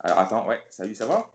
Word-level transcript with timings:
Alors 0.00 0.18
attends, 0.18 0.46
ouais, 0.46 0.62
salut, 0.70 0.94
ça 0.94 1.06
va? 1.06 1.30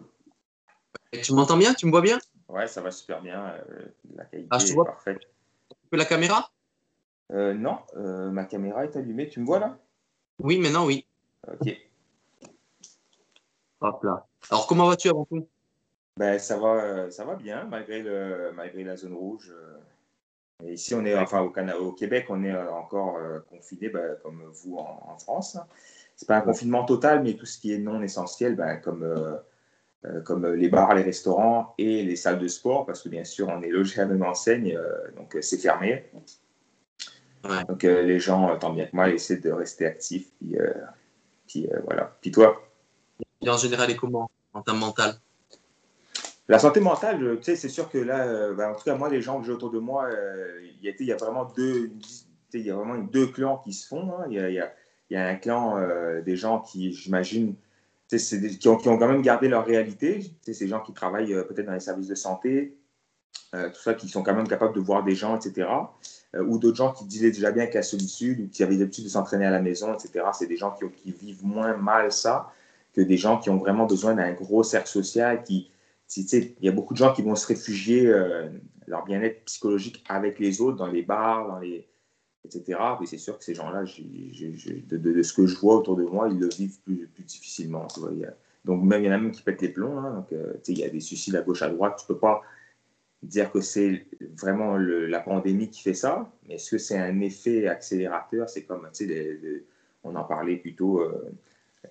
Tu 1.11 1.33
m'entends 1.33 1.57
bien? 1.57 1.73
Tu 1.73 1.85
me 1.85 1.91
vois 1.91 2.01
bien? 2.01 2.17
Ouais, 2.47 2.67
ça 2.67 2.81
va 2.81 2.91
super 2.91 3.21
bien. 3.21 3.45
euh, 3.45 3.85
la 4.15 4.25
qualité 4.25 4.47
Ah, 4.51 4.59
je 4.59 4.71
est 4.71 4.73
vois. 4.73 4.85
parfaite. 4.85 5.19
Tu 5.69 5.75
peux 5.89 5.97
la 5.97 6.05
caméra? 6.05 6.49
Euh, 7.31 7.53
non, 7.53 7.79
euh, 7.95 8.29
ma 8.29 8.45
caméra 8.45 8.83
est 8.83 8.95
allumée. 8.95 9.27
Tu 9.29 9.39
me 9.39 9.45
vois 9.45 9.59
là? 9.59 9.77
Oui, 10.39 10.59
maintenant 10.59 10.85
oui. 10.85 11.05
Ok. 11.47 11.77
Hop 13.81 14.03
là. 14.03 14.25
Alors 14.49 14.67
comment 14.67 14.87
vas-tu 14.87 15.09
avant 15.09 15.25
tout? 15.25 15.47
Ben, 16.17 16.37
ça 16.39 16.57
va, 16.57 17.09
ça 17.11 17.25
va 17.25 17.35
bien 17.35 17.65
malgré, 17.65 18.01
le, 18.01 18.51
malgré 18.53 18.83
la 18.83 18.95
zone 18.95 19.13
rouge. 19.13 19.53
Et 20.63 20.73
ici, 20.73 20.93
on 20.95 21.03
est, 21.05 21.17
enfin, 21.17 21.41
au, 21.41 21.49
Cana- 21.49 21.77
au 21.77 21.91
Québec, 21.91 22.27
on 22.29 22.43
est 22.43 22.55
encore 22.55 23.17
confiné, 23.49 23.89
ben, 23.89 24.15
comme 24.21 24.43
vous 24.43 24.77
en, 24.77 25.09
en 25.09 25.17
France. 25.17 25.57
C'est 26.15 26.27
pas 26.27 26.37
un 26.37 26.41
confinement 26.41 26.85
total, 26.85 27.23
mais 27.23 27.33
tout 27.33 27.45
ce 27.45 27.57
qui 27.59 27.73
est 27.73 27.79
non 27.79 28.01
essentiel, 28.01 28.55
ben, 28.55 28.77
comme, 28.77 29.03
euh, 29.03 29.35
euh, 30.05 30.21
comme 30.21 30.45
les 30.53 30.69
bars, 30.69 30.93
les 30.95 31.01
restaurants 31.03 31.73
et 31.77 32.03
les 32.03 32.15
salles 32.15 32.39
de 32.39 32.47
sport, 32.47 32.85
parce 32.85 33.01
que 33.01 33.09
bien 33.09 33.23
sûr, 33.23 33.47
on 33.49 33.61
est 33.61 33.69
logé 33.69 33.99
à 33.99 34.05
la 34.05 34.13
même 34.13 34.23
enseigne, 34.23 34.75
euh, 34.77 35.11
donc 35.17 35.35
euh, 35.35 35.41
c'est 35.41 35.57
fermé. 35.57 36.05
Ouais. 37.43 37.65
Donc 37.67 37.83
euh, 37.83 38.03
les 38.03 38.19
gens, 38.19 38.51
euh, 38.51 38.57
tant 38.57 38.71
bien 38.71 38.85
que 38.85 38.95
mal, 38.95 39.11
essaient 39.11 39.37
de 39.37 39.51
rester 39.51 39.85
actifs. 39.85 40.29
Puis, 40.39 40.57
euh, 40.57 40.73
puis, 41.47 41.67
euh, 41.67 41.79
voilà. 41.85 42.15
Puis 42.21 42.31
toi? 42.31 42.61
Et 43.41 43.49
en 43.49 43.57
général, 43.57 43.91
et 43.91 43.95
comment 43.97 44.29
en 44.53 44.61
termes 44.61 44.79
mental? 44.79 45.15
La 46.47 46.59
santé 46.59 46.79
mentale, 46.79 47.37
tu 47.37 47.43
sais, 47.43 47.55
c'est 47.55 47.69
sûr 47.69 47.89
que 47.89 47.97
là, 47.97 48.27
euh, 48.27 48.53
ben, 48.53 48.71
en 48.71 48.75
tout 48.75 48.83
cas, 48.83 48.95
moi, 48.95 49.09
les 49.09 49.21
gens 49.21 49.39
que 49.39 49.45
j'ai 49.45 49.51
autour 49.51 49.71
de 49.71 49.79
moi, 49.79 50.05
euh, 50.05 50.59
il 50.61 50.85
y, 50.85 50.89
a, 50.89 51.15
y 51.15 51.17
vraiment 51.17 51.45
deux, 51.45 51.91
il 52.53 52.61
y 52.61 52.69
a 52.69 52.75
vraiment 52.75 52.97
deux 52.97 53.27
clans 53.27 53.57
qui 53.59 53.73
se 53.73 53.87
font. 53.87 54.13
hein. 54.19 54.25
Il, 54.29 54.33
y 54.35 54.39
a, 54.39 54.49
il 54.49 54.55
y 54.55 54.59
a- 54.59 54.71
il 55.13 55.17
y 55.17 55.19
a 55.19 55.27
un 55.27 55.35
clan 55.35 55.77
euh, 55.77 56.23
des 56.23 56.35
gens 56.35 56.59
qui, 56.59 56.91
j'imagine, 56.91 57.53
qui, 58.09 58.67
ont, 58.67 58.77
quand 58.77 59.07
même 59.07 59.21
gardé 59.21 59.47
leur 59.47 59.63
réalité. 59.63 60.33
Ces 60.41 60.67
gens 60.67 60.79
qui 60.79 60.91
travaillent 60.91 61.35
euh, 61.35 61.43
peut-être 61.43 61.67
dans 61.67 61.73
les 61.73 61.79
services 61.79 62.07
de 62.07 62.15
santé, 62.15 62.75
euh, 63.53 63.69
tout 63.69 63.79
ça, 63.79 63.93
qui 63.93 64.09
sont 64.09 64.23
quand 64.23 64.33
même 64.33 64.47
capables 64.47 64.73
de 64.73 64.79
voir 64.79 65.03
des 65.03 65.13
gens, 65.13 65.37
etc. 65.37 65.69
Ou 66.35 66.57
d'autres 66.57 66.77
gens 66.77 66.91
qui 66.93 67.05
disaient 67.05 67.29
déjà 67.29 67.51
bien 67.51 67.67
qu'à 67.67 67.79
la 67.79 67.83
solitude 67.83 68.39
ou 68.39 68.49
qui 68.49 68.63
avaient 68.63 68.75
l'habitude 68.75 69.03
de 69.03 69.09
s'entraîner 69.09 69.45
à 69.45 69.51
la 69.51 69.61
maison, 69.61 69.93
etc. 69.93 70.25
C'est 70.33 70.47
des 70.47 70.57
gens 70.57 70.71
qui, 70.71 70.89
qui 70.89 71.11
vivent 71.11 71.45
moins 71.45 71.77
mal 71.77 72.11
ça 72.11 72.51
que 72.95 73.01
des 73.01 73.17
gens 73.17 73.37
qui 73.37 73.51
ont 73.51 73.57
vraiment 73.57 73.85
besoin 73.85 74.15
d'un 74.15 74.33
gros 74.33 74.63
cercle 74.63 74.89
social. 74.89 75.43
Qui, 75.43 75.69
il 76.17 76.55
y 76.63 76.69
a 76.69 76.71
beaucoup 76.71 76.95
de 76.95 76.97
gens 76.97 77.13
qui 77.13 77.21
vont 77.21 77.35
se 77.35 77.45
réfugier 77.45 78.11
leur 78.87 79.03
bien-être 79.05 79.45
psychologique 79.45 80.03
avec 80.09 80.39
les 80.39 80.59
autres, 80.59 80.77
dans 80.77 80.87
les 80.87 81.03
bars, 81.03 81.47
dans 81.47 81.59
les, 81.59 81.87
etc. 82.45 82.79
Et 83.01 83.05
c'est 83.05 83.17
sûr 83.17 83.37
que 83.37 83.43
ces 83.43 83.55
gens-là, 83.55 83.83
de, 83.83 85.21
ce 85.23 85.33
que 85.33 85.45
je 85.47 85.55
vois 85.57 85.75
autour 85.77 85.95
de 85.95 86.03
moi, 86.03 86.29
ils 86.29 86.39
le 86.39 86.49
vivent 86.49 86.79
plus, 86.81 87.07
plus 87.07 87.23
difficilement. 87.23 87.87
tu 87.87 87.99
vois. 87.99 88.11
Donc 88.65 88.83
même, 88.83 89.03
il 89.03 89.07
y 89.07 89.09
en 89.09 89.13
a 89.13 89.17
même 89.17 89.31
qui 89.31 89.41
pètent 89.41 89.61
les 89.61 89.69
plombs. 89.69 89.97
hein. 89.97 90.13
donc, 90.15 90.31
euh, 90.33 90.53
il 90.67 90.79
y 90.79 90.83
a 90.83 90.89
des 90.89 90.99
suicides 90.99 91.35
à 91.35 91.41
gauche, 91.41 91.61
à 91.61 91.69
droite. 91.69 91.97
Tu 91.99 92.07
peux 92.07 92.17
pas 92.17 92.41
dire 93.21 93.51
que 93.51 93.61
c'est 93.61 94.05
vraiment 94.37 94.77
la 94.77 95.19
pandémie 95.21 95.69
qui 95.69 95.81
fait 95.81 95.93
ça, 95.93 96.29
mais 96.47 96.55
est-ce 96.55 96.71
que 96.71 96.77
c'est 96.77 96.97
un 96.97 97.21
effet 97.21 97.67
accélérateur? 97.67 98.49
C'est 98.49 98.63
comme, 98.63 98.87
tu 98.93 99.07
sais, 99.07 99.63
on 100.03 100.15
en 100.15 100.23
parlait 100.25 100.57
plutôt, 100.57 100.99
euh, 101.01 101.29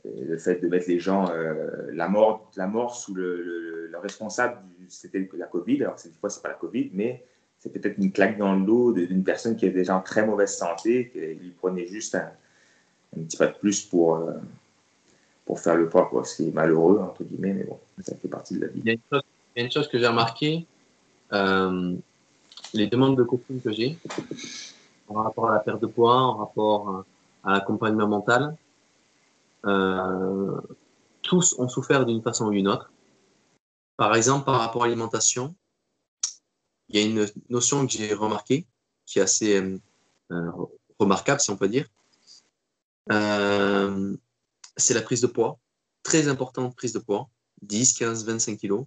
le 0.05 0.37
fait 0.39 0.57
de 0.61 0.69
mettre 0.69 0.89
les 0.89 0.99
gens, 0.99 1.31
euh, 1.31 1.91
la, 1.93 2.09
mort, 2.09 2.51
la 2.57 2.67
mort 2.67 2.95
sous 2.95 3.15
le, 3.15 3.43
le- 3.43 3.87
le 3.89 3.99
responsable, 3.99 4.59
c'était 4.89 5.29
la 5.35 5.47
Covid, 5.47 5.83
alors 5.83 5.99
cette 5.99 6.17
fois, 6.17 6.31
c'est 6.31 6.43
pas 6.43 6.49
la 6.49 6.55
Covid, 6.55 6.91
mais 6.95 7.25
c'est 7.63 7.73
peut-être 7.73 7.97
une 7.99 8.11
claque 8.11 8.39
dans 8.39 8.57
le 8.57 8.67
dos 8.67 8.93
d'une 8.93 9.23
personne 9.23 9.57
qui 9.57 9.67
est 9.67 9.71
déjà 9.71 9.97
en 9.97 10.01
très 10.01 10.27
mauvaise 10.27 10.57
santé, 10.57 11.11
qu'il 11.11 11.39
lui 11.39 11.51
prenait 11.51 11.87
juste 11.87 12.17
un, 12.17 12.33
petit 13.23 13.37
pas 13.37 13.47
de 13.47 13.53
plus 13.53 13.83
pour, 13.83 14.17
euh, 14.17 14.33
pour 15.47 15.61
faire 15.61 15.77
le 15.77 15.89
pas. 15.89 16.11
C'est 16.25 16.53
malheureux, 16.53 16.99
entre 16.99 17.23
guillemets, 17.23 17.53
mais 17.53 17.63
bon, 17.63 17.79
ça 18.01 18.17
fait 18.17 18.27
partie 18.27 18.57
de 18.57 18.63
la 18.63 18.67
vie. 18.67 18.81
il 18.85 18.87
y, 18.89 19.61
a 19.61 19.63
une 19.63 19.71
chose, 19.71 19.87
que 19.87 19.97
j'ai 19.97 20.09
remarqué, 20.09 20.67
euh, 21.33 21.95
les 22.75 22.89
demandes 22.89 23.17
de 23.17 23.23
coaching 23.23 23.61
que 23.61 23.71
j'ai 23.71 23.97
en 25.07 25.23
rapport 25.23 25.49
à 25.49 25.55
la 25.55 25.61
perte 25.61 25.81
de 25.81 25.87
poids, 25.87 26.17
en 26.17 26.39
rapport 26.39 27.05
à 27.45 27.53
l'accompagnement 27.53 28.09
mental, 28.09 28.57
euh, 29.67 30.61
tous 31.23 31.55
ont 31.61 31.69
souffert 31.69 32.07
d'une 32.07 32.23
façon 32.23 32.47
ou 32.47 32.51
d'une 32.51 32.67
autre. 32.67 32.91
Par 33.97 34.17
exemple, 34.17 34.47
par 34.47 34.59
rapport 34.59 34.83
à 34.83 34.87
l'alimentation, 34.89 35.55
il 36.93 37.01
y 37.01 37.03
a 37.03 37.07
une 37.07 37.27
notion 37.49 37.87
que 37.87 37.93
j'ai 37.93 38.13
remarquée 38.13 38.67
qui 39.07 39.19
est 39.19 39.23
assez 39.23 39.57
euh, 39.57 39.79
euh, 40.31 40.51
remarquable, 40.99 41.41
si 41.41 41.51
on 41.51 41.57
peut 41.57 41.69
dire. 41.69 41.87
Euh, 43.11 44.17
c'est 44.77 44.95
la 44.95 45.03
prise 45.03 45.21
de 45.21 45.27
poids. 45.27 45.59
Très 46.03 46.29
importante 46.29 46.77
prise 46.77 46.93
de 46.93 46.99
poids. 46.99 47.29
10, 47.63 47.95
15, 47.95 48.27
25 48.27 48.59
kilos. 48.59 48.85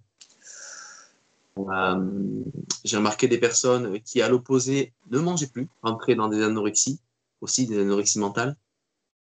J'ai 2.84 2.96
remarqué 2.96 3.28
des 3.28 3.38
personnes 3.38 4.00
qui, 4.02 4.20
à 4.20 4.28
l'opposé, 4.28 4.92
ne 5.10 5.18
mangeaient 5.18 5.46
plus, 5.46 5.68
rentraient 5.82 6.14
dans 6.14 6.28
des 6.28 6.42
anorexies, 6.42 7.00
aussi 7.40 7.66
des 7.66 7.80
anorexies 7.80 8.18
mentales. 8.18 8.56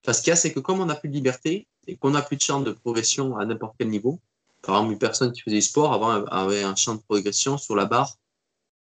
Enfin, 0.04 0.14
ce 0.14 0.22
qu'il 0.22 0.32
y 0.32 0.34
a, 0.34 0.36
c'est 0.36 0.52
que 0.52 0.60
comme 0.60 0.82
on 0.82 0.86
n'a 0.86 0.96
plus 0.96 1.10
de 1.10 1.14
liberté 1.14 1.68
et 1.88 1.96
qu'on 1.96 2.12
n'a 2.12 2.22
plus 2.22 2.36
de 2.36 2.42
champ 2.42 2.60
de 2.60 2.72
progression 2.72 3.38
à 3.38 3.46
n'importe 3.46 3.76
quel 3.80 3.90
niveau, 3.90 4.20
par 4.62 4.76
exemple, 4.76 4.94
une 4.94 5.00
personne 5.00 5.32
qui 5.32 5.42
faisait 5.42 5.58
du 5.58 5.62
sport 5.62 5.94
avant 5.94 6.10
avait 6.26 6.64
un 6.64 6.76
champ 6.76 6.96
de 6.96 7.02
progression 7.02 7.58
sur 7.58 7.76
la 7.76 7.86
barre, 7.86 8.18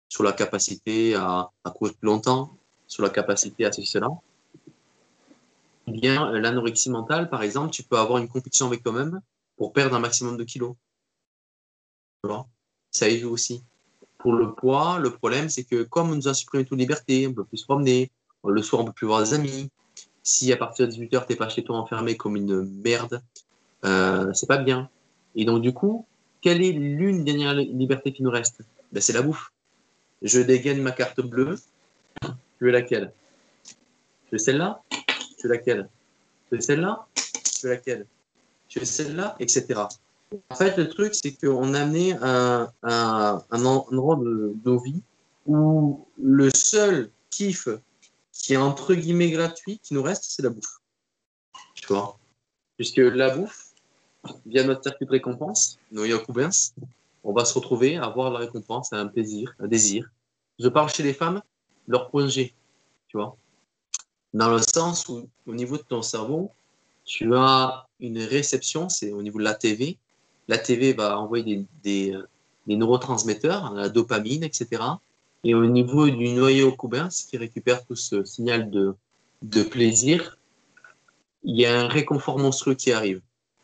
sur 0.09 0.23
la 0.23 0.33
capacité 0.33 1.15
à, 1.15 1.49
courir 1.75 1.93
plus 1.93 2.07
longtemps, 2.07 2.57
sur 2.87 3.03
la 3.03 3.09
capacité 3.09 3.65
à 3.65 3.71
ceci, 3.71 3.87
cela. 3.87 4.09
Bien, 5.87 6.31
l'anorexie 6.31 6.89
mentale, 6.89 7.29
par 7.29 7.43
exemple, 7.43 7.71
tu 7.71 7.83
peux 7.83 7.97
avoir 7.97 8.17
une 8.17 8.27
compétition 8.27 8.67
avec 8.67 8.83
toi-même 8.83 9.21
pour 9.55 9.71
perdre 9.71 9.95
un 9.95 9.99
maximum 9.99 10.35
de 10.37 10.43
kilos. 10.43 10.75
Tu 12.23 12.29
ça 12.91 13.07
y 13.07 13.19
joue 13.19 13.29
aussi. 13.29 13.63
Pour 14.17 14.33
le 14.33 14.53
poids, 14.53 14.99
le 14.99 15.11
problème, 15.11 15.47
c'est 15.47 15.63
que 15.63 15.83
comme 15.83 16.11
on 16.11 16.15
nous 16.15 16.27
a 16.27 16.33
supprimé 16.33 16.65
toute 16.65 16.77
liberté, 16.77 17.27
on 17.27 17.33
peut 17.33 17.45
plus 17.45 17.59
se 17.59 17.65
promener, 17.65 18.11
le 18.45 18.61
soir, 18.61 18.81
on 18.81 18.85
peut 18.85 18.93
plus 18.93 19.07
voir 19.07 19.21
des 19.21 19.33
amis. 19.33 19.69
Si 20.23 20.51
à 20.51 20.57
partir 20.57 20.87
de 20.87 20.91
18h, 20.91 21.25
t'es 21.25 21.35
pas 21.35 21.49
chez 21.49 21.63
toi 21.63 21.77
enfermé 21.77 22.17
comme 22.17 22.35
une 22.35 22.63
merde, 22.83 23.21
euh, 23.85 24.33
c'est 24.33 24.47
pas 24.47 24.57
bien. 24.57 24.89
Et 25.35 25.45
donc, 25.45 25.61
du 25.61 25.73
coup, 25.73 26.05
quelle 26.41 26.61
est 26.61 26.71
l'une 26.71 27.23
dernière 27.23 27.53
liberté 27.53 28.11
qui 28.11 28.23
nous 28.23 28.31
reste? 28.31 28.61
Ben, 28.91 29.01
C'est 29.01 29.13
la 29.13 29.21
bouffe. 29.21 29.51
Je 30.21 30.39
dégaine 30.41 30.81
ma 30.81 30.91
carte 30.91 31.21
bleue. 31.21 31.57
Tu 32.21 32.65
veux 32.65 32.71
laquelle? 32.71 33.13
Tu 33.65 34.33
veux 34.33 34.37
celle-là? 34.37 34.81
Tu 34.89 35.47
veux 35.47 35.53
laquelle? 35.53 35.89
Tu 36.49 36.55
veux 36.55 36.61
celle-là? 36.61 37.07
Tu 37.15 37.65
veux 37.67 37.73
laquelle? 37.73 38.05
Tu 38.67 38.79
veux 38.79 38.85
celle-là 38.85 39.35
Etc. 39.39 39.65
En 40.49 40.55
fait, 40.55 40.77
le 40.77 40.89
truc, 40.89 41.15
c'est 41.15 41.33
qu'on 41.33 41.73
a 41.73 41.81
amené 41.81 42.13
un, 42.21 42.71
endroit 42.83 44.17
de, 44.17 44.53
nos 44.65 44.79
vies 44.79 45.01
où 45.47 46.05
le 46.21 46.49
seul 46.53 47.09
kiff 47.31 47.67
qui 48.31 48.53
est 48.53 48.57
entre 48.57 48.93
guillemets 48.93 49.31
gratuit 49.31 49.79
qui 49.79 49.93
nous 49.93 50.03
reste, 50.03 50.25
c'est 50.27 50.43
la 50.43 50.49
bouffe. 50.49 50.79
Tu 51.73 51.87
vois? 51.87 52.17
Puisque 52.77 52.97
la 52.97 53.35
bouffe, 53.35 53.73
via 54.45 54.63
notre 54.63 54.83
circuit 54.83 55.05
de 55.05 55.11
récompense, 55.11 55.79
nos 55.91 56.05
Yakubins, 56.05 56.49
on 57.23 57.33
va 57.33 57.45
se 57.45 57.53
retrouver 57.53 57.97
avoir 57.97 58.31
la 58.31 58.39
récompense, 58.39 58.93
un 58.93 59.07
plaisir, 59.07 59.53
un 59.59 59.67
désir. 59.67 60.09
Je 60.59 60.67
parle 60.67 60.89
chez 60.89 61.03
les 61.03 61.13
femmes, 61.13 61.41
leur 61.87 62.09
projet, 62.09 62.53
tu 63.07 63.17
vois 63.17 63.35
Dans 64.33 64.51
le 64.51 64.59
sens 64.59 65.07
où, 65.09 65.27
au 65.45 65.53
niveau 65.53 65.77
de 65.77 65.83
ton 65.83 66.01
cerveau, 66.01 66.51
tu 67.05 67.35
as 67.35 67.87
une 67.99 68.19
réception, 68.19 68.89
c'est 68.89 69.11
au 69.11 69.21
niveau 69.21 69.39
de 69.39 69.43
la 69.43 69.55
TV, 69.55 69.97
la 70.47 70.57
TV 70.57 70.93
va 70.93 71.19
envoyer 71.19 71.43
des, 71.43 71.65
des, 71.83 72.17
des, 72.67 72.75
neurotransmetteurs, 72.75 73.73
la 73.73 73.89
dopamine, 73.89 74.43
etc. 74.43 74.81
Et 75.43 75.53
au 75.53 75.65
niveau 75.65 76.09
du 76.09 76.29
noyau 76.29 76.71
cubain, 76.71 77.09
ce 77.09 77.25
qui 77.25 77.37
récupère 77.37 77.85
tout 77.85 77.95
ce 77.95 78.23
signal 78.23 78.69
de, 78.69 78.95
de 79.41 79.63
plaisir, 79.63 80.37
il 81.43 81.55
y 81.55 81.65
a 81.65 81.79
un 81.79 81.87
réconfort 81.87 82.37
monstrueux 82.37 82.75
qui 82.75 82.91
arrive. 82.91 83.21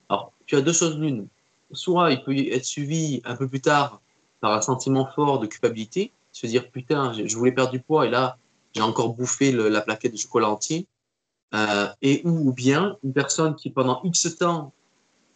Alors, 0.10 0.32
tu 0.46 0.56
as 0.56 0.62
deux 0.62 0.74
choses 0.74 0.97
l'une. 0.97 1.28
Soit 1.76 2.12
il 2.12 2.24
peut 2.24 2.36
être 2.36 2.66
suivi 2.66 3.22
un 3.26 3.36
peu 3.36 3.48
plus 3.48 3.62
tard 3.62 4.02
par 4.42 4.54
un 4.54 4.62
sentiment 4.62 5.08
fort 5.14 5.40
de 5.40 5.48
culpabilité, 5.48 6.12
se 6.32 6.48
dire 6.48 6.70
putain, 6.70 7.14
je 7.14 7.38
voulais 7.38 7.52
perdre 7.52 7.72
du 7.72 7.80
poids 7.80 8.06
et 8.06 8.10
là, 8.10 8.38
j'ai 8.74 8.82
encore 8.82 9.14
bouffé 9.14 9.52
la 9.52 9.82
plaquette 9.82 10.12
de 10.12 10.18
chocolat 10.18 10.50
entier. 10.50 10.88
Euh, 11.54 11.88
et 12.02 12.22
ou, 12.26 12.52
bien 12.52 12.98
une 13.04 13.14
personne 13.14 13.56
qui 13.56 13.70
pendant 13.70 14.02
X 14.04 14.36
temps 14.38 14.74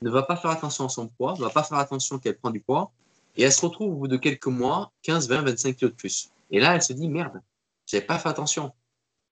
ne 0.01 0.09
va 0.09 0.23
pas 0.23 0.35
faire 0.35 0.51
attention 0.51 0.85
à 0.85 0.89
son 0.89 1.07
poids, 1.07 1.35
ne 1.35 1.43
va 1.43 1.49
pas 1.49 1.63
faire 1.63 1.77
attention 1.77 2.19
qu'elle 2.19 2.37
prend 2.37 2.49
du 2.49 2.59
poids, 2.59 2.91
et 3.37 3.43
elle 3.43 3.53
se 3.53 3.65
retrouve 3.65 3.93
au 3.93 3.95
bout 3.95 4.07
de 4.07 4.17
quelques 4.17 4.47
mois, 4.47 4.91
15, 5.03 5.29
20, 5.29 5.43
25 5.43 5.75
kilos 5.75 5.91
de 5.91 5.95
plus. 5.95 6.29
Et 6.51 6.59
là, 6.59 6.75
elle 6.75 6.81
se 6.81 6.93
dit, 6.93 7.07
merde, 7.07 7.41
j'avais 7.85 8.05
pas 8.05 8.19
fait 8.19 8.29
attention. 8.29 8.73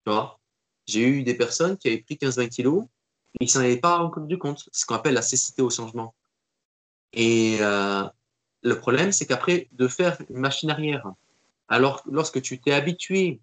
Tu 0.04 0.12
vois? 0.12 0.40
J'ai 0.86 1.06
eu 1.06 1.22
des 1.22 1.34
personnes 1.34 1.76
qui 1.76 1.88
avaient 1.88 1.98
pris 2.02 2.16
15, 2.16 2.38
20 2.38 2.48
kilos, 2.48 2.84
et 3.40 3.46
qui 3.46 3.52
s'en 3.52 3.60
avaient 3.60 3.76
pas 3.76 3.98
rendu 3.98 4.38
compte. 4.38 4.68
ce 4.72 4.84
qu'on 4.84 4.94
appelle 4.94 5.14
la 5.14 5.22
cécité 5.22 5.62
au 5.62 5.70
changement. 5.70 6.14
Et 7.12 7.58
euh, 7.60 8.04
le 8.62 8.78
problème, 8.78 9.12
c'est 9.12 9.26
qu'après, 9.26 9.68
de 9.72 9.88
faire 9.88 10.18
une 10.30 10.38
machine 10.38 10.70
arrière, 10.70 11.06
alors 11.68 12.02
lorsque 12.10 12.40
tu 12.42 12.58
t'es 12.60 12.72
habitué 12.72 13.40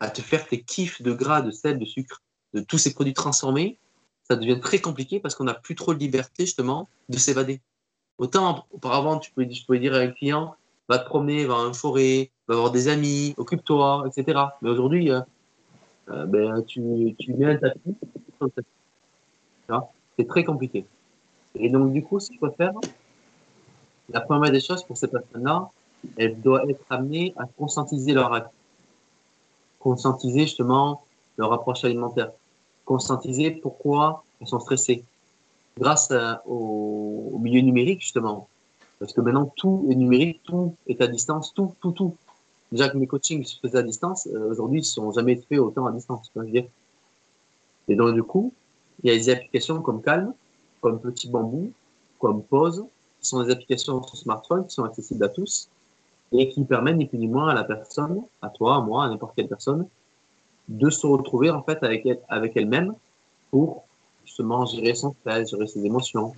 à 0.00 0.10
te 0.10 0.20
faire 0.20 0.46
tes 0.46 0.62
kiffs 0.62 1.02
de 1.02 1.12
gras, 1.12 1.42
de 1.42 1.50
sel, 1.50 1.78
de 1.78 1.84
sucre, 1.84 2.22
de 2.54 2.60
tous 2.60 2.78
ces 2.78 2.94
produits 2.94 3.14
transformés, 3.14 3.78
ça 4.28 4.36
devient 4.36 4.60
très 4.60 4.80
compliqué 4.80 5.20
parce 5.20 5.34
qu'on 5.34 5.44
n'a 5.44 5.54
plus 5.54 5.74
trop 5.74 5.94
de 5.94 5.98
liberté 5.98 6.44
justement 6.44 6.88
de 7.08 7.16
s'évader. 7.16 7.60
Autant 8.18 8.66
auparavant, 8.72 9.18
tu 9.18 9.30
pouvais, 9.30 9.78
dire 9.78 9.94
à 9.94 9.98
un 9.98 10.08
client, 10.08 10.56
va 10.88 10.98
te 10.98 11.06
promener, 11.06 11.44
va 11.44 11.54
en 11.54 11.72
forêt, 11.72 12.30
va 12.48 12.54
avoir 12.54 12.70
des 12.70 12.88
amis, 12.88 13.34
occupe-toi, 13.36 14.04
etc. 14.06 14.40
Mais 14.62 14.70
aujourd'hui, 14.70 15.10
euh, 15.10 15.20
euh, 16.10 16.26
ben, 16.26 16.62
tu, 16.62 17.14
tu 17.18 17.34
mets 17.34 17.46
un 17.46 17.56
tapis, 17.56 17.94
c'est 20.18 20.28
très 20.28 20.44
compliqué. 20.44 20.86
Et 21.58 21.68
donc, 21.68 21.92
du 21.92 22.02
coup, 22.02 22.20
ce 22.20 22.30
qu'il 22.30 22.38
faut 22.38 22.50
faire, 22.52 22.72
la 24.08 24.20
première 24.20 24.52
des 24.52 24.60
choses 24.60 24.82
pour 24.84 24.96
ces 24.96 25.08
personnes-là, 25.08 25.70
elles 26.16 26.40
doivent 26.40 26.68
être 26.70 26.84
amenées 26.90 27.34
à 27.36 27.46
conscientiser 27.46 28.12
leur 28.12 28.32
acte. 28.32 28.50
Conscientiser 29.80 30.42
justement 30.42 31.02
leur 31.36 31.52
approche 31.52 31.84
alimentaire. 31.84 32.30
Conscientiser 32.84 33.50
pourquoi 33.50 34.24
elles 34.40 34.46
sont 34.46 34.60
stressées. 34.60 35.04
Grâce 35.78 36.12
au, 36.46 37.30
au, 37.34 37.38
milieu 37.38 37.60
numérique, 37.60 38.00
justement. 38.00 38.48
Parce 38.98 39.12
que 39.12 39.20
maintenant, 39.20 39.52
tout 39.56 39.86
est 39.90 39.94
numérique, 39.94 40.40
tout 40.44 40.74
est 40.86 41.00
à 41.02 41.06
distance, 41.06 41.52
tout, 41.52 41.74
tout, 41.80 41.92
tout. 41.92 42.16
Déjà 42.72 42.88
que 42.88 42.96
mes 42.96 43.06
coachings 43.06 43.44
se 43.44 43.58
faisaient 43.60 43.78
à 43.78 43.82
distance, 43.82 44.26
euh, 44.26 44.50
aujourd'hui, 44.50 44.78
ils 44.78 44.82
ne 44.82 44.86
sont 44.86 45.12
jamais 45.12 45.36
faits 45.36 45.58
autant 45.58 45.86
à 45.86 45.92
distance. 45.92 46.30
Je 46.34 46.42
dire. 46.42 46.64
Et 47.88 47.94
donc, 47.94 48.14
du 48.14 48.22
coup, 48.22 48.52
il 49.02 49.10
y 49.10 49.12
a 49.12 49.16
des 49.16 49.28
applications 49.28 49.82
comme 49.82 50.02
Calm, 50.02 50.32
comme 50.80 50.98
Petit 51.00 51.28
Bambou, 51.28 51.72
comme 52.18 52.42
Pause, 52.42 52.84
sont 53.26 53.42
des 53.42 53.52
applications 53.52 54.02
sur 54.02 54.16
smartphone 54.16 54.66
qui 54.66 54.74
sont 54.74 54.84
accessibles 54.84 55.24
à 55.24 55.28
tous 55.28 55.68
et 56.32 56.48
qui 56.48 56.64
permettent 56.64 56.96
ni 56.96 57.06
plus 57.06 57.18
ni 57.18 57.28
moins 57.28 57.48
à 57.48 57.54
la 57.54 57.64
personne, 57.64 58.22
à 58.42 58.48
toi, 58.48 58.76
à 58.76 58.80
moi, 58.80 59.04
à 59.04 59.08
n'importe 59.08 59.34
quelle 59.36 59.48
personne, 59.48 59.86
de 60.68 60.90
se 60.90 61.06
retrouver 61.06 61.50
en 61.50 61.62
fait 61.62 61.82
avec, 61.82 62.04
elle, 62.06 62.20
avec 62.28 62.56
elle-même 62.56 62.94
pour 63.50 63.84
justement 64.24 64.66
gérer 64.66 64.94
son 64.94 65.14
stress, 65.20 65.50
gérer 65.50 65.66
ses 65.66 65.84
émotions. 65.84 66.34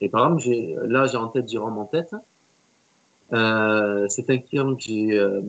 Et 0.00 0.08
par 0.08 0.26
exemple, 0.26 0.86
là, 0.86 1.06
j'ai 1.06 1.16
en 1.16 1.28
tête 1.28 1.48
Jérôme 1.48 1.78
en 1.78 1.86
tête. 1.86 2.14
Euh, 3.32 4.06
c'est 4.08 4.28
un 4.30 4.38
client 4.38 4.76
que 4.76 4.82
j'ai 4.82 5.18
euh, 5.18 5.40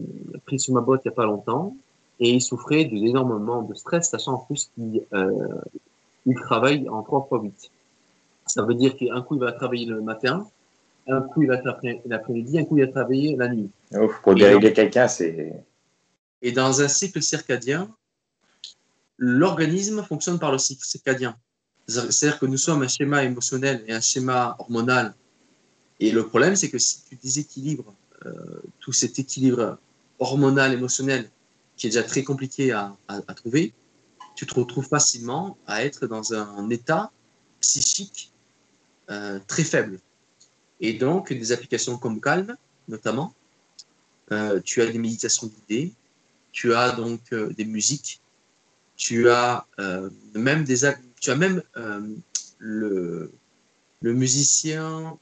pris 0.46 0.60
sous 0.60 0.74
ma 0.74 0.81
boîte 0.81 1.02
il 1.06 1.10
n'y 1.10 1.13
a 1.13 1.16
pas 1.16 1.25
longtemps 1.25 1.75
et 2.20 2.31
il 2.31 2.42
souffrait 2.42 2.86
d'énormément 2.86 3.62
de 3.62 3.75
stress, 3.75 4.10
sachant 4.10 4.34
en 4.34 4.38
plus 4.40 4.72
qu'il 4.74 5.04
euh, 5.13 5.62
il 6.25 6.36
travaille 6.36 6.90
en 6.90 7.04
3 7.04 7.28
x 7.44 7.44
8. 7.44 7.72
Ça 8.48 8.63
veut 8.63 8.74
dire 8.74 8.96
qu'un 8.96 9.22
coup, 9.22 9.36
il 9.36 9.42
va 9.42 9.52
travailler 9.52 9.86
le 9.86 10.02
matin, 10.02 10.48
un 11.07 11.21
coup, 11.21 11.44
il 11.44 11.48
va 11.48 11.57
travailler 11.57 12.01
l'après-midi, 12.06 12.59
un 12.59 12.65
coup, 12.65 12.77
il 12.77 12.86
va 12.86 12.92
travailler 12.92 13.36
la 13.36 13.48
nuit. 13.50 13.69
pour 14.24 14.36
dérégler 14.36 14.74
quelqu'un, 14.74 15.07
c'est. 15.07 15.54
Et 16.42 16.51
dans 16.51 16.81
un 16.81 16.88
cycle 16.88 17.21
circadien, 17.21 17.89
l'organisme 19.18 20.04
fonctionne 20.04 20.39
par 20.39 20.51
le 20.51 20.57
cycle 20.57 20.86
circadien. 20.86 21.36
C'est-à-dire 21.88 22.38
que 22.39 22.45
nous 22.45 22.57
sommes 22.57 22.83
un 22.83 22.88
schéma 22.88 23.24
émotionnel 23.24 23.83
et 23.88 23.94
un 23.94 24.01
schéma 24.01 24.56
hormonal. 24.59 25.15
Et 26.00 26.12
le 26.12 26.27
problème, 26.27 26.56
c'est 26.56 26.69
que 26.69 26.77
si 26.77 27.04
tu 27.06 27.15
déséquilibres 27.15 27.95
euh, 28.25 28.31
tout 28.80 28.92
cet 28.92 29.18
équilibre 29.18 29.80
hormonal, 30.19 30.74
émotionnel, 30.74 31.30
qui 31.77 31.88
est 31.88 31.89
déjà 31.89 32.03
très 32.03 32.24
compliqué 32.24 32.71
à, 32.71 32.95
à, 33.07 33.21
à 33.27 33.33
trouver, 33.33 33.74
tu 34.36 34.45
te 34.45 34.53
retrouves 34.53 34.88
facilement 34.88 35.57
à 35.65 35.83
être 35.83 36.06
dans 36.06 36.33
un 36.33 36.69
état 36.69 37.12
psychique 37.62 38.31
euh, 39.10 39.39
très 39.48 39.63
faible. 39.63 40.00
Et 40.79 40.94
donc, 40.94 41.33
des 41.33 41.51
applications 41.51 41.97
comme 41.97 42.21
Calm, 42.21 42.56
notamment, 42.88 43.33
euh, 44.31 44.59
tu 44.63 44.81
as 44.81 44.88
des 44.88 45.00
méditations 45.00 45.47
guidées, 45.47 45.94
tu 46.51 46.74
as 46.74 46.91
donc 46.91 47.21
euh, 47.31 47.50
des 47.53 47.65
musiques, 47.65 48.19
tu 48.95 49.29
as 49.29 49.65
euh, 49.79 50.09
même 50.33 50.63
des 50.63 50.79
tu 51.19 51.31
as 51.31 51.35
même 51.35 51.62
le, 52.57 53.31
le 54.01 54.13
musicien 54.13 55.18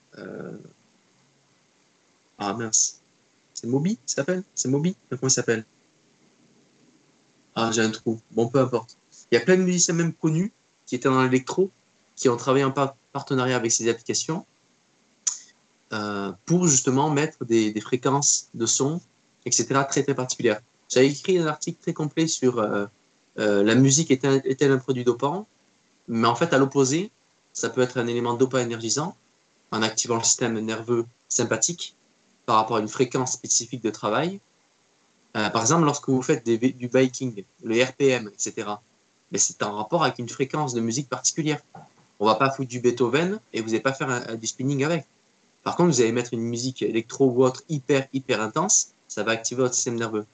ah 2.38 2.54
mince 2.54 3.02
c'est 3.54 3.68
Moby 3.68 3.98
s'appelle 4.06 4.44
c'est 4.54 4.68
Moby 4.70 4.96
comment 5.10 5.20
il 5.24 5.32
s'appelle? 5.32 5.66
Ah 7.54 7.72
j'ai 7.74 7.82
un 7.82 7.92
trou 7.92 8.20
bon 8.32 8.48
peu 8.48 8.60
importe. 8.60 8.98
Il 9.32 9.36
y 9.36 9.38
a 9.38 9.42
plein 9.42 9.58
de 9.58 9.64
musiciens 9.64 9.94
même 9.94 10.14
connus 10.14 10.52
qui 10.86 10.96
étaient 10.96 11.10
dans 11.10 11.24
l'électro 11.24 11.72
qui 12.16 12.30
ont 12.30 12.38
travaillé 12.38 12.66
en 12.66 12.74
partenariat 13.12 13.56
avec 13.58 13.72
ces 13.72 13.90
applications 13.90 14.46
euh, 15.94 16.32
pour 16.46 16.68
justement 16.68 17.12
mettre 17.12 17.46
des, 17.46 17.80
fréquences 17.80 18.50
de 18.56 18.66
son, 18.66 19.00
etc., 19.46 19.82
très 19.88 20.02
très 20.04 20.16
particulières. 20.16 20.60
J'avais 20.90 21.10
écrit 21.10 21.38
un 21.38 21.46
article 21.46 21.80
très 21.80 21.94
complet 21.94 22.26
sur 22.26 22.58
euh, 22.60 22.88
euh, 23.38 23.64
la 23.64 23.76
musique 23.76 24.10
est-elle 24.10 24.72
un 24.72 24.78
produit 24.80 25.04
dopant, 25.04 25.48
mais 26.08 26.28
en 26.28 26.36
fait, 26.36 26.54
à 26.54 26.58
l'opposé, 26.58 27.12
ça 27.54 27.70
peut 27.70 27.82
être 27.82 27.98
un 28.00 28.08
élément 28.08 28.34
dopaminergisant 28.34 29.16
en 29.72 29.82
activant 29.84 30.16
le 30.18 30.24
système 30.24 30.60
nerveux 30.60 31.06
sympathique 31.30 31.96
par 32.48 32.58
rapport 32.58 32.78
à 32.78 32.80
une 32.80 32.88
fréquence 32.88 33.34
spécifique 33.34 33.84
de 33.84 33.90
travail. 33.90 34.40
Par 35.34 35.62
exemple, 35.62 35.84
lorsque 35.84 36.08
vous 36.08 36.22
faites 36.22 36.48
du 36.48 36.88
biking, 36.88 37.44
le 37.64 37.84
RPM, 37.84 38.30
etc., 38.30 38.68
mais 39.32 39.38
c'est 39.38 39.62
en 39.64 39.76
rapport 39.76 40.04
avec 40.04 40.20
une 40.20 40.30
fréquence 40.30 40.74
de 40.74 40.80
musique 40.80 41.10
particulière. 41.10 41.60
On 42.20 42.26
va 42.26 42.36
pas 42.36 42.52
foutre 42.52 42.70
du 42.70 42.80
Beethoven 42.80 43.40
et 43.52 43.60
vous 43.60 43.68
n'allez 43.68 43.82
pas 43.82 43.92
faire 43.92 44.38
du 44.38 44.48
spinning 44.48 44.86
avec. 44.86 45.06
Par 45.66 45.76
contre, 45.76 45.96
vous 45.96 46.02
allez 46.02 46.12
mettre 46.12 46.36
une 46.36 46.44
musique 46.44 46.84
électro 46.84 47.28
ou 47.28 47.44
autre 47.44 47.64
hyper, 47.70 48.08
hyper 48.14 48.40
intense, 48.40 48.92
ça 49.08 49.24
va 49.24 49.32
activer 49.32 49.64
votre 49.64 49.74
système 49.74 49.96
nerveux. 49.96 50.26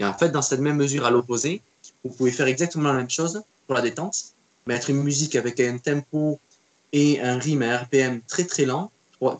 Et 0.00 0.04
en 0.04 0.12
fait, 0.12 0.30
dans 0.30 0.42
cette 0.42 0.58
même 0.58 0.76
mesure, 0.76 1.06
à 1.06 1.10
l'opposé, 1.12 1.62
vous 2.02 2.10
pouvez 2.10 2.32
faire 2.32 2.48
exactement 2.48 2.88
la 2.88 2.98
même 2.98 3.08
chose 3.08 3.42
pour 3.66 3.76
la 3.76 3.80
détente, 3.80 4.34
mettre 4.66 4.90
une 4.90 5.04
musique 5.04 5.36
avec 5.36 5.60
un 5.60 5.78
tempo 5.78 6.40
et 6.92 7.20
un 7.20 7.38
rythme, 7.38 7.62
un 7.62 7.78
RPM 7.78 8.22
très 8.22 8.44
très 8.44 8.64
lent, 8.64 8.90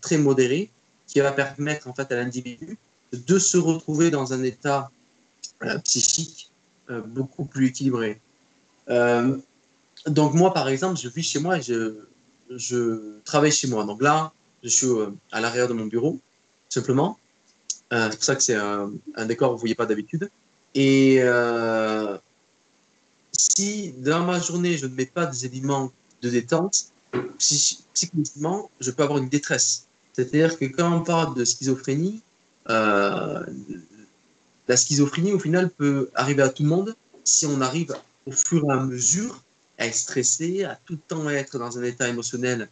très 0.01 0.17
modéré, 0.17 0.71
qui 1.09 1.19
va 1.19 1.33
permettre 1.33 1.89
en 1.89 1.95
fait 1.95 2.11
à 2.13 2.15
l'individu 2.15 2.79
de 3.13 3.39
se 3.41 3.59
retrouver 3.59 4.13
dans 4.13 4.33
un 4.33 4.45
état 4.45 4.93
euh, 5.65 5.77
psychique 5.81 6.53
euh, 6.89 7.01
beaucoup 7.01 7.47
plus 7.47 7.67
équilibré. 7.67 8.21
Euh, 8.91 9.37
donc 10.07 10.35
moi, 10.35 10.55
par 10.55 10.69
exemple, 10.69 11.01
je 11.01 11.09
vis 11.09 11.25
chez 11.25 11.41
moi 11.41 11.59
et 11.59 11.63
je, 11.63 11.97
je 12.49 13.19
travaille 13.25 13.51
chez 13.51 13.67
moi. 13.67 13.85
Donc 13.85 14.01
là, 14.01 14.33
je 14.63 14.69
suis 14.69 14.87
euh, 14.87 15.11
à 15.31 15.41
l'arrière 15.41 15.69
de 15.69 15.73
mon 15.75 15.87
bureau, 15.87 16.19
simplement. 16.69 17.19
Euh, 17.93 18.09
c'est 18.11 18.17
pour 18.17 18.25
ça 18.25 18.37
que 18.37 18.43
c'est 18.43 18.55
un, 18.55 18.91
décor 19.27 19.49
que 19.49 19.53
vous 19.53 19.57
ne 19.57 19.61
voyez 19.61 19.75
pas 19.75 19.87
d'habitude. 19.87 20.31
Et 20.75 21.19
euh, 21.21 22.17
si 23.33 23.93
dans 23.99 24.25
ma 24.25 24.41
journée, 24.41 24.77
je 24.77 24.87
ne 24.87 24.95
mets 24.95 25.07
pas 25.07 25.27
des 25.27 25.45
éléments 25.47 25.93
de 26.23 26.31
détente, 26.31 26.87
psychologiquement, 27.39 28.71
je 28.81 28.91
peux 28.91 29.03
avoir 29.03 29.19
une 29.19 29.29
détresse. 29.29 29.87
C'est-à-dire 30.13 30.59
que 30.59 30.65
quand 30.67 30.91
on 30.95 31.03
parle 31.03 31.35
de 31.35 31.45
schizophrénie, 31.45 32.23
la 32.67 33.47
schizophrénie, 34.77 35.33
au 35.33 35.39
final, 35.39 35.69
peut 35.71 36.09
arriver 36.15 36.43
à 36.43 36.49
tout 36.49 36.63
le 36.63 36.69
monde 36.69 36.95
si 37.25 37.47
on 37.47 37.61
arrive 37.61 37.95
au 38.27 38.33
fur 38.33 38.65
et 38.65 38.73
à 38.73 38.81
mesure 38.81 39.43
à 39.79 39.87
être 39.87 39.95
stressé, 39.95 40.65
à 40.65 40.79
tout 40.87 40.95
le 40.95 41.01
temps 41.07 41.29
être 41.29 41.59
dans 41.59 41.79
un 41.79 41.83
état 41.83 42.09
émotionnel, 42.09 42.69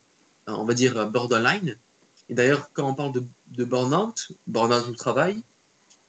on 0.46 0.64
va 0.64 0.74
dire 0.74 1.08
borderline. 1.10 1.76
Et 2.28 2.34
d'ailleurs, 2.34 2.70
quand 2.72 2.88
on 2.88 2.94
parle 2.94 3.12
de, 3.12 3.24
de 3.48 3.64
burn-out, 3.64 4.32
burn-out 4.46 4.88
au 4.88 4.94
travail, 4.94 5.42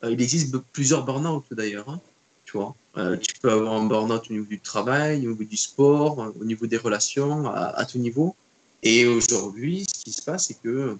euh, 0.04 0.12
il 0.12 0.22
existe 0.22 0.56
plusieurs 0.72 1.04
burn-out 1.04 1.46
d'ailleurs. 1.52 1.90
Hein, 1.90 2.00
tu 2.46 2.58
vois, 2.58 2.76
euh, 2.98 3.18
tu 3.18 3.40
peux 3.40 3.52
avoir 3.52 3.74
un 3.74 3.86
burn-out 3.86 4.24
au 4.30 4.34
niveau 4.34 4.46
du 4.46 4.60
travail, 4.60 5.28
au 5.28 5.32
niveau 5.32 5.44
du 5.44 5.58
sport, 5.58 6.34
au 6.40 6.46
niveau 6.46 6.68
des 6.68 6.78
relations, 6.78 7.50
à, 7.50 7.86
tout 7.86 7.98
niveau. 7.98 8.36
Et 8.84 9.06
aujourd'hui, 9.06 9.86
ce 9.86 10.04
qui 10.04 10.12
se 10.12 10.22
passe, 10.22 10.48
c'est 10.48 10.60
que 10.62 10.98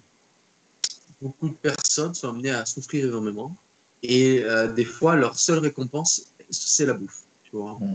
beaucoup 1.20 1.48
de 1.48 1.54
personnes 1.54 2.14
sont 2.14 2.28
amenées 2.28 2.50
à 2.50 2.64
souffrir 2.64 3.06
énormément. 3.06 3.54
Et 4.02 4.42
euh, 4.42 4.72
des 4.72 4.84
fois, 4.84 5.16
leur 5.16 5.38
seule 5.38 5.58
récompense, 5.58 6.26
c'est 6.50 6.86
la 6.86 6.94
bouffe. 6.94 7.22
Tu 7.44 7.50
vois. 7.52 7.78
Mmh. 7.80 7.94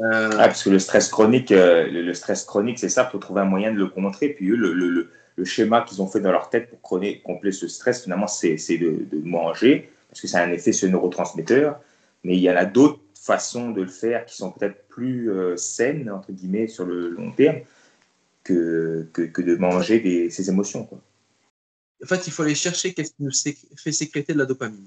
Euh... 0.00 0.30
Ah, 0.32 0.46
parce 0.46 0.62
que 0.62 0.70
le 0.70 0.78
stress 0.78 1.08
chronique, 1.08 1.52
euh, 1.52 1.86
le, 1.86 2.02
le, 2.02 2.14
stress 2.14 2.44
chronique, 2.44 2.78
c'est 2.78 2.88
ça, 2.88 3.06
il 3.08 3.12
faut 3.12 3.18
trouver 3.18 3.42
un 3.42 3.46
moyen 3.46 3.72
de 3.72 3.78
le 3.78 3.86
contrer. 3.86 4.30
Puis 4.30 4.50
eux, 4.50 4.56
le, 4.56 4.72
le, 4.72 5.10
le 5.36 5.44
schéma 5.44 5.82
qu'ils 5.82 6.00
ont 6.00 6.06
fait 6.06 6.20
dans 6.20 6.32
leur 6.32 6.48
tête 6.50 6.70
pour 6.70 6.80
combler 6.80 7.52
ce 7.52 7.68
stress, 7.68 8.02
finalement, 8.02 8.26
c'est 8.26 8.56
de, 8.56 9.04
de, 9.10 9.18
manger, 9.22 9.90
parce 10.08 10.20
que 10.20 10.28
ça 10.28 10.40
a 10.40 10.44
un 10.44 10.52
effet 10.52 10.72
sur 10.72 10.86
le 10.86 10.92
neurotransmetteur. 10.92 11.80
Mais 12.24 12.36
il 12.36 12.40
y 12.40 12.50
en 12.50 12.56
a 12.56 12.64
d'autres 12.64 13.00
façons 13.14 13.70
de 13.70 13.82
le 13.82 13.88
faire 13.88 14.24
qui 14.26 14.36
sont 14.36 14.50
peut-être 14.50 14.86
plus 14.88 15.30
euh, 15.30 15.56
saines, 15.56 16.10
entre 16.10 16.32
guillemets, 16.32 16.68
sur 16.68 16.84
le 16.84 17.08
long 17.08 17.30
terme, 17.32 17.60
que, 18.44 19.06
que, 19.12 19.22
que 19.22 19.42
de 19.42 19.56
manger 19.56 20.00
des, 20.00 20.30
ses 20.30 20.48
émotions. 20.48 20.84
Quoi. 20.84 20.98
En 22.02 22.06
fait, 22.06 22.26
il 22.26 22.32
faut 22.32 22.42
aller 22.42 22.54
chercher 22.54 22.94
qu'est-ce 22.94 23.10
qui 23.10 23.22
nous 23.22 23.30
fait 23.76 23.92
sécréter 23.92 24.32
de 24.32 24.38
la 24.38 24.46
dopamine. 24.46 24.86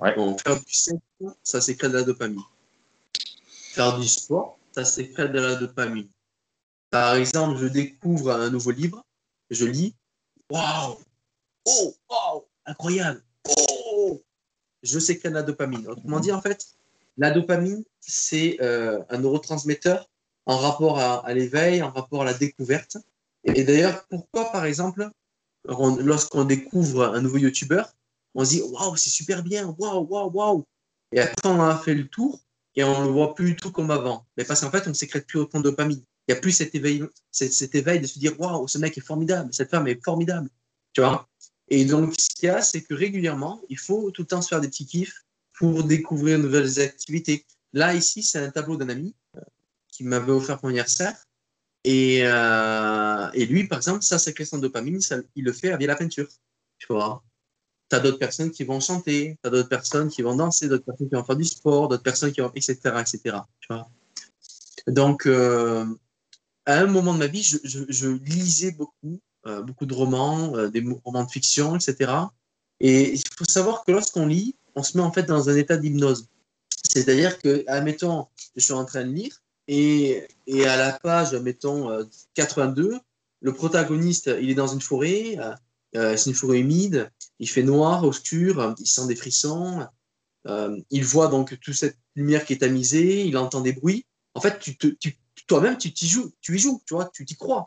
Ouais. 0.00 0.14
Bon, 0.14 0.36
faire 0.36 0.56
du 0.56 0.74
sexe, 0.74 0.98
ça 1.42 1.60
sécrète 1.60 1.92
de 1.92 1.98
la 1.98 2.02
dopamine. 2.02 2.42
Faire 3.76 3.98
du 3.98 4.08
sport, 4.08 4.58
ça 4.72 4.86
sécrète 4.86 5.32
de 5.32 5.38
la 5.38 5.56
dopamine. 5.56 6.08
Par 6.88 7.14
exemple, 7.16 7.58
je 7.58 7.66
découvre 7.66 8.30
un 8.30 8.48
nouveau 8.48 8.70
livre, 8.70 9.04
je 9.50 9.66
lis, 9.66 9.94
waouh, 10.50 10.96
oh, 11.66 11.94
waouh, 12.08 12.44
incroyable, 12.64 13.22
oh, 13.50 14.22
je 14.82 14.98
sécrète 14.98 15.34
la 15.34 15.42
dopamine. 15.42 15.86
Autrement 15.88 16.20
dit, 16.20 16.32
en 16.32 16.40
fait, 16.40 16.68
la 17.18 17.30
dopamine, 17.30 17.84
c'est 18.00 18.56
euh, 18.62 19.04
un 19.10 19.18
neurotransmetteur 19.18 20.08
en 20.46 20.56
rapport 20.56 20.98
à, 20.98 21.34
l'éveil, 21.34 21.82
en 21.82 21.90
rapport 21.90 22.22
à 22.22 22.24
la 22.24 22.32
découverte. 22.32 22.96
Et, 23.44 23.62
d'ailleurs, 23.62 24.06
pourquoi, 24.08 24.50
par 24.52 24.64
exemple, 24.64 25.10
lorsqu'on 25.66 26.44
découvre 26.44 27.04
un 27.04 27.20
nouveau 27.20 27.36
YouTuber, 27.36 27.82
on 28.34 28.42
se 28.42 28.50
dit 28.52 28.62
waouh, 28.62 28.96
c'est 28.96 29.10
super 29.10 29.42
bien, 29.42 29.66
waouh, 29.78 30.06
waouh, 30.06 30.30
waouh. 30.30 30.64
Et 31.12 31.20
après, 31.20 31.50
on 31.50 31.60
a 31.60 31.76
fait 31.76 31.94
le 31.94 32.08
tour 32.08 32.40
et 32.76 32.84
on 32.84 33.04
le 33.04 33.10
voit 33.10 33.34
plus 33.34 33.46
du 33.46 33.56
tout 33.56 33.72
comme 33.72 33.90
avant. 33.90 34.26
Mais 34.36 34.44
parce 34.44 34.60
qu'en 34.60 34.70
fait, 34.70 34.86
on 34.86 34.90
ne 34.90 34.94
sécrète 34.94 35.26
plus 35.26 35.40
autant 35.40 35.58
de 35.58 35.64
dopamine. 35.64 36.02
Il 36.28 36.32
n'y 36.32 36.38
a 36.38 36.40
plus 36.40 36.52
cet 36.52 36.74
éveil, 36.74 37.02
cet, 37.30 37.74
éveil 37.74 38.00
de 38.00 38.06
se 38.06 38.18
dire 38.18 38.38
waouh, 38.38 38.68
ce 38.68 38.78
mec 38.78 38.96
est 38.98 39.00
formidable, 39.00 39.52
cette 39.52 39.70
femme 39.70 39.86
est 39.88 40.02
formidable. 40.04 40.50
Tu 40.92 41.00
vois? 41.00 41.28
Et 41.68 41.84
donc, 41.84 42.14
ce 42.18 42.28
qu'il 42.34 42.46
y 42.46 42.50
a, 42.50 42.62
c'est 42.62 42.82
que 42.82 42.94
régulièrement, 42.94 43.60
il 43.68 43.78
faut 43.78 44.10
tout 44.10 44.22
le 44.22 44.26
temps 44.26 44.42
se 44.42 44.48
faire 44.48 44.60
des 44.60 44.68
petits 44.68 44.86
kiffs 44.86 45.24
pour 45.54 45.84
découvrir 45.84 46.38
de 46.38 46.44
nouvelles 46.44 46.80
activités. 46.80 47.46
Là, 47.72 47.94
ici, 47.94 48.22
c'est 48.22 48.38
un 48.38 48.50
tableau 48.50 48.76
d'un 48.76 48.88
ami 48.88 49.14
euh, 49.36 49.40
qui 49.88 50.04
m'avait 50.04 50.32
offert 50.32 50.56
pour 50.56 50.66
mon 50.66 50.70
anniversaire. 50.70 51.16
Et, 51.84 52.20
euh, 52.22 53.30
et, 53.32 53.46
lui, 53.46 53.66
par 53.66 53.78
exemple, 53.78 54.02
ça, 54.02 54.18
question 54.32 54.58
de 54.58 54.62
dopamine, 54.62 55.00
il 55.34 55.44
le 55.44 55.52
fait 55.52 55.76
via 55.76 55.86
la 55.86 55.96
peinture. 55.96 56.28
Tu 56.78 56.86
vois? 56.88 57.22
Tu 57.88 57.96
as 57.96 58.00
d'autres 58.00 58.18
personnes 58.18 58.50
qui 58.50 58.64
vont 58.64 58.80
chanter, 58.80 59.38
tu 59.42 59.46
as 59.46 59.50
d'autres 59.50 59.68
personnes 59.68 60.08
qui 60.08 60.22
vont 60.22 60.34
danser, 60.34 60.68
d'autres 60.68 60.84
personnes 60.84 61.08
qui 61.08 61.14
vont 61.14 61.24
faire 61.24 61.36
du 61.36 61.44
sport, 61.44 61.88
d'autres 61.88 62.02
personnes 62.02 62.32
qui 62.32 62.40
vont, 62.40 62.50
etc., 62.54 62.76
etc. 63.00 63.38
Tu 63.60 63.68
vois 63.70 63.88
Donc, 64.88 65.26
euh, 65.26 65.86
à 66.64 66.78
un 66.80 66.86
moment 66.86 67.14
de 67.14 67.18
ma 67.18 67.28
vie, 67.28 67.42
je, 67.42 68.08
lisais 68.08 68.72
beaucoup, 68.72 69.20
beaucoup 69.64 69.86
de 69.86 69.94
romans, 69.94 70.68
des 70.68 70.84
romans 71.04 71.24
de 71.24 71.30
fiction, 71.30 71.76
etc. 71.76 72.12
Et 72.80 73.12
il 73.14 73.22
faut 73.36 73.44
savoir 73.44 73.84
que 73.84 73.92
lorsqu'on 73.92 74.26
lit, 74.26 74.56
on 74.74 74.82
se 74.82 74.96
met 74.96 75.02
en 75.02 75.12
fait 75.12 75.22
dans 75.22 75.48
un 75.48 75.56
état 75.56 75.76
d'hypnose. 75.76 76.28
C'est-à-dire 76.68 77.38
que, 77.38 77.64
admettons, 77.68 78.26
je 78.56 78.62
suis 78.62 78.72
en 78.72 78.84
train 78.84 79.04
de 79.04 79.12
lire 79.12 79.40
et, 79.68 80.26
et 80.46 80.66
à 80.66 80.76
la 80.76 80.92
page, 80.92 81.34
mettons, 81.34 82.06
82, 82.34 82.92
euh, 82.92 82.98
le 83.40 83.52
protagoniste, 83.52 84.30
il 84.40 84.50
est 84.50 84.54
dans 84.54 84.68
une 84.68 84.80
forêt, 84.80 85.36
euh, 85.38 85.52
euh, 85.52 85.54
c'est 86.16 86.26
une 86.26 86.34
forêt 86.34 86.60
humide, 86.60 87.10
il 87.38 87.48
fait 87.48 87.62
noir, 87.62 88.04
obscur, 88.04 88.74
il 88.78 88.86
sent 88.86 89.06
des 89.06 89.16
frissons, 89.16 89.86
il 90.90 91.04
voit 91.04 91.28
donc 91.28 91.58
toute 91.60 91.74
cette 91.74 91.96
lumière 92.14 92.44
qui 92.44 92.52
est 92.52 92.58
tamisée, 92.58 93.24
il 93.24 93.36
entend 93.36 93.60
des 93.60 93.72
bruits. 93.72 94.04
En 94.34 94.40
fait, 94.40 94.58
tu 94.58 94.76
toi-même, 95.46 95.78
tu, 95.78 95.88
y 95.88 96.06
joues, 96.06 96.32
tu 96.40 96.56
y 96.56 96.58
joues, 96.58 96.82
tu 96.86 96.94
vois, 96.94 97.10
tu 97.14 97.24
t'y 97.24 97.36
crois. 97.36 97.66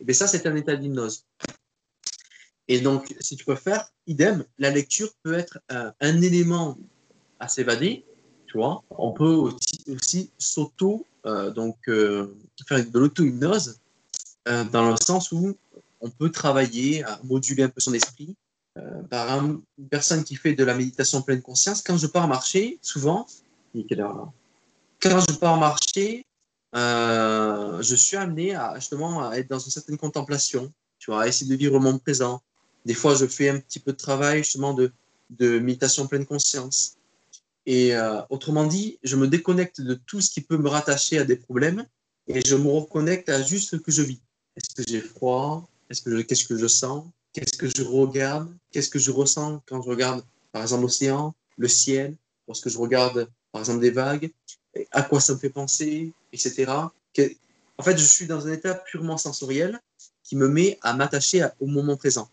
Et 0.00 0.04
bien 0.04 0.14
ça, 0.14 0.26
c'est 0.26 0.46
un 0.46 0.56
état 0.56 0.76
d'hypnose. 0.76 1.24
Et 2.68 2.80
donc, 2.80 3.14
si 3.20 3.36
tu 3.36 3.44
préfères, 3.44 3.88
idem, 4.06 4.44
la 4.58 4.70
lecture 4.70 5.12
peut 5.22 5.34
être 5.34 5.58
un 5.68 6.22
élément 6.22 6.76
à 7.40 7.48
s'évader, 7.48 8.04
tu 8.46 8.58
vois. 8.58 8.82
On 8.90 9.12
peut 9.12 9.50
aussi, 9.88 10.30
s'auto, 10.38 11.06
euh, 11.26 11.50
donc, 11.50 11.76
euh, 11.88 12.36
faire 12.66 12.84
de 12.84 12.98
l'auto-hypnose, 12.98 13.80
euh, 14.48 14.64
dans 14.64 14.90
le 14.90 14.96
sens 14.96 15.32
où 15.32 15.56
on 16.00 16.10
peut 16.10 16.30
travailler 16.30 17.04
moduler 17.24 17.64
un 17.64 17.68
peu 17.68 17.80
son 17.80 17.94
esprit. 17.94 18.36
par 19.10 19.28
une 19.30 19.62
personne 19.90 20.24
qui 20.24 20.36
fait 20.36 20.54
de 20.54 20.64
la 20.64 20.74
méditation 20.74 21.22
pleine 21.22 21.42
conscience, 21.42 21.82
quand 21.82 21.96
je 21.96 22.06
pars 22.06 22.28
marcher, 22.28 22.78
souvent, 22.82 23.26
quand 25.02 25.20
je 25.28 25.34
pars 25.36 25.58
marcher, 25.58 26.24
je 26.74 27.94
suis 27.96 28.16
amené 28.16 28.54
à 28.54 28.74
justement 28.76 29.28
à 29.28 29.36
être 29.36 29.48
dans 29.48 29.58
une 29.58 29.70
certaine 29.70 29.98
contemplation, 29.98 30.72
tu 30.98 31.10
vois, 31.10 31.22
à 31.22 31.26
essayer 31.26 31.50
de 31.50 31.56
vivre 31.56 31.78
mon 31.80 31.98
présent, 31.98 32.42
des 32.84 32.94
fois, 32.94 33.14
je 33.14 33.26
fais 33.26 33.48
un 33.48 33.58
petit 33.58 33.78
peu 33.78 33.92
de 33.92 33.96
travail 33.96 34.38
justement 34.38 34.74
de, 34.74 34.92
de 35.30 35.58
méditation 35.58 36.06
pleine 36.06 36.26
conscience. 36.26 36.96
Et 37.66 37.94
euh, 37.94 38.20
autrement 38.30 38.66
dit, 38.66 38.98
je 39.02 39.16
me 39.16 39.28
déconnecte 39.28 39.80
de 39.80 39.94
tout 39.94 40.20
ce 40.20 40.30
qui 40.30 40.40
peut 40.40 40.56
me 40.56 40.68
rattacher 40.68 41.18
à 41.18 41.24
des 41.24 41.36
problèmes 41.36 41.86
et 42.26 42.40
je 42.44 42.56
me 42.56 42.68
reconnecte 42.68 43.28
à 43.28 43.42
juste 43.42 43.70
ce 43.70 43.76
que 43.76 43.92
je 43.92 44.02
vis. 44.02 44.20
Est-ce 44.56 44.74
que 44.74 44.90
j'ai 44.90 45.00
froid? 45.00 45.68
Est-ce 45.90 46.02
que 46.02 46.22
qu'est-ce 46.22 46.46
que 46.46 46.56
je 46.56 46.66
sens? 46.66 47.04
Qu'est-ce 47.32 47.58
que 47.58 47.68
je 47.68 47.82
regarde? 47.82 48.48
Qu'est-ce 48.70 48.88
que 48.88 48.98
je 48.98 49.10
ressens 49.10 49.62
quand 49.66 49.82
je 49.82 49.88
regarde, 49.88 50.24
par 50.52 50.62
exemple, 50.62 50.82
l'océan, 50.82 51.34
le 51.58 51.68
ciel, 51.68 52.16
lorsque 52.48 52.68
je 52.68 52.78
regarde, 52.78 53.28
par 53.52 53.60
exemple, 53.60 53.80
des 53.80 53.90
vagues? 53.90 54.30
À 54.92 55.02
quoi 55.02 55.20
ça 55.20 55.34
me 55.34 55.38
fait 55.38 55.50
penser, 55.50 56.12
etc. 56.32 56.70
En 57.76 57.82
fait, 57.82 57.98
je 57.98 58.04
suis 58.04 58.26
dans 58.26 58.46
un 58.46 58.52
état 58.52 58.74
purement 58.74 59.18
sensoriel 59.18 59.80
qui 60.22 60.36
me 60.36 60.48
met 60.48 60.78
à 60.82 60.94
m'attacher 60.94 61.46
au 61.58 61.66
moment 61.66 61.96
présent. 61.96 62.28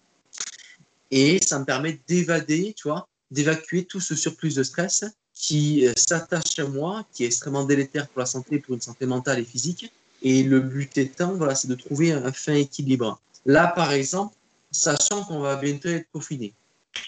Et 1.09 1.39
ça 1.43 1.57
me 1.57 1.65
permet 1.65 1.99
d'évader, 2.07 2.73
tu 2.75 2.87
vois, 2.87 3.07
d'évacuer 3.31 3.85
tout 3.85 3.99
ce 3.99 4.13
surplus 4.15 4.55
de 4.55 4.63
stress 4.63 5.05
qui 5.33 5.87
euh, 5.87 5.93
s'attache 5.95 6.59
à 6.59 6.65
moi, 6.65 7.05
qui 7.13 7.23
est 7.23 7.27
extrêmement 7.27 7.63
délétère 7.63 8.07
pour 8.07 8.19
la 8.19 8.25
santé, 8.25 8.59
pour 8.59 8.75
une 8.75 8.81
santé 8.81 9.05
mentale 9.05 9.39
et 9.39 9.45
physique. 9.45 9.91
Et 10.21 10.43
le 10.43 10.59
but 10.59 10.97
étant, 10.97 11.35
voilà, 11.35 11.55
c'est 11.55 11.67
de 11.67 11.75
trouver 11.75 12.11
un 12.11 12.31
fin 12.31 12.55
équilibre. 12.55 13.19
Là, 13.47 13.67
par 13.67 13.93
exemple, 13.93 14.35
sachant 14.69 15.23
qu'on 15.23 15.39
va 15.39 15.55
bientôt 15.55 15.87
être 15.87 16.11
confiné. 16.11 16.53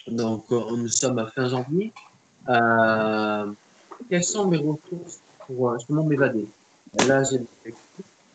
Donc, 0.08 0.46
euh, 0.51 0.77
nous 0.77 0.88
sommes 0.88 1.19
à 1.19 1.27
fin 1.27 1.50
janvier. 1.50 1.91
Euh, 2.48 3.51
quelles 4.10 4.24
sont 4.24 4.48
mes 4.48 4.58
ressources 4.58 5.19
pour 5.46 5.77
justement 5.77 6.05
m'évader? 6.05 6.48
Là, 7.05 7.24
j'ai 7.24 7.41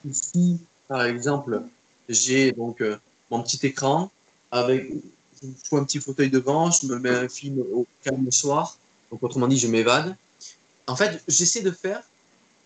ici, 0.06 0.60
par 0.86 1.04
exemple, 1.04 1.62
j'ai 2.08 2.52
donc 2.52 2.84
mon 3.30 3.42
petit 3.42 3.66
écran 3.66 4.10
avec 4.50 4.92
je 5.42 5.48
fous 5.68 5.78
un 5.78 5.84
petit 5.84 5.98
fauteuil 5.98 6.30
devant, 6.30 6.70
je 6.70 6.86
me 6.86 6.98
mets 6.98 7.10
un 7.10 7.28
film 7.28 7.60
au 7.72 7.86
calme 8.02 8.30
soir. 8.30 8.76
Donc, 9.10 9.22
autrement 9.22 9.48
dit, 9.48 9.58
je 9.58 9.66
m'évade. 9.66 10.14
En 10.86 10.96
fait, 10.96 11.22
j'essaie 11.26 11.62
de 11.62 11.70
faire 11.70 12.02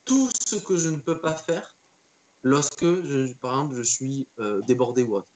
tout 0.04 0.30
ce 0.46 0.56
que 0.56 0.76
je 0.76 0.88
ne 0.88 0.98
peux 0.98 1.20
pas 1.20 1.34
faire 1.34 1.74
lorsque, 2.42 2.86
par 3.40 3.52
exemple, 3.52 3.76
je 3.76 3.82
suis 3.82 4.26
euh, 4.38 4.60
débordé 4.62 5.02
ou 5.02 5.16
autre. 5.16 5.28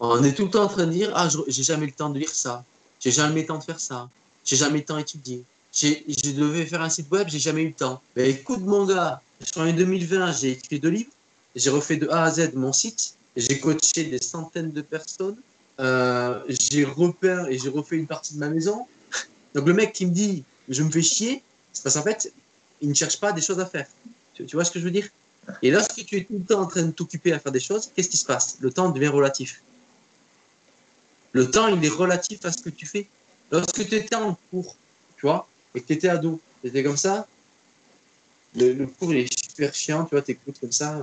On 0.00 0.22
est 0.24 0.32
tout 0.32 0.44
le 0.44 0.50
temps 0.50 0.64
en 0.64 0.68
train 0.68 0.86
de 0.86 0.92
dire 0.92 1.10
Ah, 1.14 1.28
j'ai 1.48 1.62
jamais 1.62 1.86
le 1.86 1.92
temps 1.92 2.10
de 2.10 2.18
lire 2.18 2.28
ça, 2.28 2.64
j'ai 3.00 3.10
jamais 3.10 3.42
le 3.42 3.46
temps 3.46 3.58
de 3.58 3.64
faire 3.64 3.80
ça, 3.80 4.08
j'ai 4.44 4.56
jamais 4.56 4.78
le 4.78 4.84
temps 4.84 4.96
d'étudier. 4.96 5.42
Je 5.72 6.30
devais 6.32 6.64
faire 6.66 6.82
un 6.82 6.90
site 6.90 7.10
web, 7.10 7.28
j'ai 7.28 7.38
jamais 7.38 7.62
eu 7.62 7.68
le 7.68 7.74
temps. 7.74 8.00
Mais 8.14 8.30
écoute, 8.30 8.60
mon 8.60 8.86
gars, 8.86 9.20
en 9.56 9.70
2020, 9.70 10.32
j'ai 10.32 10.52
écrit 10.52 10.80
deux 10.80 10.88
livres, 10.88 11.10
j'ai 11.54 11.70
refait 11.70 11.96
de 11.96 12.08
A 12.08 12.24
à 12.24 12.30
Z 12.30 12.52
mon 12.54 12.72
site, 12.72 13.14
j'ai 13.36 13.58
coaché 13.58 14.04
des 14.04 14.22
centaines 14.22 14.70
de 14.70 14.80
personnes, 14.82 15.36
euh, 15.80 16.42
j'ai 16.48 16.84
repère 16.84 17.48
et 17.48 17.58
j'ai 17.58 17.68
refait 17.68 17.96
une 17.96 18.06
partie 18.06 18.34
de 18.34 18.38
ma 18.38 18.48
maison. 18.48 18.86
Donc 19.54 19.66
le 19.66 19.74
mec 19.74 19.92
qui 19.92 20.06
me 20.06 20.12
dit 20.12 20.44
je 20.68 20.82
me 20.82 20.90
fais 20.90 21.02
chier, 21.02 21.42
c'est 21.72 21.82
parce 21.82 21.94
qu'en 21.96 22.02
fait, 22.02 22.32
il 22.80 22.88
ne 22.88 22.94
cherche 22.94 23.20
pas 23.20 23.32
des 23.32 23.40
choses 23.40 23.60
à 23.60 23.66
faire. 23.66 23.86
Tu, 24.34 24.44
vois 24.52 24.64
ce 24.64 24.70
que 24.70 24.78
je 24.78 24.84
veux 24.84 24.90
dire? 24.90 25.08
Et 25.62 25.70
lorsque 25.70 26.04
tu 26.04 26.16
es 26.16 26.24
tout 26.24 26.34
le 26.34 26.44
temps 26.44 26.62
en 26.62 26.66
train 26.66 26.82
de 26.82 26.90
t'occuper 26.90 27.32
à 27.32 27.38
faire 27.38 27.52
des 27.52 27.60
choses, 27.60 27.90
qu'est-ce 27.94 28.08
qui 28.08 28.16
se 28.16 28.24
passe? 28.24 28.56
Le 28.60 28.70
temps 28.70 28.90
devient 28.90 29.08
relatif. 29.08 29.62
Le 31.32 31.50
temps, 31.50 31.68
il 31.68 31.84
est 31.84 31.88
relatif 31.88 32.44
à 32.44 32.52
ce 32.52 32.62
que 32.62 32.70
tu 32.70 32.86
fais. 32.86 33.06
Lorsque 33.50 33.86
tu 33.86 33.94
étais 33.94 34.16
en 34.16 34.36
cours, 34.50 34.76
tu 35.16 35.26
vois, 35.26 35.46
et 35.74 35.80
que 35.80 35.86
tu 35.86 35.92
étais 35.92 36.08
ado, 36.08 36.40
tu 36.62 36.68
étais 36.68 36.82
comme 36.82 36.96
ça, 36.96 37.26
le, 38.54 38.86
cours, 38.86 39.12
il 39.12 39.20
est 39.20 39.38
super 39.38 39.74
chiant, 39.74 40.04
tu 40.04 40.14
vois, 40.14 40.22
tu 40.22 40.32
écoutes 40.32 40.58
comme 40.58 40.72
ça. 40.72 40.98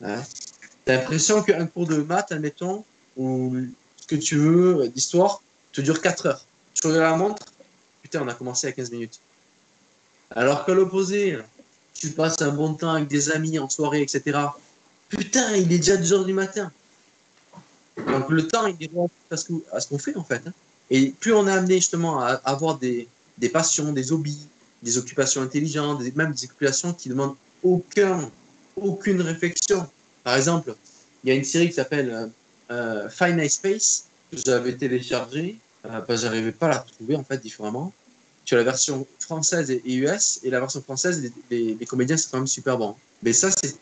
Tu 0.00 0.92
as 0.92 0.96
l'impression 0.96 1.42
qu'un 1.42 1.66
cours 1.66 1.86
de 1.86 1.96
maths, 1.96 2.30
admettons, 2.30 2.84
ou 3.16 3.56
que 4.06 4.16
tu 4.16 4.36
veux 4.36 4.88
d'histoire 4.88 5.42
te 5.72 5.80
dure 5.80 6.00
4 6.00 6.26
heures. 6.26 6.44
Tu 6.74 6.86
regardes 6.86 7.12
la 7.12 7.16
montre, 7.16 7.42
putain, 8.02 8.22
on 8.22 8.28
a 8.28 8.34
commencé 8.34 8.66
à 8.66 8.72
15 8.72 8.90
minutes. 8.90 9.18
Alors 10.30 10.64
qu'à 10.64 10.74
l'opposé, 10.74 11.38
tu 11.94 12.10
passes 12.10 12.40
un 12.42 12.50
bon 12.50 12.74
temps 12.74 12.90
avec 12.90 13.08
des 13.08 13.30
amis 13.30 13.58
en 13.58 13.68
soirée, 13.68 14.02
etc. 14.02 14.38
Putain, 15.08 15.54
il 15.56 15.72
est 15.72 15.78
déjà 15.78 15.96
2 15.96 16.12
heures 16.12 16.24
du 16.24 16.32
matin. 16.32 16.70
Donc 17.96 18.28
le 18.30 18.46
temps, 18.46 18.66
il 18.66 18.76
est 18.84 18.90
à 19.30 19.36
ce 19.36 19.88
qu'on 19.88 19.98
fait 19.98 20.16
en 20.16 20.24
fait. 20.24 20.42
Hein. 20.46 20.52
Et 20.90 21.14
plus 21.18 21.32
on 21.32 21.46
est 21.46 21.52
amené 21.52 21.76
justement 21.76 22.20
à 22.20 22.32
avoir 22.44 22.78
des, 22.78 23.08
passions, 23.52 23.92
des 23.92 24.12
hobbies, 24.12 24.46
des 24.82 24.98
occupations 24.98 25.42
intelligentes, 25.42 26.02
même 26.14 26.32
des 26.32 26.44
occupations 26.44 26.92
qui 26.92 27.08
demandent 27.08 27.36
aucun, 27.62 28.30
aucune 28.76 29.20
réflexion. 29.22 29.86
Par 30.22 30.36
exemple, 30.36 30.74
il 31.22 31.30
y 31.30 31.32
a 31.32 31.36
une 31.36 31.44
série 31.44 31.68
qui 31.68 31.74
s'appelle 31.74 32.10
euh, 32.10 32.26
euh, 32.70 33.08
Find 33.08 33.48
Space 33.48 34.06
que 34.30 34.36
j'avais 34.44 34.74
téléchargé 34.74 35.56
euh, 35.86 36.00
parce 36.00 36.22
j'arrivais 36.22 36.52
pas 36.52 36.66
à 36.66 36.70
la 36.70 36.78
trouver 36.78 37.16
en 37.16 37.24
fait 37.24 37.38
différemment. 37.38 37.92
Tu 38.44 38.54
as 38.54 38.58
la 38.58 38.64
version 38.64 39.06
française 39.20 39.70
et 39.70 39.94
US 39.94 40.40
et 40.42 40.50
la 40.50 40.60
version 40.60 40.82
française, 40.82 41.32
les, 41.50 41.86
comédiens 41.86 42.16
c'est 42.16 42.30
quand 42.30 42.38
même 42.38 42.46
super 42.46 42.76
bon. 42.76 42.94
Mais 43.22 43.32
ça 43.32 43.50
c'est 43.50 43.76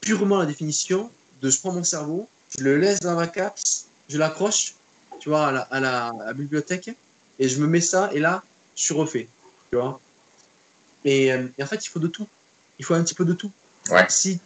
purement 0.00 0.38
la 0.38 0.46
définition 0.46 1.10
de 1.40 1.50
je 1.50 1.58
prends 1.60 1.72
mon 1.72 1.84
cerveau, 1.84 2.28
je 2.56 2.64
le 2.64 2.78
laisse 2.78 3.00
dans 3.00 3.14
ma 3.14 3.28
capse, 3.28 3.86
je 4.08 4.18
l'accroche, 4.18 4.74
tu 5.20 5.28
vois, 5.28 5.48
à 5.48 5.80
la, 5.80 6.32
bibliothèque 6.34 6.90
et 7.38 7.48
je 7.48 7.60
me 7.60 7.66
mets 7.66 7.80
ça 7.80 8.10
et 8.12 8.18
là 8.18 8.42
je 8.74 8.82
suis 8.82 8.94
refait, 8.94 9.28
tu 9.70 9.76
vois. 9.76 10.00
Et, 11.04 11.32
euh, 11.32 11.46
et, 11.56 11.62
en 11.62 11.66
fait 11.66 11.84
il 11.86 11.88
faut 11.88 12.00
de 12.00 12.08
tout, 12.08 12.26
il 12.78 12.84
faut 12.84 12.94
un 12.94 13.02
petit 13.04 13.14
peu 13.14 13.24
de 13.24 13.32
tout. 13.32 13.52
Ouais. 13.90 14.04
Si 14.08 14.40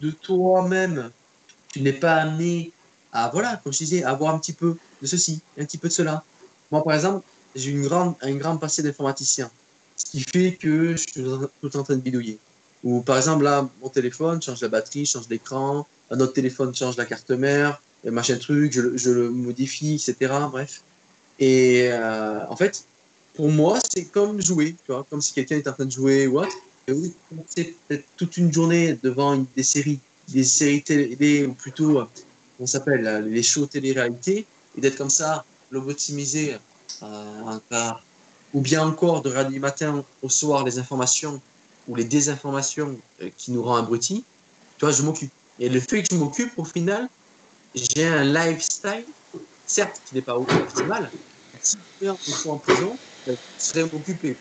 de 0.00 0.10
toi-même 0.10 1.10
tu 1.72 1.80
n'es 1.80 1.92
pas 1.92 2.16
amené 2.16 2.72
à, 3.12 3.28
voilà, 3.28 3.60
comme 3.62 3.72
je 3.72 3.78
disais, 3.78 4.04
avoir 4.04 4.34
un 4.34 4.38
petit 4.38 4.52
peu 4.52 4.76
de 5.00 5.06
ceci, 5.06 5.40
un 5.58 5.64
petit 5.64 5.78
peu 5.78 5.88
de 5.88 5.92
cela. 5.92 6.24
Moi, 6.70 6.82
par 6.82 6.94
exemple, 6.94 7.24
j'ai 7.54 7.70
une 7.70 7.82
grande, 7.82 8.14
un 8.22 8.34
grand 8.34 8.56
passé 8.56 8.82
d'informaticien, 8.82 9.50
ce 9.96 10.04
qui 10.06 10.20
fait 10.20 10.52
que 10.52 10.92
je 10.92 10.96
suis 10.96 11.24
tout 11.60 11.76
en 11.76 11.82
train 11.82 11.96
de 11.96 12.00
bidouiller. 12.00 12.38
Ou 12.84 13.00
par 13.00 13.16
exemple, 13.16 13.44
là, 13.44 13.68
mon 13.80 13.88
téléphone 13.88 14.42
change 14.42 14.60
la 14.60 14.68
batterie, 14.68 15.06
change 15.06 15.28
l'écran, 15.28 15.86
un 16.10 16.20
autre 16.20 16.32
téléphone 16.32 16.74
change 16.74 16.96
la 16.96 17.04
carte 17.04 17.30
mère, 17.30 17.80
machin 18.04 18.36
truc, 18.36 18.72
je, 18.72 19.10
le 19.10 19.30
modifie, 19.30 19.94
etc. 19.94 20.32
Bref. 20.50 20.82
Et 21.38 21.88
euh, 21.90 22.40
en 22.48 22.56
fait, 22.56 22.84
pour 23.34 23.48
moi, 23.48 23.78
c'est 23.88 24.04
comme 24.04 24.42
jouer, 24.42 24.74
tu 24.84 24.92
vois, 24.92 25.06
comme 25.08 25.22
si 25.22 25.32
quelqu'un 25.32 25.56
était 25.56 25.70
en 25.70 25.74
train 25.74 25.84
de 25.84 25.92
jouer 25.92 26.26
ou 26.26 26.40
autre. 26.40 26.56
Et 26.88 26.92
oui, 26.92 27.14
c'est 27.48 27.74
peut-être 27.86 28.04
toute 28.16 28.36
une 28.36 28.52
journée 28.52 28.98
devant 29.02 29.36
des 29.56 29.62
séries, 29.62 30.00
des 30.28 30.44
séries 30.44 30.82
télé, 30.82 31.46
ou 31.46 31.52
plutôt, 31.52 32.00
euh, 32.00 32.04
on 32.58 32.66
s'appelle 32.66 33.24
les 33.28 33.42
shows 33.42 33.66
télé-réalité, 33.66 34.44
et 34.76 34.80
d'être 34.80 34.96
comme 34.96 35.10
ça, 35.10 35.44
euh, 37.02 37.90
ou 38.54 38.60
bien 38.60 38.86
encore 38.86 39.22
de 39.22 39.28
regarder 39.28 39.54
du 39.54 39.60
matin 39.60 40.04
au 40.22 40.28
soir 40.28 40.64
les 40.64 40.78
informations 40.78 41.40
ou 41.88 41.94
les 41.94 42.04
désinformations 42.04 42.98
euh, 43.20 43.30
qui 43.36 43.50
nous 43.52 43.62
rend 43.62 43.76
abrutis, 43.76 44.24
tu 44.78 44.84
vois, 44.84 44.92
je 44.92 45.02
m'occupe. 45.02 45.32
Et 45.58 45.68
le 45.68 45.80
fait 45.80 46.02
que 46.02 46.08
je 46.12 46.16
m'occupe, 46.16 46.52
au 46.56 46.64
final, 46.64 47.08
j'ai 47.74 48.06
un 48.06 48.24
lifestyle, 48.24 49.04
certes, 49.66 50.00
qui 50.06 50.14
n'est 50.14 50.22
pas 50.22 50.36
optimal. 50.36 51.10
Si 51.62 51.76
je 52.00 52.12
suis 52.32 52.48
en 52.48 52.56
prison, 52.56 52.96
je 53.26 53.32
serais 53.58 53.84
m'occuper. 53.84 54.36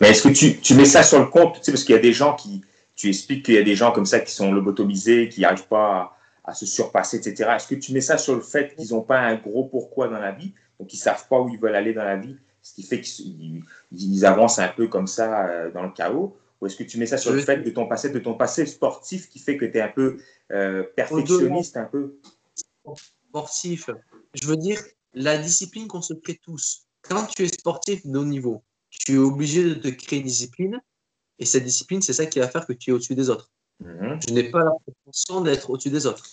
Mais 0.00 0.10
est-ce 0.10 0.22
que 0.22 0.28
tu, 0.28 0.58
tu, 0.60 0.74
mets 0.74 0.84
ça 0.84 1.02
sur 1.02 1.18
le 1.18 1.26
compte 1.26 1.56
tu 1.56 1.64
sais, 1.64 1.72
Parce 1.72 1.84
qu'il 1.84 1.94
y 1.94 1.98
a 1.98 2.02
des 2.02 2.12
gens 2.12 2.34
qui. 2.34 2.62
Tu 2.96 3.08
expliques 3.08 3.44
qu'il 3.44 3.54
y 3.54 3.58
a 3.58 3.62
des 3.62 3.74
gens 3.74 3.90
comme 3.90 4.06
ça 4.06 4.20
qui 4.20 4.32
sont 4.32 4.52
lobotomisés, 4.52 5.28
qui 5.28 5.40
n'arrivent 5.40 5.66
pas 5.66 6.16
à, 6.44 6.50
à, 6.50 6.54
se 6.54 6.64
surpasser, 6.64 7.16
etc. 7.16 7.50
Est-ce 7.56 7.66
que 7.66 7.74
tu 7.74 7.92
mets 7.92 8.00
ça 8.00 8.18
sur 8.18 8.36
le 8.36 8.40
fait 8.40 8.76
qu'ils 8.76 8.94
n'ont 8.94 9.00
pas 9.00 9.18
un 9.18 9.34
gros 9.34 9.64
pourquoi 9.64 10.06
dans 10.06 10.20
la 10.20 10.30
vie, 10.30 10.52
donc 10.78 10.92
ils 10.92 10.96
ne 10.96 11.02
savent 11.02 11.26
pas 11.28 11.40
où 11.40 11.48
ils 11.48 11.58
veulent 11.58 11.74
aller 11.74 11.94
dans 11.94 12.04
la 12.04 12.16
vie, 12.16 12.36
ce 12.62 12.74
qui 12.74 12.82
fait 12.82 13.00
qu'ils 13.00 14.26
avancent 14.26 14.58
un 14.58 14.68
peu 14.68 14.88
comme 14.88 15.06
ça 15.06 15.46
euh, 15.48 15.70
dans 15.70 15.82
le 15.82 15.90
chaos 15.90 16.36
ou 16.60 16.66
est-ce 16.66 16.76
que 16.76 16.84
tu 16.84 16.98
mets 16.98 17.06
ça 17.06 17.18
sur 17.18 17.32
le 17.32 17.40
fait 17.40 17.58
de 17.58 17.70
ton 17.70 17.86
passé, 17.86 18.10
de 18.10 18.18
ton 18.18 18.34
passé 18.34 18.64
sportif 18.66 19.28
qui 19.28 19.38
fait 19.38 19.56
que 19.56 19.64
tu 19.64 19.76
es 19.76 19.80
un 19.80 19.88
peu 19.88 20.18
euh, 20.52 20.82
perfectionniste, 20.96 21.76
un 21.76 21.84
peu? 21.84 22.18
Sportif. 23.28 23.90
Je 24.34 24.46
veux 24.46 24.56
dire, 24.56 24.80
la 25.12 25.36
discipline 25.36 25.88
qu'on 25.88 26.02
se 26.02 26.14
crée 26.14 26.40
tous. 26.42 26.86
Quand 27.02 27.26
tu 27.26 27.44
es 27.44 27.48
sportif 27.48 28.06
de 28.06 28.18
haut 28.18 28.24
niveau, 28.24 28.62
tu 28.90 29.14
es 29.14 29.18
obligé 29.18 29.64
de 29.64 29.74
te 29.74 29.88
créer 29.88 30.20
une 30.20 30.26
discipline. 30.26 30.80
Et 31.38 31.44
cette 31.44 31.64
discipline, 31.64 32.00
c'est 32.00 32.12
ça 32.12 32.26
qui 32.26 32.38
va 32.38 32.48
faire 32.48 32.66
que 32.66 32.72
tu 32.72 32.90
es 32.90 32.92
au-dessus 32.92 33.14
des 33.14 33.28
autres. 33.28 33.50
Mhm. 33.80 34.20
Je 34.26 34.32
n'ai 34.32 34.50
pas 34.50 34.64
la 34.64 34.72
prétention 34.86 35.40
d'être 35.40 35.68
au-dessus 35.68 35.90
des 35.90 36.06
autres. 36.06 36.26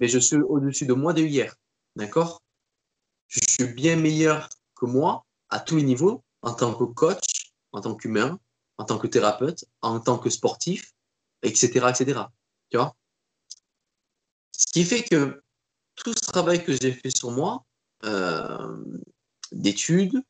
Mais 0.00 0.08
je 0.08 0.18
suis 0.18 0.36
au-dessus 0.36 0.86
de 0.86 0.94
moi 0.94 1.12
de 1.12 1.22
hier. 1.22 1.54
D'accord? 1.94 2.42
Je 3.28 3.40
suis 3.48 3.66
bien 3.66 3.96
meilleur 3.96 4.48
que 4.74 4.86
moi 4.86 5.24
à 5.48 5.60
tous 5.60 5.76
les 5.76 5.82
niveaux, 5.82 6.24
en 6.42 6.54
tant 6.54 6.74
que 6.74 6.84
coach, 6.84 7.52
en 7.72 7.80
tant 7.80 7.94
qu'humain, 7.94 8.38
en 8.78 8.84
tant 8.84 8.98
que 8.98 9.06
thérapeute, 9.06 9.64
en 9.82 10.00
tant 10.00 10.18
que 10.18 10.30
sportif, 10.30 10.92
etc., 11.42 11.90
etc. 11.90 12.20
Tu 12.70 12.76
vois? 12.76 12.94
Ce 14.52 14.66
qui 14.72 14.84
fait 14.84 15.02
que 15.02 15.42
tout 15.96 16.12
ce 16.12 16.30
travail 16.30 16.64
que 16.64 16.72
j'ai 16.72 16.92
fait 16.92 17.14
sur 17.14 17.30
moi, 17.30 17.64
euh, 18.04 18.84
d'études, 19.52 20.22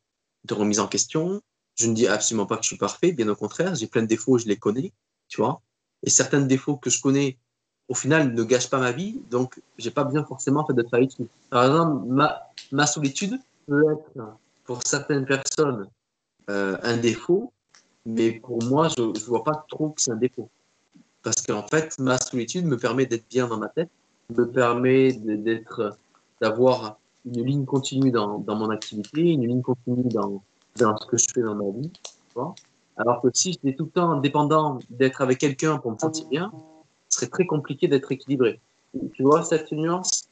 de 0.45 0.53
remise 0.53 0.79
en 0.79 0.87
question, 0.87 1.41
je 1.75 1.87
ne 1.87 1.93
dis 1.93 2.07
absolument 2.07 2.45
pas 2.45 2.57
que 2.57 2.63
je 2.63 2.69
suis 2.69 2.77
parfait, 2.77 3.11
bien 3.11 3.27
au 3.27 3.35
contraire, 3.35 3.75
j'ai 3.75 3.87
plein 3.87 4.01
de 4.01 4.07
défauts, 4.07 4.37
je 4.37 4.47
les 4.47 4.57
connais, 4.57 4.93
tu 5.27 5.41
vois? 5.41 5.61
Et 6.03 6.09
certains 6.09 6.41
défauts 6.41 6.77
que 6.77 6.89
je 6.89 7.01
connais, 7.01 7.37
au 7.89 7.95
final, 7.95 8.33
ne 8.33 8.43
gâchent 8.43 8.69
pas 8.69 8.79
ma 8.79 8.91
vie, 8.91 9.21
donc 9.29 9.61
j'ai 9.77 9.91
pas 9.91 10.03
besoin 10.03 10.23
forcément 10.25 10.65
fait, 10.65 10.73
de 10.73 10.81
travailler 10.81 11.07
dessus. 11.07 11.27
Par 11.49 11.65
exemple, 11.65 12.05
ma, 12.07 12.41
ma 12.71 12.85
solitude 12.85 13.39
peut 13.67 13.83
être, 13.91 14.37
pour 14.65 14.81
certaines 14.85 15.25
personnes, 15.25 15.87
euh, 16.49 16.77
un 16.83 16.97
défaut, 16.97 17.51
mais 18.05 18.31
pour 18.31 18.63
moi, 18.63 18.89
je 18.89 19.01
ne 19.01 19.25
vois 19.25 19.43
pas 19.43 19.65
trop 19.69 19.89
que 19.89 20.01
c'est 20.01 20.11
un 20.11 20.17
défaut. 20.17 20.49
Parce 21.23 21.41
qu'en 21.41 21.65
fait, 21.67 21.97
ma 21.99 22.17
solitude 22.17 22.65
me 22.65 22.77
permet 22.77 23.05
d'être 23.05 23.27
bien 23.29 23.47
dans 23.47 23.57
ma 23.57 23.69
tête, 23.69 23.89
me 24.35 24.45
permet 24.45 25.13
d'être, 25.13 25.97
d'avoir 26.41 26.97
une 27.25 27.45
ligne 27.45 27.65
continue 27.65 28.11
dans, 28.11 28.39
dans, 28.39 28.55
mon 28.55 28.69
activité, 28.69 29.21
une 29.21 29.47
ligne 29.47 29.61
continue 29.61 30.09
dans, 30.09 30.41
dans 30.77 30.97
ce 30.97 31.05
que 31.07 31.17
je 31.17 31.25
fais 31.33 31.41
dans 31.41 31.55
ma 31.55 31.69
vie. 31.69 31.91
Alors 32.97 33.21
que 33.21 33.29
si 33.33 33.53
j'étais 33.53 33.75
tout 33.75 33.85
le 33.85 33.91
temps 33.91 34.19
dépendant 34.19 34.79
d'être 34.89 35.21
avec 35.21 35.39
quelqu'un 35.39 35.77
pour 35.77 35.91
me 35.91 35.97
sentir 35.97 36.27
bien, 36.27 36.51
serait 37.17 37.29
très 37.29 37.45
compliqué 37.45 37.87
d'être 37.87 38.11
équilibré. 38.11 38.59
Tu 39.13 39.23
vois 39.23 39.43
cette 39.43 39.71
nuance? 39.71 40.29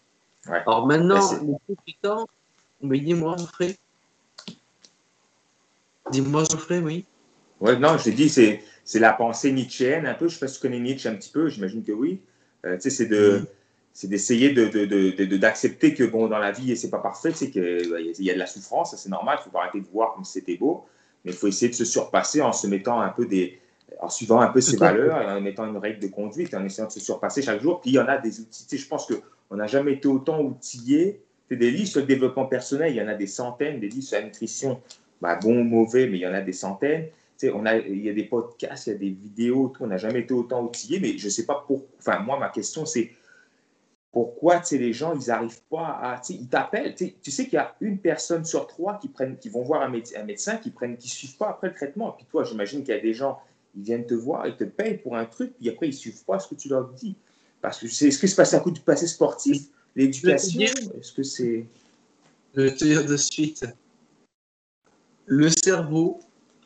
Ouais. 0.47 0.61
Alors 0.65 0.85
maintenant, 0.85 1.31
le 1.33 1.53
plus 1.65 1.77
du 1.87 1.93
temps, 1.95 2.27
mais 2.81 2.99
dis-moi, 2.99 3.35
Geoffrey. 3.37 3.75
Dis-moi, 6.11 6.43
Geoffrey, 6.49 6.79
oui. 6.79 7.05
Oui, 7.61 7.77
non, 7.79 7.97
je 7.97 8.09
dit, 8.11 8.29
c'est, 8.29 8.61
c'est 8.83 8.99
la 8.99 9.13
pensée 9.13 9.51
nietzschéenne 9.51 10.05
un 10.05 10.13
peu. 10.13 10.27
Je 10.27 10.35
ne 10.35 10.39
sais 10.39 10.45
pas 10.45 10.47
si 10.47 10.55
tu 10.55 10.61
connais 10.61 10.79
Nietzsche 10.79 11.09
un 11.09 11.15
petit 11.15 11.31
peu, 11.31 11.49
j'imagine 11.49 11.83
que 11.83 11.91
oui. 11.91 12.19
Euh, 12.65 12.75
tu 12.75 12.81
sais, 12.81 12.89
c'est 12.89 13.05
de. 13.07 13.39
Mm. 13.39 13.45
C'est 13.97 14.09
d'essayer 14.09 14.49
de, 14.49 14.65
de, 14.65 14.83
de, 14.85 15.37
d'accepter 15.37 15.93
que 15.93 16.03
bon, 16.03 16.27
dans 16.27 16.37
la 16.37 16.51
vie, 16.51 16.75
c'est 16.75 16.89
pas 16.89 16.99
parfait, 16.99 17.31
c'est 17.33 17.49
qu'il 17.49 17.87
bah, 17.89 18.01
y 18.01 18.29
a 18.29 18.33
de 18.33 18.39
la 18.39 18.45
souffrance, 18.45 18.93
c'est 18.93 19.07
normal, 19.07 19.37
il 19.39 19.45
faut 19.45 19.51
pas 19.51 19.61
arrêter 19.61 19.79
de 19.79 19.87
voir 19.87 20.15
comme 20.15 20.25
c'était 20.25 20.57
beau, 20.57 20.85
mais 21.23 21.31
il 21.31 21.37
faut 21.37 21.47
essayer 21.47 21.69
de 21.69 21.75
se 21.75 21.85
surpasser 21.85 22.41
en 22.41 22.51
se 22.51 22.67
mettant 22.67 22.99
un 22.99 23.07
peu 23.07 23.25
des, 23.25 23.57
en 23.99 24.09
suivant 24.09 24.41
un 24.41 24.47
peu 24.47 24.61
ses 24.61 24.77
valeurs 24.77 25.21
et 25.21 25.25
en 25.25 25.41
mettant 25.41 25.65
une 25.65 25.77
règle 25.77 25.99
de 25.99 26.07
conduite, 26.07 26.53
en 26.53 26.63
essayant 26.63 26.87
de 26.87 26.93
se 26.93 26.99
surpasser 26.99 27.41
chaque 27.41 27.61
jour. 27.61 27.81
Puis 27.81 27.91
il 27.91 27.93
y 27.95 27.99
en 27.99 28.07
a 28.07 28.17
des 28.17 28.39
outils. 28.39 28.65
Tu 28.67 28.77
sais, 28.77 28.83
je 28.83 28.87
pense 28.87 29.07
qu'on 29.07 29.55
n'a 29.55 29.67
jamais 29.67 29.93
été 29.93 30.07
autant 30.07 30.41
outillé. 30.41 31.21
C'est 31.49 31.57
des 31.57 31.71
livres 31.71 31.87
sur 31.87 32.01
le 32.01 32.07
développement 32.07 32.45
personnel, 32.45 32.91
il 32.91 32.97
y 32.97 33.01
en 33.01 33.07
a 33.07 33.13
des 33.13 33.27
centaines, 33.27 33.79
des 33.79 33.89
livres 33.89 34.07
sur 34.07 34.17
la 34.17 34.25
nutrition, 34.25 34.81
bah, 35.21 35.35
bon 35.35 35.59
ou 35.59 35.63
mauvais, 35.63 36.07
mais 36.07 36.17
il 36.17 36.21
y 36.21 36.27
en 36.27 36.33
a 36.33 36.41
des 36.41 36.53
centaines 36.53 37.05
on 37.43 37.65
a, 37.65 37.77
il 37.77 38.03
y 38.03 38.09
a 38.09 38.13
des 38.13 38.23
podcasts, 38.23 38.87
il 38.87 38.93
y 38.93 38.95
a 38.95 38.97
des 38.97 39.09
vidéos, 39.09 39.69
tout, 39.69 39.83
on 39.83 39.87
n'a 39.87 39.97
jamais 39.97 40.21
été 40.21 40.33
autant 40.33 40.63
outillés, 40.63 40.99
mais 40.99 41.17
je 41.17 41.25
ne 41.25 41.29
sais 41.29 41.45
pas 41.45 41.63
pourquoi. 41.67 41.87
Enfin, 41.99 42.19
moi, 42.19 42.39
ma 42.39 42.49
question, 42.49 42.85
c'est 42.85 43.11
pourquoi 44.11 44.61
les 44.71 44.93
gens, 44.93 45.13
ils 45.13 45.27
n'arrivent 45.27 45.63
pas 45.69 45.99
à. 46.01 46.21
Ils 46.29 46.47
t'appellent. 46.47 46.95
Tu 46.95 47.31
sais 47.31 47.45
qu'il 47.45 47.55
y 47.55 47.57
a 47.57 47.75
une 47.81 47.99
personne 47.99 48.45
sur 48.45 48.65
trois 48.67 48.97
qui, 48.97 49.09
prennent, 49.09 49.37
qui 49.37 49.49
vont 49.49 49.63
voir 49.63 49.81
un, 49.81 49.89
médecin, 49.89 50.21
un 50.21 50.23
médecin 50.23 50.57
qui 50.57 50.73
ne 50.81 50.95
qui 50.95 51.09
suivent 51.09 51.37
pas 51.37 51.49
après 51.49 51.67
le 51.67 51.73
traitement. 51.73 52.11
Puis 52.11 52.25
toi, 52.25 52.43
j'imagine 52.43 52.83
qu'il 52.83 52.95
y 52.95 52.97
a 52.97 53.01
des 53.01 53.13
gens, 53.13 53.39
ils 53.75 53.83
viennent 53.83 54.05
te 54.05 54.13
voir, 54.13 54.47
ils 54.47 54.55
te 54.55 54.63
payent 54.63 54.97
pour 54.97 55.15
un 55.15 55.25
truc, 55.25 55.53
puis 55.57 55.69
après, 55.69 55.87
ils 55.87 55.91
ne 55.91 55.95
suivent 55.95 56.23
pas 56.23 56.39
ce 56.39 56.47
que 56.47 56.55
tu 56.55 56.69
leur 56.69 56.89
dis. 56.89 57.15
Parce 57.61 57.79
que 57.79 57.87
c'est, 57.87 58.07
est-ce 58.07 58.19
que 58.19 58.27
c'est 58.27 58.35
passé 58.35 58.55
un 58.55 58.59
coup 58.59 58.71
du 58.71 58.81
passé 58.81 59.07
sportif, 59.07 59.63
l'éducation? 59.95 60.61
Est-ce 60.61 61.11
que 61.11 61.23
c'est. 61.23 61.65
Je 62.55 62.61
vais 62.61 62.75
te 62.75 62.85
dire 62.85 63.05
de 63.05 63.17
suite. 63.17 63.65
Le 65.25 65.49
cerveau, 65.49 66.19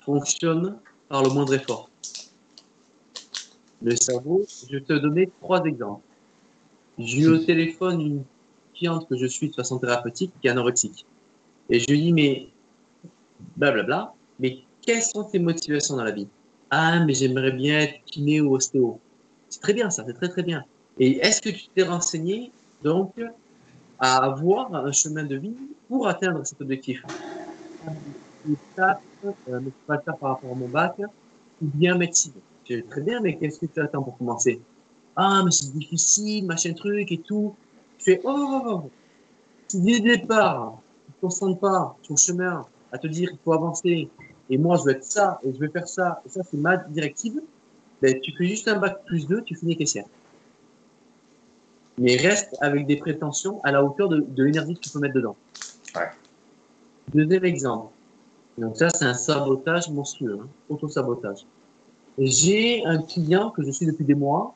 fonctionne 0.03 0.79
par 1.07 1.23
le 1.23 1.29
moindre 1.29 1.53
effort. 1.53 1.89
Le 3.81 3.95
cerveau, 3.95 4.45
je 4.67 4.77
vais 4.77 4.83
te 4.83 4.93
donner 4.93 5.29
trois 5.41 5.63
exemples. 5.63 6.03
J'ai 6.97 7.21
eu 7.21 7.27
au 7.29 7.37
téléphone 7.37 8.01
une 8.01 8.23
cliente 8.73 9.07
que 9.07 9.17
je 9.17 9.25
suis 9.25 9.49
de 9.49 9.55
façon 9.55 9.77
thérapeutique 9.77 10.33
qui 10.41 10.47
est 10.47 10.49
anorexique. 10.49 11.05
Et 11.69 11.79
je 11.79 11.87
lui 11.89 12.01
dis, 12.01 12.13
mais 12.13 12.49
blablabla, 13.55 14.13
mais 14.39 14.59
quelles 14.81 15.03
sont 15.03 15.23
tes 15.23 15.39
motivations 15.39 15.95
dans 15.95 16.03
la 16.03 16.11
vie? 16.11 16.27
Ah, 16.71 17.03
mais 17.03 17.13
j'aimerais 17.13 17.51
bien 17.51 17.79
être 17.79 18.03
kiné 18.05 18.41
ou 18.41 18.55
ostéo. 18.55 18.99
C'est 19.49 19.61
très 19.61 19.73
bien 19.73 19.89
ça, 19.89 20.03
c'est 20.05 20.13
très 20.13 20.29
très 20.29 20.43
bien. 20.43 20.63
Et 20.99 21.17
est-ce 21.17 21.41
que 21.41 21.49
tu 21.49 21.67
t'es 21.73 21.83
renseigné 21.83 22.51
donc 22.83 23.13
à 23.97 24.17
avoir 24.17 24.73
un 24.73 24.91
chemin 24.91 25.23
de 25.23 25.35
vie 25.35 25.55
pour 25.87 26.07
atteindre 26.07 26.45
cet 26.45 26.61
objectif? 26.61 27.03
Euh, 28.47 28.51
mais 29.47 29.71
pas 29.87 29.97
faire 29.99 30.17
par 30.17 30.31
rapport 30.31 30.51
à 30.51 30.55
mon 30.55 30.67
bac, 30.67 30.95
ou 30.99 31.65
bien 31.65 31.97
médecine? 31.97 32.33
Je 32.69 32.81
très 32.81 33.01
bien, 33.01 33.19
mais 33.19 33.35
qu'est-ce 33.37 33.59
que 33.59 33.65
tu 33.65 33.79
attends 33.81 34.03
pour 34.03 34.17
commencer? 34.17 34.61
Ah, 35.15 35.41
mais 35.43 35.51
c'est 35.51 35.73
difficile, 35.73 36.45
machin 36.45 36.73
truc 36.73 37.11
et 37.11 37.17
tout. 37.17 37.55
Je 37.97 38.03
fais, 38.03 38.21
oh, 38.23 38.35
oh, 38.37 38.61
oh. 38.65 38.91
Si 39.67 39.81
dès 39.81 39.93
le 39.93 40.17
départ, 40.17 40.81
tu 41.05 41.11
ne 41.11 41.15
te 41.15 41.21
concentres 41.21 41.59
pas 41.59 41.97
sur 42.03 42.13
le 42.13 42.19
chemin 42.19 42.65
à 42.91 42.97
te 42.97 43.07
dire 43.07 43.29
qu'il 43.29 43.39
faut 43.43 43.53
avancer, 43.53 44.09
et 44.49 44.57
moi 44.57 44.77
je 44.77 44.83
veux 44.83 44.91
être 44.91 45.03
ça, 45.03 45.39
et 45.43 45.53
je 45.53 45.59
vais 45.59 45.69
faire 45.69 45.87
ça, 45.87 46.21
et 46.25 46.29
ça 46.29 46.41
c'est 46.43 46.57
ma 46.57 46.77
directive, 46.77 47.41
ben, 48.01 48.19
tu 48.21 48.31
fais 48.37 48.45
juste 48.45 48.67
un 48.67 48.79
bac 48.79 49.03
plus 49.05 49.27
2, 49.27 49.41
tu 49.43 49.55
finis 49.55 49.75
caissière. 49.77 50.05
Mais 51.97 52.15
reste 52.15 52.55
avec 52.61 52.87
des 52.87 52.95
prétentions 52.95 53.61
à 53.63 53.71
la 53.71 53.83
hauteur 53.83 54.07
de, 54.07 54.21
de 54.21 54.43
l'énergie 54.43 54.75
que 54.75 54.79
tu 54.79 54.89
peux 54.89 54.99
mettre 54.99 55.15
dedans. 55.15 55.35
Ouais. 55.95 56.09
Deuxième 57.13 57.43
exemple. 57.43 57.91
Donc 58.57 58.77
ça, 58.77 58.89
c'est 58.89 59.05
un 59.05 59.13
sabotage 59.13 59.89
monstrueux, 59.89 60.39
hein, 60.41 60.47
auto-sabotage. 60.69 61.45
J'ai 62.17 62.85
un 62.85 63.01
client 63.01 63.51
que 63.51 63.63
je 63.63 63.71
suis 63.71 63.85
depuis 63.85 64.05
des 64.05 64.15
mois, 64.15 64.53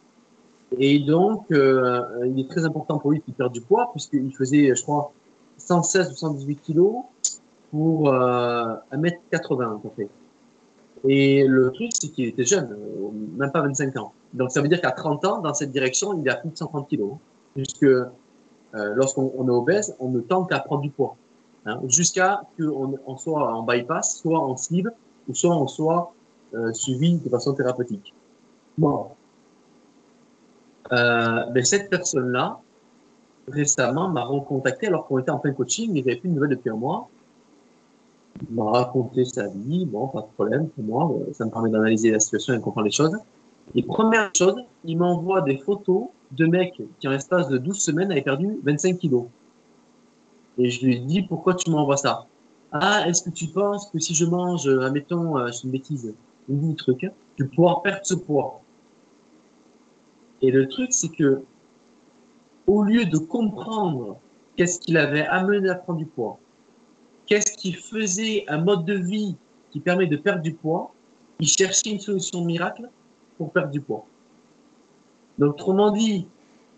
et 0.77 0.99
donc 0.99 1.45
euh, 1.51 2.03
il 2.25 2.39
est 2.39 2.49
très 2.49 2.65
important 2.65 2.97
pour 2.99 3.11
lui 3.11 3.21
qu'il 3.21 3.33
perde 3.33 3.53
du 3.53 3.61
poids, 3.61 3.91
puisqu'il 3.91 4.35
faisait, 4.35 4.75
je 4.75 4.81
crois, 4.81 5.13
116 5.57 6.11
ou 6.11 6.15
118 6.15 6.55
kilos 6.57 7.03
pour 7.73 8.13
euh, 8.13 8.75
1m80 8.91 9.75
à 9.75 9.79
peu 9.81 9.89
près. 9.89 10.07
Et 11.09 11.43
le 11.47 11.71
truc, 11.71 11.89
c'est 11.99 12.09
qu'il 12.09 12.27
était 12.27 12.45
jeune, 12.45 12.71
euh, 12.71 13.09
même 13.35 13.51
pas 13.51 13.61
25 13.61 13.97
ans. 13.97 14.13
Donc 14.31 14.51
ça 14.51 14.61
veut 14.61 14.67
dire 14.67 14.79
qu'à 14.79 14.91
30 14.91 15.25
ans, 15.25 15.39
dans 15.39 15.55
cette 15.55 15.71
direction, 15.71 16.21
il 16.21 16.29
a 16.29 16.35
plus 16.35 16.51
de 16.51 16.57
130 16.57 16.87
kilos. 16.87 17.13
Hein, 17.13 17.17
puisque 17.55 17.83
euh, 17.83 18.05
lorsqu'on 18.71 19.47
est 19.47 19.51
obèse, 19.51 19.95
on 19.99 20.09
ne 20.09 20.19
tente 20.21 20.49
qu'à 20.49 20.59
prendre 20.59 20.83
du 20.83 20.91
poids. 20.91 21.15
Hein, 21.65 21.79
jusqu'à 21.87 22.43
qu'on 22.57 22.99
on 23.07 23.17
soit 23.17 23.51
en 23.51 23.63
bypass, 23.63 24.17
soit 24.17 24.39
en 24.39 24.55
sleeve, 24.55 24.91
ou 25.27 25.33
soit 25.33 25.55
on 25.55 25.67
soit 25.67 26.13
euh, 26.53 26.71
suivi 26.73 27.17
de 27.17 27.29
façon 27.29 27.53
thérapeutique. 27.53 28.13
Bon. 28.77 29.07
Euh, 30.91 31.45
ben, 31.51 31.65
cette 31.65 31.89
personne-là, 31.89 32.59
récemment, 33.47 34.09
m'a 34.09 34.25
recontacté 34.25 34.87
alors 34.87 35.07
qu'on 35.07 35.17
était 35.17 35.31
en 35.31 35.39
plein 35.39 35.53
coaching, 35.53 35.91
il 35.95 36.05
n'avait 36.05 36.19
plus 36.19 36.29
de 36.29 36.35
nouvelles 36.35 36.51
depuis 36.51 36.69
un 36.69 36.75
mois. 36.75 37.09
M'a 38.49 38.71
raconté 38.71 39.25
sa 39.25 39.47
vie, 39.47 39.85
bon, 39.85 40.07
pas 40.07 40.21
de 40.21 40.27
problème 40.33 40.67
pour 40.69 40.83
moi, 40.83 41.11
euh, 41.11 41.33
ça 41.33 41.45
me 41.45 41.51
permet 41.51 41.69
d'analyser 41.69 42.11
la 42.11 42.19
situation 42.19 42.53
et 42.53 42.57
de 42.57 42.61
comprendre 42.61 42.85
les 42.85 42.91
choses. 42.91 43.15
Et 43.75 43.83
première 43.83 44.31
chose, 44.35 44.55
il 44.83 44.97
m'envoie 44.97 45.41
des 45.41 45.57
photos 45.57 46.07
de 46.31 46.45
mecs 46.45 46.81
qui, 46.99 47.07
en 47.07 47.11
l'espace 47.11 47.47
de 47.47 47.57
12 47.57 47.79
semaines, 47.79 48.11
avaient 48.11 48.21
perdu 48.21 48.59
25 48.63 48.97
kilos. 48.97 49.25
Et 50.57 50.69
je 50.69 50.85
lui 50.85 50.99
dit, 50.99 51.21
pourquoi 51.21 51.53
tu 51.55 51.69
m'envoies 51.69 51.97
ça? 51.97 52.25
Ah, 52.71 53.07
est-ce 53.07 53.23
que 53.23 53.29
tu 53.29 53.47
penses 53.47 53.89
que 53.91 53.99
si 53.99 54.13
je 54.15 54.25
mange, 54.25 54.67
admettons, 54.67 55.37
euh, 55.37 55.51
c'est 55.51 55.63
une 55.63 55.71
bêtise, 55.71 56.13
une 56.49 56.75
truc, 56.75 57.05
tu 57.37 57.47
pourras 57.47 57.81
perdre 57.83 58.01
ce 58.03 58.15
poids? 58.15 58.61
Et 60.41 60.51
le 60.51 60.67
truc, 60.67 60.91
c'est 60.91 61.09
que 61.09 61.43
au 62.67 62.83
lieu 62.83 63.05
de 63.05 63.17
comprendre 63.17 64.17
qu'est-ce 64.55 64.79
qu'il 64.79 64.97
avait 64.97 65.25
amené 65.25 65.69
à 65.69 65.75
prendre 65.75 65.99
du 65.99 66.05
poids, 66.05 66.39
qu'est-ce 67.33 67.57
qui 67.57 67.73
faisait 67.73 68.45
un 68.47 68.59
mode 68.59 68.85
de 68.85 68.93
vie 68.93 69.35
qui 69.71 69.79
permet 69.79 70.05
de 70.05 70.17
perdre 70.17 70.43
du 70.43 70.53
poids, 70.53 70.93
il 71.39 71.47
cherchait 71.47 71.89
une 71.89 71.99
solution 71.99 72.45
miracle 72.45 72.87
pour 73.39 73.51
perdre 73.51 73.71
du 73.71 73.81
poids. 73.81 74.05
Donc, 75.39 75.55
autrement 75.55 75.89
dit, 75.89 76.27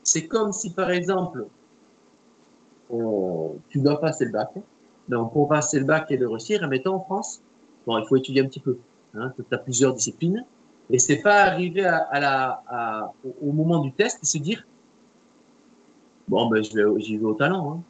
c'est 0.02 0.28
comme 0.28 0.54
si, 0.54 0.70
par 0.70 0.92
exemple, 0.92 1.48
tu 2.90 3.80
dois 3.80 4.00
passer 4.00 4.24
le 4.24 4.32
bac. 4.32 4.52
Donc, 5.10 5.34
pour 5.34 5.50
passer 5.50 5.78
le 5.78 5.86
bac 5.86 6.10
et 6.10 6.16
le 6.16 6.30
réussir, 6.30 6.64
admettons 6.64 6.94
en 6.94 7.00
France, 7.02 7.42
bon, 7.86 7.98
il 7.98 8.08
faut 8.08 8.16
étudier 8.16 8.42
un 8.42 8.48
petit 8.48 8.62
peu. 8.62 8.78
Hein, 9.14 9.34
tu 9.36 9.44
as 9.54 9.58
plusieurs 9.58 9.94
disciplines. 9.94 10.46
Et 10.90 11.00
c'est 11.00 11.22
pas 11.22 11.44
arriver 11.44 11.86
au 13.42 13.52
moment 13.52 13.80
du 13.80 13.92
test 13.92 14.20
et 14.24 14.26
se 14.26 14.38
dire, 14.38 14.66
bon, 16.30 16.48
ben, 16.48 16.64
j'y 16.64 17.18
vais 17.18 17.26
au 17.26 17.34
talent. 17.34 17.84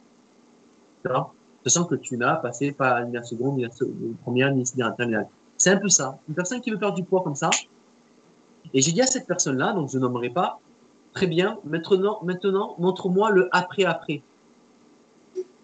Hein. 1.04 1.26
Sachant 1.66 1.84
que 1.84 1.96
tu 1.96 2.16
n'as 2.16 2.36
passé 2.36 2.70
pas 2.70 3.02
ni 3.04 3.12
la 3.12 3.24
seconde, 3.24 3.56
ni 3.56 3.62
la 3.62 3.70
première, 4.22 4.54
ni 4.54 4.62
la 4.76 4.92
terminale. 4.92 5.26
C'est 5.56 5.70
un 5.70 5.78
peu 5.78 5.88
ça. 5.88 6.16
Une 6.28 6.36
personne 6.36 6.60
qui 6.60 6.70
veut 6.70 6.78
perdre 6.78 6.94
du 6.94 7.02
poids 7.02 7.24
comme 7.24 7.34
ça. 7.34 7.50
Et 8.72 8.80
j'ai 8.80 8.92
dit 8.92 9.02
à 9.02 9.06
cette 9.06 9.26
personne-là, 9.26 9.72
donc 9.72 9.90
je 9.90 9.98
nommerai 9.98 10.30
pas, 10.30 10.60
très 11.12 11.26
bien, 11.26 11.58
maintenant, 11.64 12.20
maintenant 12.22 12.76
montre-moi 12.78 13.30
le 13.32 13.48
après-après. 13.50 14.22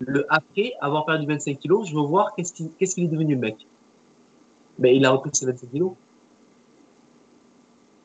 Le 0.00 0.26
après 0.28 0.72
avoir 0.80 1.06
perdu 1.06 1.26
25 1.26 1.58
kilos, 1.60 1.88
je 1.88 1.94
veux 1.94 2.02
voir 2.02 2.34
qu'est-ce 2.34 2.52
qu'il 2.52 3.04
est 3.04 3.08
devenu 3.08 3.36
mec. 3.36 3.64
Mais 4.80 4.96
il 4.96 5.06
a 5.06 5.10
repris 5.10 5.30
ses 5.32 5.46
25 5.46 5.70
kilos. 5.70 5.92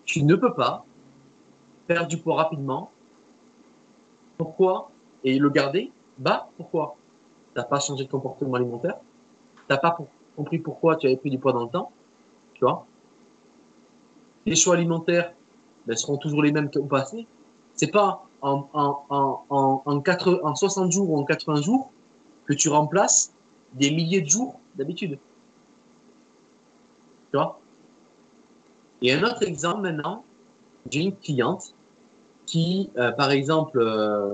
Tu 0.06 0.22
ne 0.24 0.36
peux 0.36 0.54
pas 0.54 0.86
perdre 1.88 2.08
du 2.08 2.18
poids 2.18 2.36
rapidement 2.36 2.92
pourquoi? 4.38 4.92
Et 5.24 5.40
le 5.40 5.50
garder? 5.50 5.92
Bah, 6.20 6.48
pourquoi? 6.58 6.96
Pas 7.64 7.80
changé 7.80 8.06
de 8.06 8.10
comportement 8.10 8.56
alimentaire 8.56 8.98
T'as 9.68 9.78
pas 9.78 9.98
compris 10.36 10.60
pourquoi 10.60 10.96
tu 10.96 11.08
avais 11.08 11.18
pris 11.18 11.30
du 11.30 11.40
poids 11.40 11.54
dans 11.54 11.64
le 11.64 11.70
temps 11.70 11.92
Tu 12.54 12.64
vois 12.64 12.86
Les 14.46 14.56
choix 14.56 14.76
alimentaires 14.76 15.34
ben, 15.86 15.96
seront 15.96 16.18
toujours 16.18 16.44
les 16.44 16.52
mêmes 16.52 16.70
qu'au 16.70 16.84
passé. 16.84 17.28
C'est 17.74 17.92
pas 17.92 18.24
en, 18.42 18.68
en, 18.74 19.04
en, 19.10 19.82
en, 19.86 20.02
4, 20.02 20.42
en 20.44 20.56
60 20.56 20.92
jours 20.92 21.10
ou 21.10 21.18
en 21.18 21.24
80 21.24 21.62
jours 21.62 21.92
que 22.46 22.54
tu 22.54 22.70
remplaces 22.70 23.34
des 23.74 23.92
milliers 23.92 24.22
de 24.22 24.30
jours 24.30 24.60
d'habitude. 24.76 25.18
Tu 27.32 27.38
vois 27.38 27.60
Et 29.02 29.14
un 29.14 29.24
autre 29.24 29.44
exemple 29.44 29.82
maintenant, 29.82 30.24
j'ai 30.90 31.02
une 31.02 31.16
cliente 31.16 31.74
qui, 32.46 32.90
euh, 32.98 33.12
par 33.12 33.32
exemple, 33.32 33.80
euh, 33.80 34.34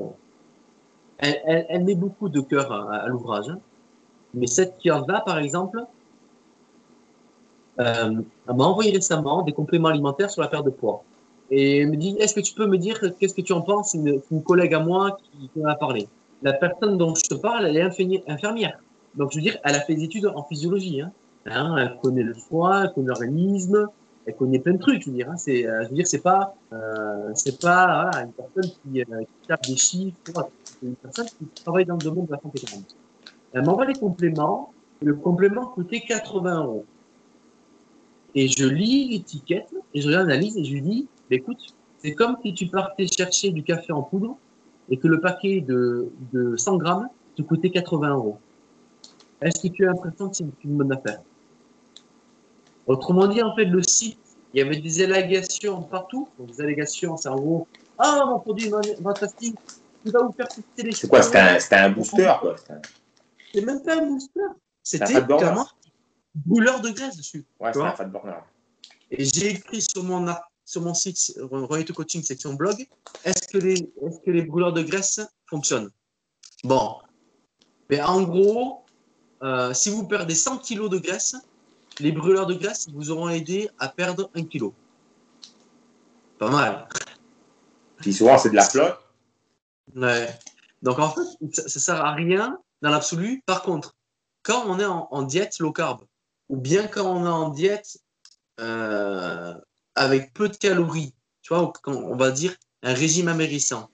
elle, 1.24 1.84
met 1.84 1.96
beaucoup 1.96 2.30
de 2.30 2.42
cœur 2.42 2.72
à, 2.72 3.08
l'ouvrage. 3.08 3.50
Hein. 3.50 3.60
Mais 4.34 4.48
cette 4.48 4.78
cœur-là, 4.80 5.22
par 5.26 5.38
exemple, 5.38 5.84
euh, 7.80 8.22
elle 8.48 8.56
m'a 8.56 8.64
envoyé 8.64 8.92
récemment 8.92 9.42
des 9.42 9.52
compléments 9.52 9.90
alimentaires 9.90 10.30
sur 10.30 10.42
la 10.42 10.48
perte 10.48 10.66
de 10.66 10.72
poids. 10.72 11.04
Et 11.50 11.80
elle 11.80 11.92
me 11.92 11.98
dit, 11.98 12.16
est-ce 12.20 12.34
que 12.34 12.40
tu 12.40 12.54
peux 12.54 12.68
me 12.68 12.78
dire 12.78 13.00
qu'est-ce 13.20 13.34
que 13.34 13.42
tu 13.42 13.54
en 13.54 13.62
penses? 13.62 13.92
C'est 13.92 14.00
une, 14.00 14.44
collègue 14.44 14.74
à 14.74 14.80
moi 14.80 15.18
qui, 15.18 15.50
qui 15.50 15.60
m'a 15.60 15.76
parlé. 15.76 16.08
La 16.42 16.54
personne 16.54 16.98
dont 16.98 17.14
je 17.16 17.24
te 17.24 17.36
parle, 17.36 17.66
elle 17.66 17.78
est 17.78 18.28
infirmière. 18.28 18.80
Donc, 19.16 19.32
je 19.32 19.38
veux 19.38 19.42
dire, 19.42 19.58
elle 19.64 19.76
a 19.76 19.82
fait 19.82 19.96
des 19.96 20.04
études 20.04 20.26
en 20.26 20.44
physiologie. 20.44 21.02
Hein. 21.02 21.12
Hein, 21.46 21.76
elle 21.78 21.98
connaît 22.02 22.24
le 22.24 22.34
foie, 22.34 22.84
elle 22.84 22.94
connaît 22.94 23.08
l'organisme, 23.08 23.88
elle 24.26 24.36
connaît 24.36 24.60
plein 24.60 24.74
de 24.74 24.80
trucs, 24.80 25.04
je 25.04 25.10
veux 25.10 25.16
dire. 25.16 25.30
Hein. 25.30 25.38
C'est, 25.38 25.66
euh, 25.68 25.84
pas, 26.24 26.56
euh, 26.72 27.34
une 28.24 28.32
personne 28.32 28.72
qui, 28.82 29.02
euh, 29.02 29.22
tape 29.48 29.64
des 29.68 29.76
chiffres. 29.76 30.50
Une 30.84 30.96
personne 30.96 31.26
qui 31.26 31.46
travaille 31.64 31.86
dans 31.86 31.96
le 31.96 32.02
domaine 32.02 32.26
de 32.26 32.32
la 32.32 32.40
santé. 32.40 32.62
Elle 33.54 33.66
m'envoie 33.66 33.86
les 33.86 33.94
compléments. 33.94 34.74
Le 35.02 35.16
complément 35.16 35.68
coûtait 35.68 36.02
80 36.02 36.64
euros. 36.64 36.86
Et 38.36 38.48
je 38.48 38.68
lis 38.68 39.10
l'étiquette 39.10 39.74
et 39.94 40.02
je 40.02 40.10
l'analyse 40.10 40.58
et 40.58 40.64
je 40.64 40.74
lui 40.74 40.82
dis, 40.82 41.08
bah, 41.30 41.36
écoute, 41.36 41.60
c'est 42.00 42.14
comme 42.14 42.38
si 42.44 42.54
tu 42.54 42.68
partais 42.68 43.08
chercher 43.08 43.52
du 43.52 43.64
café 43.64 43.94
en 43.94 44.02
poudre 44.02 44.38
et 44.90 44.98
que 44.98 45.08
le 45.08 45.20
paquet 45.20 45.62
de, 45.62 46.10
de 46.32 46.58
100 46.58 46.78
grammes 46.78 47.08
te 47.36 47.42
coûtait 47.42 47.70
80 47.70 48.16
euros. 48.16 48.38
Est-ce 49.42 49.62
que 49.62 49.68
tu 49.68 49.84
as 49.86 49.88
l'impression 49.88 50.30
que 50.30 50.36
c'est 50.36 50.46
une 50.64 50.78
bonne 50.78 50.92
affaire? 50.92 51.22
Autrement 52.88 53.28
dit, 53.28 53.42
en 53.42 53.56
fait, 53.56 53.66
le 53.66 53.82
site, 53.84 54.20
il 54.54 54.60
y 54.60 54.62
avait 54.62 54.80
des 54.80 55.02
allégations 55.02 55.82
partout. 55.84 56.28
Donc, 56.38 56.52
des 56.52 56.62
allégations, 56.62 57.18
c'est 57.18 57.30
en 57.30 57.36
gros, 57.36 57.68
ah, 57.98 58.24
mon 58.28 58.40
produit 58.40 58.70
fantastique, 59.02 59.58
il 60.06 60.12
va 60.12 60.24
vous 60.24 60.32
faire 60.34 60.48
tester 60.48 60.84
les 60.84 60.92
C'est 60.92 61.08
quoi 61.08 61.22
C'était 61.22 61.76
un, 61.76 61.90
booster, 61.90 62.34
quoi 62.40 62.56
C'est 63.54 63.62
même 63.62 63.82
pas 63.84 63.96
un 63.96 64.06
booster. 64.06 64.40
C'était 64.82 65.26
clairement 65.26 65.68
brûleur 66.36 66.82
de 66.82 66.90
graisse 66.90 67.18
dessus. 67.18 67.46
Ouais, 67.60 67.72
c'est 67.74 67.82
un 67.82 67.92
fat 67.92 68.06
burner. 68.06 68.40
Et 69.12 69.26
j'ai 69.26 69.52
écrit 69.52 69.82
sur 69.82 70.04
mon, 70.04 70.34
sur 70.66 70.82
mon 70.82 70.94
site, 70.94 71.38
Royauté 71.40 71.94
Coaching, 71.94 72.24
section 72.24 72.54
blog, 72.54 72.88
est-ce 73.24 73.48
que, 73.48 73.58
les, 73.58 73.74
est-ce 73.74 74.20
que 74.26 74.32
les 74.32 74.44
brûleurs 74.44 74.74
de 74.74 74.82
graisse 74.82 75.22
fonctionnent? 75.46 75.92
Bon. 76.64 76.98
Mais 77.90 78.02
en 78.02 78.24
gros, 78.24 78.84
euh, 79.44 79.74
si 79.74 79.90
vous 79.90 80.08
perdez 80.08 80.36
100 80.36 80.60
kg 80.60 80.90
de 80.90 80.98
graisse, 80.98 81.36
les 82.00 82.12
brûleurs 82.12 82.48
de 82.48 82.56
graisse 82.56 82.88
vous 82.92 83.12
auront 83.12 83.30
aidé 83.30 83.70
à 83.78 83.90
perdre 83.90 84.32
un 84.36 84.44
kilo. 84.44 84.74
Pas 86.40 86.50
mal. 86.50 86.88
Puis 87.98 88.14
souvent, 88.14 88.38
c'est 88.38 88.50
de 88.50 88.56
la 88.56 88.64
flotte. 88.64 89.00
Ouais. 89.96 90.28
Donc 90.82 91.00
en 91.00 91.10
fait, 91.10 91.22
ça, 91.54 91.64
ne 91.64 91.70
sert 91.70 92.06
à 92.06 92.14
rien 92.14 92.58
dans 92.82 92.90
l'absolu. 92.90 93.42
Par 93.46 93.64
contre, 93.64 93.96
quand 94.44 94.66
on 94.68 94.80
est 94.80 94.86
en, 94.86 95.22
diète 95.24 95.60
low 95.60 95.72
carb, 95.72 96.02
ou 96.50 96.58
bien 96.58 96.88
quand 96.88 97.06
on 97.06 97.26
est 97.26 97.30
en 97.30 97.50
diète 97.50 97.98
euh, 98.60 99.54
avec 99.96 100.34
peu 100.34 100.50
de 100.50 100.58
calories, 100.58 101.14
tu 101.42 101.54
vois, 101.54 101.72
quand 101.82 101.94
on 101.94 102.16
va 102.16 102.32
dire 102.32 102.56
un 102.84 102.94
régime 102.94 103.30
amérissant, 103.30 103.90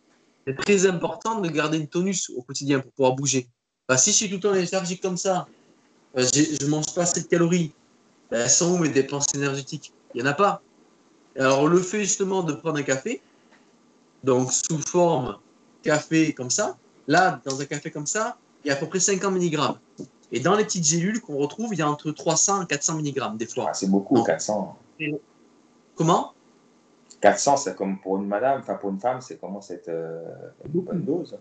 c'est 0.48 0.56
très 0.56 0.88
important 0.88 1.42
de 1.42 1.50
garder 1.50 1.78
une 1.78 1.88
tonus 1.88 2.30
au 2.32 2.42
quotidien 2.42 2.80
pour 2.80 2.92
pouvoir 2.94 3.14
bouger. 3.14 3.50
Bah, 3.88 3.98
si 3.98 4.12
je 4.12 4.16
suis 4.16 4.30
tout 4.30 4.36
le 4.36 4.42
temps 4.42 4.52
léthargique 4.52 5.02
comme 5.02 5.18
ça, 5.18 5.48
euh, 6.18 6.26
je 6.34 6.66
ne 6.66 6.70
mange 6.70 6.94
pas 6.94 7.04
assez 7.04 7.22
de 7.22 7.28
calories, 7.28 7.72
ben, 8.32 8.42
elles 8.42 8.50
sont 8.50 8.74
où 8.74 8.78
mes 8.78 8.90
dépenses 8.90 9.34
énergétiques? 9.36 9.94
Il 10.14 10.22
n'y 10.22 10.28
en 10.28 10.32
a 10.32 10.34
pas. 10.34 10.62
Alors, 11.38 11.68
le 11.68 11.80
fait 11.82 12.00
justement 12.00 12.42
de 12.42 12.54
prendre 12.54 12.80
un 12.80 12.84
café, 12.84 13.22
donc 14.24 14.52
sous 14.52 14.80
forme 14.80 15.38
café 15.84 16.34
comme 16.34 16.50
ça, 16.50 16.78
là, 17.08 17.42
dans 17.46 17.62
un 17.62 17.66
café 17.66 17.92
comme 17.92 18.06
ça, 18.06 18.38
il 18.64 18.68
y 18.68 18.72
a 18.72 18.74
à 18.74 18.78
peu 18.78 18.88
près 18.88 19.00
50 19.00 19.34
mg. 19.34 19.60
Et 20.32 20.40
dans 20.40 20.56
les 20.56 20.64
petites 20.64 20.86
gélules 20.86 21.22
qu'on 21.22 21.38
retrouve, 21.38 21.74
il 21.74 21.80
y 21.80 21.82
a 21.82 21.90
entre 21.90 22.12
300 22.12 22.64
et 22.64 22.68
400 22.68 23.00
mg 23.00 23.38
des 23.38 23.46
fois. 23.48 23.68
Ah, 23.70 23.74
c'est 23.74 23.90
beaucoup, 23.90 24.24
400. 24.24 24.78
Comment? 25.96 26.34
400, 27.22 27.58
c'est 27.58 27.76
comme 27.76 28.00
pour 28.00 28.18
une 28.18 28.28
madame, 28.28 28.60
enfin 28.60 28.76
pour 28.76 28.90
une 28.92 29.00
femme, 29.00 29.22
c'est 29.22 29.38
comment 29.38 29.60
cette 29.60 29.90
euh, 29.90 30.24
bonne 30.66 31.04
dose? 31.04 31.38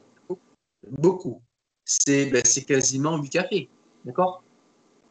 Beaucoup. 0.90 1.40
C'est 1.84 2.26
ben, 2.26 2.42
quasiment 2.42 3.16
8 3.18 3.28
cafés. 3.28 3.68
D'accord? 4.04 4.42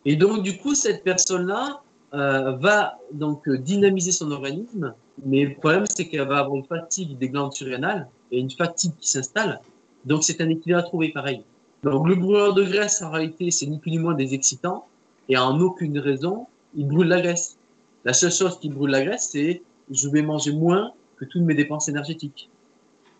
Et 0.06 0.16
donc, 0.16 0.44
du 0.44 0.58
coup, 0.58 0.76
cette 0.76 1.04
personne-là 1.04 1.82
euh, 2.14 2.56
va 2.58 2.98
donc 3.12 3.50
dynamiser 3.50 4.12
son 4.12 4.32
organisme, 4.32 4.94
mais 5.26 5.46
le 5.46 5.56
problème, 5.56 5.86
c'est 5.94 6.08
qu'elle 6.08 6.28
va 6.28 6.40
avoir 6.40 6.56
une 6.56 6.66
fatigue 6.66 7.18
des 7.18 7.30
glandes 7.30 7.54
surrénales 7.54 8.08
et 8.32 8.40
une 8.40 8.52
fatigue 8.52 8.94
qui 9.00 9.10
s'installe. 9.10 9.60
Donc, 10.06 10.24
c'est 10.24 10.42
un 10.42 10.50
équilibre 10.50 10.80
à 10.80 10.84
trouver 10.84 11.10
pareil. 11.10 11.44
Donc, 11.84 12.08
le 12.08 12.16
brûleur 12.16 12.54
de 12.54 12.64
graisse, 12.64 13.02
en 13.02 13.12
réalité, 13.12 13.52
c'est 13.52 13.66
ni 13.66 13.80
plus 13.80 13.92
ni 13.92 14.00
moins 14.00 14.14
des 14.14 14.34
excitants, 14.34 14.86
et 15.30 15.38
en 15.38 15.60
aucune 15.60 16.00
raison, 16.00 16.48
il 16.76 16.88
brûle 16.88 17.08
la 17.08 17.22
graisse. 17.22 17.58
La 18.06 18.14
seule 18.14 18.32
chose 18.32 18.60
qui 18.60 18.70
brûle 18.70 18.92
la 18.92 19.04
graisse, 19.04 19.30
c'est 19.32 19.62
je 19.92 20.10
vais 20.10 20.22
manger 20.22 20.54
moins 20.54 20.92
que 21.18 21.26
toutes 21.26 21.42
mes 21.42 21.56
dépenses 21.56 21.88
énergétiques. 21.88 22.50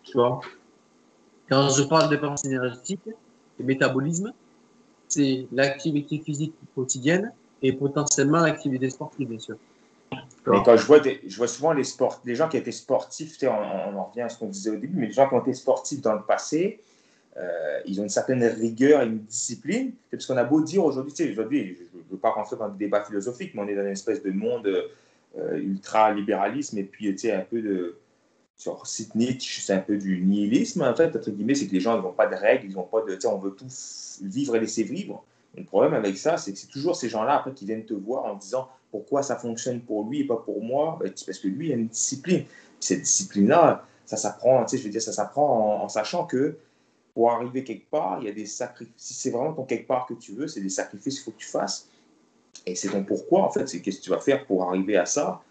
Tu 0.04 0.12
vois? 0.12 0.40
Quand 1.48 1.68
je 1.70 1.82
parle 1.82 2.08
de 2.08 2.16
dépenses 2.16 2.44
énergétiques, 2.44 3.00
le 3.58 3.64
métabolisme, 3.64 4.32
c'est 5.08 5.46
l'activité 5.52 6.18
physique 6.20 6.54
quotidienne 6.74 7.32
et 7.62 7.72
potentiellement 7.72 8.40
l'activité 8.40 8.90
sportive, 8.90 9.28
bien 9.28 9.38
sûr. 9.38 9.56
Mais 10.46 10.62
quand 10.64 10.76
je 10.76 10.86
vois, 10.86 11.00
je 11.02 11.36
vois 11.36 11.48
souvent 11.48 11.72
les, 11.72 11.84
sports, 11.84 12.22
les 12.24 12.34
gens 12.34 12.48
qui 12.48 12.56
étaient 12.56 12.72
sportifs, 12.72 13.36
on, 13.42 13.46
on, 13.46 13.98
en 13.98 14.04
revient 14.04 14.22
à 14.22 14.28
ce 14.28 14.38
qu'on 14.38 14.46
disait 14.46 14.70
au 14.70 14.76
début, 14.76 14.96
mais 14.96 15.06
les 15.06 15.12
gens 15.12 15.28
qui 15.28 15.34
ont 15.34 15.40
été 15.40 15.52
sportifs 15.52 16.00
dans 16.00 16.14
le 16.14 16.22
passé, 16.22 16.80
euh, 17.38 17.80
ils 17.86 18.00
ont 18.00 18.02
une 18.02 18.08
certaine 18.08 18.42
rigueur 18.44 19.02
et 19.02 19.06
une 19.06 19.20
discipline. 19.20 19.92
Parce 20.10 20.26
qu'on 20.26 20.36
a 20.36 20.44
beau 20.44 20.60
dire 20.60 20.84
aujourd'hui, 20.84 21.12
tu 21.12 21.24
sais, 21.24 21.30
aujourd'hui, 21.30 21.76
je 21.92 21.98
ne 21.98 22.02
veux 22.10 22.18
pas 22.18 22.30
rentrer 22.30 22.56
dans 22.56 22.68
le 22.68 22.76
débat 22.76 23.04
philosophique, 23.04 23.52
mais 23.54 23.62
on 23.62 23.68
est 23.68 23.76
dans 23.76 23.82
une 23.82 23.88
espèce 23.88 24.22
de 24.22 24.30
monde 24.30 24.66
euh, 24.66 25.56
ultra-libéralisme 25.56 26.78
et 26.78 26.84
puis, 26.84 27.12
tu 27.12 27.18
sais, 27.18 27.32
un 27.32 27.40
peu 27.40 27.60
de. 27.60 27.96
Sur 28.56 28.88
site 28.88 29.14
Nietzsche, 29.14 29.60
c'est 29.60 29.72
un 29.72 29.78
peu 29.78 29.96
du 29.96 30.20
nihilisme, 30.20 30.82
en 30.82 30.92
fait, 30.92 31.14
entre 31.14 31.30
guillemets, 31.30 31.54
c'est 31.54 31.68
que 31.68 31.72
les 31.72 31.78
gens 31.78 32.02
n'ont 32.02 32.10
pas 32.10 32.26
de 32.26 32.34
règles, 32.34 32.66
ils 32.68 32.74
n'ont 32.74 32.82
pas 32.82 33.02
de. 33.02 33.14
Tu 33.14 33.20
sais, 33.20 33.28
on 33.28 33.38
veut 33.38 33.52
tout 33.52 33.68
vivre 34.20 34.56
et 34.56 34.60
laisser 34.60 34.82
vivre. 34.82 35.22
le 35.56 35.62
problème 35.62 35.94
avec 35.94 36.18
ça, 36.18 36.38
c'est 36.38 36.52
que 36.52 36.58
c'est 36.58 36.66
toujours 36.66 36.96
ces 36.96 37.08
gens-là, 37.08 37.36
après, 37.36 37.52
qui 37.52 37.66
viennent 37.66 37.84
te 37.84 37.94
voir 37.94 38.24
en 38.24 38.34
disant 38.34 38.68
pourquoi 38.90 39.22
ça 39.22 39.36
fonctionne 39.36 39.80
pour 39.80 40.08
lui 40.08 40.20
et 40.20 40.26
pas 40.26 40.36
pour 40.36 40.62
moi. 40.62 40.98
Ben, 41.00 41.12
parce 41.26 41.38
que 41.38 41.48
lui, 41.48 41.68
il 41.68 41.72
a 41.72 41.76
une 41.76 41.88
discipline. 41.88 42.44
cette 42.80 43.02
discipline-là, 43.02 43.84
ça 44.06 44.16
s'apprend, 44.16 44.64
tu 44.64 44.70
sais, 44.70 44.78
je 44.78 44.84
veux 44.84 44.90
dire, 44.90 45.02
ça 45.02 45.12
s'apprend 45.12 45.82
en 45.82 45.88
sachant 45.88 46.24
que 46.24 46.56
pour 47.18 47.32
arriver 47.32 47.64
quelque 47.64 47.90
part, 47.90 48.18
il 48.20 48.26
y 48.26 48.30
a 48.30 48.32
des 48.32 48.46
sacrifices. 48.46 48.94
Si 48.96 49.12
c'est 49.12 49.30
vraiment 49.30 49.52
ton 49.52 49.64
quelque 49.64 49.88
part 49.88 50.06
que 50.06 50.14
tu 50.14 50.34
veux, 50.34 50.46
c'est 50.46 50.60
des 50.60 50.68
sacrifices 50.68 51.16
qu'il 51.16 51.24
faut 51.24 51.30
que 51.32 51.42
tu 51.42 51.48
fasses. 51.48 51.88
Et 52.64 52.76
c'est 52.76 52.88
ton 52.90 53.02
pourquoi, 53.02 53.42
en 53.42 53.50
fait. 53.50 53.66
C'est 53.66 53.80
qu'est-ce 53.80 53.98
que 53.98 54.04
tu 54.04 54.10
vas 54.10 54.20
faire 54.20 54.46
pour 54.46 54.62
arriver 54.68 54.96
à 54.96 55.04
ça. 55.04 55.42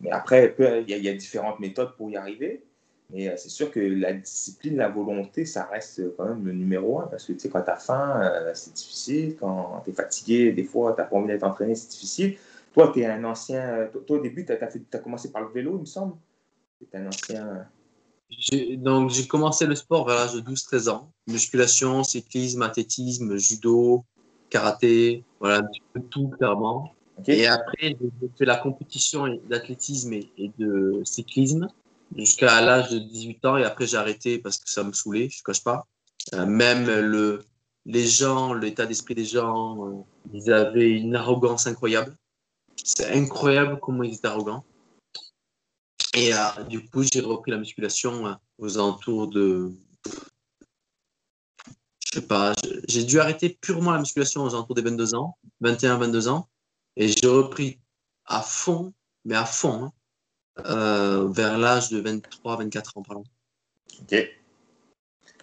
Mais 0.00 0.12
après, 0.12 0.54
il 0.86 1.04
y, 1.04 1.08
a, 1.08 1.14
différentes 1.14 1.58
méthodes 1.58 1.96
pour 1.96 2.10
y 2.10 2.16
arriver. 2.16 2.62
Mais 3.10 3.28
euh, 3.28 3.34
c'est 3.36 3.48
sûr 3.48 3.72
que 3.72 3.80
la 3.80 4.12
discipline, 4.12 4.76
la 4.76 4.88
volonté, 4.88 5.46
ça 5.46 5.64
reste 5.64 6.16
quand 6.16 6.26
même 6.26 6.46
le 6.46 6.52
numéro 6.52 7.00
un. 7.00 7.08
Parce 7.08 7.24
que, 7.24 7.32
tu 7.32 7.40
sais, 7.40 7.48
quand 7.48 7.62
tu 7.62 7.70
as 7.70 7.76
faim, 7.76 8.20
euh, 8.22 8.52
c'est 8.54 8.74
difficile. 8.74 9.36
Quand 9.40 9.82
tu 9.84 9.90
es 9.90 9.94
fatigué, 9.94 10.52
des 10.52 10.62
fois, 10.62 10.92
tu 10.92 11.00
n'as 11.00 11.08
pas 11.08 11.16
envie 11.16 11.26
d'être 11.26 11.42
entraîné, 11.42 11.74
c'est 11.74 11.90
difficile. 11.90 12.36
Toi, 12.76 12.90
tu 12.92 13.00
es 13.00 13.06
un 13.06 13.24
ancien. 13.24 13.88
Toi, 14.06 14.18
au 14.18 14.20
début, 14.20 14.44
tu 14.44 14.52
as, 14.52 14.58
as, 14.62 14.98
commencé 14.98 15.32
par 15.32 15.42
le 15.42 15.48
vélo, 15.48 15.76
il 15.76 15.80
me 15.80 15.86
semble. 15.86 16.14
Tu 16.78 16.86
es 16.92 16.98
un 16.98 17.06
ancien. 17.06 17.66
Donc, 18.76 19.10
j'ai 19.10 19.26
commencé 19.26 19.66
le 19.66 19.74
sport 19.74 20.06
vers 20.06 20.16
l'âge 20.16 20.34
de 20.34 20.40
12-13 20.40 20.90
ans. 20.90 21.10
Musculation, 21.26 22.04
cyclisme, 22.04 22.60
athlétisme, 22.60 23.38
judo, 23.38 24.04
karaté, 24.50 25.24
voilà, 25.40 25.58
un 25.58 25.62
petit 25.62 25.82
peu 25.90 26.00
tout, 26.00 26.28
clairement. 26.28 26.92
Et 27.26 27.46
après, 27.46 27.96
j'ai 27.98 28.28
fait 28.36 28.44
la 28.44 28.56
compétition 28.56 29.26
d'athlétisme 29.48 30.12
et, 30.12 30.52
de 30.58 31.00
cyclisme 31.04 31.68
jusqu'à 32.14 32.60
l'âge 32.60 32.90
de 32.90 32.98
18 32.98 33.44
ans. 33.46 33.56
Et 33.56 33.64
après, 33.64 33.86
j'ai 33.86 33.96
arrêté 33.96 34.38
parce 34.38 34.58
que 34.58 34.68
ça 34.68 34.84
me 34.84 34.92
saoulait, 34.92 35.30
je 35.30 35.38
ne 35.38 35.44
cache 35.44 35.64
pas. 35.64 35.86
Euh, 36.34 36.44
même 36.44 36.84
le, 36.84 37.40
les 37.86 38.04
gens, 38.04 38.52
l'état 38.52 38.84
d'esprit 38.84 39.14
des 39.14 39.24
gens, 39.24 39.86
euh, 39.86 40.02
ils 40.34 40.52
avaient 40.52 40.90
une 40.90 41.16
arrogance 41.16 41.66
incroyable. 41.66 42.14
C'est 42.84 43.12
incroyable 43.12 43.78
comment 43.80 44.02
ils 44.02 44.14
étaient 44.14 44.28
arrogants. 44.28 44.64
Et 46.14 46.32
euh, 46.32 46.62
du 46.68 46.88
coup, 46.88 47.02
j'ai 47.02 47.20
repris 47.20 47.50
la 47.50 47.58
musculation 47.58 48.26
euh, 48.26 48.32
aux 48.58 48.78
alentours 48.78 49.28
de. 49.28 49.70
Je 52.00 52.20
sais 52.20 52.26
pas, 52.26 52.54
j'ai 52.88 53.04
dû 53.04 53.20
arrêter 53.20 53.50
purement 53.60 53.90
la 53.90 53.98
musculation 53.98 54.44
aux 54.44 54.54
alentours 54.54 54.74
des 54.74 54.82
22 54.82 55.14
ans, 55.14 55.36
21-22 55.62 56.28
ans. 56.28 56.48
Et 56.96 57.08
j'ai 57.08 57.26
repris 57.26 57.80
à 58.24 58.40
fond, 58.40 58.94
mais 59.26 59.34
à 59.34 59.44
fond, 59.44 59.84
hein, 59.84 59.92
euh, 60.66 61.28
vers 61.28 61.58
l'âge 61.58 61.90
de 61.90 62.00
23-24 62.00 62.92
ans, 62.94 63.02
pardon. 63.02 63.24
Ok. 64.00 64.16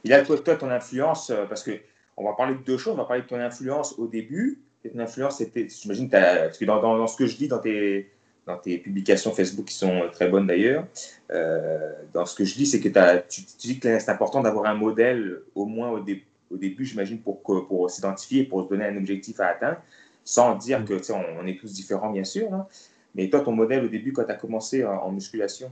Il 0.06 0.12
a 0.12 0.26
toi, 0.26 0.40
toi, 0.40 0.56
ton 0.56 0.72
influence, 0.72 1.32
parce 1.48 1.62
que 1.64 1.80
on 2.18 2.24
va 2.24 2.34
parler 2.34 2.56
de 2.56 2.64
deux 2.64 2.78
choses. 2.78 2.94
On 2.94 2.98
va 2.98 3.06
parler 3.06 3.22
de 3.22 3.28
ton 3.28 3.40
influence 3.40 3.94
au 3.98 4.08
début. 4.08 4.64
Ton 4.84 5.00
influence, 5.00 5.38
c'était, 5.38 5.68
j'imagine, 5.70 6.10
parce 6.10 6.58
que 6.58 6.66
dans, 6.66 6.82
dans, 6.82 7.08
ce 7.08 7.16
que 7.16 7.26
je 7.26 7.38
dis 7.38 7.48
dans 7.48 7.60
tes, 7.60 8.12
dans 8.46 8.58
tes 8.58 8.78
publications 8.78 9.32
Facebook 9.32 9.66
qui 9.66 9.76
sont 9.76 10.10
très 10.12 10.28
bonnes 10.28 10.48
d'ailleurs. 10.48 10.86
Euh, 11.32 11.94
dans 12.14 12.26
ce 12.26 12.36
que 12.36 12.44
je 12.44 12.54
dis, 12.54 12.66
c'est 12.66 12.80
que 12.80 12.90
tu, 13.30 13.42
dis 13.60 13.80
que 13.80 14.00
c'est 14.00 14.12
important 14.12 14.42
d'avoir 14.42 14.66
un 14.66 14.74
modèle 14.74 15.42
au 15.56 15.66
moins 15.66 15.90
au, 15.90 16.00
au 16.00 16.58
début, 16.58 16.86
j'imagine, 16.86 17.20
pour, 17.22 17.42
pour 17.42 17.90
s'identifier, 17.90 18.44
pour 18.44 18.64
se 18.64 18.70
donner 18.70 18.86
un 18.86 18.98
objectif 18.98 19.40
à 19.40 19.48
atteindre, 19.48 19.78
sans 20.24 20.56
dire 20.56 20.82
mm. 20.82 20.86
que 20.86 21.12
on, 21.14 21.42
on, 21.42 21.48
est 21.48 21.58
tous 21.58 21.72
différents, 21.74 22.12
bien 22.12 22.24
sûr. 22.26 22.54
Hein. 22.54 22.68
Mais 23.16 23.30
toi, 23.30 23.42
ton 23.42 23.52
modèle 23.52 23.86
au 23.86 23.90
début, 23.90 24.12
quand 24.12 24.26
tu 24.26 24.32
as 24.32 24.36
commencé 24.36 24.84
en, 24.84 25.12
musculation, 25.12 25.72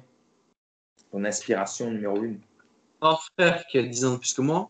ton 1.11 1.23
inspiration 1.25 1.91
numéro 1.91 2.21
une? 2.23 2.39
Un 3.01 3.17
frère 3.35 3.65
qui 3.67 3.79
a 3.79 3.83
10 3.83 4.05
ans 4.05 4.13
de 4.13 4.17
plus 4.17 4.33
que 4.33 4.41
moi, 4.41 4.69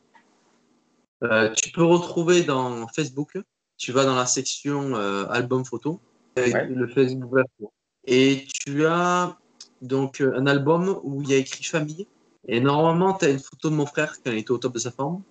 euh, 1.23 1.49
tu 1.54 1.71
peux 1.71 1.84
retrouver 1.84 2.43
dans 2.43 2.88
Facebook, 2.88 3.38
tu 3.82 3.91
vas 3.91 4.06
dans 4.06 4.15
la 4.15 4.28
section 4.28 4.96
euh, 4.96 5.26
album 5.30 5.65
photo, 5.65 6.00
le 6.38 6.88
Facebook 6.88 7.36
et 8.06 8.46
tu 8.48 8.86
as 8.86 9.36
donc 9.82 10.22
euh, 10.22 10.38
un 10.38 10.46
album 10.46 11.00
où 11.04 11.24
il 11.24 11.30
y 11.30 11.34
a 11.34 11.38
écrit 11.38 11.63
famille. 11.63 12.08
Et 12.48 12.60
normalement, 12.60 13.15
tu 13.15 13.26
as 13.26 13.30
une 13.30 13.39
photo 13.39 13.72
de 13.72 13.76
mon 13.76 13.88
frère 13.88 14.13
quand 14.24 14.32
il 14.32 14.38
était 14.38 14.52
au 14.52 14.60
top 14.60 14.74
de 14.74 14.80
sa 14.80 14.91
forme. 14.91 15.24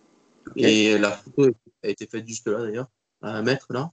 Et 0.57 0.99
la 0.99 1.13
photo 1.13 1.49
a 1.85 1.89
été 1.89 2.09
faite 2.09 2.27
juste 2.27 2.49
là 2.49 2.61
d'ailleurs, 2.61 2.89
à 3.23 3.37
un 3.37 3.43
mètre 3.43 3.67
là. 3.71 3.93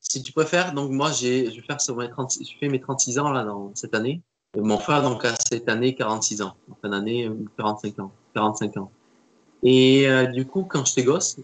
Si 0.00 0.24
tu 0.24 0.32
préfères, 0.32 0.74
donc 0.74 0.90
moi, 0.90 1.12
je 1.12 1.26
vais 1.26 1.62
faire 1.62 1.80
sur 1.80 1.96
mes 1.96 2.10
36, 2.10 2.50
je 2.50 2.58
fais 2.58 2.68
mes 2.68 2.80
36 2.80 3.20
ans 3.20 3.30
là 3.30 3.44
dans 3.44 3.72
cette 3.76 3.94
année. 3.94 4.22
Et 4.56 4.60
mon 4.60 4.78
frère, 4.78 5.02
donc, 5.02 5.24
a 5.24 5.36
cette 5.36 5.68
année 5.68 5.94
46 5.94 6.42
ans. 6.42 6.56
En 6.68 6.74
fin 6.82 6.88
d'année, 6.88 7.30
45 7.56 8.00
ans. 8.00 8.12
45 8.34 8.76
ans. 8.78 8.90
Et 9.62 10.08
euh, 10.08 10.26
du 10.26 10.46
coup, 10.46 10.64
quand 10.64 10.84
j'étais 10.84 11.04
gosse, 11.04 11.38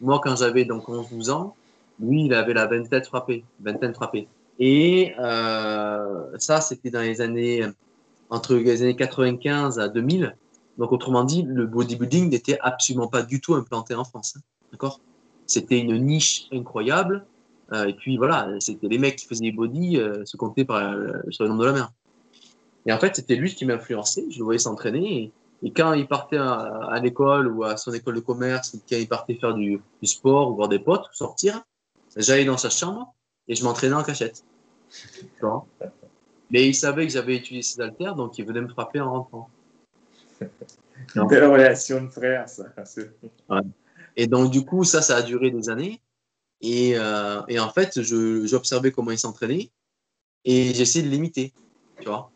moi, 0.00 0.20
quand 0.22 0.36
j'avais 0.36 0.64
donc 0.64 0.88
11-12 0.88 1.30
ans, 1.30 1.54
lui, 2.00 2.24
il 2.24 2.34
avait 2.34 2.54
la 2.54 2.66
vingtaine 2.66 3.04
frappée. 3.04 3.44
Vingtaine 3.60 3.94
frappée. 3.94 4.28
Et 4.58 5.14
euh, 5.18 6.26
ça, 6.38 6.60
c'était 6.60 6.90
dans 6.90 7.00
les 7.00 7.20
années 7.20 7.66
entre 8.30 8.54
les 8.54 8.82
années 8.82 8.96
95 8.96 9.78
à 9.78 9.88
2000. 9.88 10.36
Donc, 10.78 10.92
autrement 10.92 11.24
dit, 11.24 11.42
le 11.42 11.66
bodybuilding 11.66 12.30
n'était 12.30 12.58
absolument 12.60 13.08
pas 13.08 13.22
du 13.22 13.40
tout 13.40 13.54
implanté 13.54 13.94
en 13.94 14.04
France. 14.04 14.34
Hein. 14.36 14.40
D'accord? 14.72 15.00
C'était 15.46 15.80
une 15.80 15.98
niche 15.98 16.46
incroyable. 16.52 17.26
Euh, 17.72 17.86
et 17.86 17.94
puis 17.94 18.16
voilà, 18.16 18.48
c'était 18.60 18.88
les 18.88 18.98
mecs 18.98 19.16
qui 19.16 19.26
faisaient 19.26 19.44
les 19.44 19.52
body 19.52 19.96
euh, 19.96 20.24
se 20.24 20.36
comptaient 20.36 20.64
par, 20.64 20.94
sur 21.28 21.44
le 21.44 21.50
nom 21.50 21.56
de 21.56 21.66
la 21.66 21.72
mer. 21.72 21.92
Et 22.86 22.92
en 22.92 22.98
fait, 22.98 23.14
c'était 23.16 23.36
lui 23.36 23.54
qui 23.54 23.64
m'a 23.64 23.74
influencé. 23.74 24.26
Je 24.30 24.38
le 24.38 24.44
voyais 24.44 24.58
s'entraîner. 24.58 25.32
Et, 25.62 25.72
quand 25.72 25.92
il 25.92 26.06
partait 26.06 26.38
à, 26.38 26.98
l'école 27.02 27.48
ou 27.48 27.64
à 27.64 27.76
son 27.76 27.92
école 27.92 28.16
de 28.16 28.20
commerce, 28.20 28.76
quand 28.88 28.96
il 28.96 29.08
partait 29.08 29.34
faire 29.34 29.54
du, 29.54 29.80
du 30.00 30.08
sport 30.08 30.50
ou 30.50 30.56
voir 30.56 30.68
des 30.68 30.78
potes, 30.78 31.06
sortir, 31.12 31.62
j'allais 32.16 32.44
dans 32.44 32.56
sa 32.56 32.70
chambre 32.70 33.14
et 33.48 33.54
je 33.54 33.64
m'entraînais 33.64 33.94
en 33.94 34.02
cachette. 34.02 34.44
Mais 36.50 36.66
il 36.66 36.74
savait 36.74 37.06
que 37.06 37.12
j'avais 37.12 37.36
utilisé 37.36 37.74
ses 37.74 37.80
haltères, 37.80 38.14
donc 38.14 38.38
il 38.38 38.46
venait 38.46 38.60
me 38.60 38.68
frapper 38.68 39.00
en 39.00 39.12
rentrant. 39.12 39.50
Une 41.14 41.26
belle 41.26 41.44
relation 41.44 42.02
de 42.02 42.08
frère, 42.08 42.48
ça. 42.48 42.64
Et 44.16 44.26
donc, 44.26 44.50
du 44.50 44.64
coup, 44.64 44.84
ça, 44.84 45.00
ça 45.02 45.16
a 45.16 45.22
duré 45.22 45.50
des 45.50 45.70
années. 45.70 46.00
Et, 46.60 46.92
euh, 46.96 47.40
et 47.48 47.58
en 47.58 47.70
fait, 47.70 48.02
j'observais 48.02 48.92
comment 48.92 49.12
il 49.12 49.18
s'entraînait 49.18 49.70
et 50.44 50.74
j'essayais 50.74 51.04
de 51.04 51.10
l'imiter. 51.10 51.52
Tu 52.00 52.08
vois 52.08 52.30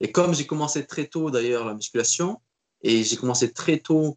Et 0.00 0.12
comme 0.12 0.34
j'ai 0.34 0.46
commencé 0.46 0.86
très 0.86 1.06
tôt, 1.06 1.30
d'ailleurs, 1.30 1.66
la 1.66 1.74
musculation, 1.74 2.40
et 2.82 3.04
j'ai 3.04 3.16
commencé 3.16 3.52
très 3.52 3.78
tôt 3.78 4.16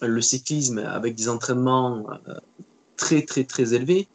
le 0.00 0.20
cyclisme 0.20 0.78
avec 0.78 1.14
des 1.14 1.28
entraînements 1.28 2.06
euh, 2.28 2.34
très, 2.96 3.22
très, 3.22 3.44
très 3.44 3.74
élevés, 3.74 4.08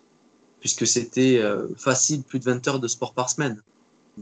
puisque 0.59 0.87
c'était 0.87 1.37
euh, 1.39 1.67
facile, 1.77 2.23
plus 2.23 2.39
de 2.39 2.45
20 2.45 2.67
heures 2.67 2.79
de 2.79 2.87
sport 2.87 3.13
par 3.13 3.29
semaine. 3.29 3.61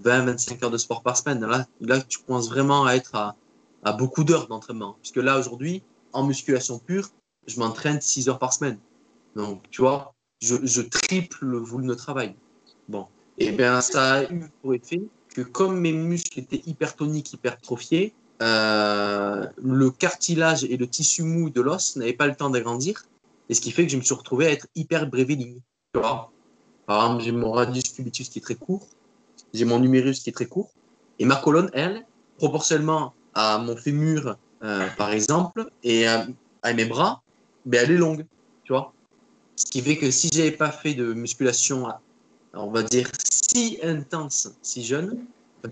20-25 0.03 0.63
heures 0.63 0.71
de 0.71 0.77
sport 0.77 1.01
par 1.01 1.17
semaine. 1.17 1.43
Là, 1.45 1.67
là, 1.81 2.01
tu 2.01 2.19
commences 2.19 2.49
vraiment 2.49 2.85
à 2.85 2.93
être 2.93 3.15
à, 3.15 3.35
à 3.83 3.93
beaucoup 3.93 4.23
d'heures 4.23 4.47
d'entraînement. 4.47 4.95
Puisque 5.01 5.17
là, 5.17 5.39
aujourd'hui, 5.39 5.81
en 6.13 6.23
musculation 6.23 6.79
pure, 6.79 7.09
je 7.47 7.59
m'entraîne 7.59 8.01
6 8.01 8.29
heures 8.29 8.39
par 8.39 8.53
semaine. 8.53 8.77
Donc, 9.35 9.63
tu 9.71 9.81
vois, 9.81 10.13
je, 10.41 10.55
je 10.63 10.81
triple 10.81 11.45
le 11.45 11.57
volume 11.57 11.87
de 11.87 11.93
travail. 11.95 12.35
Bon. 12.87 13.07
Et 13.39 13.51
bien, 13.51 13.81
ça 13.81 14.13
a 14.13 14.23
eu 14.31 14.49
pour 14.61 14.73
effet 14.73 15.01
que 15.37 15.43
comme 15.43 15.79
mes 15.79 15.93
muscles 15.93 16.39
étaient 16.39 16.63
hypertoniques, 16.65 17.31
hypertrophiés, 17.33 18.11
euh, 18.41 19.45
le 19.63 19.91
cartilage 19.91 20.63
et 20.63 20.77
le 20.77 20.87
tissu 20.87 21.21
mou 21.21 21.51
de 21.51 21.61
l'os 21.61 21.95
n'avaient 21.95 22.13
pas 22.13 22.25
le 22.25 22.33
temps 22.33 22.49
d'agrandir. 22.49 23.05
Et 23.47 23.53
ce 23.53 23.61
qui 23.61 23.69
fait 23.69 23.85
que 23.85 23.91
je 23.91 23.97
me 23.97 24.01
suis 24.01 24.15
retrouvé 24.15 24.47
à 24.47 24.51
être 24.51 24.65
hyper 24.73 25.05
breviling. 25.05 25.59
Par 25.91 26.31
exemple, 26.89 27.23
j'ai 27.23 27.31
mon 27.31 27.51
radius 27.51 27.83
cubitus 27.93 28.29
qui 28.29 28.39
est 28.39 28.41
très 28.41 28.55
court, 28.55 28.87
j'ai 29.53 29.65
mon 29.65 29.77
numérus 29.77 30.21
qui 30.21 30.31
est 30.31 30.33
très 30.33 30.47
court, 30.47 30.71
et 31.19 31.25
ma 31.25 31.35
colonne, 31.35 31.69
elle, 31.73 32.03
proportionnellement 32.39 33.13
à 33.35 33.59
mon 33.59 33.77
fémur, 33.77 34.37
euh, 34.63 34.87
par 34.97 35.11
exemple, 35.11 35.69
et 35.83 36.07
à, 36.07 36.25
mes 36.73 36.85
bras, 36.85 37.21
ben, 37.67 37.81
elle 37.83 37.91
est 37.91 37.97
longue, 37.97 38.25
tu 38.63 38.73
vois. 38.73 38.91
Ce 39.55 39.67
qui 39.67 39.81
fait 39.81 39.97
que 39.97 40.09
si 40.09 40.29
j'avais 40.33 40.51
pas 40.51 40.71
fait 40.71 40.95
de 40.95 41.13
musculation, 41.13 41.87
on 42.57 42.71
va 42.71 42.83
dire, 42.83 43.09
si 43.29 43.79
intense, 43.83 44.51
si 44.61 44.83
jeune, 44.83 45.25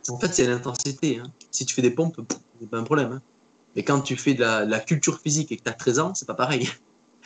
en 0.09 0.17
fait, 0.19 0.33
c'est 0.33 0.47
l'intensité. 0.47 1.19
Hein. 1.19 1.31
Si 1.51 1.65
tu 1.65 1.73
fais 1.73 1.81
des 1.81 1.91
pompes, 1.91 2.19
c'est 2.59 2.69
pas 2.69 2.77
un 2.77 2.83
problème. 2.83 3.13
Hein. 3.13 3.21
Mais 3.75 3.83
quand 3.83 4.01
tu 4.01 4.15
fais 4.15 4.33
de 4.33 4.41
la, 4.41 4.79
culture 4.79 5.19
physique 5.19 5.51
et 5.51 5.57
que 5.57 5.63
tu 5.63 5.69
as 5.69 5.73
13 5.73 5.99
ans, 5.99 6.13
c'est 6.13 6.27
pas 6.27 6.33
pareil. 6.33 6.69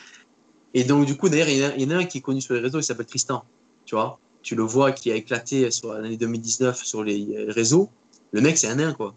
Et 0.74 0.84
donc, 0.84 1.04
du 1.04 1.16
coup, 1.16 1.28
d'ailleurs, 1.28 1.48
il 1.48 1.82
y, 1.82 1.86
en 1.86 1.90
a 1.90 1.96
un 1.96 2.04
qui 2.04 2.18
est 2.18 2.20
connu 2.20 2.40
sur 2.40 2.54
les 2.54 2.60
réseaux, 2.60 2.78
il 2.78 2.84
s'appelle 2.84 3.06
Tristan. 3.06 3.44
Tu 3.86 3.96
vois 3.96 4.20
tu 4.42 4.54
le 4.54 4.62
vois 4.62 4.92
qui 4.92 5.10
a 5.10 5.14
éclaté 5.14 5.70
sur 5.70 5.92
l'année 5.92 6.16
2019 6.16 6.82
sur 6.82 7.04
les 7.04 7.44
réseaux, 7.48 7.90
le 8.32 8.40
mec, 8.40 8.58
c'est 8.58 8.68
un 8.68 8.76
nain, 8.76 8.92
quoi. 8.92 9.14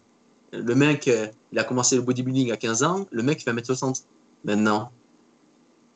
Le 0.51 0.75
mec, 0.75 1.08
euh, 1.08 1.27
il 1.51 1.60
a 1.60 1.63
commencé 1.63 1.95
le 1.95 2.01
bodybuilding 2.01 2.51
à 2.51 2.58
15 2.58 2.84
ans, 2.84 3.08
le 3.12 3.23
mec, 3.23 3.41
il 3.41 3.43
fait 3.43 3.53
1m60 3.53 4.03
maintenant. 4.43 4.91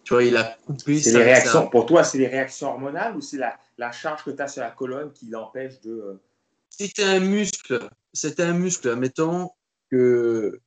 Tu 0.08 0.14
vois, 0.14 0.24
il 0.24 0.38
a 0.38 0.58
coupé. 0.66 1.02
C'est 1.02 1.12
les 1.12 1.24
réactions, 1.26 1.68
pour 1.68 1.86
toi, 1.86 2.02
c'est 2.02 2.18
les 2.18 2.30
réactions 2.30 2.70
hormonales 2.70 3.18
ou 3.18 3.20
c'est 3.20 3.36
la, 3.36 3.60
la, 3.78 3.92
charge 3.92 4.24
que 4.24 4.32
tu 4.32 4.42
as 4.42 4.48
sur 4.48 4.62
la 4.62 4.72
colonne 4.72 5.12
qui 5.12 5.26
l'empêche 5.26 5.82
de. 5.82 5.92
Euh, 5.92 6.22
c'est 6.70 6.98
un 7.04 7.20
muscle, 7.20 7.90
c'est 8.14 8.40
un 8.40 8.54
muscle, 8.54 8.96
mettons, 8.96 9.50
que, 9.92 10.62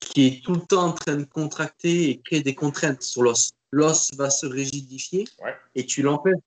qui 0.00 0.26
est 0.26 0.42
tout 0.42 0.54
le 0.54 0.62
temps 0.62 0.86
en 0.86 0.92
train 0.92 1.16
de 1.16 1.24
contracter 1.24 2.08
et 2.08 2.22
créer 2.22 2.40
des 2.40 2.54
contraintes 2.54 3.02
sur 3.02 3.22
l'os. 3.22 3.52
L'os 3.70 4.14
va 4.14 4.30
se 4.30 4.46
rigidifier 4.46 5.26
et 5.74 5.84
tu 5.84 6.00
l'empêches 6.00 6.40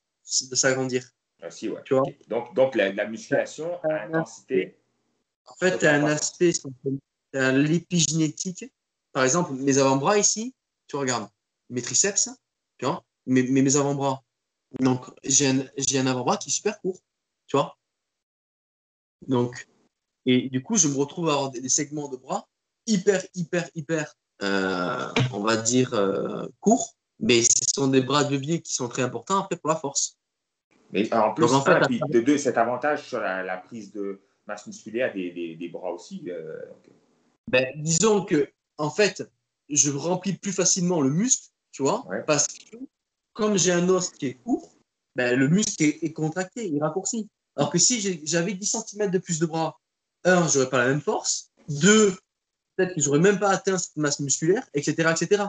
de 0.50 0.56
s'agrandir. 0.56 1.04
Ah, 1.44 1.52
si, 1.52 1.70
ouais. 1.70 1.82
Tu 1.86 1.94
vois? 1.94 2.02
Donc, 2.30 2.56
donc 2.56 2.74
la, 2.74 3.06
musculation 3.06 3.80
à 3.84 4.06
intensité. 4.06 4.76
En 5.46 5.54
fait, 5.54 5.78
tu 5.78 5.86
as 5.86 5.94
un 5.94 6.06
aspect, 6.06 6.54
l'épigénétique. 7.32 8.66
Par 9.12 9.24
exemple, 9.24 9.52
mes 9.52 9.78
avant-bras 9.78 10.18
ici, 10.18 10.56
tu 10.88 10.96
regardes, 10.96 11.30
mes 11.70 11.82
triceps, 11.82 12.30
tu 12.78 12.86
vois, 12.86 13.04
mes, 13.26 13.44
mes 13.44 13.76
avant-bras. 13.76 14.24
Donc, 14.80 15.06
j'ai 15.24 15.48
un, 15.48 15.60
un 15.60 16.08
avant-bras 16.08 16.38
qui 16.38 16.50
est 16.50 16.54
super 16.54 16.80
court, 16.82 17.00
tu 17.48 17.58
vois. 17.58 17.78
Donc, 19.28 19.68
et 20.26 20.50
du 20.50 20.62
coup, 20.62 20.76
je 20.76 20.88
me 20.88 20.96
retrouve 20.96 21.30
à 21.30 21.34
avoir 21.34 21.52
des, 21.52 21.70
segments 21.70 22.08
de 22.08 22.18
bras 22.18 22.48
hyper, 22.86 23.24
hyper, 23.36 23.70
hyper, 23.76 24.14
euh, 24.42 25.08
on 25.34 25.42
va 25.42 25.58
dire, 25.58 25.94
euh, 25.94 26.48
courts, 26.60 26.96
mais 27.20 27.42
ce 27.42 27.64
sont 27.74 27.88
des 27.88 28.02
bras 28.02 28.24
de 28.24 28.36
levier 28.36 28.62
qui 28.62 28.74
sont 28.74 28.88
très 28.88 29.02
importants 29.02 29.40
après 29.40 29.58
pour 29.58 29.70
la 29.70 29.76
force. 29.76 30.18
Mais 30.92 31.12
en 31.14 31.34
plus, 31.34 31.52
en 31.54 31.62
fait, 31.62 31.80
de 32.10 32.20
deux, 32.20 32.38
cet 32.38 32.58
avantage 32.58 33.08
sur 33.08 33.20
la, 33.20 33.58
prise 33.58 33.92
de 33.92 34.22
masse 34.48 34.66
musculaire 34.66 35.14
des, 35.14 35.32
des, 35.32 35.56
des 35.56 35.68
bras 35.70 35.92
aussi. 35.92 36.24
Euh, 36.28 36.60
ben, 37.48 37.68
disons 37.78 38.26
que, 38.26 38.52
en 38.78 38.90
fait, 38.90 39.24
je 39.70 39.92
remplis 39.92 40.34
plus 40.34 40.54
facilement 40.54 41.02
le 41.02 41.12
muscle, 41.12 41.50
tu 41.80 41.84
vois, 41.84 42.04
parce 42.28 42.46
que 42.46 42.76
comme 43.32 43.58
j'ai 43.58 43.72
un 43.72 43.88
os 43.88 44.10
qui 44.10 44.26
est 44.26 44.34
court, 44.34 44.70
ben, 45.15 45.39
le 45.39 45.48
muscle 45.48 45.82
est, 45.82 46.12
contracté, 46.12 46.68
il 46.68 46.84
raccourcit. 46.84 47.30
Alors 47.56 47.70
que 47.70 47.78
si 47.78 48.20
j'avais 48.26 48.54
10 48.54 48.84
cm 48.86 49.10
de 49.10 49.18
plus 49.18 49.39
de 49.39 49.46
bras, 49.46 49.80
un, 50.26 50.46
j'aurais 50.50 50.70
pas 50.70 50.80
la 50.80 50.89
même 50.89 51.00
force. 51.00 51.52
Deux, 51.70 52.18
peut-être 52.76 52.96
que 52.96 53.00
j'aurais 53.00 53.20
même 53.20 53.39
pas 53.39 53.52
atteint 53.52 53.78
cette 53.78 53.96
masse 53.96 54.20
musculaire, 54.20 54.68
etc., 54.74 55.10
etc. 55.10 55.44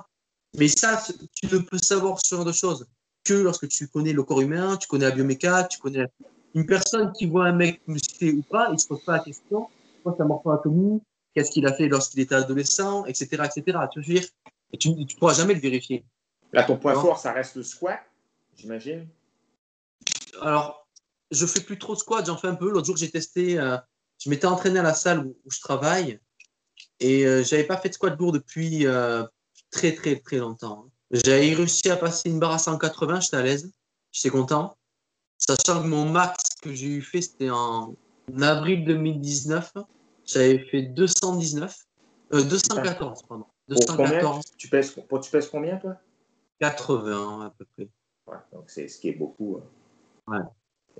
Mais 0.56 0.68
ça, 0.68 1.04
tu 1.34 1.52
ne 1.52 1.58
peux 1.58 1.78
savoir 1.78 2.20
ce 2.24 2.36
genre 2.36 2.44
de 2.44 2.52
choses 2.52 2.86
que 3.24 3.34
lorsque 3.34 3.66
tu 3.66 3.88
connais 3.88 4.12
le 4.12 4.22
corps 4.22 4.40
humain, 4.40 4.76
tu 4.76 4.86
connais 4.86 5.06
la 5.06 5.10
bioméca, 5.10 5.64
tu 5.64 5.80
connais 5.80 6.06
une 6.54 6.64
personne 6.64 7.12
qui 7.12 7.26
voit 7.26 7.46
un 7.46 7.54
mec 7.54 7.80
musclé 7.88 8.30
ou 8.30 8.42
pas, 8.42 8.68
il 8.72 8.78
se 8.78 8.86
pose 8.86 9.02
pas 9.04 9.16
la 9.16 9.24
question, 9.24 9.66
quoi 10.04 10.14
sa 10.16 10.24
morphoanatomie, 10.24 11.02
qu'est-ce 11.34 11.50
qu'il 11.50 11.66
a 11.66 11.72
fait 11.72 11.88
lorsqu'il 11.88 12.20
était 12.20 12.36
adolescent, 12.36 13.04
etc., 13.06 13.48
etc. 13.52 13.78
Tu 13.92 13.98
veux 13.98 14.14
dire, 14.14 14.24
et 14.72 14.78
tu 14.78 14.90
ne 14.90 15.04
pourras 15.18 15.34
jamais 15.34 15.54
le 15.54 15.60
vérifier. 15.60 16.04
Là, 16.52 16.64
ton 16.64 16.76
point 16.76 16.94
fort, 16.94 17.18
ça 17.18 17.32
reste 17.32 17.56
le 17.56 17.62
squat, 17.62 18.00
j'imagine. 18.56 19.06
Alors, 20.40 20.86
je 21.30 21.46
fais 21.46 21.60
plus 21.60 21.78
trop 21.78 21.94
de 21.94 21.98
squat, 21.98 22.26
j'en 22.26 22.36
fais 22.36 22.48
un 22.48 22.54
peu. 22.54 22.70
L'autre 22.70 22.86
jour, 22.86 22.96
j'ai 22.96 23.10
testé, 23.10 23.58
euh, 23.58 23.76
je 24.22 24.30
m'étais 24.30 24.46
entraîné 24.46 24.80
à 24.80 24.82
la 24.82 24.94
salle 24.94 25.26
où, 25.26 25.36
je 25.48 25.60
travaille 25.60 26.18
et 26.98 27.26
euh, 27.26 27.42
j'avais 27.44 27.64
pas 27.64 27.76
fait 27.76 27.88
de 27.90 27.94
squat 27.94 28.18
lourd 28.18 28.32
depuis 28.32 28.86
euh, 28.86 29.24
très, 29.70 29.94
très, 29.94 30.16
très 30.16 30.38
longtemps. 30.38 30.86
J'avais 31.10 31.54
réussi 31.54 31.88
à 31.90 31.96
passer 31.96 32.30
une 32.30 32.38
barre 32.38 32.52
à 32.52 32.58
180, 32.58 33.20
j'étais 33.20 33.36
à 33.36 33.42
l'aise, 33.42 33.72
j'étais 34.12 34.30
content. 34.30 34.76
Sachant 35.38 35.82
que 35.82 35.86
mon 35.86 36.08
max 36.08 36.42
que 36.62 36.72
j'ai 36.72 36.86
eu 36.86 37.02
fait, 37.02 37.22
c'était 37.22 37.50
en 37.50 37.94
avril 38.40 38.84
2019. 38.84 39.72
J'avais 40.26 40.58
fait 40.58 40.82
219, 40.82 41.74
214, 42.30 43.22
pardon. 43.22 43.46
214. 43.68 44.44
Tu 44.56 44.68
pèses, 44.68 44.94
tu 44.94 45.30
pèses 45.30 45.48
combien, 45.48 45.76
toi? 45.76 45.96
80 46.60 47.46
à 47.46 47.52
peu 47.56 47.64
près. 47.76 47.88
Ouais, 48.26 48.38
donc 48.52 48.64
c'est 48.68 48.88
ce 48.88 48.98
qui 48.98 49.08
est 49.08 49.18
beaucoup. 49.18 49.58
Hein. 50.28 50.46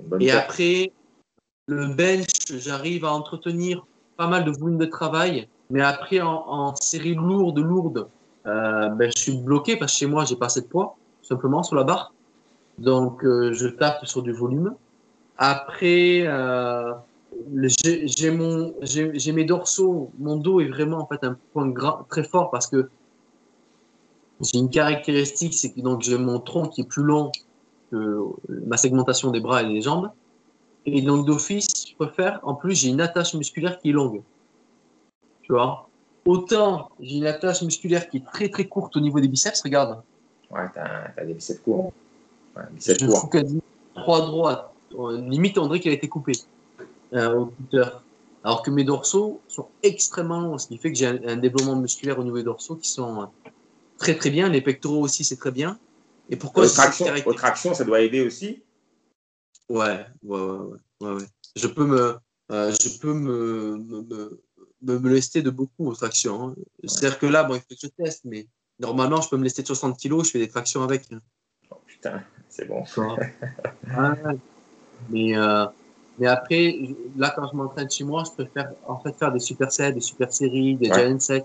Ouais. 0.09 0.21
Et 0.21 0.31
après, 0.31 0.93
le 1.67 1.95
bench, 1.95 2.27
j'arrive 2.51 3.05
à 3.05 3.13
entretenir 3.13 3.87
pas 4.17 4.27
mal 4.27 4.45
de 4.45 4.51
volume 4.51 4.79
de 4.79 4.87
travail, 4.87 5.49
mais 5.71 5.83
après, 5.83 6.21
en, 6.21 6.75
série 6.75 7.15
lourde, 7.15 7.59
lourde, 7.59 8.09
euh, 8.47 8.89
ben, 8.91 9.11
je 9.15 9.21
suis 9.21 9.37
bloqué 9.37 9.77
parce 9.77 9.93
que 9.93 9.99
chez 9.99 10.07
moi, 10.07 10.25
j'ai 10.25 10.37
pas 10.37 10.47
assez 10.47 10.63
de 10.63 10.67
poids, 10.67 10.97
simplement, 11.23 11.63
sur 11.63 11.77
la 11.77 11.85
barre. 11.85 12.13
Donc, 12.79 13.25
euh, 13.25 13.53
je 13.53 13.69
tape 13.69 14.07
sur 14.07 14.23
du 14.23 14.33
volume. 14.33 14.75
Après, 15.37 16.25
euh, 16.27 16.93
j'ai 17.55 18.31
mes 19.33 19.45
dorsaux, 19.45 20.11
mon 20.19 20.37
dos 20.37 20.61
est 20.61 20.69
vraiment 20.69 20.99
en 20.99 21.07
fait 21.07 21.23
un 21.25 21.37
point 21.53 21.73
très 22.09 22.25
fort 22.25 22.51
parce 22.51 22.67
que 22.67 22.91
j'ai 24.41 24.59
une 24.59 24.71
caractéristique, 24.71 25.55
c'est 25.55 25.73
que 25.73 25.81
donc 25.81 26.03
j'ai 26.03 26.17
mon 26.17 26.41
tronc 26.41 26.69
qui 26.69 26.83
est 26.83 26.89
plus 26.89 27.03
long 27.03 27.31
que 27.91 28.25
ma 28.49 28.77
segmentation 28.77 29.31
des 29.31 29.41
bras 29.41 29.63
et 29.63 29.69
des 29.69 29.83
jambes. 29.83 30.11
Et 30.87 31.03
donc 31.03 31.27
d'office, 31.27 31.89
je 31.89 31.95
préfère, 31.95 32.41
en 32.43 32.55
plus 32.55 32.75
j'ai 32.75 32.89
une 32.89 33.01
attache 33.01 33.35
musculaire 33.35 33.79
qui 33.79 33.91
est 33.91 33.93
longue. 33.93 34.23
Tu 35.43 35.53
vois? 35.53 35.89
Autant 36.25 36.91
j'ai 37.01 37.17
une 37.17 37.27
attache 37.27 37.63
musculaire 37.63 38.09
qui 38.09 38.19
est 38.19 38.25
très 38.25 38.49
très 38.49 38.67
courte 38.67 38.97
au 38.97 39.01
niveau 39.01 39.21
des 39.21 39.29
biceps, 39.29 39.61
regarde. 39.63 40.01
Ouais, 40.51 40.67
t'as 40.75 41.11
as 41.17 41.25
des 41.25 41.35
biceps 41.35 41.61
courts. 41.61 41.93
Ouais, 42.57 42.63
biceps 42.73 43.01
je 43.01 43.07
courts. 43.07 43.31
trois 43.95 44.21
droites. 44.27 44.71
Limite, 44.93 45.59
on 45.59 45.67
dirait 45.67 45.81
qu'il 45.81 45.91
a 45.93 45.95
été 45.95 46.09
coupé 46.09 46.33
euh, 47.13 47.35
au 47.35 47.53
Alors 48.43 48.63
que 48.63 48.71
mes 48.71 48.85
dorsaux 48.85 49.41
sont 49.49 49.69
extrêmement 49.83 50.41
longs, 50.41 50.59
ce 50.59 50.67
qui 50.67 50.79
fait 50.79 50.91
que 50.91 50.99
j'ai 50.99 51.07
un, 51.07 51.37
développement 51.37 51.77
musculaire 51.77 52.19
au 52.19 52.25
niveau 52.25 52.39
des 52.39 52.45
dorsaux 52.45 52.77
qui 52.77 52.89
sont 52.89 53.23
euh, 53.23 53.27
très 54.01 54.17
très 54.17 54.31
bien. 54.31 54.49
Les 54.49 54.61
pectoraux 54.61 55.03
aussi, 55.03 55.23
c'est 55.23 55.37
très 55.37 55.53
bien. 55.53 55.79
Et 56.29 56.37
pourquoi 56.37 56.65
Aux 56.65 57.35
tractions, 57.35 57.75
ça 57.75 57.85
doit 57.85 58.01
aider 58.01 58.21
aussi 58.23 58.65
Ouais, 59.69 60.05
ouais, 60.25 60.41
ouais, 60.41 60.77
ouais, 61.01 61.13
ouais. 61.13 61.27
Je 61.55 61.69
peux 61.69 61.87
me, 61.87 62.17
euh, 62.51 62.73
je 62.83 62.99
peux 62.99 63.13
me, 63.15 63.77
me, 63.77 64.41
me, 64.83 64.99
me, 64.99 65.09
lester 65.11 65.43
de 65.43 65.51
beaucoup 65.51 65.87
aux 65.87 65.95
tractions. 65.95 66.49
Hein. 66.49 66.55
C'est-à-dire 66.85 67.19
que 67.19 67.27
là, 67.27 67.45
bon, 67.45 67.55
il 67.55 67.61
faut 67.61 67.67
que 67.69 67.77
je 67.81 67.87
teste, 67.87 68.23
mais 68.25 68.49
normalement, 68.81 69.21
je 69.21 69.29
peux 69.29 69.37
me 69.37 69.45
lester 69.45 69.63
de 69.63 69.69
60 69.69 70.01
kg, 70.01 70.25
je 70.25 70.31
fais 70.31 70.41
des 70.41 70.49
tractions 70.49 70.83
avec. 70.83 71.05
Oh 71.71 71.77
putain, 71.87 72.23
c'est 72.49 72.67
bon. 72.67 72.85
mais, 75.11 75.37
euh, 75.37 75.67
mais 76.19 76.27
après, 76.27 76.77
là, 77.17 77.33
quand 77.35 77.49
je 77.51 77.57
m'entraîne 77.57 77.91
chez 77.91 78.05
moi, 78.05 78.25
je 78.25 78.45
préfère 78.45 78.73
en 78.87 78.99
fait 79.01 79.17
faire 79.17 79.33
des 79.33 79.41
supersets, 79.41 79.93
des 79.93 80.01
super 80.01 80.33
séries, 80.33 80.75
des 80.77 80.87
giant 80.87 81.19
sets. 81.21 81.45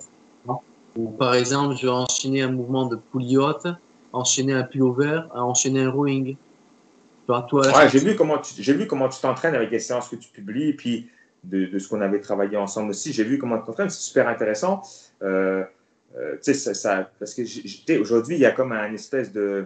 Ou 0.97 1.10
par 1.10 1.36
exemple, 1.36 1.75
je 1.75 1.88
vais 1.88 1.93
enchaîner 1.93 2.41
un 2.41 2.51
mouvement 2.51 2.88
de 2.88 2.95
poulie 2.95 3.38
haute, 3.38 3.67
enchaîner 4.13 4.53
un 4.53 4.63
pullover, 4.63 5.21
enchaîner 5.34 5.84
un 5.84 5.91
rowing. 5.91 6.36
ouais, 7.75 7.89
j'ai 7.89 7.99
vu 7.99 8.15
comment 8.15 8.38
tu, 8.38 8.53
j'ai 8.62 8.73
vu 8.73 8.88
comment 8.88 9.10
tu 9.10 9.19
t'entraînes 9.19 9.55
avec 9.55 9.71
les 9.71 9.79
séances 9.79 10.10
que 10.10 10.15
tu 10.15 10.29
publies, 10.29 10.73
puis 10.73 11.10
de, 11.43 11.65
de 11.65 11.79
ce 11.79 11.88
qu'on 11.89 12.01
avait 12.01 12.21
travaillé 12.21 12.58
ensemble 12.58 12.91
aussi. 12.91 13.13
J'ai 13.13 13.23
vu 13.23 13.38
comment 13.38 13.58
tu 13.60 13.65
t'entraînes, 13.65 13.89
c'est 13.89 14.01
super 14.01 14.27
intéressant. 14.27 14.81
Euh, 15.21 15.63
euh, 16.17 16.36
tu 16.36 16.43
sais, 16.43 16.53
ça, 16.53 16.73
ça, 16.73 17.12
parce 17.19 17.34
que 17.34 17.99
aujourd'hui, 17.99 18.36
il 18.36 18.41
y 18.41 18.45
a 18.45 18.51
comme 18.51 18.71
un 18.71 18.93
espèce 18.93 19.34
de, 19.34 19.65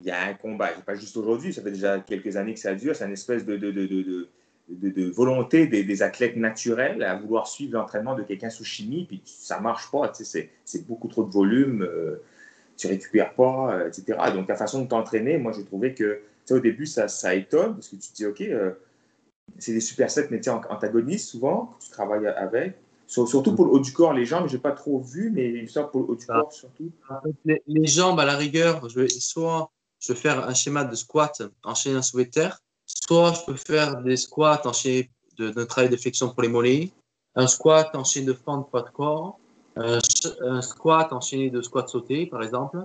il 0.00 0.08
y 0.08 0.10
a 0.10 0.24
un 0.24 0.34
combat, 0.34 0.68
pas 0.84 0.94
juste 0.94 1.16
aujourd'hui, 1.16 1.52
ça 1.52 1.62
fait 1.62 1.70
déjà 1.70 2.00
quelques 2.00 2.36
années 2.36 2.54
que 2.54 2.60
ça 2.60 2.74
dure, 2.74 2.94
c'est 2.94 3.06
une 3.06 3.12
espèce 3.12 3.44
de, 3.44 3.56
de, 3.56 3.70
de, 3.70 3.86
de 3.86 4.28
volonté 4.68 5.66
des, 5.66 5.84
des, 5.84 6.02
athlètes 6.02 6.36
naturels 6.36 7.02
à 7.02 7.16
vouloir 7.16 7.46
suivre 7.46 7.74
l'entraînement 7.74 8.14
de 8.14 8.22
quelqu'un 8.22 8.50
sous 8.50 8.64
chimie, 8.64 9.04
puis 9.04 9.22
ça 9.24 9.60
marche 9.60 9.90
pas, 9.90 10.12
c'est 10.12 10.86
beaucoup 10.86 11.08
trop 11.08 11.24
de 11.24 11.30
volume, 11.30 11.82
euh, 11.82 12.22
tu 12.76 12.88
récupères 12.88 13.34
pas, 13.34 13.74
euh, 13.74 13.88
etc. 13.88 14.18
Donc 14.34 14.48
la 14.48 14.56
façon 14.56 14.82
de 14.82 14.88
t'entraîner, 14.88 15.38
moi 15.38 15.52
j'ai 15.52 15.64
trouvé 15.64 15.94
que 15.94 16.20
au 16.50 16.58
début 16.58 16.86
ça, 16.86 17.08
ça, 17.08 17.34
étonne, 17.34 17.74
parce 17.74 17.88
que 17.88 17.96
tu 17.96 18.08
te 18.08 18.14
dis, 18.14 18.26
ok, 18.26 18.40
euh, 18.40 18.72
c'est 19.58 19.72
des 19.72 19.80
supersets 19.80 20.28
mais 20.30 20.40
antagonistes 20.48 21.28
souvent, 21.28 21.76
que 21.78 21.84
tu 21.84 21.90
travailles 21.90 22.26
avec, 22.26 22.74
Surtout 23.08 23.54
pour 23.54 23.66
le 23.66 23.70
haut 23.70 23.78
du 23.78 23.92
corps, 23.92 24.12
les 24.12 24.24
jambes, 24.24 24.48
je 24.48 24.56
n'ai 24.56 24.60
pas 24.60 24.72
trop 24.72 24.98
vu, 24.98 25.30
mais 25.30 25.64
ça 25.68 25.84
pour 25.84 26.00
le 26.00 26.06
haut 26.08 26.16
du 26.16 26.24
ah. 26.28 26.40
corps 26.40 26.52
surtout. 26.52 26.90
Les, 27.44 27.62
les, 27.68 27.86
jambes, 27.86 28.18
à 28.18 28.24
la 28.24 28.36
rigueur, 28.36 28.88
je 28.88 28.98
vais 28.98 29.08
soit 29.08 29.70
je 30.00 30.12
peux 30.12 30.18
faire 30.18 30.46
un 30.46 30.54
schéma 30.54 30.84
de 30.84 30.94
squat 30.94 31.42
enchaîné 31.62 31.96
un 31.96 32.02
soulevé 32.02 32.26
de 32.26 32.32
terre, 32.32 32.62
soit 33.06 33.32
je 33.34 33.52
peux 33.52 33.56
faire 33.56 34.02
des 34.02 34.16
squats 34.16 34.62
enchaînés 34.64 35.10
de, 35.38 35.50
de 35.50 35.64
travail 35.64 35.90
de 35.90 35.96
flexion 35.96 36.30
pour 36.30 36.42
les 36.42 36.48
mollets, 36.48 36.90
un 37.34 37.46
squat 37.46 37.94
enchaîné 37.94 38.26
de 38.26 38.32
fente 38.32 38.70
poids 38.70 38.82
de 38.82 38.90
corps, 38.90 39.38
un, 39.76 40.62
squat 40.62 41.12
enchaîné 41.12 41.50
de 41.50 41.60
squat 41.60 41.88
sauté, 41.88 42.26
par 42.26 42.42
exemple. 42.42 42.84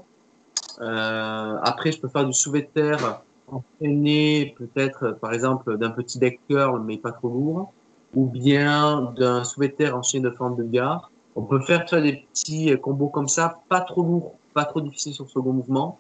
Euh, 0.81 1.57
après, 1.63 1.91
je 1.91 1.99
peux 1.99 2.09
faire 2.09 2.25
du 2.25 2.33
soulevé 2.33 2.63
de 2.63 2.67
terre 2.67 3.21
enchaîné 3.47 4.53
peut-être, 4.57 5.17
par 5.21 5.33
exemple, 5.33 5.77
d'un 5.77 5.91
petit 5.91 6.19
deck 6.19 6.39
curl, 6.49 6.81
mais 6.83 6.97
pas 6.97 7.11
trop 7.11 7.29
lourd, 7.29 7.73
ou 8.13 8.25
bien 8.25 9.13
d'un 9.17 9.43
soulevé 9.43 9.71
de 9.71 9.75
terre 9.75 9.97
enchaîné 9.97 10.29
de 10.29 10.35
fente 10.35 10.57
de 10.57 10.63
gare. 10.63 11.09
On 11.35 11.43
peut 11.43 11.61
faire 11.61 11.85
des 12.01 12.25
petits 12.33 12.77
combos 12.81 13.07
comme 13.07 13.29
ça, 13.29 13.59
pas 13.69 13.81
trop 13.81 14.03
lourds, 14.03 14.35
pas 14.53 14.65
trop 14.65 14.81
difficiles 14.81 15.13
sur 15.13 15.23
le 15.23 15.29
second 15.29 15.53
mouvement. 15.53 15.97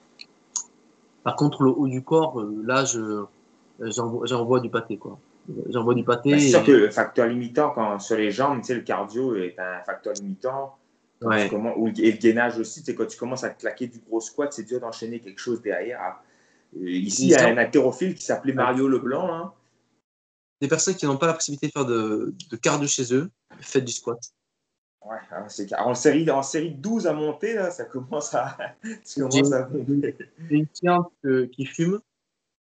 Par 1.23 1.35
contre, 1.37 1.63
le 1.63 1.69
haut 1.69 1.87
du 1.87 2.01
corps, 2.03 2.39
euh, 2.41 2.61
là, 2.65 2.83
je, 2.83 3.23
j'envoie 3.81 4.59
du 4.59 4.69
pâté, 4.69 4.97
quoi. 4.97 5.19
J'envoie 5.69 5.95
du 5.95 6.03
pâté. 6.03 6.31
Bah, 6.31 6.39
c'est 6.39 6.49
sûr 6.49 6.63
que 6.63 6.71
le 6.71 6.89
facteur 6.89 7.27
limitant 7.27 7.71
quand, 7.71 7.99
sur 7.99 8.17
les 8.17 8.31
jambes, 8.31 8.59
tu 8.59 8.67
sais, 8.67 8.75
le 8.75 8.81
cardio 8.81 9.35
est 9.35 9.57
un 9.59 9.81
facteur 9.83 10.13
limitant. 10.13 10.77
Ouais. 11.21 11.47
Et 11.47 12.11
le 12.11 12.17
gainage 12.17 12.57
aussi, 12.57 12.81
c'est 12.83 12.95
quand 12.95 13.05
tu 13.05 13.17
commences 13.17 13.43
à 13.43 13.49
claquer 13.49 13.87
du 13.87 13.99
gros 13.99 14.21
squat, 14.21 14.51
c'est 14.53 14.63
dur 14.63 14.79
d'enchaîner 14.79 15.19
quelque 15.19 15.39
chose 15.39 15.61
derrière. 15.61 15.99
Ah, 16.01 16.23
euh, 16.77 16.89
Ici, 16.89 17.23
il 17.25 17.29
y 17.29 17.35
a 17.35 17.47
un 17.47 17.57
haltérophile 17.57 18.15
qui 18.15 18.23
s'appelait 18.23 18.53
Mario 18.53 18.87
Leblanc. 18.87 19.33
Hein. 19.33 19.53
Des 20.61 20.67
personnes 20.67 20.95
qui 20.95 21.05
n'ont 21.05 21.17
pas 21.17 21.27
la 21.27 21.33
possibilité 21.33 21.67
de 21.67 21.71
faire 21.71 21.85
de, 21.85 22.33
de 22.49 22.55
cardio 22.55 22.87
chez 22.87 23.13
eux, 23.13 23.29
faites 23.59 23.85
du 23.85 23.91
squat. 23.91 24.19
Ouais, 25.03 25.17
alors, 25.31 25.49
c'est- 25.49 25.73
en, 25.75 25.95
série, 25.95 26.29
en 26.29 26.43
série 26.43 26.71
12 26.71 27.07
à 27.07 27.13
monter, 27.13 27.55
là, 27.55 27.71
ça 27.71 27.85
commence 27.85 28.35
à, 28.35 28.55
ça 29.03 29.21
commence 29.21 29.51
à 29.51 29.67
une 30.49 30.67
cliente 30.67 31.11
euh, 31.25 31.47
qui 31.47 31.65
fume, 31.65 31.99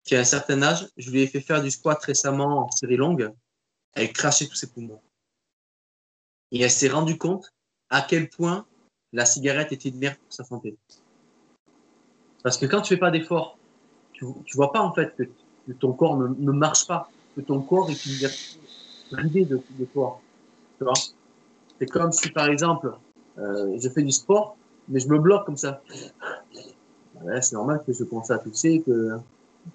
qui 0.05 0.16
a 0.16 0.20
un 0.20 0.24
certain 0.24 0.62
âge. 0.62 0.88
Je 0.96 1.11
lui 1.11 1.22
ai 1.22 1.26
fait 1.26 1.40
faire 1.40 1.62
du 1.62 1.70
squat 1.70 2.03
récemment 2.03 2.66
en 2.66 2.70
série 2.70 2.96
longue. 2.96 3.32
Elle 3.92 4.12
crachait 4.12 4.46
tous 4.46 4.55
ses 4.55 4.70
poumons. 4.70 5.01
Et 6.53 6.61
elle 6.62 6.70
s'est 6.70 6.88
rendue 6.88 7.18
compte 7.18 7.53
à 7.90 8.03
quel 8.03 8.28
point 8.28 8.66
la 9.12 9.26
cigarette 9.26 9.72
était 9.72 9.88
une 9.88 9.98
merde 9.98 10.16
pour 10.16 10.32
sa 10.32 10.44
santé. 10.44 10.76
Parce 12.42 12.57
que 12.57 12.66
quand 12.66 12.80
tu 12.80 12.94
fais 12.94 13.01
pas 13.01 13.11
d'effort, 13.11 13.59
tu, 14.12 14.24
tu 14.44 14.57
vois 14.57 14.72
pas 14.72 14.80
en 14.80 14.92
fait 14.92 15.14
que, 15.16 15.24
ton 15.78 15.92
corps 15.92 16.16
ne, 16.16 16.53
marche 16.53 16.86
pas, 16.86 17.09
que 17.36 17.40
ton 17.42 17.61
corps 17.61 17.88
est 17.90 18.07
une 18.07 18.18
de, 19.44 19.44
de. 19.46 19.61
Tu 19.84 19.86
vois 19.94 20.20
C'est 21.78 21.86
comme 21.86 22.11
si 22.11 22.30
par 22.30 22.46
exemple, 22.46 22.92
euh, 23.38 23.78
je 23.80 23.88
fais 23.88 24.03
du 24.03 24.11
sport, 24.11 24.57
mais 24.88 24.98
je 24.98 25.09
me 25.09 25.18
bloque 25.18 25.46
comme 25.46 25.57
ça. 25.57 25.82
C'est 27.40 27.53
normal 27.53 27.82
que 27.86 27.92
je 27.92 28.05
commence 28.05 28.30
à 28.30 28.38
tousser, 28.38 28.82
que. 28.84 29.18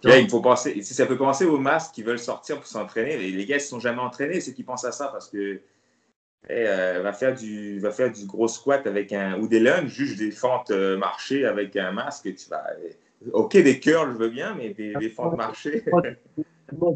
Là, 0.03 0.17
il 0.17 0.29
faut 0.29 0.41
penser, 0.41 0.81
si 0.81 0.93
ça 0.93 1.05
peut 1.05 1.17
penser 1.17 1.45
aux 1.45 1.57
masques 1.57 1.93
qui 1.93 2.03
veulent 2.03 2.19
sortir 2.19 2.57
pour 2.57 2.67
s'entraîner. 2.67 3.17
Les, 3.17 3.31
les 3.31 3.45
gars, 3.45 3.55
ne 3.55 3.59
se 3.59 3.67
sont 3.67 3.79
jamais 3.79 4.01
entraînés, 4.01 4.41
ceux 4.41 4.51
qui 4.51 4.63
pensent 4.63 4.85
à 4.85 4.91
ça 4.91 5.07
parce 5.07 5.29
que 5.29 5.61
euh, 6.51 7.01
va, 7.01 7.13
faire 7.13 7.35
du, 7.35 7.79
va 7.79 7.91
faire 7.91 8.11
du 8.11 8.25
gros 8.25 8.47
squat 8.47 8.85
avec 8.85 9.13
un, 9.13 9.39
ou 9.39 9.47
des 9.47 9.59
lunges, 9.59 9.91
juste 9.91 10.17
des 10.17 10.31
fentes 10.31 10.71
euh, 10.71 10.97
marchées 10.97 11.45
avec 11.45 11.75
un 11.75 11.91
masque. 11.91 12.33
Tu 12.35 12.49
vas, 12.49 12.63
euh, 12.79 13.31
ok, 13.33 13.53
des 13.53 13.79
curls, 13.79 14.13
je 14.13 14.17
veux 14.17 14.29
bien, 14.29 14.53
mais 14.55 14.73
des, 14.73 14.93
des 14.93 15.09
fentes 15.09 15.37
marchées. 15.37 15.83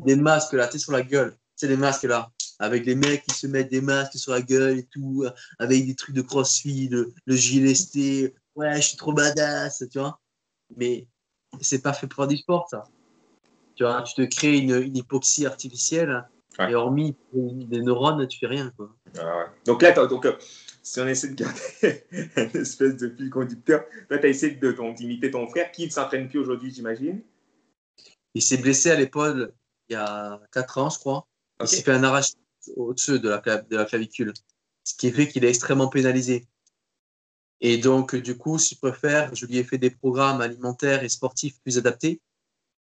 des 0.05 0.15
masques 0.15 0.53
là, 0.53 0.67
tu 0.67 0.73
sais, 0.73 0.79
sur 0.79 0.91
la 0.91 1.01
gueule. 1.01 1.35
Sais, 1.55 1.67
des 1.67 1.77
masques 1.77 2.03
là, 2.03 2.31
avec 2.59 2.85
les 2.85 2.95
mecs 2.95 3.23
qui 3.23 3.35
se 3.35 3.47
mettent 3.47 3.71
des 3.71 3.81
masques 3.81 4.17
sur 4.17 4.33
la 4.33 4.41
gueule 4.41 4.79
et 4.79 4.83
tout, 4.85 5.23
euh, 5.25 5.31
avec 5.57 5.85
des 5.85 5.95
trucs 5.95 6.15
de 6.15 6.21
crossfit, 6.21 6.87
le, 6.89 7.11
le 7.25 7.35
gilet 7.35 7.73
ST. 7.73 8.33
Ouais, 8.55 8.75
je 8.75 8.81
suis 8.81 8.97
trop 8.97 9.13
badass, 9.13 9.83
tu 9.91 9.99
vois. 9.99 10.19
Mais 10.77 11.07
c'est 11.61 11.81
pas 11.81 11.93
fait 11.93 12.07
pour 12.07 12.27
du 12.27 12.37
sport, 12.37 12.67
ça. 12.69 12.83
Tu 13.75 13.83
vois, 13.83 14.01
tu 14.03 14.13
te 14.13 14.21
crées 14.23 14.57
une, 14.57 14.75
une 14.75 14.97
hypoxie 14.97 15.45
artificielle 15.45 16.25
Ouais. 16.57 16.71
et 16.71 16.75
hormis 16.75 17.15
des 17.31 17.81
neurones, 17.81 18.27
tu 18.27 18.39
fais 18.39 18.47
rien, 18.47 18.73
quoi. 18.75 18.93
Ah 19.17 19.37
ouais. 19.37 19.45
Donc 19.65 19.81
là, 19.81 19.91
donc, 20.07 20.25
euh, 20.25 20.33
si 20.83 20.99
on 20.99 21.07
essaie 21.07 21.29
de 21.29 21.35
garder 21.35 22.03
une 22.11 22.61
espèce 22.61 22.97
de 22.97 23.09
fil 23.15 23.29
conducteur, 23.29 23.85
là, 24.09 24.17
tu 24.17 24.25
as 24.25 24.29
essayé 24.29 24.55
de 24.55 24.93
d'imiter 24.93 25.31
ton 25.31 25.47
frère 25.47 25.71
qui 25.71 25.85
ne 25.85 25.91
s'entraîne 25.91 26.27
plus 26.27 26.39
aujourd'hui, 26.39 26.73
j'imagine? 26.73 27.21
Il 28.33 28.41
s'est 28.41 28.57
blessé 28.57 28.91
à 28.91 28.95
l'épaule 28.95 29.53
il 29.87 29.93
y 29.93 29.95
a 29.95 30.41
4 30.51 30.77
ans, 30.79 30.89
je 30.89 30.99
crois. 30.99 31.27
Il 31.61 31.67
s'est 31.67 31.81
fait 31.81 31.91
un 31.91 32.03
arrache 32.03 32.31
au-dessus 32.75 33.19
de 33.19 33.29
la, 33.29 33.39
de 33.39 33.75
la 33.75 33.85
clavicule, 33.85 34.33
ce 34.83 34.95
qui 34.95 35.11
fait 35.11 35.27
qu'il 35.27 35.45
est 35.45 35.49
extrêmement 35.49 35.87
pénalisé. 35.87 36.45
Et 37.61 37.77
donc, 37.77 38.15
du 38.15 38.37
coup, 38.37 38.57
si 38.57 38.75
je 38.75 38.79
préfère, 38.79 39.33
je 39.35 39.45
lui 39.45 39.57
ai 39.57 39.63
fait 39.63 39.77
des 39.77 39.89
programmes 39.89 40.41
alimentaires 40.41 41.03
et 41.03 41.09
sportifs 41.09 41.59
plus 41.61 41.77
adaptés, 41.77 42.21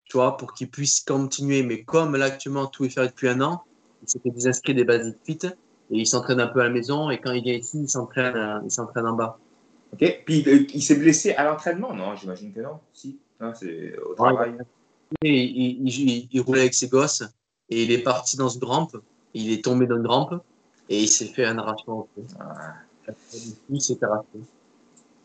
tu 0.06 0.18
vois, 0.18 0.36
pour 0.38 0.54
qu'il 0.54 0.70
puisse 0.70 1.00
continuer. 1.02 1.62
Mais 1.64 1.84
comme 1.84 2.16
là, 2.16 2.26
actuellement, 2.26 2.66
tout 2.68 2.86
est 2.86 2.90
fait 2.90 3.06
depuis 3.08 3.30
un 3.30 3.42
an, 3.42 3.64
il 4.02 4.10
s'était 4.10 4.32
désinscrit 4.32 4.74
des 4.74 4.84
Basic 4.84 5.16
Fit 5.24 5.40
et 5.46 5.52
il 5.92 6.08
s'entraîne 6.08 6.40
un 6.40 6.48
peu 6.48 6.60
à 6.62 6.64
la 6.66 6.70
maison. 6.72 7.10
Et 7.12 7.20
quand 7.22 7.32
il 7.32 7.44
vient 7.44 7.54
ici, 7.54 7.82
il 7.84 7.90
s'entraîne, 7.90 8.36
euh, 8.36 8.60
il 8.66 8.72
s'entraîne 8.72 9.06
en 9.06 9.14
bas. 9.14 9.38
Ok. 9.94 10.24
Puis 10.26 10.44
euh, 10.48 10.66
il 10.74 10.82
s'est 10.82 10.96
blessé 10.96 11.34
à 11.34 11.44
l'entraînement? 11.46 11.94
Non, 11.94 12.16
j'imagine 12.16 12.52
que 12.52 12.62
non. 12.62 12.80
Si. 12.94 13.20
C'est 13.60 13.98
au 14.00 14.16
travail. 14.16 14.56
Et 15.24 15.44
il, 15.44 15.88
il- 15.88 16.10
il- 16.10 16.30
il 16.32 16.42
roulait 16.42 16.62
avec 16.62 16.74
ses 16.74 16.88
gosses 16.88 17.24
et 17.70 17.84
il 17.84 17.92
est 17.92 18.00
parti 18.02 18.38
dans 18.38 18.50
une 18.50 18.64
rampe. 18.64 18.98
Il 19.36 19.52
est 19.52 19.64
tombé 19.64 19.86
dans 19.86 19.98
une 19.98 20.08
rampe 20.08 20.42
et 20.90 21.00
il 21.04 21.08
s'est 21.10 21.28
fait 21.28 21.46
un 21.46 21.58
arrachement. 21.60 22.08
Ah. 22.40 22.74
Il 23.70 23.82
s'est 23.82 24.02
arraché. 24.04 24.28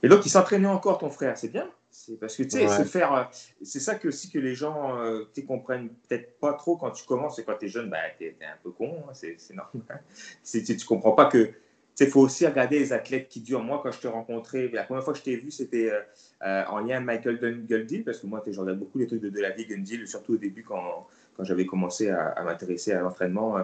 Et 0.03 0.09
donc, 0.09 0.25
il 0.27 0.31
s'entraînait 0.31 0.69
encore, 0.69 0.99
ton 0.99 1.11
frère, 1.11 1.37
c'est 1.37 1.49
bien. 1.49 1.69
C'est 1.91 2.19
parce 2.21 2.37
que 2.37 2.43
tu 2.43 2.51
sais, 2.51 2.67
Ouais. 2.67 2.77
se 2.77 2.85
faire, 2.85 3.13
euh, 3.15 3.25
c'est 3.63 3.81
ça 3.81 3.95
que 3.95 4.09
aussi 4.09 4.31
que 4.31 4.39
les 4.39 4.55
gens 4.55 4.99
euh, 5.01 5.25
tu 5.35 5.41
sais, 5.41 5.47
comprennent 5.47 5.89
peut-être 5.89 6.39
pas 6.39 6.53
trop 6.53 6.77
quand 6.77 6.91
tu 6.91 7.05
commences 7.05 7.39
et 7.39 7.45
quand 7.45 7.57
tu 7.59 7.67
es 7.67 7.69
jeune, 7.69 7.91
bah, 7.91 7.99
tu 8.19 8.25
es, 8.25 8.37
un 8.43 8.59
peu 8.63 8.71
con, 8.71 9.05
hein, 9.09 9.13
c'est 9.13 9.37
normal. 9.55 10.03
Tu, 10.45 10.63
tu 10.63 10.87
comprends 10.87 11.13
pas 11.13 11.27
que. 11.27 11.51
Il 12.01 12.07
faut 12.07 12.21
aussi 12.21 12.47
regarder 12.47 12.79
les 12.79 12.93
athlètes 12.93 13.29
qui 13.29 13.41
durent. 13.41 13.65
Moi, 13.65 13.81
quand 13.83 13.91
je 13.91 13.99
t'ai 13.99 14.07
rencontré, 14.07 14.69
la 14.69 14.85
première 14.85 15.03
fois 15.03 15.13
que 15.13 15.19
je 15.19 15.25
t'ai 15.25 15.35
vu, 15.37 15.51
c'était 15.51 15.91
euh, 15.91 16.01
euh, 16.47 16.65
en 16.69 16.79
lien 16.79 17.05
avec 17.05 17.25
Michael 17.25 17.65
Guldill, 17.67 18.05
parce 18.05 18.21
que 18.21 18.29
moi, 18.29 18.41
tu 18.45 18.53
je 18.53 18.61
regarde 18.61 18.79
beaucoup 18.79 18.99
les 18.99 19.09
trucs 19.09 19.21
de, 19.21 19.31
de 19.31 19.41
la 19.41 19.51
vie 19.51 19.67
Guldill, 19.67 20.07
surtout 20.07 20.35
au 20.35 20.37
début 20.37 20.63
quand, 20.63 21.09
quand 21.39 21.45
j'avais 21.45 21.65
commencé 21.65 22.11
à, 22.11 22.43
m'intéresser 22.45 22.93
à 22.93 23.01
l'entraînement, 23.01 23.57
euh, 23.57 23.63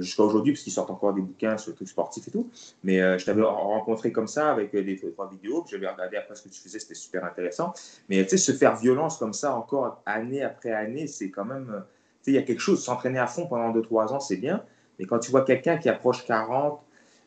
jusqu'à 0.00 0.22
aujourd'hui, 0.22 0.52
parce 0.52 0.62
qu'ils 0.62 0.72
sortent 0.72 0.90
encore 0.90 1.12
des 1.14 1.22
bouquins 1.22 1.56
sur 1.56 1.70
les 1.70 1.76
trucs 1.76 1.88
sportifs 1.88 2.28
et 2.28 2.30
tout. 2.30 2.48
Mais 2.84 3.00
euh, 3.00 3.18
je 3.18 3.24
t'avais 3.24 3.42
rencontré 3.42 4.12
comme 4.12 4.28
ça 4.28 4.52
avec 4.52 4.74
euh, 4.74 4.84
des 4.84 4.96
trois 4.96 5.28
vidéos, 5.28 5.62
puis 5.62 5.72
j'avais 5.72 5.88
regardé 5.88 6.18
après 6.18 6.36
ce 6.36 6.42
que 6.42 6.50
tu 6.50 6.60
faisais, 6.60 6.78
c'était 6.78 6.94
super 6.94 7.24
intéressant. 7.24 7.72
Mais 8.08 8.22
tu 8.24 8.30
sais, 8.30 8.36
se 8.36 8.52
faire 8.52 8.76
violence 8.76 9.16
comme 9.16 9.32
ça 9.32 9.56
encore 9.56 10.02
année 10.06 10.42
après 10.42 10.70
année, 10.72 11.06
c'est 11.06 11.30
quand 11.30 11.46
même. 11.46 11.82
Tu 12.22 12.26
sais, 12.26 12.30
il 12.32 12.34
y 12.34 12.38
a 12.38 12.42
quelque 12.42 12.60
chose, 12.60 12.84
s'entraîner 12.84 13.18
à 13.18 13.26
fond 13.26 13.46
pendant 13.46 13.72
2-3 13.72 14.12
ans, 14.12 14.20
c'est 14.20 14.36
bien. 14.36 14.62
Mais 14.98 15.06
quand 15.06 15.18
tu 15.18 15.30
vois 15.30 15.42
quelqu'un 15.42 15.78
qui 15.78 15.88
approche 15.88 16.24
40 16.26 16.80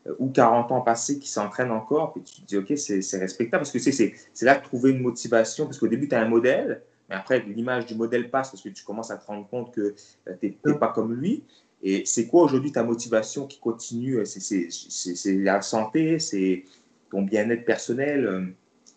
euh, 0.06 0.14
ou 0.18 0.30
40 0.30 0.72
ans 0.72 0.80
passés 0.80 1.18
qui 1.18 1.28
s'entraîne 1.28 1.70
encore, 1.70 2.12
puis 2.12 2.22
tu 2.22 2.42
te 2.42 2.46
dis, 2.46 2.56
OK, 2.56 2.72
c'est 2.76 3.18
respectable. 3.18 3.62
Parce 3.62 3.72
que 3.72 3.78
c'est 3.78 4.14
là 4.42 4.56
de 4.56 4.62
trouver 4.62 4.90
une 4.90 5.02
motivation. 5.02 5.66
Parce 5.66 5.78
qu'au 5.78 5.88
début, 5.88 6.08
tu 6.08 6.14
as 6.14 6.20
un 6.20 6.28
modèle, 6.28 6.82
mais 7.08 7.16
après, 7.16 7.40
l'image 7.40 7.86
du 7.86 7.94
modèle 7.94 8.30
passe 8.30 8.50
parce 8.50 8.62
que 8.62 8.68
tu 8.68 8.84
commences 8.84 9.10
à 9.10 9.16
te 9.16 9.26
rendre 9.26 9.48
compte 9.48 9.72
que 9.74 9.94
euh, 10.28 10.34
tu 10.40 10.56
n'es 10.64 10.74
pas 10.78 10.88
comme 10.88 11.14
lui. 11.14 11.44
Et 11.82 12.04
c'est 12.06 12.26
quoi 12.26 12.42
aujourd'hui 12.42 12.72
ta 12.72 12.82
motivation 12.82 13.46
qui 13.46 13.58
continue? 13.60 14.24
C'est- 14.26 14.68
C'est 14.70 15.36
la 15.36 15.62
santé, 15.62 16.18
c'est 16.18 16.64
ton 17.10 17.22
bien-être 17.22 17.64
personnel. 17.64 18.26
euh, 18.26 18.44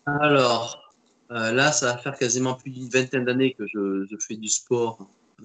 Alors, 0.06 0.92
euh, 1.30 1.52
là, 1.52 1.72
ça 1.72 1.92
va 1.92 1.98
faire 1.98 2.18
quasiment 2.18 2.54
plus 2.54 2.70
d'une 2.70 2.88
vingtaine 2.88 3.24
d'années 3.24 3.54
que 3.54 3.66
je, 3.66 4.04
je 4.10 4.16
fais 4.18 4.34
du 4.36 4.48
sport 4.48 4.98
euh, 5.40 5.44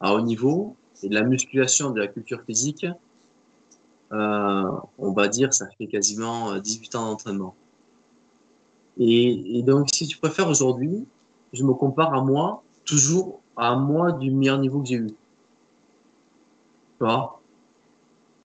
à 0.00 0.14
haut 0.14 0.20
niveau 0.20 0.76
et 1.02 1.08
de 1.08 1.14
la 1.14 1.22
musculation, 1.24 1.90
de 1.90 2.00
la 2.00 2.06
culture 2.06 2.42
physique. 2.46 2.86
Euh, 4.12 4.62
on 4.98 5.12
va 5.12 5.26
dire, 5.28 5.52
ça 5.52 5.66
fait 5.76 5.88
quasiment 5.88 6.52
euh, 6.52 6.60
18 6.60 6.94
ans 6.94 7.10
d'entraînement. 7.10 7.54
Et, 8.98 9.58
et 9.58 9.62
donc, 9.62 9.88
si 9.92 10.06
tu 10.06 10.16
préfères 10.16 10.48
aujourd'hui, 10.48 11.04
je 11.56 11.64
me 11.64 11.72
compare 11.72 12.14
à 12.14 12.22
moi, 12.22 12.62
toujours 12.84 13.40
à 13.56 13.74
moi 13.74 14.12
du 14.12 14.30
meilleur 14.30 14.58
niveau 14.58 14.80
que 14.80 14.88
j'ai 14.88 14.96
eu. 14.96 15.14
Tu 17.00 17.06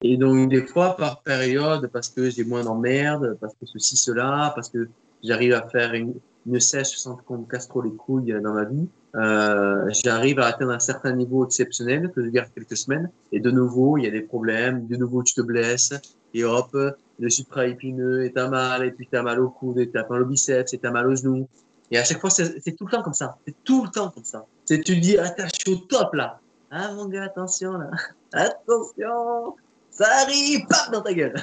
Et 0.03 0.17
donc, 0.17 0.49
des 0.49 0.65
fois, 0.65 0.95
par 0.95 1.21
période, 1.21 1.87
parce 1.87 2.09
que 2.09 2.29
j'ai 2.29 2.43
moins 2.43 2.63
d'emmerdes, 2.63 3.37
parce 3.39 3.53
que 3.53 3.65
ceci, 3.65 3.97
cela, 3.97 4.51
parce 4.55 4.69
que 4.69 4.89
j'arrive 5.23 5.53
à 5.53 5.67
faire 5.67 5.93
une, 5.93 6.13
sèche 6.59 6.97
sans 6.97 7.17
qu'on 7.17 7.39
me 7.39 7.45
casse 7.45 7.67
trop 7.67 7.83
les 7.83 7.91
couilles 7.91 8.33
dans 8.41 8.53
ma 8.53 8.65
vie, 8.65 8.87
euh, 9.15 9.87
j'arrive 10.03 10.39
à 10.39 10.47
atteindre 10.47 10.71
un 10.71 10.79
certain 10.79 11.11
niveau 11.11 11.45
exceptionnel 11.45 12.11
que 12.15 12.23
je 12.23 12.29
garde 12.29 12.49
quelques 12.55 12.77
semaines. 12.77 13.09
Et 13.31 13.39
de 13.39 13.51
nouveau, 13.51 13.97
il 13.97 14.05
y 14.05 14.07
a 14.07 14.11
des 14.11 14.21
problèmes. 14.21 14.87
De 14.87 14.95
nouveau, 14.95 15.21
tu 15.21 15.35
te 15.35 15.41
blesses. 15.41 15.93
Et 16.33 16.43
hop, 16.43 16.75
le 17.19 17.29
supraépineux, 17.29 18.25
et 18.25 18.31
t'as 18.31 18.47
mal, 18.47 18.85
et 18.85 18.91
puis 18.91 19.07
t'as 19.09 19.21
mal 19.21 19.39
au 19.39 19.49
coude, 19.49 19.77
et 19.79 19.89
t'as 19.89 20.07
mal 20.07 20.23
au 20.23 20.25
biceps, 20.25 20.73
et 20.73 20.77
t'as 20.77 20.91
mal 20.91 21.07
au 21.07 21.15
genou. 21.15 21.47
Et 21.91 21.97
à 21.97 22.03
chaque 22.05 22.19
fois, 22.21 22.29
c'est 22.29 22.75
tout 22.77 22.85
le 22.85 22.91
temps 22.91 23.03
comme 23.03 23.13
ça. 23.13 23.37
C'est 23.45 23.55
tout 23.63 23.83
le 23.83 23.91
temps 23.91 24.09
comme 24.09 24.23
ça. 24.23 24.45
C'est 24.65 24.81
tu 24.81 24.95
te 24.95 24.99
dis, 24.99 25.17
ah, 25.17 25.29
t'as- 25.29 25.47
je 25.47 25.59
suis 25.59 25.73
au 25.73 25.75
top 25.75 26.13
là. 26.13 26.39
Ah 26.71 26.93
mon 26.93 27.05
gars, 27.05 27.23
attention 27.23 27.73
là. 27.73 27.91
Attention, 28.33 29.55
ça 29.89 30.07
arrive, 30.21 30.65
paf, 30.69 30.89
dans 30.89 31.01
ta 31.01 31.13
gueule. 31.13 31.35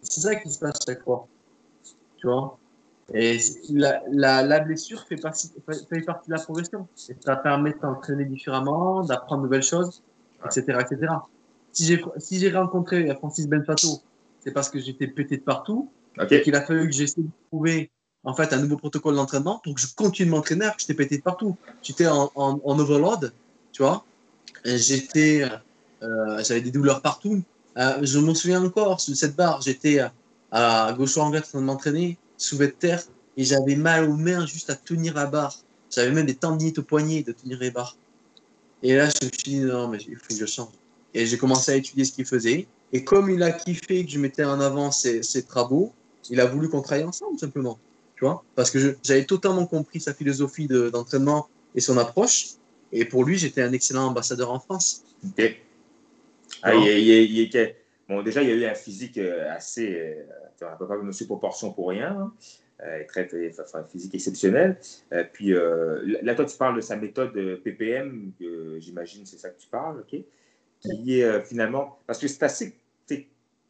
C'est 0.00 0.20
ça 0.22 0.34
qui 0.36 0.50
se 0.50 0.58
passe 0.58 0.78
chaque 0.86 1.04
fois. 1.04 1.28
Tu 2.16 2.26
vois? 2.26 2.58
Et 3.12 3.38
la, 3.70 4.02
la, 4.10 4.42
la 4.42 4.60
blessure 4.60 5.04
fait 5.06 5.16
partie, 5.16 5.50
fait, 5.90 6.00
partie 6.00 6.30
de 6.30 6.34
la 6.34 6.40
progression. 6.40 6.88
Et 7.10 7.16
ça 7.20 7.36
permet 7.36 7.72
de 7.72 7.78
t'entraîner 7.78 8.24
différemment, 8.24 9.02
d'apprendre 9.02 9.42
de 9.42 9.46
nouvelles 9.48 9.62
choses, 9.62 10.02
etc. 10.46 10.78
etc. 10.80 11.12
Si 11.72 11.84
j'ai 11.84 12.02
si 12.18 12.50
rencontré 12.50 13.14
Francis 13.16 13.46
Benfato, 13.46 14.00
c'est 14.40 14.52
parce 14.52 14.70
que 14.70 14.78
j'étais 14.78 15.08
pété 15.08 15.36
de 15.36 15.42
partout 15.42 15.90
et 16.30 16.40
qu'il 16.40 16.54
a 16.54 16.62
fallu 16.62 16.86
que 16.86 16.92
j'essaie 16.94 17.20
de 17.20 17.28
trouver 17.48 17.90
en 18.24 18.34
fait 18.34 18.52
un 18.52 18.58
nouveau 18.58 18.76
protocole 18.76 19.14
d'entraînement 19.14 19.60
pour 19.62 19.74
que 19.74 19.80
je 19.80 19.86
continue 19.94 20.26
de 20.26 20.34
m'entraîner 20.34 20.64
alors 20.64 20.76
que 20.76 20.82
j'étais 20.82 20.94
pété 20.94 21.18
de 21.18 21.22
partout. 21.22 21.56
J'étais 21.82 22.06
en, 22.06 22.30
overload, 22.64 23.32
tu 23.72 23.82
vois. 23.82 24.04
J'étais, 24.64 25.48
euh, 26.02 26.42
j'avais 26.44 26.60
des 26.60 26.70
douleurs 26.70 27.00
partout. 27.00 27.42
Euh, 27.78 27.98
je 28.02 28.18
me 28.18 28.34
souviens 28.34 28.62
encore 28.64 29.00
sur 29.00 29.16
cette 29.16 29.36
barre, 29.36 29.62
j'étais 29.62 30.00
à 30.50 30.92
gauche 30.96 31.16
en 31.16 31.32
en 31.32 31.40
train 31.40 31.60
de 31.60 31.64
m'entraîner, 31.64 32.18
soulevé 32.36 32.66
de 32.66 32.72
terre, 32.72 33.02
et 33.36 33.44
j'avais 33.44 33.76
mal 33.76 34.08
aux 34.08 34.16
mains 34.16 34.44
juste 34.46 34.70
à 34.70 34.74
tenir 34.74 35.14
la 35.14 35.26
barre. 35.26 35.56
J'avais 35.90 36.10
même 36.10 36.26
des 36.26 36.34
tendinites 36.34 36.78
au 36.78 36.82
poignet 36.82 37.22
de 37.22 37.32
tenir 37.32 37.58
les 37.58 37.70
barres. 37.70 37.96
Et 38.82 38.96
là, 38.96 39.08
je 39.08 39.26
me 39.26 39.32
suis 39.32 39.50
dit, 39.50 39.60
non, 39.60 39.88
mais 39.88 39.98
il 40.08 40.16
faut 40.16 40.28
que 40.28 40.36
je 40.36 40.46
change. 40.46 40.72
Et 41.14 41.26
j'ai 41.26 41.36
commencé 41.36 41.72
à 41.72 41.76
étudier 41.76 42.04
ce 42.04 42.12
qu'il 42.12 42.24
faisait. 42.24 42.66
Et 42.92 43.04
comme 43.04 43.30
il 43.30 43.42
a 43.42 43.52
kiffé 43.52 44.04
que 44.04 44.10
je 44.10 44.18
mettais 44.18 44.44
en 44.44 44.60
avant 44.60 44.90
ses, 44.90 45.22
ses 45.22 45.42
travaux, 45.42 45.92
il 46.28 46.40
a 46.40 46.46
voulu 46.46 46.68
qu'on 46.68 46.80
travaille 46.80 47.04
ensemble, 47.04 47.38
simplement. 47.38 47.78
Tu 48.20 48.26
vois 48.26 48.44
Parce 48.54 48.70
que 48.70 48.98
j'avais 49.02 49.24
totalement 49.24 49.64
compris 49.64 49.98
sa 49.98 50.12
philosophie 50.12 50.66
d'entraînement 50.66 51.48
et 51.74 51.80
son 51.80 51.96
approche. 51.96 52.48
Et 52.92 53.06
pour 53.06 53.24
lui, 53.24 53.38
j'étais 53.38 53.62
un 53.62 53.72
excellent 53.72 54.08
ambassadeur 54.08 54.52
en 54.52 54.60
France. 54.60 55.04
Ok. 55.24 55.56
Ah, 56.62 56.74
il, 56.74 56.98
il, 56.98 57.38
il, 57.38 57.74
bon, 58.06 58.22
déjà, 58.22 58.42
il 58.42 58.50
y 58.50 58.52
a 58.52 58.54
eu 58.56 58.64
un 58.66 58.74
physique 58.74 59.16
euh, 59.16 59.50
assez. 59.50 59.98
Euh, 59.98 60.66
on 60.70 60.76
peut 60.76 60.86
pas 60.86 60.98
monsieur 60.98 61.24
proportion 61.24 61.72
pour 61.72 61.88
rien. 61.88 62.10
Hein. 62.10 62.32
Euh, 62.84 63.04
très, 63.08 63.26
très 63.26 63.58
enfin, 63.58 63.84
physique 63.84 64.14
exceptionnel. 64.14 64.78
Euh, 65.14 65.24
puis 65.32 65.54
là, 66.22 66.34
toi, 66.34 66.44
tu 66.44 66.58
parles 66.58 66.76
de 66.76 66.82
sa 66.82 66.96
méthode 66.96 67.32
PPM, 67.64 68.32
j'imagine 68.80 69.24
c'est 69.24 69.38
ça 69.38 69.48
que 69.48 69.58
tu 69.58 69.68
parles, 69.68 70.00
ok 70.00 70.20
Qui 70.80 71.20
est 71.20 71.40
finalement. 71.46 71.98
Parce 72.06 72.18
que 72.18 72.28
c'est 72.28 72.42
assez. 72.42 72.76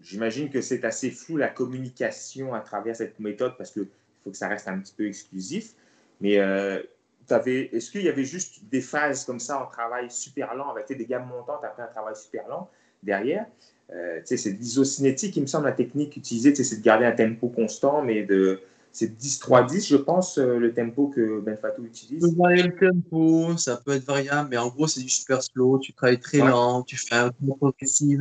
J'imagine 0.01 0.49
que 0.49 0.63
c'est 0.63 0.85
assez 0.85 1.11
flou 1.11 1.37
la 1.37 1.49
communication 1.49 2.55
à 2.55 2.61
travers 2.61 2.97
cette 2.97 3.21
méthode 3.21 3.59
parce 3.59 3.71
qu'il 3.71 3.87
faut 4.25 4.31
que 4.31 4.37
ça 4.37 4.49
reste 4.49 4.69
un 4.69 4.79
petit 4.79 4.95
peu 4.97 5.07
exclusif. 5.07 5.75
Mais 6.21 6.35
est-ce 6.35 7.91
qu'il 7.91 8.03
y 8.03 8.09
avait 8.09 8.25
juste 8.25 8.65
des 8.71 8.81
phases 8.81 9.25
comme 9.25 9.41
ça 9.41 9.63
en 9.63 9.67
travail 9.67 10.11
super 10.11 10.55
lent, 10.55 10.71
avec 10.71 10.89
des 10.89 11.07
gammes 11.07 11.29
montantes 11.29 11.65
après 11.65 11.83
un 11.83 11.89
travail 11.89 12.15
super 12.17 12.49
lent 12.49 12.69
derrière? 13.03 13.47
Euh, 13.93 14.21
C'est 14.25 14.51
l'isocinétique, 14.51 15.37
il 15.37 15.43
me 15.43 15.47
semble, 15.47 15.67
la 15.67 15.73
technique 15.73 16.17
utilisée, 16.17 16.55
c'est 16.55 16.77
de 16.77 16.83
garder 16.83 17.07
un 17.07 17.13
tempo 17.13 17.49
constant, 17.49 18.03
mais 18.03 18.23
de, 18.23 18.61
c'est 18.93 19.19
10-3-10, 19.19 19.89
je 19.89 19.97
pense, 19.97 20.39
euh, 20.39 20.59
le 20.59 20.73
tempo 20.73 21.09
que 21.09 21.41
Ben 21.41 21.57
Fatou 21.57 21.85
utilise. 21.85 22.23
Ça 22.23 22.29
peut 22.29 22.37
varier 22.37 22.63
le 22.63 22.77
tempo, 22.77 23.57
ça 23.57 23.81
peut 23.85 23.93
être 23.93 24.05
variable, 24.05 24.49
mais 24.51 24.59
en 24.59 24.69
gros, 24.69 24.87
c'est 24.87 25.01
du 25.01 25.09
super 25.09 25.43
slow. 25.43 25.79
Tu 25.81 25.93
travailles 25.93 26.21
très 26.21 26.39
lent, 26.39 26.83
tu 26.83 26.97
fais 26.97 27.17
un 27.17 27.31
tempo 27.31 27.57
progressif, 27.57 28.21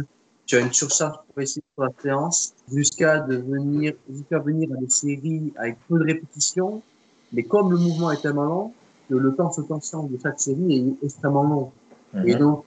tu 0.50 0.56
as 0.56 0.62
une 0.62 0.74
surcharge 0.74 1.16
progressive 1.28 1.62
sur 1.76 1.84
la 1.84 1.91
séance 2.02 2.56
jusqu'à 2.74 3.20
devenir, 3.20 3.93
jusqu'à 4.12 4.39
venir 4.39 4.68
à 4.74 4.78
des 4.78 4.89
séries 4.89 5.54
avec 5.58 5.78
peu 5.88 6.00
de 6.00 6.06
répétitions. 6.06 6.82
Mais 7.32 7.43
comme 7.43 7.72
le 7.72 7.78
mouvement 7.78 8.10
est 8.10 8.20
tellement 8.20 8.45
lent, 8.45 8.74
que 9.08 9.14
le 9.14 9.36
temps 9.36 9.52
de 9.56 9.62
tension 9.62 10.04
de 10.06 10.18
chaque 10.22 10.39
série 10.39 10.95
est 11.02 11.06
extrêmement 11.06 11.43
long. 11.43 11.72
Et 12.26 12.34
mhm. 12.34 12.39
donc, 12.39 12.64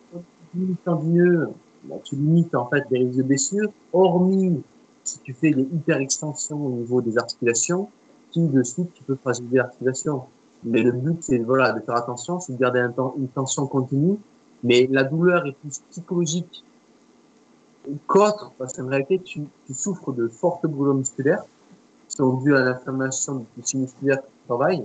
quand 0.85 0.99
tu 0.99 1.07
mieux, 1.07 1.49
bah, 1.83 1.97
tu 2.05 2.15
limites 2.15 2.55
en 2.55 2.69
fait 2.69 2.85
les 2.93 3.01
risques 3.01 3.19
de 3.19 3.25
blessure, 3.25 3.73
hormis 3.93 4.63
si 5.03 5.19
tu 5.19 5.35
fais 5.35 5.51
des 5.51 5.63
hyper 5.63 5.97
extensions 5.97 6.65
au 6.65 6.71
niveau 6.71 7.03
des 7.03 7.19
articulations, 7.19 7.89
qui 8.31 8.47
de 8.47 8.63
suite 8.63 8.95
tu 8.95 9.03
peux 9.03 9.17
fragiliser 9.17 9.57
l'articulation. 9.57 10.23
Mais 10.63 10.83
le 10.83 10.93
but, 10.93 11.17
c'est 11.21 11.39
voilà, 11.39 11.73
de 11.73 11.81
faire 11.81 11.97
attention, 11.97 12.39
c'est 12.39 12.53
de 12.53 12.59
garder 12.59 12.79
un 12.79 12.93
temps, 12.93 13.17
une 13.19 13.27
tension 13.27 13.67
continue. 13.67 14.19
Mais 14.63 14.87
la 14.89 15.03
douleur 15.03 15.45
est 15.49 15.57
plus 15.61 15.81
psychologique 15.91 16.63
qu'autre, 18.07 18.53
parce 18.59 18.75
qu'en 18.75 18.87
réalité, 18.87 19.21
tu, 19.21 19.43
tu, 19.67 19.75
souffres 19.75 20.13
de 20.13 20.29
fortes 20.29 20.67
brûlures 20.67 20.95
musculaires 20.95 21.45
qui 22.09 22.17
sont 22.17 22.35
dues 22.35 22.57
à 22.57 22.61
l'inflammation 22.61 23.37
du 23.57 23.63
tissu 23.63 23.79
musculaire 23.79 24.23
qui 24.23 24.47
travaille. 24.47 24.85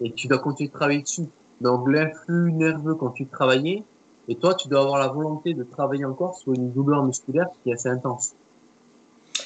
Et 0.00 0.12
tu 0.12 0.26
dois 0.26 0.38
continuer 0.38 0.68
de 0.68 0.74
travailler 0.74 1.02
dessus. 1.02 1.26
Donc, 1.60 1.88
l'influx 1.88 2.52
nerveux 2.52 2.94
quand 2.94 3.10
tu 3.10 3.26
travaillais, 3.26 3.82
et 4.28 4.36
toi, 4.36 4.54
tu 4.54 4.68
dois 4.68 4.80
avoir 4.80 4.98
la 4.98 5.08
volonté 5.08 5.54
de 5.54 5.64
travailler 5.64 6.04
encore 6.04 6.36
sur 6.36 6.52
une 6.52 6.72
douleur 6.72 7.04
musculaire 7.04 7.48
qui 7.62 7.70
est 7.70 7.74
assez 7.74 7.88
intense. 7.88 8.34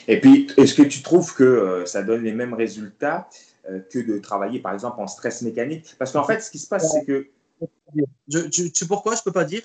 Et 0.08 0.20
puis, 0.20 0.48
est-ce 0.56 0.74
que 0.74 0.82
tu 0.82 1.02
trouves 1.02 1.34
que 1.34 1.44
euh, 1.44 1.86
ça 1.86 2.02
donne 2.02 2.22
les 2.22 2.32
mêmes 2.32 2.54
résultats 2.54 3.28
euh, 3.68 3.80
que 3.90 3.98
de 3.98 4.18
travailler, 4.18 4.60
par 4.60 4.72
exemple, 4.72 5.00
en 5.00 5.06
stress 5.06 5.42
mécanique? 5.42 5.94
Parce 5.98 6.12
qu'en 6.12 6.24
fait, 6.24 6.40
ce 6.40 6.50
qui 6.50 6.58
se 6.58 6.68
passe, 6.68 6.92
c'est 6.92 7.04
que... 7.04 7.26
Je, 8.28 8.40
tu 8.48 8.68
sais 8.72 8.86
pourquoi 8.86 9.14
je 9.14 9.20
ne 9.20 9.24
peux 9.24 9.32
pas 9.32 9.44
dire? 9.44 9.62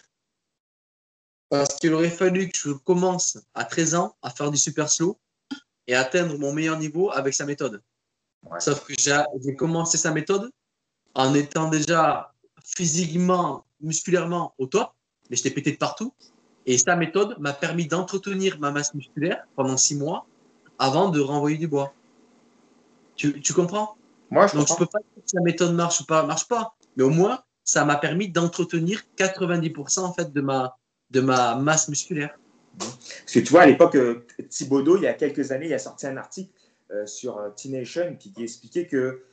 Parce 1.51 1.75
qu'il 1.79 1.93
aurait 1.93 2.09
fallu 2.09 2.47
que 2.47 2.57
je 2.57 2.71
commence 2.71 3.37
à 3.53 3.65
13 3.65 3.95
ans 3.95 4.15
à 4.21 4.29
faire 4.29 4.49
du 4.51 4.57
super 4.57 4.89
slow 4.89 5.19
et 5.85 5.93
atteindre 5.93 6.37
mon 6.37 6.53
meilleur 6.53 6.79
niveau 6.79 7.11
avec 7.11 7.33
sa 7.33 7.45
méthode. 7.45 7.83
Sauf 8.59 8.85
que 8.85 8.93
j'ai 8.97 9.55
commencé 9.57 9.97
sa 9.97 10.11
méthode 10.11 10.49
en 11.13 11.33
étant 11.33 11.67
déjà 11.69 12.33
physiquement, 12.63 13.65
musculairement 13.81 14.55
au 14.59 14.65
top, 14.65 14.93
mais 15.29 15.35
j'étais 15.35 15.51
pété 15.51 15.73
de 15.73 15.77
partout. 15.77 16.13
Et 16.65 16.77
sa 16.77 16.95
méthode 16.95 17.37
m'a 17.37 17.51
permis 17.51 17.85
d'entretenir 17.85 18.57
ma 18.61 18.71
masse 18.71 18.93
musculaire 18.93 19.43
pendant 19.57 19.75
six 19.75 19.95
mois 19.95 20.25
avant 20.79 21.09
de 21.09 21.19
renvoyer 21.19 21.57
du 21.57 21.67
bois. 21.67 21.93
Tu, 23.17 23.41
tu 23.41 23.53
comprends? 23.53 23.97
Moi, 24.29 24.47
je 24.47 24.55
Donc, 24.55 24.69
je 24.69 24.75
peux 24.75 24.85
pas 24.85 24.99
dire 24.99 25.23
si 25.25 25.35
la 25.35 25.41
méthode 25.41 25.73
marche 25.73 25.99
ou 25.99 26.05
pas, 26.05 26.23
marche 26.25 26.47
pas. 26.47 26.75
Mais 26.95 27.03
au 27.03 27.09
moins, 27.09 27.43
ça 27.65 27.83
m'a 27.83 27.97
permis 27.97 28.29
d'entretenir 28.29 29.01
90% 29.17 29.99
en 29.99 30.13
fait 30.13 30.31
de 30.31 30.39
ma, 30.39 30.77
de 31.11 31.21
ma 31.21 31.55
masse 31.55 31.89
musculaire. 31.89 32.37
Parce 32.77 33.33
que 33.33 33.39
tu 33.39 33.51
vois, 33.51 33.61
à 33.61 33.65
l'époque, 33.65 33.95
euh, 33.95 34.25
Thibaudot, 34.49 34.97
il 34.97 35.03
y 35.03 35.07
a 35.07 35.13
quelques 35.13 35.51
années, 35.51 35.67
il 35.67 35.73
a 35.73 35.79
sorti 35.79 36.07
un 36.07 36.17
article 36.17 36.51
euh, 36.91 37.05
sur 37.05 37.37
euh, 37.37 37.49
T-Nation 37.49 38.15
qui, 38.17 38.33
expliquait 38.37 38.85
que, 38.85 39.23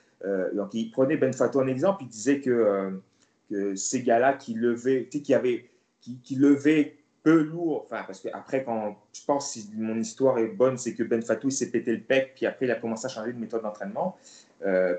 donc 0.54 0.74
il 0.74 0.90
prenait 0.90 1.16
Ben 1.16 1.32
Fatou 1.32 1.60
en 1.60 1.68
exemple, 1.68 2.02
il 2.02 2.08
disait 2.08 2.40
que, 2.40 3.00
ces 3.76 4.02
gars-là 4.02 4.34
qui 4.34 4.54
levaient, 4.54 5.06
qui, 5.06 5.32
avaient, 5.32 5.70
qui, 6.00 6.34
levaient 6.34 6.96
peu 7.22 7.42
lourd. 7.42 7.86
Enfin, 7.86 8.02
parce 8.06 8.20
qu'après, 8.20 8.64
quand 8.64 8.98
je 9.12 9.24
pense 9.24 9.52
si 9.52 9.70
mon 9.74 9.98
histoire 9.98 10.38
est 10.38 10.48
bonne, 10.48 10.76
c'est 10.76 10.94
que 10.94 11.02
Ben 11.02 11.22
Fatou 11.22 11.50
s'est 11.50 11.70
pété 11.70 11.92
le 11.92 12.02
pec, 12.02 12.32
puis 12.34 12.46
après, 12.46 12.66
il 12.66 12.70
a 12.72 12.74
commencé 12.74 13.06
à 13.06 13.08
changer 13.08 13.32
de 13.32 13.38
méthode 13.38 13.62
d'entraînement. 13.62 14.18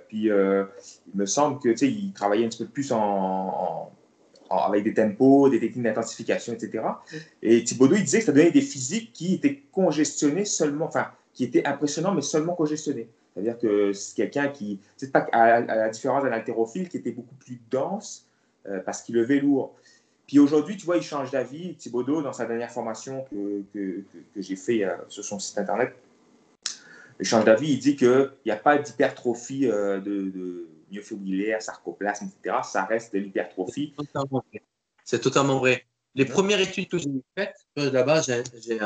Puis, 0.07 0.30
il 0.30 0.65
me 1.13 1.25
semble 1.25 1.59
que, 1.59 2.13
travaillait 2.13 2.45
un 2.45 2.49
petit 2.49 2.63
peu 2.63 2.71
plus 2.71 2.91
en, 2.93 3.91
avec 4.50 4.84
des 4.84 4.93
tempos, 4.93 5.50
des 5.50 5.60
techniques 5.60 5.84
d'intensification, 5.84 6.54
etc. 6.54 6.84
Et 7.41 7.64
Thibaudot, 7.64 7.95
il 7.95 8.04
disait 8.04 8.20
que 8.20 8.26
ça 8.26 8.32
donnait 8.32 8.52
des 8.52 8.62
physiques 8.62 9.12
qui 9.14 9.36
étaient 9.36 9.62
congestionnés 9.72 10.45
seulement, 10.45 10.86
enfin, 10.86 11.08
qui 11.34 11.43
étaient 11.43 11.66
impressionnants, 11.66 12.14
mais 12.14 12.22
seulement 12.22 12.56
congestionnés. 12.56 13.10
C'est-à-dire 13.34 13.58
que 13.58 13.93
c'est 13.93 14.16
quelqu'un 14.16 14.50
qui, 14.50 14.80
c'est 14.97 15.12
pas 15.12 15.28
à, 15.32 15.62
la 15.62 15.89
différence 15.89 16.24
d'un 16.24 16.32
haltérophile 16.32 16.89
qui 16.89 16.97
était 16.97 17.12
beaucoup 17.12 17.36
plus 17.36 17.60
dense 17.70 18.26
euh, 18.68 18.80
parce 18.80 19.02
qu'il 19.02 19.16
levait 19.16 19.39
lourd. 19.39 19.76
Puis 20.28 20.39
aujourd'hui, 20.39 20.78
tu 20.78 20.86
vois, 20.86 20.97
il 20.97 21.04
change 21.04 21.32
d'avis. 21.32 21.76
Thibaudot, 21.76 22.22
dans 22.22 22.34
sa 22.34 22.45
dernière 22.45 22.72
formation 22.72 23.26
que, 23.32 23.64
que, 23.74 24.04
que, 24.36 24.41
j'ai 24.41 24.56
fait 24.56 24.84
euh, 24.84 24.95
sur 25.08 25.24
son 25.24 25.39
site 25.39 25.58
internet, 25.58 25.95
il 27.20 27.26
change 27.26 27.45
d'avis. 27.45 27.72
Il 27.72 27.80
dit 27.80 27.95
qu'il 27.95 28.32
n'y 28.45 28.52
a 28.52 28.56
pas 28.56 28.78
d'hypertrophie 28.78 29.68
euh, 29.68 30.00
de, 30.00 30.30
de 30.30 30.68
myofibrillaire, 30.91 31.61
sarcoplasme, 31.61 32.27
etc. 32.27 32.57
Ça 32.63 32.85
reste 32.85 33.13
de 33.13 33.19
l'hypertrophie. 33.19 33.93
C'est 35.03 35.19
totalement 35.19 35.59
vrai. 35.59 35.85
Les 36.15 36.25
premières 36.25 36.59
études 36.59 36.87
que 36.87 36.97
j'ai 36.97 37.09
faites, 37.37 37.55
euh, 37.77 37.91
là-bas, 37.91 38.21
j'ai 38.21 38.79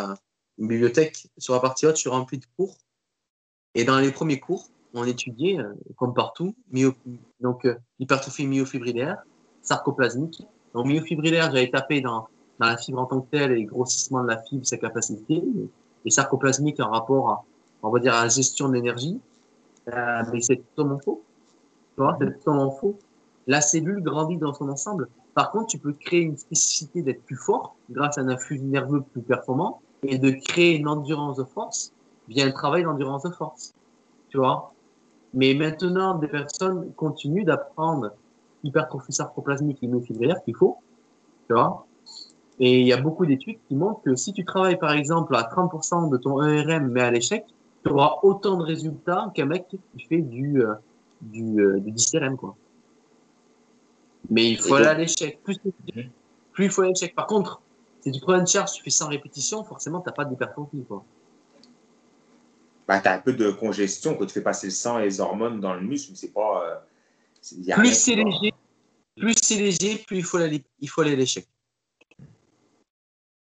une 0.58 0.68
bibliothèque 0.68 1.28
sur 1.38 1.54
la 1.54 1.60
partie 1.60 1.86
haute, 1.86 1.96
je 1.96 2.02
suis 2.02 2.10
rempli 2.10 2.38
de 2.38 2.46
cours. 2.58 2.78
Et 3.76 3.84
dans 3.86 4.00
les 4.00 4.12
premiers 4.12 4.40
cours, 4.40 4.68
on 4.94 5.06
étudiait, 5.06 5.58
comme 5.96 6.14
partout, 6.14 6.56
donc 7.40 7.68
hypertrophie 7.98 8.46
myofibrillaire, 8.46 9.24
sarcoplasmique, 9.64 10.44
donc, 10.74 10.88
myofibrillaire, 10.88 11.52
j'avais 11.52 11.70
tapé 11.70 12.02
dans, 12.02 12.28
dans 12.60 12.68
la 12.68 12.78
fibre 12.78 13.00
en 13.00 13.06
tant 13.06 13.22
que 13.22 13.30
telle 13.30 13.52
et 13.52 13.64
grossissement 13.66 14.24
de 14.24 14.28
la 14.28 14.42
fibre, 14.42 14.66
sa 14.66 14.78
capacité, 14.78 15.44
et 16.06 16.10
sarcoplasmique 16.10 16.80
en 16.80 16.90
rapport 16.90 17.30
à, 17.30 17.44
on 17.84 17.92
va 17.92 18.00
dire, 18.00 18.14
à 18.14 18.24
la 18.24 18.30
gestion 18.30 18.70
de 18.70 18.74
l'énergie. 18.74 19.20
Euh, 19.90 20.24
mais 20.32 20.42
c'est 20.42 20.58
totalement 20.76 21.00
faux. 21.00 21.24
Vois, 21.98 22.18
c'est 22.20 22.40
totalement 22.40 22.72
faux. 22.72 22.98
La 23.48 23.62
cellule 23.62 24.02
grandit 24.02 24.38
dans 24.38 24.54
son 24.54 24.70
ensemble. 24.70 25.10
Par 25.34 25.52
contre, 25.52 25.68
tu 25.68 25.78
peux 25.78 25.94
créer 25.94 26.22
une 26.22 26.38
spécificité 26.38 27.02
d'être 27.02 27.24
plus 27.24 27.36
fort 27.36 27.76
grâce 27.90 28.18
à 28.18 28.22
un 28.22 28.30
influx 28.30 28.60
nerveux 28.60 29.02
plus 29.02 29.22
performant 29.22 29.82
et 30.04 30.18
de 30.18 30.32
créer 30.32 30.78
une 30.78 30.88
endurance 30.88 31.38
de 31.38 31.44
force 31.44 31.92
via 32.30 32.46
un 32.46 32.52
travail 32.52 32.84
d'endurance 32.84 33.24
de 33.24 33.32
force. 33.32 33.74
Tu 34.30 34.38
vois? 34.38 34.74
Mais 35.34 35.54
maintenant, 35.54 36.16
des 36.16 36.28
personnes 36.28 36.92
continuent 36.94 37.46
d'apprendre 37.46 38.12
hypertrophie 38.64 39.12
sarcoplasmique 39.12 39.80
et 39.82 39.88
myofibrillaire 39.88 40.44
qu'il 40.44 40.56
faut. 40.56 40.78
Tu 41.48 41.54
vois? 41.54 41.86
Et 42.60 42.82
il 42.82 42.88
y 42.88 42.94
a 42.94 43.02
beaucoup 43.02 43.26
d'études 43.26 43.58
qui 43.68 43.76
montrent 43.76 44.02
que 44.04 44.16
si 44.16 44.32
tu 44.32 44.46
travailles 44.46 44.78
par 44.78 44.92
exemple 44.92 45.36
à 45.36 45.42
30% 45.42 46.10
de 46.10 46.18
ton 46.18 46.42
ERM 46.44 46.88
mais 46.90 47.02
à 47.02 47.12
l'échec, 47.12 47.44
tu 47.84 47.92
auras 47.92 48.20
autant 48.22 48.58
de 48.58 48.64
résultats 48.64 49.32
qu'un 49.34 49.46
mec 49.46 49.66
qui 49.68 50.06
fait 50.08 50.22
du, 50.22 50.64
euh, 51.24 51.32
du, 51.32 51.60
euh, 51.60 51.80
du 51.80 52.38
quoi. 52.38 52.56
Mais 54.30 54.52
il 54.52 54.58
faut 54.58 54.76
aller 54.76 54.88
à 54.88 54.94
l'échec. 54.94 55.42
Plus, 55.44 55.58
plus 56.52 56.66
il 56.66 56.70
faut 56.70 56.82
aller 56.82 56.90
à 56.90 56.94
l'échec. 56.94 57.16
Par 57.16 57.28
contre, 57.28 57.62
si 58.02 58.12
tu 58.12 58.20
prends 58.20 58.40
une 58.40 58.48
charge, 58.48 58.74
tu 58.74 58.84
fais 58.84 58.90
100 58.90 59.10
répétitions, 59.10 59.64
forcément, 59.64 60.02
tu 60.02 60.08
n'as 60.08 60.14
pas 60.14 60.26
d'hypertrophie. 60.26 60.84
Quoi. 60.88 61.04
Bah, 62.88 63.00
tu 63.00 63.08
as 63.08 63.14
un 63.14 63.20
peu 63.20 63.34
de 63.34 63.52
congestion 63.52 64.16
quand 64.16 64.26
tu 64.26 64.34
fais 64.34 64.42
passer 64.42 64.68
le 64.68 64.72
sang 64.72 65.00
et 65.00 65.04
les 65.04 65.22
hormones 65.22 65.60
dans 65.60 65.74
le 65.74 65.82
muscle, 65.82 66.12
mais 66.12 66.18
c'est 66.18 66.34
pas. 66.34 66.64
Euh, 66.66 67.76
plus 67.76 67.94
c'est 67.94 68.16
léger, 68.16 68.54
plus 69.18 69.36
c'est 69.42 69.56
léger, 69.56 69.98
plus 70.06 70.18
il 70.18 70.24
faut 70.24 70.38
aller, 70.38 70.64
il 70.80 70.90
faut 70.90 71.02
aller 71.02 71.14
à 71.14 71.16
l'échec. 71.16 71.48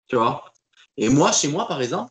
Tu 0.08 0.16
vois? 0.16 0.44
Et 0.96 1.08
moi, 1.08 1.32
chez 1.32 1.48
moi, 1.48 1.66
par 1.66 1.80
exemple, 1.82 2.10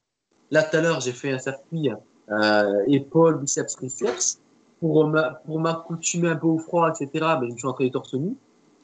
là 0.51 0.63
tout 0.63 0.77
à 0.77 0.81
l'heure, 0.81 0.99
j'ai 0.99 1.13
fait 1.13 1.31
un 1.31 1.39
circuit 1.39 1.89
euh, 2.29 2.83
épaule, 2.87 3.39
biceps, 3.39 3.75
triceps. 3.75 4.39
Pour 4.79 5.59
m'accoutumer 5.59 6.29
un 6.29 6.35
peu 6.35 6.47
au 6.47 6.59
froid, 6.59 6.89
etc., 6.89 7.09
ben, 7.13 7.47
je 7.47 7.53
me 7.53 7.57
suis 7.57 7.67
entraîné 7.67 7.91
torse 7.91 8.13
nu. 8.13 8.35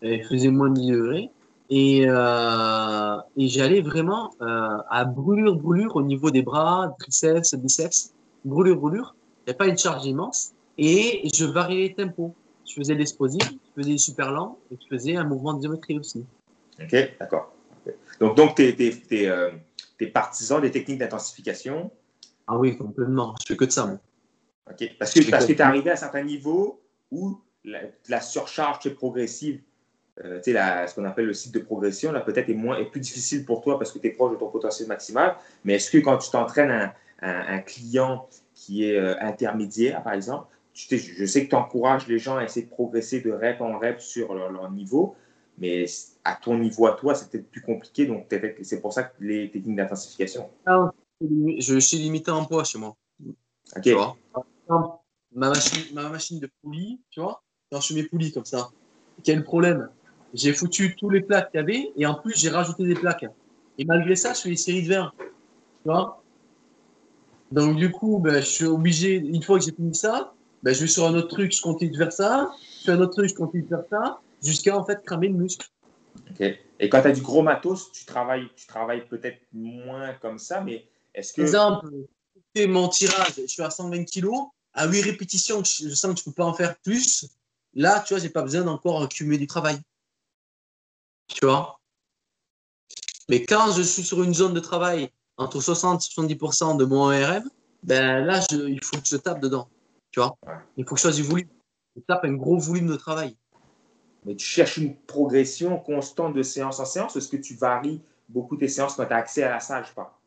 Il 0.01 0.23
faisait 0.23 0.49
moins 0.49 0.69
de 0.69 0.79
10 0.79 0.91
degrés. 0.91 1.31
Et, 1.73 2.03
euh, 2.05 3.17
et 3.37 3.47
j'allais 3.47 3.81
vraiment 3.81 4.33
euh, 4.41 4.77
à 4.89 5.05
brûlure, 5.05 5.55
brûlure 5.55 5.95
au 5.95 6.01
niveau 6.01 6.29
des 6.29 6.41
bras, 6.41 6.93
triceps, 6.99 7.55
biceps, 7.55 8.13
brûlure, 8.43 8.75
brûlure. 8.75 9.15
Il 9.41 9.51
n'y 9.51 9.55
a 9.55 9.57
pas 9.57 9.67
une 9.67 9.77
charge 9.77 10.05
immense. 10.05 10.51
Et 10.77 11.29
je 11.33 11.45
variais 11.45 11.87
les 11.87 11.93
tempos. 11.93 12.35
Je 12.67 12.73
faisais 12.75 12.93
l'explosif, 12.93 13.41
je 13.49 13.81
faisais 13.81 13.97
super 13.97 14.31
lent 14.31 14.57
et 14.71 14.77
je 14.81 14.87
faisais 14.87 15.15
un 15.15 15.23
mouvement 15.23 15.53
de 15.53 15.61
géométrie 15.61 15.97
aussi. 15.97 16.25
Ok, 16.81 16.95
d'accord. 17.19 17.53
Donc, 18.19 18.35
donc 18.35 18.55
tu 18.55 18.63
es, 18.63 19.27
euh, 19.27 19.51
partisan 20.13 20.59
des 20.59 20.71
techniques 20.71 20.99
d'intensification? 20.99 21.91
Ah 22.47 22.57
oui, 22.57 22.77
complètement. 22.77 23.35
Je 23.41 23.53
fais 23.53 23.57
que 23.57 23.65
de 23.65 23.71
ça, 23.71 23.85
moi. 23.85 23.97
Ok, 24.69 24.89
parce 24.99 25.13
que, 25.13 25.29
parce 25.29 25.45
que 25.45 25.53
tu 25.53 25.59
es 25.59 25.61
arrivé 25.61 25.89
à 25.89 25.93
un 25.93 25.97
certain 25.97 26.23
niveau 26.23 26.81
où 27.11 27.39
la, 27.63 27.81
la 28.09 28.21
surcharge 28.21 28.85
est 28.85 28.91
progressive 28.91 29.61
euh, 30.25 30.39
ce 30.43 30.95
qu'on 30.95 31.05
appelle 31.05 31.25
le 31.25 31.33
cycle 31.33 31.59
de 31.59 31.63
progression, 31.63 32.11
là, 32.11 32.19
peut-être 32.19 32.49
est, 32.49 32.55
moins, 32.55 32.77
est 32.77 32.85
plus 32.85 32.99
difficile 32.99 33.45
pour 33.45 33.61
toi 33.61 33.79
parce 33.79 33.91
que 33.91 33.99
tu 33.99 34.07
es 34.07 34.11
proche 34.11 34.31
de 34.33 34.37
ton 34.37 34.49
potentiel 34.49 34.87
maximal. 34.87 35.35
Mais 35.63 35.75
est-ce 35.75 35.89
que 35.89 35.97
quand 35.97 36.17
tu 36.17 36.29
t'entraînes 36.29 36.71
un, 36.71 36.93
un, 37.21 37.59
client 37.59 38.27
qui 38.53 38.85
est 38.85 38.97
euh, 38.97 39.15
intermédiaire, 39.19 40.03
par 40.03 40.13
exemple, 40.13 40.47
tu 40.73 40.97
je 40.97 41.25
sais 41.25 41.45
que 41.45 41.49
tu 41.49 41.55
encourages 41.55 42.07
les 42.07 42.19
gens 42.19 42.37
à 42.37 42.43
essayer 42.43 42.65
de 42.65 42.71
progresser 42.71 43.21
de 43.21 43.31
rep 43.31 43.61
en 43.61 43.77
rep 43.77 43.99
sur 43.99 44.33
leur, 44.33 44.71
niveau, 44.71 45.15
mais 45.57 45.85
à 46.23 46.35
ton 46.35 46.57
niveau 46.57 46.87
à 46.87 46.93
toi, 46.93 47.15
c'est 47.15 47.29
peut-être 47.29 47.49
plus 47.49 47.61
compliqué. 47.61 48.05
Donc, 48.05 48.27
c'est 48.61 48.81
pour 48.81 48.93
ça 48.93 49.03
que 49.03 49.15
les 49.21 49.49
techniques 49.49 49.77
d'intensification. 49.77 50.49
Ah, 50.65 50.91
je 51.21 51.79
suis 51.79 51.97
limité 51.97 52.31
en 52.31 52.45
poids 52.45 52.63
chez 52.63 52.77
moi. 52.77 52.95
Ok. 53.75 53.89
Ma, 55.33 55.49
machine, 55.49 55.93
ma 55.93 56.09
machine 56.09 56.39
de 56.39 56.49
poulie, 56.61 56.99
tu 57.09 57.21
vois, 57.21 57.41
quand 57.71 57.81
je 57.81 57.93
mets 57.93 58.03
poulies 58.03 58.31
comme 58.31 58.45
ça, 58.45 58.69
quel 59.23 59.43
problème 59.43 59.89
j'ai 60.33 60.53
foutu 60.53 60.95
tous 60.95 61.09
les 61.09 61.21
plaques 61.21 61.51
qu'il 61.51 61.59
y 61.59 61.63
avait 61.63 61.91
et 61.95 62.05
en 62.05 62.15
plus, 62.15 62.37
j'ai 62.37 62.49
rajouté 62.49 62.85
des 62.85 62.95
plaques. 62.95 63.25
Et 63.77 63.85
malgré 63.85 64.15
ça, 64.15 64.33
je 64.33 64.41
fais 64.41 64.49
des 64.49 64.55
séries 64.55 64.83
de 64.83 64.93
20. 64.93 65.11
Tu 65.17 65.25
vois 65.85 66.23
Donc, 67.51 67.75
du 67.75 67.91
coup, 67.91 68.19
ben, 68.19 68.35
je 68.35 68.47
suis 68.47 68.65
obligé, 68.65 69.15
une 69.15 69.43
fois 69.43 69.59
que 69.59 69.65
j'ai 69.65 69.71
fini 69.71 69.93
ça, 69.95 70.33
ben, 70.63 70.73
je 70.73 70.81
vais 70.81 70.87
sur 70.87 71.05
un 71.05 71.15
autre 71.15 71.29
truc, 71.29 71.51
je 71.51 71.61
continue 71.61 71.91
de 71.91 71.97
faire 71.97 72.13
ça. 72.13 72.51
Je 72.79 72.85
fais 72.85 72.91
un 72.91 73.01
autre 73.01 73.13
truc, 73.13 73.29
je 73.29 73.35
continue 73.35 73.63
de 73.63 73.67
faire 73.67 73.83
ça, 73.89 74.19
jusqu'à 74.43 74.77
en 74.77 74.85
fait 74.85 75.03
cramer 75.03 75.27
le 75.27 75.35
muscle. 75.35 75.67
Ok. 76.29 76.41
Et 76.79 76.89
quand 76.89 77.01
tu 77.01 77.07
as 77.07 77.11
du 77.11 77.21
gros 77.21 77.41
matos, 77.41 77.91
tu 77.91 78.05
travailles, 78.05 78.47
tu 78.55 78.67
travailles 78.67 79.05
peut-être 79.07 79.39
moins 79.53 80.13
comme 80.13 80.39
ça, 80.39 80.61
mais 80.61 80.85
est-ce 81.13 81.33
que. 81.33 81.41
Exemple, 81.41 81.87
mon 82.67 82.87
tirage, 82.89 83.33
je 83.37 83.47
suis 83.47 83.61
à 83.61 83.69
120 83.69 84.05
kg, 84.05 84.29
à 84.73 84.87
8 84.87 85.01
répétitions, 85.01 85.63
je 85.63 85.89
sens 85.89 86.13
que 86.13 86.19
je 86.19 86.29
ne 86.29 86.31
peux 86.31 86.35
pas 86.35 86.45
en 86.45 86.53
faire 86.53 86.77
plus. 86.79 87.27
Là, 87.73 88.01
tu 88.01 88.13
vois, 88.13 88.21
j'ai 88.21 88.29
pas 88.29 88.41
besoin 88.41 88.63
d'encore 88.63 89.01
accumuler 89.01 89.37
du 89.37 89.47
travail. 89.47 89.79
Tu 91.27 91.45
vois? 91.45 91.79
Mais 93.29 93.45
quand 93.45 93.71
je 93.71 93.81
suis 93.81 94.03
sur 94.03 94.21
une 94.23 94.33
zone 94.33 94.53
de 94.53 94.59
travail 94.59 95.09
entre 95.37 95.61
60 95.61 96.01
et 96.01 96.33
70% 96.33 96.77
de 96.77 96.85
mon 96.85 97.05
RM, 97.07 97.49
ben 97.83 98.25
là, 98.25 98.45
il 98.51 98.83
faut 98.83 98.97
que 98.97 99.07
je 99.07 99.17
tape 99.17 99.39
dedans. 99.39 99.69
Tu 100.11 100.19
vois? 100.19 100.37
Il 100.77 100.85
faut 100.85 100.95
que 100.95 101.01
je 101.01 101.07
fasse 101.07 101.15
du 101.15 101.23
volume. 101.23 101.47
Je 101.95 102.01
tape 102.01 102.25
un 102.25 102.33
gros 102.33 102.57
volume 102.57 102.87
de 102.87 102.95
travail. 102.95 103.37
Mais 104.25 104.35
tu 104.35 104.45
cherches 104.45 104.77
une 104.77 104.95
progression 104.95 105.79
constante 105.79 106.33
de 106.33 106.43
séance 106.43 106.79
en 106.79 106.85
séance? 106.85 107.15
Est-ce 107.15 107.27
que 107.27 107.37
tu 107.37 107.55
varies 107.55 108.01
beaucoup 108.29 108.55
tes 108.55 108.67
séances 108.67 108.95
quand 108.95 109.05
tu 109.05 109.13
as 109.13 109.17
accès 109.17 109.43
à 109.43 109.49
la 109.49 109.59
salle, 109.59 109.85
je 109.87 109.93
pas? 109.93 110.20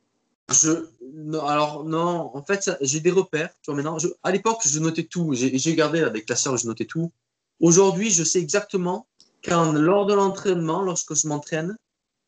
Je, 0.51 0.87
non, 1.13 1.45
alors 1.47 1.85
non, 1.85 2.31
en 2.35 2.43
fait, 2.43 2.71
j'ai 2.81 3.01
des 3.01 3.11
repères. 3.11 3.51
Tu 3.63 3.71
vois, 3.71 3.83
maintenant, 3.83 3.97
à 4.23 4.31
l'époque, 4.31 4.61
je 4.67 4.79
notais 4.79 5.05
tout. 5.05 5.33
J'ai 5.35 5.75
gardé 5.75 6.01
là, 6.01 6.11
des 6.11 6.23
classeurs, 6.23 6.57
je 6.57 6.67
notais 6.67 6.85
tout. 6.85 7.13
Aujourd'hui, 7.61 8.11
je 8.11 8.25
sais 8.25 8.41
exactement 8.41 9.07
quand 9.45 9.73
lors 9.73 10.07
de 10.07 10.15
l'entraînement, 10.15 10.83
lorsque 10.83 11.15
je 11.15 11.29
m'entraîne, 11.29 11.77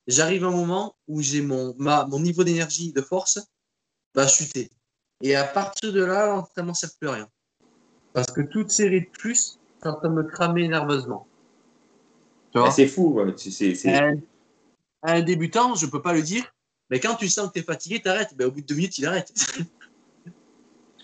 j'arrive 0.07 0.45
à 0.45 0.49
un 0.49 0.53
moment 0.53 0.97
où 1.09 1.21
j'ai 1.21 1.43
mon, 1.43 1.75
mon 1.79 2.21
niveau 2.21 2.45
d'énergie, 2.45 2.93
de 2.93 3.01
force, 3.01 3.39
va 4.15 4.27
chuter. 4.27 4.71
Et 5.23 5.35
à 5.35 5.45
partir 5.45 5.93
de 5.93 6.05
là, 6.05 6.27
l'entraînement 6.27 6.73
ne 6.73 6.77
sert 6.77 6.91
plus 6.99 7.09
à 7.09 7.13
rien. 7.13 7.29
Parce 8.13 8.31
que 8.31 8.41
toute 8.41 8.71
série 8.71 9.03
de 9.03 9.11
plus, 9.11 9.59
c'est 9.83 9.89
en 9.89 9.95
train 9.95 10.09
de 10.09 10.15
me 10.15 10.23
cramer 10.23 10.69
nerveusement. 10.69 11.27
C'est 12.71 12.89
fou. 12.89 13.21
Un, 13.21 14.17
un, 15.03 15.21
débutant, 15.21 15.75
je 15.75 15.85
ne 15.85 15.91
peux 15.91 16.01
pas 16.01 16.15
le 16.15 16.23
dire, 16.23 16.55
mais 16.91 17.01
quand 17.01 17.17
tu 17.17 17.29
sens 17.29 17.49
que 17.49 17.55
tu 17.55 17.59
es 17.61 17.63
fatigué, 17.63 18.01
tu 18.01 18.09
arrêtes. 18.09 18.35
Ben, 18.37 18.47
au 18.47 18.51
bout 18.51 18.61
de 18.61 18.67
deux 18.67 18.75
minutes, 18.75 18.99
il 18.99 19.07
arrête. 19.07 19.33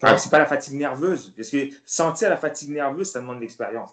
ah, 0.02 0.16
c'est 0.16 0.30
pas 0.30 0.38
la 0.38 0.46
fatigue 0.46 0.74
nerveuse. 0.74 1.32
Parce 1.36 1.50
que 1.50 1.70
sentir 1.84 2.30
la 2.30 2.36
fatigue 2.36 2.70
nerveuse, 2.70 3.10
ça 3.10 3.20
demande 3.20 3.36
de 3.36 3.42
l'expérience. 3.42 3.92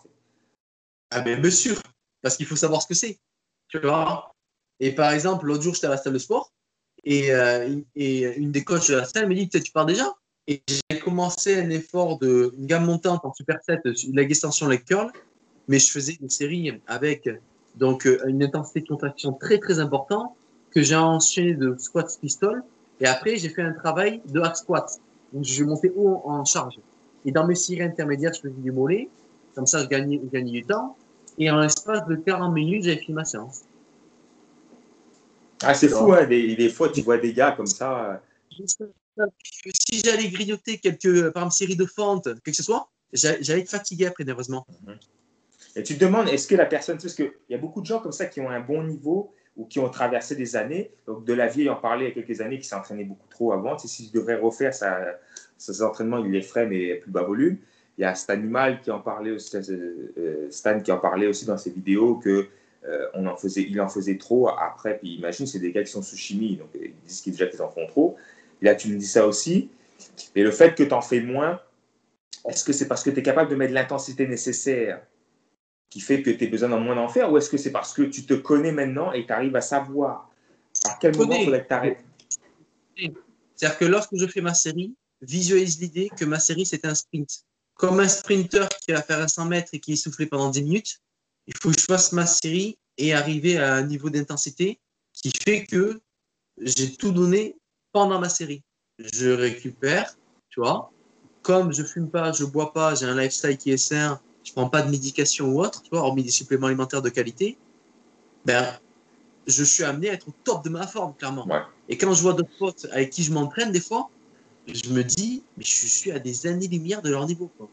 Ah 1.12 1.22
ben 1.22 1.42
bien 1.42 1.52
sûr, 1.52 1.82
parce 2.22 2.38
qu'il 2.38 2.46
faut 2.46 2.56
savoir 2.56 2.82
ce 2.84 2.88
que 2.88 2.94
c'est. 2.94 3.20
Tu 3.68 3.80
vois? 3.80 4.36
Et 4.80 4.94
par 4.94 5.12
exemple, 5.12 5.48
l'autre 5.48 5.64
jour, 5.64 5.74
j'étais 5.74 5.88
à 5.88 5.92
la 5.92 5.98
salle 5.98 6.14
de 6.14 6.20
sport 6.20 6.54
et, 7.04 7.32
euh, 7.32 7.80
et 7.96 8.22
une 8.38 8.52
des 8.52 8.64
coachs 8.64 8.90
de 8.90 8.96
la 8.96 9.06
salle 9.06 9.28
me 9.28 9.34
dit 9.34 9.50
Tu 9.50 9.72
pars 9.72 9.86
déjà? 9.86 10.14
Et 10.48 10.62
j'ai 10.68 11.00
commencé 11.00 11.60
un 11.60 11.70
effort 11.70 12.18
de 12.20 12.54
une 12.58 12.66
gamme 12.66 12.86
montante 12.86 13.24
en 13.24 13.34
superset, 13.34 13.80
leg 14.14 14.30
extension, 14.30 14.68
leg 14.68 14.84
curl, 14.84 15.12
mais 15.68 15.80
je 15.80 15.92
faisais 15.92 16.18
une 16.22 16.30
série 16.30 16.80
avec 16.88 17.30
donc 17.76 18.06
euh, 18.06 18.20
une 18.28 18.44
intensité 18.44 18.82
de 18.82 18.88
contraction 18.88 19.34
très 19.34 19.60
très 19.60 19.80
importante 19.80 20.36
que 20.72 20.82
j'ai 20.82 20.96
enchaîné 20.96 21.54
de 21.54 21.76
squat 21.78 22.08
pistol 22.22 22.64
et 23.00 23.06
après 23.06 23.38
j'ai 23.38 23.50
fait 23.50 23.62
un 23.62 23.74
travail 23.74 24.22
de 24.28 24.40
hack 24.42 24.58
squat 24.58 25.00
où 25.34 25.44
je 25.44 25.64
montais 25.64 25.92
haut 25.96 26.22
en 26.26 26.46
charge. 26.46 26.80
Et 27.26 27.32
dans 27.32 27.46
mes 27.46 27.56
séries 27.56 27.84
intermédiaires, 27.84 28.34
je 28.34 28.42
faisais 28.42 28.62
du 28.62 28.72
mollet 28.72 29.10
comme 29.60 29.66
ça, 29.66 29.84
je 29.84 29.88
gagnais, 29.88 30.18
du 30.18 30.64
temps. 30.64 30.96
Et 31.38 31.50
en 31.52 31.60
l'espace 31.60 32.08
de 32.08 32.16
40 32.16 32.54
minutes, 32.54 32.84
j'avais 32.84 32.98
fini 32.98 33.14
ma 33.14 33.26
séance. 33.26 33.62
Ah, 35.62 35.74
c'est 35.74 35.90
fou, 35.90 36.14
hein, 36.14 36.26
des, 36.26 36.70
fois, 36.70 36.90
tu 36.90 37.02
vois 37.02 37.18
des 37.18 37.34
gars 37.34 37.52
comme 37.52 37.68
ça. 37.68 38.22
Si 38.54 40.00
j'allais 40.00 40.30
grignoter 40.30 40.78
quelques, 40.78 41.32
par 41.32 41.44
exemple, 41.44 41.56
série 41.56 41.76
de 41.76 41.86
fentes, 41.86 42.24
quelque 42.24 42.52
que 42.52 42.54
ce 42.54 42.64
soit, 42.64 42.90
j'allais 43.12 43.62
être 43.62 43.70
fatigué 43.70 44.06
après, 44.06 44.24
nerveusement. 44.24 44.66
Mhm. 44.86 44.96
Et 45.76 45.84
tu 45.84 45.98
te 45.98 46.06
demandes, 46.06 46.30
est-ce 46.30 46.48
que 46.48 46.56
la 46.56 46.66
personne, 46.66 46.98
parce 46.98 47.14
qu'il 47.14 47.32
y 47.50 47.54
a 47.54 47.58
beaucoup 47.58 47.82
de 47.82 47.86
gens 47.86 48.00
comme 48.00 48.14
ça 48.14 48.26
qui 48.26 48.40
ont 48.40 48.50
un 48.50 48.62
bon 48.62 48.84
niveau 48.84 49.34
ou 49.60 49.66
qui 49.66 49.78
ont 49.80 49.89
traversé 49.89 50.38
des 50.38 50.55
années, 50.55 50.89
donc 51.05 51.26
de 51.26 51.34
la 51.34 51.47
vie, 51.47 51.70
en 51.70 51.76
parlait 51.76 52.05
il 52.05 52.07
y 52.07 52.12
a 52.12 52.14
quelques 52.24 52.39
années, 52.39 52.60
qui 52.60 52.68
s'entraînaient 52.68 53.03
beaucoup 53.03 53.28
trop 53.30 53.51
avant. 53.51 53.76
Tu 53.76 53.89
si 53.89 54.07
je 54.07 54.18
devrais 54.18 54.36
refaire 54.36 54.74
sa, 54.74 55.20
ses 55.57 55.84
entraînements, 55.84 56.24
il 56.24 56.32
les 56.32 56.41
ferait, 56.41 56.66
mais 56.66 56.95
plus 56.95 57.12
bas 57.12 57.24
volume. 57.24 57.57
Il 57.97 58.03
y 58.03 58.05
a 58.05 58.16
cet 58.16 58.30
animal 58.30 58.80
qui 58.80 58.89
en 58.89 59.01
parlait 59.01 59.32
aussi, 59.32 59.57
euh, 59.57 60.14
euh, 60.18 60.47
Stan 60.49 60.80
qui 60.80 60.93
en 60.93 60.97
parlait 60.97 61.28
aussi 61.28 61.45
dans 61.45 61.57
ses 61.57 61.72
vidéos 61.72 62.16
que 62.16 62.47
euh, 62.86 63.05
on 63.14 63.28
en 63.28 63.36
faisait, 63.36 63.64
il 63.70 63.82
en 63.82 63.89
faisait 63.89 64.18
trop 64.18 64.47
après. 64.47 64.97
Puis 64.97 65.16
imagine, 65.16 65.45
c'est 65.45 65.60
des 65.60 65.74
gars 65.74 65.84
qui 65.84 65.91
sont 65.91 66.01
sous 66.01 66.16
chimie, 66.16 66.55
donc 66.55 66.70
ils 66.82 66.93
disent 67.05 67.20
qu'ils 67.20 67.34
déjà 67.34 67.47
qu'ils 67.47 67.62
en 67.62 67.70
font 67.70 67.86
trop. 67.86 68.16
là, 68.62 68.76
tu 68.76 68.88
me 68.88 68.97
dis 68.97 69.07
ça 69.07 69.28
aussi. 69.28 69.70
Et 70.36 70.43
le 70.43 70.51
fait 70.51 70.74
que 70.74 70.84
tu 70.84 70.93
en 70.93 71.01
fais 71.01 71.20
moins, 71.20 71.60
est-ce 72.47 72.64
que 72.64 72.72
c'est 72.72 72.88
parce 72.88 73.03
que 73.03 73.10
tu 73.10 73.20
es 73.20 73.24
capable 73.24 73.51
de 73.51 73.57
mettre 73.57 73.74
l'intensité 73.74 74.26
nécessaire 74.26 75.01
qui 75.90 76.02
fait 76.02 76.22
que 76.22 76.30
tu 76.30 76.46
as 76.46 76.48
besoin 76.48 76.70
d'en 76.70 76.80
moins 76.80 76.96
d'en 76.96 77.10
faire, 77.10 77.32
ou 77.32 77.38
est-ce 77.38 77.50
que 77.50 77.58
c'est 77.58 77.72
parce 77.72 77.94
que 77.94 78.04
tu 78.04 78.26
te 78.26 78.34
connais 78.34 78.72
maintenant 78.72 79.12
et 79.12 79.26
tu 79.26 79.34
arrives 79.34 79.56
à 79.56 79.62
savoir 79.62 80.30
à 80.86 80.98
quel 81.02 81.16
moment 81.18 81.34
il 81.34 81.46
faudrait 81.46 81.64
que 81.64 81.68
tu 81.68 81.74
arrêtes 81.74 82.06
C'est-à-dire 82.96 83.78
que 83.78 83.86
lorsque 83.86 84.16
je 84.16 84.28
fais 84.28 84.42
ma 84.42 84.54
série, 84.54 84.96
visualise 85.22 85.80
l'idée 85.80 86.10
que 86.16 86.26
ma 86.26 86.40
série, 86.40 86.66
c'est 86.66 86.86
un 86.86 86.96
sprint 86.96 87.44
comme 87.80 88.02
un 88.02 88.10
sprinter 88.10 88.68
qui 88.86 88.92
va 88.92 89.02
faire 89.02 89.22
un 89.22 89.30
100 89.30 89.46
mètres 89.46 89.70
et 89.72 89.80
qui 89.80 89.94
est 89.94 89.96
soufflé 89.96 90.26
pendant 90.26 90.50
10 90.50 90.64
minutes, 90.64 91.00
il 91.48 91.54
faut 91.58 91.72
que 91.72 91.80
je 91.80 91.86
fasse 91.86 92.12
ma 92.12 92.26
série 92.26 92.78
et 92.98 93.14
arriver 93.14 93.58
à 93.58 93.74
un 93.76 93.84
niveau 93.84 94.10
d'intensité 94.10 94.82
qui 95.14 95.32
fait 95.32 95.66
que 95.66 96.02
j'ai 96.58 96.94
tout 96.98 97.12
donné 97.12 97.56
pendant 97.94 98.20
ma 98.20 98.28
série. 98.28 98.64
Je 99.00 99.30
récupère, 99.30 100.14
tu 100.50 100.60
vois. 100.60 100.92
Comme 101.42 101.74
je 101.74 101.84
fume 101.84 102.12
pas, 102.12 102.34
je 102.34 102.44
bois 102.44 102.74
pas, 102.74 102.96
j'ai 102.96 103.06
un 103.06 103.16
lifestyle 103.16 103.58
qui 103.58 103.72
est 103.72 103.78
sain, 103.78 104.20
je 104.50 104.54
prends 104.54 104.68
pas 104.68 104.82
de 104.82 104.89
médication 104.89 105.47
ou 105.47 105.62
autre, 105.62 105.84
tu 105.84 105.89
vois, 105.91 106.00
hormis 106.00 106.24
des 106.24 106.32
suppléments 106.32 106.68
alimentaires 106.68 107.04
de 107.04 107.10
qualité, 107.10 107.56
ben, 108.45 108.66
je 109.45 109.64
suis 109.64 109.84
amené 109.84 110.10
à 110.10 110.14
être 110.14 110.28
au 110.28 110.34
top 110.43 110.64
de 110.64 110.70
ma 110.70 110.88
forme, 110.88 111.14
clairement. 111.16 111.47
Et 111.88 111.97
quand 111.97 112.12
je 112.14 112.22
vois 112.24 112.34
d'autres 112.34 112.58
potes 112.58 112.88
avec 112.91 113.12
qui 113.12 113.24
je 113.24 113.32
m'entraîne, 113.32 113.72
des 113.72 113.80
fois, 113.80 114.10
je 114.68 114.89
me 114.89 115.04
dis, 115.04 115.43
mais 115.56 115.64
je 115.64 115.86
suis 115.86 116.12
à 116.12 116.18
des 116.18 116.47
années-lumière 116.47 117.04
de 117.04 117.12
leur 117.12 117.28
niveau. 117.28 117.52
Quoi. 117.58 117.70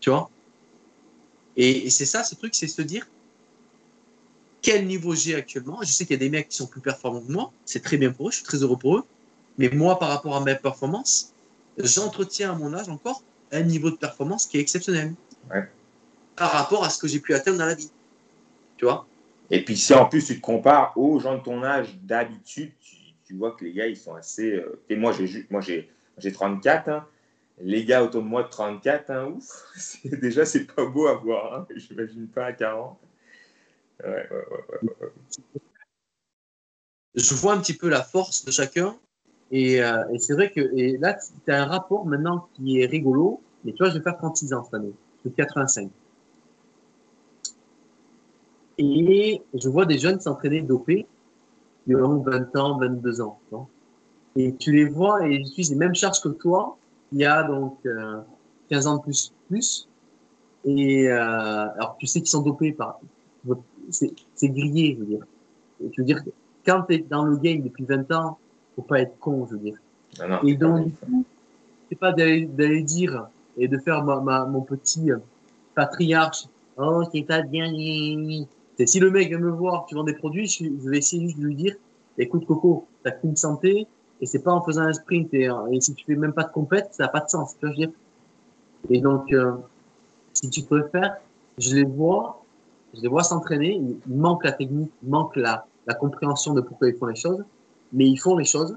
Tu 0.00 0.10
vois? 0.10 0.28
Et, 1.56 1.88
c'est 1.88 2.06
ça, 2.06 2.22
ce 2.22 2.34
truc, 2.34 2.54
c'est 2.54 2.68
se 2.68 2.82
dire 2.82 3.06
quel 4.60 4.86
niveau 4.86 5.14
j'ai 5.14 5.34
actuellement? 5.34 5.78
Je 5.80 5.90
sais 5.90 6.04
qu'il 6.04 6.12
y 6.12 6.16
a 6.16 6.20
des 6.20 6.28
mecs 6.28 6.50
qui 6.50 6.56
sont 6.56 6.66
plus 6.66 6.82
performants 6.82 7.22
que 7.22 7.32
moi, 7.32 7.52
c'est 7.64 7.82
très 7.82 7.96
bien 7.96 8.12
pour 8.12 8.28
eux, 8.28 8.30
je 8.30 8.36
suis 8.36 8.44
très 8.44 8.58
heureux 8.58 8.76
pour 8.76 8.98
eux. 8.98 9.04
Mais 9.56 9.70
moi, 9.70 9.98
par 9.98 10.10
rapport 10.10 10.36
à 10.36 10.40
mes 10.40 10.54
performances, 10.56 11.32
j'entretiens 11.78 12.52
à 12.52 12.54
mon 12.54 12.74
âge 12.74 12.90
encore 12.90 13.22
un 13.52 13.62
niveau 13.62 13.90
de 13.90 13.96
performance 13.96 14.46
qui 14.46 14.58
est 14.58 14.60
exceptionnel. 14.60 15.14
Par 16.36 16.52
rapport 16.52 16.84
à 16.84 16.90
ce 16.90 16.98
que 16.98 17.08
j'ai 17.08 17.20
pu 17.20 17.34
atteindre 17.34 17.58
dans 17.58 17.66
la 17.66 17.74
vie. 17.74 17.90
Tu 18.76 18.84
vois? 18.84 19.06
Et 19.50 19.64
puis 19.64 19.76
si 19.76 19.92
en 19.92 20.06
plus 20.06 20.24
tu 20.24 20.36
te 20.36 20.40
compares 20.40 20.96
aux 20.96 21.18
gens 21.18 21.38
de 21.38 21.42
ton 21.42 21.62
âge 21.62 21.98
d'habitude, 22.02 22.72
tu 23.26 23.36
vois 23.36 23.52
que 23.52 23.64
les 23.64 23.72
gars, 23.72 23.86
ils 23.86 23.96
sont 23.96 24.14
assez. 24.14 24.54
Euh, 24.54 24.82
et 24.88 24.96
moi, 24.96 25.12
j'ai, 25.12 25.46
moi, 25.50 25.60
j'ai, 25.60 25.88
j'ai 26.18 26.32
34. 26.32 26.88
Hein, 26.88 27.06
les 27.60 27.84
gars 27.84 28.02
autour 28.02 28.22
de 28.22 28.26
moi 28.26 28.42
de 28.42 28.48
34, 28.48 29.10
hein, 29.10 29.26
ouf. 29.26 30.00
Déjà, 30.04 30.44
c'est 30.44 30.64
pas 30.64 30.84
beau 30.84 31.06
à 31.06 31.14
voir. 31.14 31.54
Hein. 31.54 31.66
J'imagine 31.76 32.26
pas 32.28 32.46
à 32.46 32.52
40. 32.52 32.98
Ouais, 34.02 34.08
ouais, 34.08 34.46
ouais, 34.82 35.08
Je 37.14 37.34
vois 37.34 37.52
un 37.52 37.60
petit 37.60 37.74
peu 37.74 37.88
la 37.88 38.02
force 38.02 38.44
de 38.44 38.50
chacun. 38.50 38.98
Et, 39.50 39.82
euh, 39.82 40.04
et 40.12 40.18
c'est 40.18 40.34
vrai 40.34 40.50
que 40.50 40.60
et 40.76 40.96
là, 40.98 41.14
tu 41.44 41.52
as 41.52 41.62
un 41.62 41.66
rapport 41.66 42.06
maintenant 42.06 42.48
qui 42.54 42.80
est 42.80 42.86
rigolo. 42.86 43.40
Mais 43.64 43.72
tu 43.72 43.78
vois, 43.82 43.90
je 43.90 43.98
vais 43.98 44.04
faire 44.04 44.16
36 44.16 44.54
ans 44.54 44.64
cette 44.64 44.74
année. 44.74 44.92
Je 45.16 45.28
suis 45.28 45.36
85. 45.36 45.90
Et 48.78 49.42
je 49.52 49.68
vois 49.68 49.84
des 49.84 49.98
jeunes 49.98 50.20
s'entraîner 50.20 50.62
dopés. 50.62 51.06
Ils 51.86 51.96
ont 51.96 52.18
20 52.18 52.56
ans, 52.56 52.78
22 52.78 53.20
ans. 53.20 53.38
Et 54.36 54.54
tu 54.54 54.72
les 54.72 54.86
vois 54.86 55.26
et 55.26 55.34
ils 55.34 55.40
utilisent 55.40 55.70
les 55.70 55.76
mêmes 55.76 55.94
charges 55.94 56.20
que 56.20 56.28
toi, 56.28 56.78
il 57.12 57.18
y 57.18 57.24
a 57.24 57.42
donc 57.42 57.76
euh, 57.84 58.20
15 58.70 58.86
ans 58.86 58.96
de 58.98 59.02
plus. 59.02 59.34
plus. 59.48 59.88
Et 60.64 61.08
euh, 61.08 61.18
alors 61.18 61.96
tu 61.98 62.06
sais 62.06 62.20
qu'ils 62.20 62.30
sont 62.30 62.42
dopés 62.42 62.72
par. 62.72 63.00
C'est 63.90 64.48
grillé, 64.48 64.94
je 64.94 65.00
veux 65.00 65.06
dire. 65.06 65.26
Et 65.82 65.90
je 65.92 66.00
veux 66.00 66.06
dire, 66.06 66.22
quand 66.64 66.82
tu 66.82 66.94
es 66.94 66.98
dans 66.98 67.24
le 67.24 67.36
game 67.36 67.62
depuis 67.62 67.84
20 67.84 68.10
ans, 68.12 68.38
faut 68.76 68.82
pas 68.82 69.00
être 69.00 69.18
con, 69.18 69.46
je 69.48 69.54
veux 69.54 69.60
dire. 69.60 69.76
Non, 70.18 70.42
et 70.42 70.54
donc, 70.54 70.86
du 70.86 70.92
coup, 70.92 71.24
c'est 71.88 71.98
pas 71.98 72.12
d'aller 72.12 72.82
dire 72.82 73.28
et 73.56 73.68
de 73.68 73.78
faire 73.78 74.04
ma, 74.04 74.20
ma, 74.20 74.44
mon 74.46 74.62
petit 74.62 75.10
patriarche. 75.74 76.46
Oh, 76.76 77.02
c'est 77.12 77.22
pas 77.22 77.42
bien. 77.42 77.72
C'est 78.76 78.86
si 78.86 79.00
le 79.00 79.10
mec 79.10 79.28
vient 79.28 79.38
me 79.38 79.50
voir, 79.50 79.86
tu 79.86 79.94
vends 79.94 80.04
des 80.04 80.14
produits, 80.14 80.46
je, 80.46 80.64
je 80.64 80.88
vais 80.88 80.98
essayer 80.98 81.26
juste 81.26 81.38
de 81.38 81.44
lui 81.44 81.54
dire, 81.54 81.76
écoute 82.16 82.46
Coco, 82.46 82.86
t'as 83.02 83.10
qu'une 83.10 83.36
santé, 83.36 83.86
et 84.20 84.26
c'est 84.26 84.42
pas 84.42 84.52
en 84.52 84.62
faisant 84.62 84.82
un 84.82 84.92
sprint 84.92 85.32
et, 85.34 85.48
et, 85.70 85.80
si 85.80 85.94
tu 85.94 86.04
fais 86.04 86.14
même 86.14 86.32
pas 86.32 86.44
de 86.44 86.52
compète, 86.52 86.88
ça 86.92 87.04
n'a 87.04 87.08
pas 87.08 87.20
de 87.20 87.28
sens. 87.28 87.56
Tu 87.58 87.66
vois, 87.66 87.74
je 87.74 87.80
veux 87.80 87.86
dire. 87.86 87.94
Et 88.88 89.00
donc, 89.00 89.32
euh, 89.32 89.52
si 90.32 90.48
tu 90.50 90.62
préfères, 90.62 91.16
je 91.58 91.74
les 91.74 91.84
vois, 91.84 92.42
je 92.94 93.00
les 93.00 93.08
vois 93.08 93.22
s'entraîner. 93.22 93.80
Il 94.06 94.16
manque 94.16 94.44
la 94.44 94.52
technique, 94.52 94.90
il 95.02 95.08
manque 95.08 95.36
la, 95.36 95.66
la 95.86 95.94
compréhension 95.94 96.54
de 96.54 96.60
pourquoi 96.60 96.88
ils 96.88 96.96
font 96.96 97.06
les 97.06 97.16
choses, 97.16 97.42
mais 97.92 98.06
ils 98.06 98.16
font 98.16 98.36
les 98.36 98.44
choses. 98.44 98.76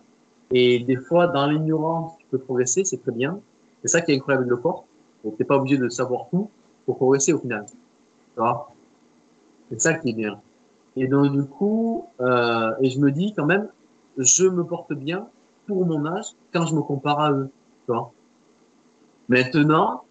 Et 0.52 0.80
des 0.80 0.98
fois, 0.98 1.28
dans 1.28 1.48
l'ignorance, 1.48 2.14
tu 2.20 2.26
peux 2.32 2.38
progresser, 2.38 2.84
c'est 2.84 3.02
très 3.02 3.12
bien. 3.12 3.40
C'est 3.82 3.88
ça 3.88 4.02
qui 4.02 4.12
est 4.12 4.16
incroyable 4.16 4.44
avec 4.44 4.52
le 4.52 4.58
corps. 4.58 4.86
Donc, 5.24 5.38
t'es 5.38 5.44
pas 5.44 5.58
obligé 5.58 5.78
de 5.78 5.90
savoir 5.90 6.28
tout 6.30 6.50
pour 6.86 6.98
progresser 6.98 7.34
au 7.34 7.40
final. 7.40 7.66
C'est 9.70 9.80
ça 9.80 9.94
qui 9.96 10.10
est 10.10 10.14
bien. 10.14 10.40
Et 10.96 11.08
donc, 11.08 11.32
du 11.32 11.44
coup, 11.44 12.06
euh, 12.22 12.72
et 12.82 12.90
je 12.90 13.00
me 13.00 13.12
dis 13.12 13.34
quand 13.34 13.46
même, 13.46 13.68
je 14.18 14.46
me 14.46 14.64
porte 14.64 14.94
bien 14.94 15.28
pour 15.68 15.86
mon 15.86 16.06
âge 16.06 16.28
quand 16.54 16.66
je 16.66 16.76
me 16.76 16.82
compare 16.82 17.20
à 17.20 17.32
eux. 17.32 17.50
Tu 17.86 17.92
vois? 17.92 18.12
Maintenant, 19.30 20.04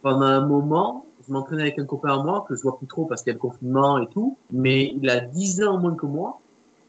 pendant 0.00 0.26
un 0.26 0.46
moment, 0.46 1.04
je 1.26 1.32
m'entraînais 1.32 1.62
avec 1.62 1.78
un 1.78 1.84
copain 1.84 2.18
à 2.18 2.22
moi 2.22 2.44
que 2.48 2.54
je 2.54 2.62
vois 2.62 2.78
plus 2.78 2.86
trop 2.86 3.04
parce 3.04 3.22
qu'il 3.22 3.30
y 3.30 3.32
a 3.32 3.34
le 3.34 3.40
confinement 3.40 3.98
et 3.98 4.06
tout, 4.08 4.36
mais 4.50 4.92
il 4.94 5.08
a 5.10 5.20
10 5.20 5.62
ans 5.64 5.78
moins 5.78 5.94
que 5.94 6.06
moi. 6.06 6.40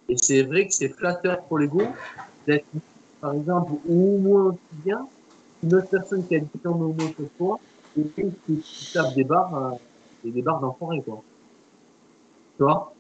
Et 0.10 0.16
c'est 0.18 0.44
vrai 0.44 0.68
que 0.68 0.74
c'est 0.74 0.90
flatteur 0.90 1.46
pour 1.48 1.60
l'ego 1.60 1.88
d'être, 2.46 2.66
par 3.20 3.34
exemple, 3.34 3.74
au 3.88 4.18
moins 4.20 4.46
aussi 4.48 4.60
bien 4.72 5.08
une 5.64 5.76
autre 5.76 5.88
personne 5.90 6.28
qui 6.28 6.36
a 6.36 6.40
10 6.40 6.68
ans 6.68 6.76
moins 6.76 7.12
que 7.14 7.24
toi 7.38 7.60
et 7.98 8.04
qui 8.16 8.64
tape 8.94 9.16
des 9.16 9.24
barres, 9.24 9.56
euh, 9.56 10.30
des 10.30 10.42
barres 10.42 10.60
d'enfoiré, 10.60 11.02
quoi. 11.04 11.24
Tu 12.58 12.64
vois? 12.64 12.94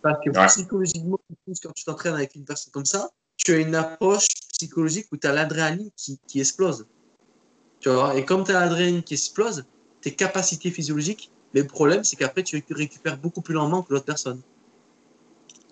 Parce 0.00 0.18
que 0.24 0.30
Ouais. 0.30 0.46
psychologiquement, 0.46 1.18
quand 1.62 1.72
tu 1.72 1.84
t'entraînes 1.84 2.14
avec 2.14 2.34
une 2.34 2.44
personne 2.44 2.72
comme 2.72 2.86
ça, 2.86 3.10
tu 3.36 3.52
as 3.52 3.58
une 3.58 3.74
approche 3.74 4.26
psychologique 4.52 5.06
où 5.12 5.16
tu 5.16 5.26
as 5.26 5.32
l'adrénaline 5.32 5.90
qui, 5.96 6.18
qui 6.26 6.40
explose. 6.40 6.86
Tu 7.80 7.88
vois? 7.90 8.16
Et 8.16 8.24
comme 8.24 8.44
tu 8.44 8.52
as 8.52 8.60
l'adrénaline 8.60 9.02
qui 9.02 9.14
explose, 9.14 9.64
tes 10.00 10.14
capacités 10.14 10.70
physiologiques, 10.70 11.30
mais 11.52 11.60
le 11.60 11.66
problème, 11.66 12.02
c'est 12.04 12.16
qu'après, 12.16 12.42
tu 12.42 12.64
récupères 12.70 13.18
beaucoup 13.18 13.42
plus 13.42 13.54
lentement 13.54 13.82
que 13.82 13.92
l'autre 13.92 14.06
personne. 14.06 14.40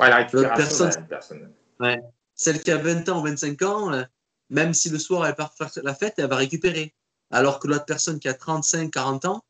Ouais, 0.00 0.08
la 0.08 0.16
récupération 0.16 0.56
personne-. 0.56 1.52
Celle 2.34 2.62
qui 2.62 2.70
a 2.70 2.78
20 2.78 3.08
ans 3.10 3.20
ou 3.20 3.24
25 3.24 3.62
ans, 3.62 3.92
euh, 3.92 4.02
même 4.48 4.72
si 4.72 4.88
le 4.88 4.98
soir 4.98 5.26
elle 5.26 5.34
part 5.34 5.52
faire 5.54 5.70
la 5.82 5.94
fête, 5.94 6.14
elle 6.16 6.28
va 6.28 6.36
récupérer. 6.36 6.94
Alors 7.30 7.60
que 7.60 7.68
l'autre 7.68 7.84
personne 7.84 8.18
qui 8.18 8.28
a 8.28 8.34
35, 8.34 8.90
40 8.90 9.24
ans, 9.26 9.44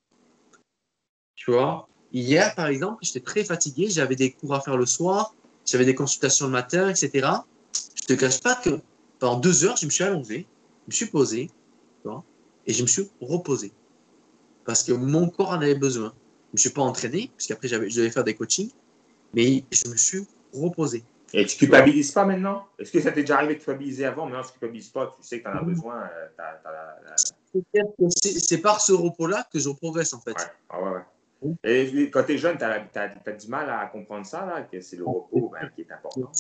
tu 1.37 1.53
vois, 1.53 1.89
hier 2.13 2.55
par 2.55 2.67
exemple, 2.67 2.99
j'étais 3.03 3.21
très 3.21 3.45
fatigué, 3.45 3.89
j'avais 3.89 4.17
des 4.17 4.33
cours 4.33 4.55
à 4.55 4.61
faire 4.61 4.77
le 4.77 4.87
soir, 4.87 5.35
j'avais 5.65 5.85
des 5.87 5.95
consultations 5.95 6.47
le 6.47 6.53
matin, 6.53 6.91
etc. 6.91 7.29
Je 7.95 8.03
te 8.03 8.13
cache 8.15 8.41
pas 8.41 8.57
que 8.57 8.81
pendant 9.19 9.39
deux 9.39 9.65
heures, 9.65 9.77
je 9.77 9.87
me 9.87 9.91
suis 9.91 10.05
allongé, 10.05 10.47
je 10.83 10.87
me 10.89 10.93
suis 10.93 11.07
posé, 11.07 11.47
tu 12.03 12.09
vois, 12.09 12.25
et 12.67 12.73
je 12.73 12.83
me 12.83 12.89
suis 12.89 13.09
reposé. 13.21 13.73
Parce 14.65 14.83
que 14.83 14.93
mon 14.93 15.29
corps 15.29 15.51
en 15.51 15.61
avait 15.63 15.75
besoin. 15.75 16.13
Je 16.49 16.55
me 16.55 16.59
suis 16.59 16.71
pas 16.71 16.83
entraîné, 16.83 17.31
puisqu'après 17.37 17.69
j'avais- 17.69 17.89
je 17.89 17.97
devais 17.97 18.11
faire 18.11 18.25
des 18.25 18.35
coachings, 18.35 18.73
mais 19.33 19.65
je 19.71 19.89
me 19.89 19.97
suis 19.97 20.27
reposé. 20.53 21.05
Et 21.33 21.47
tu 21.47 21.57
culpabilises 21.59 22.11
pas 22.11 22.25
maintenant? 22.25 22.67
Est-ce 22.79 22.91
que 22.91 23.01
ça 23.01 23.13
t'est 23.13 23.21
déjà 23.21 23.37
arrivé 23.37 23.55
de 23.55 23.59
culpabiliser 23.61 24.05
avant 24.05 24.27
Maintenant, 24.27 24.43
tu 24.43 24.53
culpabilises 24.53 24.89
pas, 24.89 25.15
tu 25.17 25.23
sais 25.23 25.41
que 25.41 25.45
tu 25.45 25.51
en 25.51 25.59
as 25.59 25.63
besoin. 25.63 26.03
euh, 26.03 26.29
la- 26.37 27.17
c'est 28.47 28.59
par 28.59 28.81
ce 28.81 28.93
repos-là 28.93 29.47
que 29.53 29.59
je 29.59 29.71
progresse 29.71 30.13
en 30.13 30.21
fait. 30.21 30.33
Ouais, 30.33 30.53
ah 30.69 30.83
ouais, 30.83 30.91
ouais. 30.91 31.03
Et 31.65 32.11
quand 32.11 32.25
tu 32.25 32.33
es 32.35 32.39
jeune, 32.39 32.59
tu 32.59 32.65
as, 32.65 33.35
du 33.35 33.49
mal 33.49 33.71
à 33.71 33.87
comprendre 33.87 34.27
ça, 34.27 34.45
là, 34.45 34.63
que 34.63 34.81
c'est 34.81 34.97
le 34.97 35.05
repos 35.05 35.51
ben, 35.53 35.71
qui 35.75 35.83
est 35.83 35.93
important. 35.93 36.31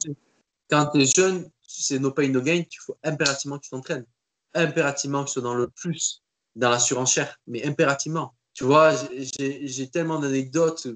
Quand 0.69 0.87
tu 0.87 1.01
es 1.01 1.07
jeune, 1.07 1.51
c'est 1.63 1.99
no 1.99 2.11
pain, 2.11 2.29
no 2.29 2.41
gain, 2.43 2.63
il 2.71 2.79
faut 2.79 2.97
impérativement 3.03 3.59
que 3.59 3.65
tu 3.65 3.71
t'entraînes. 3.71 4.07
Impérativement 4.55 5.23
que 5.23 5.29
tu 5.29 5.35
sois 5.35 5.43
dans 5.43 5.55
le 5.55 5.69
plus, 5.69 6.23
dans 6.55 6.71
la 6.71 6.79
surenchère, 6.79 7.39
mais 7.47 7.65
impérativement. 7.67 8.35
Tu 8.53 8.65
vois, 8.65 8.95
j'ai- 8.95 9.25
j'ai 9.25 9.67
j'ai 9.67 9.89
tellement 9.89 10.19
d'anecdotes, 10.19 10.89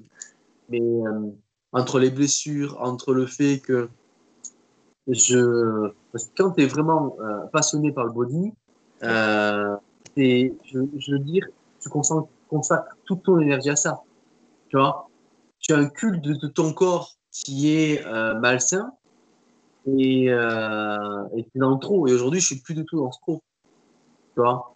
mais 0.69 0.79
euh, 0.81 1.31
entre 1.71 1.99
les 1.99 2.09
blessures, 2.09 2.77
entre 2.81 3.13
le 3.13 3.25
fait 3.25 3.59
que 3.59 3.89
je. 5.07 5.91
Parce 6.11 6.25
que 6.25 6.31
quand 6.37 6.51
tu 6.51 6.63
es 6.63 6.67
vraiment 6.67 7.17
euh, 7.19 7.45
passionné 7.51 7.91
par 7.91 8.05
le 8.05 8.11
body, 8.11 8.53
euh, 9.03 9.75
t'es- 10.15 10.53
je, 10.65 10.79
je 10.97 11.11
veux 11.11 11.19
dire, 11.19 11.45
tu 11.81 11.89
consacres, 11.89 12.95
toute 13.05 13.23
ton 13.23 13.39
énergie 13.39 13.69
à 13.69 13.75
ça. 13.75 14.01
Tu 14.69 14.77
vois, 14.77 15.07
tu 15.59 15.73
as 15.73 15.77
un 15.77 15.89
culte 15.89 16.21
de, 16.21 16.47
ton 16.47 16.73
corps 16.73 17.15
qui 17.31 17.71
est 17.71 18.05
euh, 18.05 18.39
malsain 18.39 18.91
et 19.85 20.31
euh, 20.31 21.27
et 21.35 21.41
es 21.41 21.59
dans 21.59 21.71
le 21.71 21.79
trop. 21.79 22.07
Et 22.07 22.13
aujourd'hui, 22.13 22.39
je 22.39 22.47
suis 22.47 22.61
plus 22.61 22.73
du 22.73 22.85
tout 22.85 22.97
dans 22.97 23.11
ce 23.11 23.19
trop. 23.19 23.43
Tu 24.33 24.41
vois? 24.41 24.73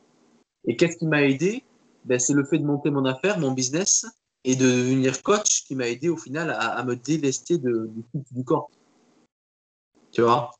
Et 0.65 0.75
qu'est-ce 0.75 0.97
qui 0.97 1.07
m'a 1.07 1.23
aidé? 1.23 1.63
Ben, 2.05 2.19
C'est 2.19 2.33
le 2.33 2.43
fait 2.43 2.59
de 2.59 2.65
monter 2.65 2.91
mon 2.91 3.05
affaire, 3.05 3.39
mon 3.39 3.51
business, 3.51 4.05
et 4.43 4.55
de 4.55 4.65
devenir 4.65 5.21
coach 5.21 5.63
qui 5.65 5.75
m'a 5.75 5.87
aidé 5.87 6.09
au 6.09 6.17
final 6.17 6.55
à, 6.57 6.83
me 6.83 6.95
délester 6.95 7.57
de, 7.57 7.89
du 7.93 8.03
culte 8.11 8.33
du 8.33 8.43
corps. 8.43 8.69
Tu 10.11 10.21
vois? 10.21 10.51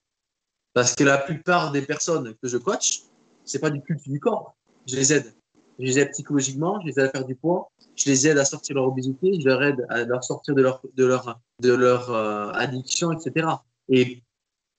Parce 0.74 0.96
que 0.96 1.04
la 1.04 1.18
plupart 1.18 1.72
des 1.72 1.82
personnes 1.82 2.36
que 2.42 2.48
je 2.48 2.58
coach, 2.58 3.04
c'est 3.46 3.60
pas 3.60 3.70
du 3.70 3.82
culte 3.82 4.08
du 4.08 4.20
corps. 4.20 4.56
Je 4.86 4.96
les 4.96 5.14
aide. 5.14 5.34
Je 5.80 5.86
les 5.86 6.00
aide 6.00 6.12
psychologiquement, 6.12 6.80
je 6.82 6.88
les 6.88 7.00
aide 7.00 7.08
à 7.08 7.10
faire 7.10 7.26
du 7.26 7.36
poids, 7.36 7.72
je 7.96 8.10
les 8.10 8.28
aide 8.28 8.38
à 8.38 8.44
sortir 8.44 8.76
leur 8.76 8.86
obésité, 8.86 9.40
je 9.40 9.48
leur 9.48 9.64
aide 9.64 9.86
à 9.90 10.04
leur 10.04 10.24
sortir 10.24 10.54
de 10.54 10.62
leur, 10.62 10.82
de 10.96 11.06
leur, 11.06 11.40
de 11.62 11.74
leur 11.74 12.12
euh, 12.12 12.52
addiction, 12.52 13.14
etc. 13.14 13.48
Et 13.88 14.22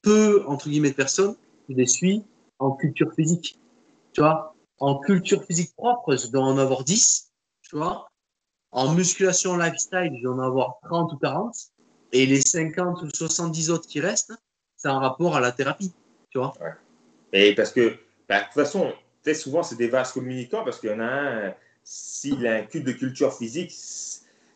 peu, 0.02 0.44
entre 0.46 0.68
guillemets, 0.68 0.90
de 0.90 0.94
personnes, 0.94 1.36
je 1.70 1.74
les 1.74 1.86
suis 1.86 2.22
en 2.58 2.72
culture 2.72 3.12
physique. 3.14 3.58
Tu 4.12 4.20
vois? 4.20 4.54
En 4.78 4.98
culture 4.98 5.42
physique 5.44 5.74
propre, 5.74 6.16
je 6.16 6.26
dois 6.28 6.42
en 6.42 6.58
avoir 6.58 6.84
10. 6.84 7.30
Tu 7.62 7.76
vois? 7.76 8.09
En 8.72 8.94
musculation 8.94 9.56
lifestyle, 9.56 10.12
je 10.16 10.22
dois 10.22 10.34
en 10.34 10.38
avoir 10.38 10.78
30 10.84 11.12
ou 11.12 11.16
40. 11.16 11.54
Et 12.12 12.26
les 12.26 12.40
50 12.40 13.02
ou 13.02 13.08
70 13.12 13.70
autres 13.70 13.86
qui 13.86 14.00
restent, 14.00 14.32
c'est 14.76 14.88
en 14.88 15.00
rapport 15.00 15.36
à 15.36 15.40
la 15.40 15.52
thérapie. 15.52 15.92
Tu 16.30 16.38
vois 16.38 16.52
Et 17.32 17.54
parce 17.54 17.72
que, 17.72 17.96
ben, 18.28 18.38
de 18.38 18.44
toute 18.44 18.54
façon, 18.54 18.92
sais, 19.22 19.34
souvent, 19.34 19.62
c'est 19.62 19.76
des 19.76 19.88
vases 19.88 20.12
communicants 20.12 20.64
parce 20.64 20.78
qu'il 20.80 20.90
y 20.90 20.92
en 20.92 21.00
a 21.00 21.04
un, 21.04 21.54
s'il 21.84 22.46
a 22.46 22.54
un 22.56 22.62
culte 22.62 22.86
de 22.86 22.92
culture 22.92 23.34
physique, 23.34 23.72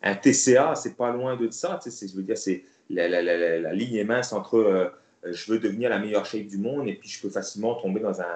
un 0.03 0.15
TCA, 0.15 0.75
c'est 0.75 0.97
pas 0.97 1.11
loin 1.11 1.37
de 1.37 1.51
ça. 1.51 1.81
Tu 1.83 1.91
sais, 1.91 2.09
je 2.09 2.15
veux 2.15 2.23
dire, 2.23 2.39
c'est 2.39 2.65
la, 2.91 3.09
la, 3.09 3.23
la, 3.23 3.37
la, 3.37 3.61
la 3.61 3.73
ligne 3.73 3.97
est 3.97 4.05
mince 4.05 4.33
entre 4.33 4.57
euh, 4.57 4.89
je 5.33 5.53
veux 5.53 5.59
devenir 5.59 5.91
la 5.91 5.99
meilleure 5.99 6.27
shape 6.27 6.47
du 6.47 6.59
monde 6.59 6.89
et 6.89 6.95
puis 6.95 7.09
je 7.09 7.21
peux 7.21 7.31
facilement 7.31 7.75
tomber 7.75 8.01
dans 8.01 8.21
un, 8.21 8.27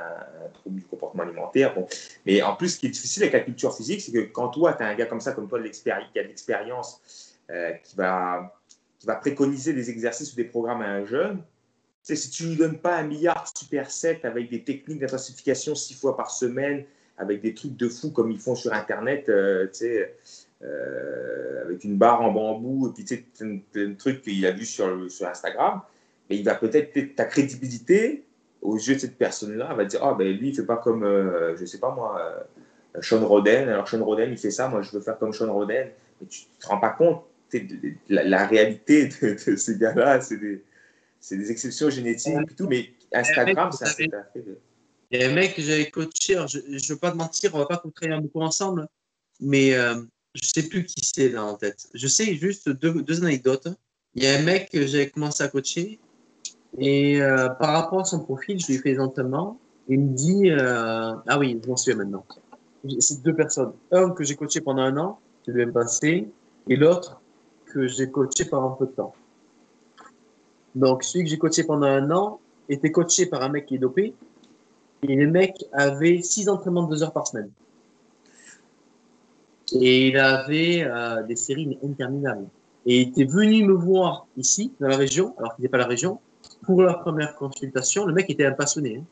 trouble 0.54 0.76
du 0.76 0.84
comportement 0.86 1.22
alimentaire. 1.22 1.74
Mais 2.24 2.42
en 2.42 2.56
plus, 2.56 2.70
ce 2.70 2.80
qui 2.80 2.86
est 2.86 2.90
difficile 2.90 3.24
avec 3.24 3.32
la 3.34 3.40
culture 3.40 3.76
physique, 3.76 4.00
c'est 4.00 4.12
que 4.12 4.20
quand 4.20 4.48
toi, 4.48 4.72
tu 4.72 4.82
as 4.82 4.86
un 4.86 4.94
gars 4.94 5.06
comme 5.06 5.20
ça, 5.20 5.32
comme 5.32 5.48
toi, 5.48 5.60
qui 5.60 5.90
a 5.90 6.22
de 6.22 6.28
l'expérience, 6.28 7.36
euh, 7.50 7.72
qui, 7.84 7.96
va, 7.96 8.52
préconiser 9.20 9.72
des 9.72 9.90
exercices 9.90 10.32
ou 10.32 10.36
des 10.36 10.44
programmes 10.44 10.82
à 10.82 10.88
un 10.88 11.04
jeune, 11.04 11.42
si 12.02 12.30
tu 12.30 12.44
ne 12.44 12.50
lui 12.50 12.56
donnes 12.56 12.78
pas 12.78 12.96
un 12.96 13.04
milliard 13.04 13.44
de 13.44 13.58
supersets 13.58 14.20
avec 14.24 14.48
des 14.50 14.64
techniques 14.64 15.00
d'intensification 15.00 15.74
six 15.74 15.94
fois 15.94 16.16
par 16.16 16.30
semaine, 16.30 16.84
avec 17.18 17.42
des 17.42 17.52
trucs 17.52 17.76
de 17.76 17.88
fou 17.88 18.10
comme 18.10 18.30
ils 18.30 18.38
font 18.38 18.54
sur 18.54 18.72
Internet, 18.72 19.28
euh, 19.28 19.66
euh, 20.62 21.64
avec 21.64 21.84
une 21.84 21.98
barre 21.98 22.22
en 22.22 22.32
bambou, 22.32 22.88
et 22.88 22.92
puis 22.92 23.04
tu 23.04 23.26
sais, 23.34 23.44
un, 23.76 23.94
truc 23.94 24.22
qu'il 24.22 24.44
a 24.46 24.52
vu 24.52 24.64
sur 24.64 24.88
Instagram, 25.22 25.82
mais 26.28 26.36
il 26.36 26.44
va 26.44 26.54
peut-être, 26.54 27.14
ta 27.14 27.24
crédibilité 27.24 28.24
aux 28.60 28.76
yeux 28.76 28.94
de 28.94 29.00
cette 29.00 29.16
personne-là, 29.16 29.72
va 29.74 29.84
dire, 29.84 30.00
ah 30.02 30.14
ben 30.14 30.28
lui, 30.28 30.48
il 30.50 30.54
fait 30.54 30.64
pas 30.64 30.76
comme, 30.76 31.04
euh, 31.04 31.56
je 31.56 31.64
sais 31.64 31.78
pas 31.78 31.94
moi, 31.94 32.20
euh, 32.20 33.00
Sean 33.00 33.26
Roden. 33.26 33.68
Alors 33.68 33.88
Sean 33.88 34.04
Roden, 34.04 34.30
il 34.30 34.38
fait 34.38 34.50
ça, 34.50 34.68
moi 34.68 34.82
je 34.82 34.90
veux 34.90 35.00
faire 35.00 35.18
comme 35.18 35.32
Sean 35.32 35.52
Roden. 35.52 35.90
Mais 36.20 36.26
tu 36.26 36.42
te 36.60 36.66
rends 36.66 36.80
pas 36.80 36.90
compte 36.90 37.24
de, 37.52 37.94
la, 38.08 38.46
réalité 38.46 39.08
de, 39.22 39.56
ces 39.56 39.78
gars-là, 39.78 40.20
c'est 40.20 40.36
des, 40.36 40.62
des, 41.30 41.50
exceptions 41.50 41.90
génétiques 41.90 42.34
et 42.50 42.54
tout, 42.54 42.66
mais 42.68 42.90
Instagram, 43.12 43.72
ça 43.72 43.86
de... 43.86 44.58
Il 45.10 45.20
y 45.20 45.24
a 45.24 45.30
un 45.30 45.32
mec 45.32 45.54
que 45.54 45.62
j'avais 45.62 45.90
coaché, 45.90 46.36
je 46.48 46.58
ne 46.58 46.88
veux 46.92 46.98
pas 46.98 47.12
te 47.12 47.16
mentir, 47.16 47.54
on 47.54 47.58
va 47.58 47.66
pas 47.66 47.82
travailler 47.94 48.20
beaucoup 48.20 48.42
ensemble, 48.42 48.86
mais 49.40 49.74
euh, 49.74 49.94
je 50.34 50.46
sais 50.46 50.68
plus 50.68 50.84
qui 50.84 51.02
c'est 51.02 51.30
là 51.30 51.44
en 51.44 51.54
tête. 51.54 51.88
Je 51.94 52.06
sais 52.06 52.34
juste 52.34 52.68
deux, 52.68 53.02
deux 53.02 53.24
anecdotes. 53.24 53.68
Il 54.14 54.24
y 54.24 54.26
a 54.26 54.34
un 54.34 54.42
mec 54.42 54.70
que 54.70 54.86
j'ai 54.86 55.08
commencé 55.08 55.42
à 55.42 55.48
coacher, 55.48 55.98
et 56.76 57.22
euh, 57.22 57.48
par 57.48 57.72
rapport 57.72 58.00
à 58.00 58.04
son 58.04 58.20
profil, 58.20 58.60
je 58.60 58.66
lui 58.66 58.74
ai 58.74 58.78
fait. 58.78 58.96
Il 59.88 60.00
me 60.00 60.14
dit 60.14 60.50
euh, 60.50 61.14
Ah 61.26 61.38
oui, 61.38 61.58
je 61.62 61.68
m'en 61.68 61.76
souviens 61.76 61.96
maintenant. 61.96 62.24
C'est 62.98 63.22
deux 63.22 63.34
personnes. 63.34 63.72
Un 63.90 64.10
que 64.10 64.22
j'ai 64.22 64.36
coaché 64.36 64.60
pendant 64.60 64.82
un 64.82 64.96
an, 64.98 65.18
qui 65.42 65.50
lui 65.50 65.62
est 65.62 65.66
passé, 65.66 66.28
et 66.68 66.76
l'autre 66.76 67.20
que 67.66 67.86
j'ai 67.86 68.10
coaché 68.10 68.44
pendant 68.44 68.72
un 68.72 68.76
peu 68.76 68.86
de 68.86 68.92
temps. 68.92 69.14
Donc, 70.74 71.02
celui 71.02 71.24
que 71.24 71.30
j'ai 71.30 71.38
coaché 71.38 71.64
pendant 71.64 71.86
un 71.86 72.10
an 72.10 72.40
était 72.68 72.92
coaché 72.92 73.26
par 73.26 73.42
un 73.42 73.48
mec 73.48 73.66
qui 73.66 73.76
est 73.76 73.78
dopé, 73.78 74.14
et 75.02 75.14
le 75.14 75.30
mec 75.30 75.64
avait 75.72 76.22
six 76.22 76.48
entraînements 76.48 76.84
de 76.84 76.94
deux 76.94 77.02
heures 77.02 77.12
par 77.12 77.26
semaine. 77.26 77.50
Et 79.72 80.08
il 80.08 80.18
avait 80.18 80.82
euh, 80.82 81.22
des 81.24 81.36
séries 81.36 81.78
interminables. 81.84 82.46
Et 82.86 83.02
il 83.02 83.08
était 83.08 83.24
venu 83.24 83.64
me 83.64 83.74
voir 83.74 84.26
ici, 84.36 84.72
dans 84.80 84.88
la 84.88 84.96
région, 84.96 85.34
alors 85.38 85.54
qu'il 85.54 85.62
n'était 85.62 85.72
pas 85.72 85.78
la 85.78 85.86
région, 85.86 86.20
pour 86.62 86.82
la 86.82 86.94
première 86.94 87.34
consultation, 87.36 88.06
le 88.06 88.12
mec 88.12 88.28
était 88.30 88.46
un 88.46 88.52
passionné. 88.52 88.98
Hein. 88.98 89.04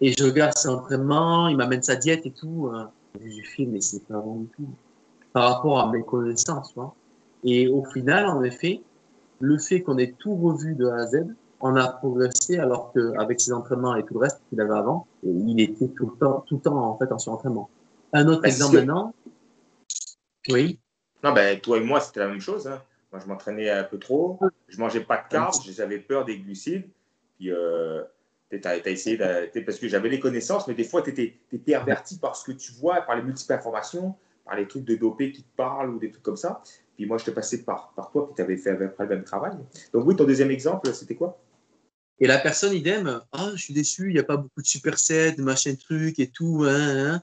Et 0.00 0.12
je 0.12 0.24
regarde 0.24 0.56
ses 0.56 0.68
entraînements, 0.68 1.48
il 1.48 1.56
m'amène 1.56 1.82
sa 1.82 1.96
diète 1.96 2.26
et 2.26 2.30
tout. 2.30 2.70
Hein. 2.72 2.90
Je 3.20 3.42
filme, 3.42 3.72
mais 3.72 3.80
c'est 3.80 4.04
pas 4.06 4.18
bon 4.18 4.40
du 4.40 4.48
tout. 4.48 4.68
Par 5.32 5.54
rapport 5.54 5.78
à 5.78 5.90
mes 5.90 6.02
connaissances. 6.02 6.74
Et 7.44 7.68
au 7.68 7.84
final, 7.84 8.26
en 8.26 8.42
effet, 8.42 8.82
le 9.40 9.58
fait 9.58 9.82
qu'on 9.82 9.98
ait 9.98 10.14
tout 10.18 10.34
revu 10.34 10.74
de 10.74 10.86
A 10.86 10.96
à 10.96 11.06
Z, 11.06 11.26
on 11.60 11.76
a 11.76 11.88
progressé 11.88 12.58
alors 12.58 12.92
qu'avec 12.92 13.40
ses 13.40 13.52
entraînements 13.52 13.96
et 13.96 14.04
tout 14.04 14.14
le 14.14 14.20
reste 14.20 14.40
qu'il 14.48 14.60
avait 14.60 14.74
avant, 14.74 15.06
il 15.22 15.60
était 15.60 15.88
tout 15.88 16.06
le 16.06 16.16
temps, 16.18 16.44
tout 16.46 16.56
le 16.56 16.60
temps 16.60 16.76
en 16.76 16.98
fait 16.98 17.10
en 17.10 17.18
surentraînement. 17.18 17.70
Un 18.12 18.28
autre 18.28 18.44
exemple 18.44 18.76
maintenant. 18.76 19.14
Oui. 20.50 20.78
Non, 21.22 21.32
ben, 21.32 21.58
toi 21.60 21.78
et 21.78 21.80
moi, 21.80 22.00
c'était 22.00 22.20
la 22.20 22.28
même 22.28 22.40
chose. 22.40 22.66
Hein. 22.66 22.82
Moi, 23.14 23.22
je 23.22 23.28
m'entraînais 23.28 23.70
un 23.70 23.84
peu 23.84 24.00
trop. 24.00 24.40
Je 24.66 24.76
mangeais 24.76 25.04
pas 25.04 25.18
de 25.18 25.28
carbs. 25.28 25.54
J'avais 25.70 26.00
peur 26.00 26.24
des 26.24 26.36
glucides. 26.36 26.88
Puis, 27.36 27.52
euh, 27.52 28.02
tu 28.50 28.60
as, 28.66 28.88
essayé 28.88 29.16
parce 29.64 29.78
que 29.78 29.86
j'avais 29.86 30.08
les 30.08 30.18
connaissances, 30.18 30.66
mais 30.66 30.74
des 30.74 30.82
fois, 30.82 31.00
tu 31.00 31.10
étais, 31.10 31.38
perverti 31.64 32.18
par 32.18 32.34
ce 32.34 32.44
que 32.44 32.50
tu 32.50 32.72
vois, 32.72 33.02
par 33.02 33.14
les 33.14 33.22
multiples 33.22 33.52
informations, 33.52 34.16
par 34.44 34.56
les 34.56 34.66
trucs 34.66 34.84
de 34.84 34.96
dopé 34.96 35.30
qui 35.30 35.44
te 35.44 35.56
parlent 35.56 35.90
ou 35.90 36.00
des 36.00 36.10
trucs 36.10 36.24
comme 36.24 36.36
ça. 36.36 36.60
Puis 36.96 37.06
moi, 37.06 37.18
je 37.18 37.24
te 37.26 37.30
passais 37.30 37.62
par, 37.62 37.92
par 37.94 38.10
toi, 38.10 38.26
puis 38.26 38.34
tu 38.34 38.42
avais 38.42 38.56
fait 38.56 38.70
après 38.70 39.04
le 39.04 39.10
même 39.10 39.24
travail. 39.24 39.52
Donc, 39.92 40.08
oui, 40.08 40.16
ton 40.16 40.24
deuxième 40.24 40.50
exemple, 40.50 40.92
c'était 40.92 41.14
quoi? 41.14 41.40
Et 42.18 42.26
la 42.26 42.38
personne, 42.38 42.72
idem, 42.72 43.20
ah, 43.30 43.52
je 43.54 43.62
suis 43.62 43.74
déçu, 43.74 44.08
il 44.08 44.14
n'y 44.14 44.18
a 44.18 44.24
pas 44.24 44.38
beaucoup 44.38 44.60
de 44.60 44.66
supersets, 44.66 45.36
de 45.36 45.42
machin 45.42 45.76
truc 45.76 46.18
et 46.18 46.32
tout. 46.32 46.64
Hein, 46.66 47.12
hein. 47.12 47.22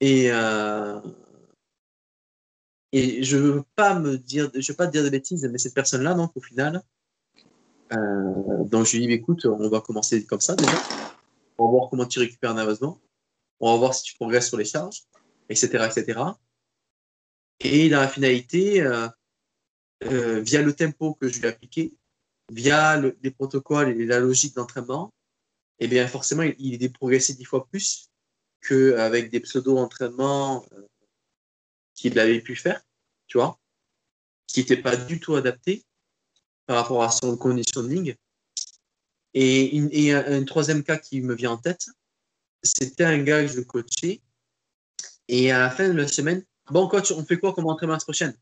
Et, 0.00 0.30
euh, 0.30 1.00
et 2.92 3.22
je 3.22 3.36
veux 3.36 3.64
pas 3.74 3.98
me 3.98 4.16
dire, 4.16 4.50
je 4.54 4.72
veux 4.72 4.76
pas 4.76 4.86
te 4.86 4.92
dire 4.92 5.04
de 5.04 5.10
bêtises, 5.10 5.46
mais 5.50 5.58
cette 5.58 5.74
personne-là, 5.74 6.14
donc 6.14 6.32
au 6.36 6.40
final, 6.40 6.82
euh, 7.92 8.64
donc 8.64 8.86
je 8.86 8.96
lui 8.96 9.06
dis, 9.06 9.12
écoute, 9.12 9.44
on 9.46 9.68
va 9.68 9.80
commencer 9.80 10.24
comme 10.24 10.40
ça 10.40 10.54
déjà. 10.56 10.82
On 11.58 11.66
va 11.66 11.70
voir 11.70 11.90
comment 11.90 12.06
tu 12.06 12.18
récupères 12.18 12.54
nerveusement. 12.54 13.00
On 13.60 13.72
va 13.72 13.78
voir 13.78 13.94
si 13.94 14.04
tu 14.04 14.14
progresses 14.14 14.48
sur 14.48 14.56
les 14.56 14.64
charges, 14.64 15.02
etc., 15.48 15.88
etc. 15.90 16.20
Et 17.60 17.88
dans 17.88 18.00
la 18.00 18.08
finalité, 18.08 18.80
euh, 18.80 19.08
euh, 20.04 20.40
via 20.40 20.62
le 20.62 20.72
tempo 20.72 21.14
que 21.14 21.28
je 21.28 21.40
lui 21.40 21.46
ai 21.46 21.50
appliqué, 21.50 21.94
via 22.50 22.96
le, 22.96 23.18
les 23.22 23.32
protocoles 23.32 24.00
et 24.00 24.06
la 24.06 24.20
logique 24.20 24.54
d'entraînement, 24.54 25.12
eh 25.80 25.88
bien 25.88 26.06
forcément, 26.06 26.42
il, 26.42 26.54
il 26.58 26.82
est 26.82 26.88
progressé 26.88 27.34
dix 27.34 27.44
fois 27.44 27.66
plus 27.66 28.10
qu'avec 28.66 29.30
des 29.30 29.40
pseudo-entraînements 29.40 30.64
qu'il 31.98 32.18
avait 32.18 32.40
pu 32.40 32.54
faire, 32.54 32.80
tu 33.26 33.38
vois, 33.38 33.58
qui 34.46 34.60
n'était 34.60 34.76
pas 34.76 34.96
du 34.96 35.18
tout 35.20 35.34
adapté 35.34 35.84
par 36.66 36.76
rapport 36.76 37.02
à 37.02 37.10
son 37.10 37.36
conditioning. 37.36 38.14
Et, 39.34 39.76
et 39.92 40.14
un, 40.14 40.44
troisième 40.44 40.82
cas 40.82 40.96
qui 40.96 41.20
me 41.20 41.34
vient 41.34 41.52
en 41.52 41.56
tête, 41.58 41.86
c'était 42.62 43.04
un 43.04 43.18
gars 43.18 43.42
que 43.42 43.48
je 43.48 43.60
coachais. 43.60 44.20
Et 45.28 45.50
à 45.50 45.58
la 45.58 45.70
fin 45.70 45.88
de 45.88 45.92
la 45.92 46.08
semaine, 46.08 46.44
bon 46.70 46.88
coach, 46.88 47.10
on 47.10 47.24
fait 47.24 47.38
quoi 47.38 47.52
comme 47.52 47.66
entraînement 47.66 47.94
la 47.94 48.00
prochaine? 48.00 48.34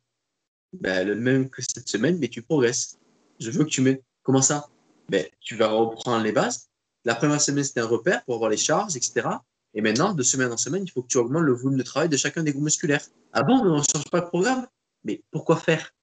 Ben, 0.73 1.07
Le 1.07 1.17
même 1.17 1.51
que 1.51 1.63
cette 1.63 1.89
semaine, 1.89 2.19
mais 2.19 2.29
tu 2.29 2.43
progresses. 2.43 2.99
Je 3.41 3.51
veux 3.51 3.65
que 3.65 3.71
tu 3.71 3.81
mets. 3.81 4.03
Comment 4.23 4.43
ça? 4.43 4.69
Ben, 5.09 5.27
Tu 5.41 5.57
vas 5.57 5.69
reprendre 5.69 6.23
les 6.23 6.33
bases. 6.33 6.69
La 7.05 7.15
première 7.15 7.41
semaine, 7.41 7.65
c'était 7.65 7.81
un 7.81 7.87
repère 7.87 8.25
pour 8.25 8.35
avoir 8.35 8.51
les 8.51 8.57
charges, 8.57 8.97
etc. 8.97 9.29
Et 9.77 9.83
maintenant, 9.83 10.15
de 10.15 10.23
semaine 10.23 10.51
en 10.51 10.57
semaine, 10.57 10.85
il 10.85 10.91
faut 10.91 11.03
que 11.03 11.09
tu 11.09 11.19
augmentes 11.19 11.43
le 11.43 11.53
volume 11.53 11.77
de 11.77 11.83
travail 11.83 12.09
de 12.09 12.17
chacun 12.17 12.43
des 12.43 12.51
groupes 12.53 12.65
musculaires. 12.65 13.05
Ah 13.35 13.43
bon, 13.43 13.59
on 13.59 13.77
ne 13.77 13.83
change 13.83 14.11
pas 14.11 14.23
de 14.23 14.27
programme 14.27 14.67
Mais 15.05 15.23
pourquoi 15.31 15.57
faire? 15.57 15.95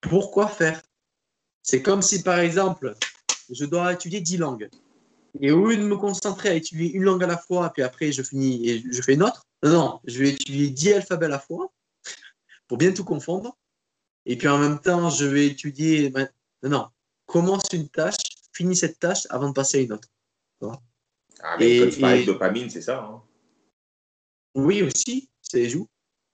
Pourquoi 0.00 0.46
faire? 0.46 0.80
C'est 1.64 1.82
comme 1.82 2.00
si, 2.00 2.22
par 2.22 2.38
exemple, 2.38 2.94
je 3.50 3.64
dois 3.64 3.92
étudier 3.92 4.20
10 4.20 4.36
langues. 4.36 4.68
Et 5.40 5.50
au 5.50 5.66
lieu 5.66 5.76
de 5.76 5.82
me 5.82 5.96
concentrer 5.96 6.48
à 6.48 6.54
étudier 6.54 6.92
une 6.92 7.02
langue 7.02 7.24
à 7.24 7.26
la 7.26 7.36
fois, 7.36 7.70
puis 7.72 7.82
après 7.82 8.12
je 8.12 8.22
finis 8.22 8.68
et 8.68 8.84
je 8.90 9.02
fais 9.02 9.14
une 9.14 9.24
autre, 9.24 9.44
non, 9.64 10.00
je 10.04 10.20
vais 10.20 10.30
étudier 10.30 10.70
10 10.70 10.92
alphabets 10.92 11.26
à 11.26 11.28
la 11.28 11.40
fois 11.40 11.72
pour 12.68 12.78
bien 12.78 12.92
tout 12.92 13.04
confondre. 13.04 13.58
Et 14.26 14.38
puis 14.38 14.46
en 14.46 14.58
même 14.58 14.78
temps, 14.78 15.10
je 15.10 15.24
vais 15.24 15.48
étudier. 15.48 16.10
Non, 16.62 16.70
non, 16.70 16.88
commence 17.26 17.64
une 17.72 17.88
tâche, 17.88 18.16
finis 18.52 18.76
cette 18.76 19.00
tâche 19.00 19.26
avant 19.28 19.48
de 19.48 19.54
passer 19.54 19.78
à 19.78 19.80
une 19.80 19.92
autre. 19.92 20.08
Ah, 21.42 21.56
mais 21.58 21.76
et, 21.76 21.80
quand 21.80 21.90
tu 21.90 22.00
parles 22.00 22.20
de 22.20 22.24
dopamine, 22.24 22.70
c'est 22.70 22.82
ça. 22.82 23.02
Hein? 23.02 23.22
Oui, 24.54 24.82
aussi, 24.82 25.28
c'est 25.40 25.58
les 25.58 25.68
joues. 25.68 25.86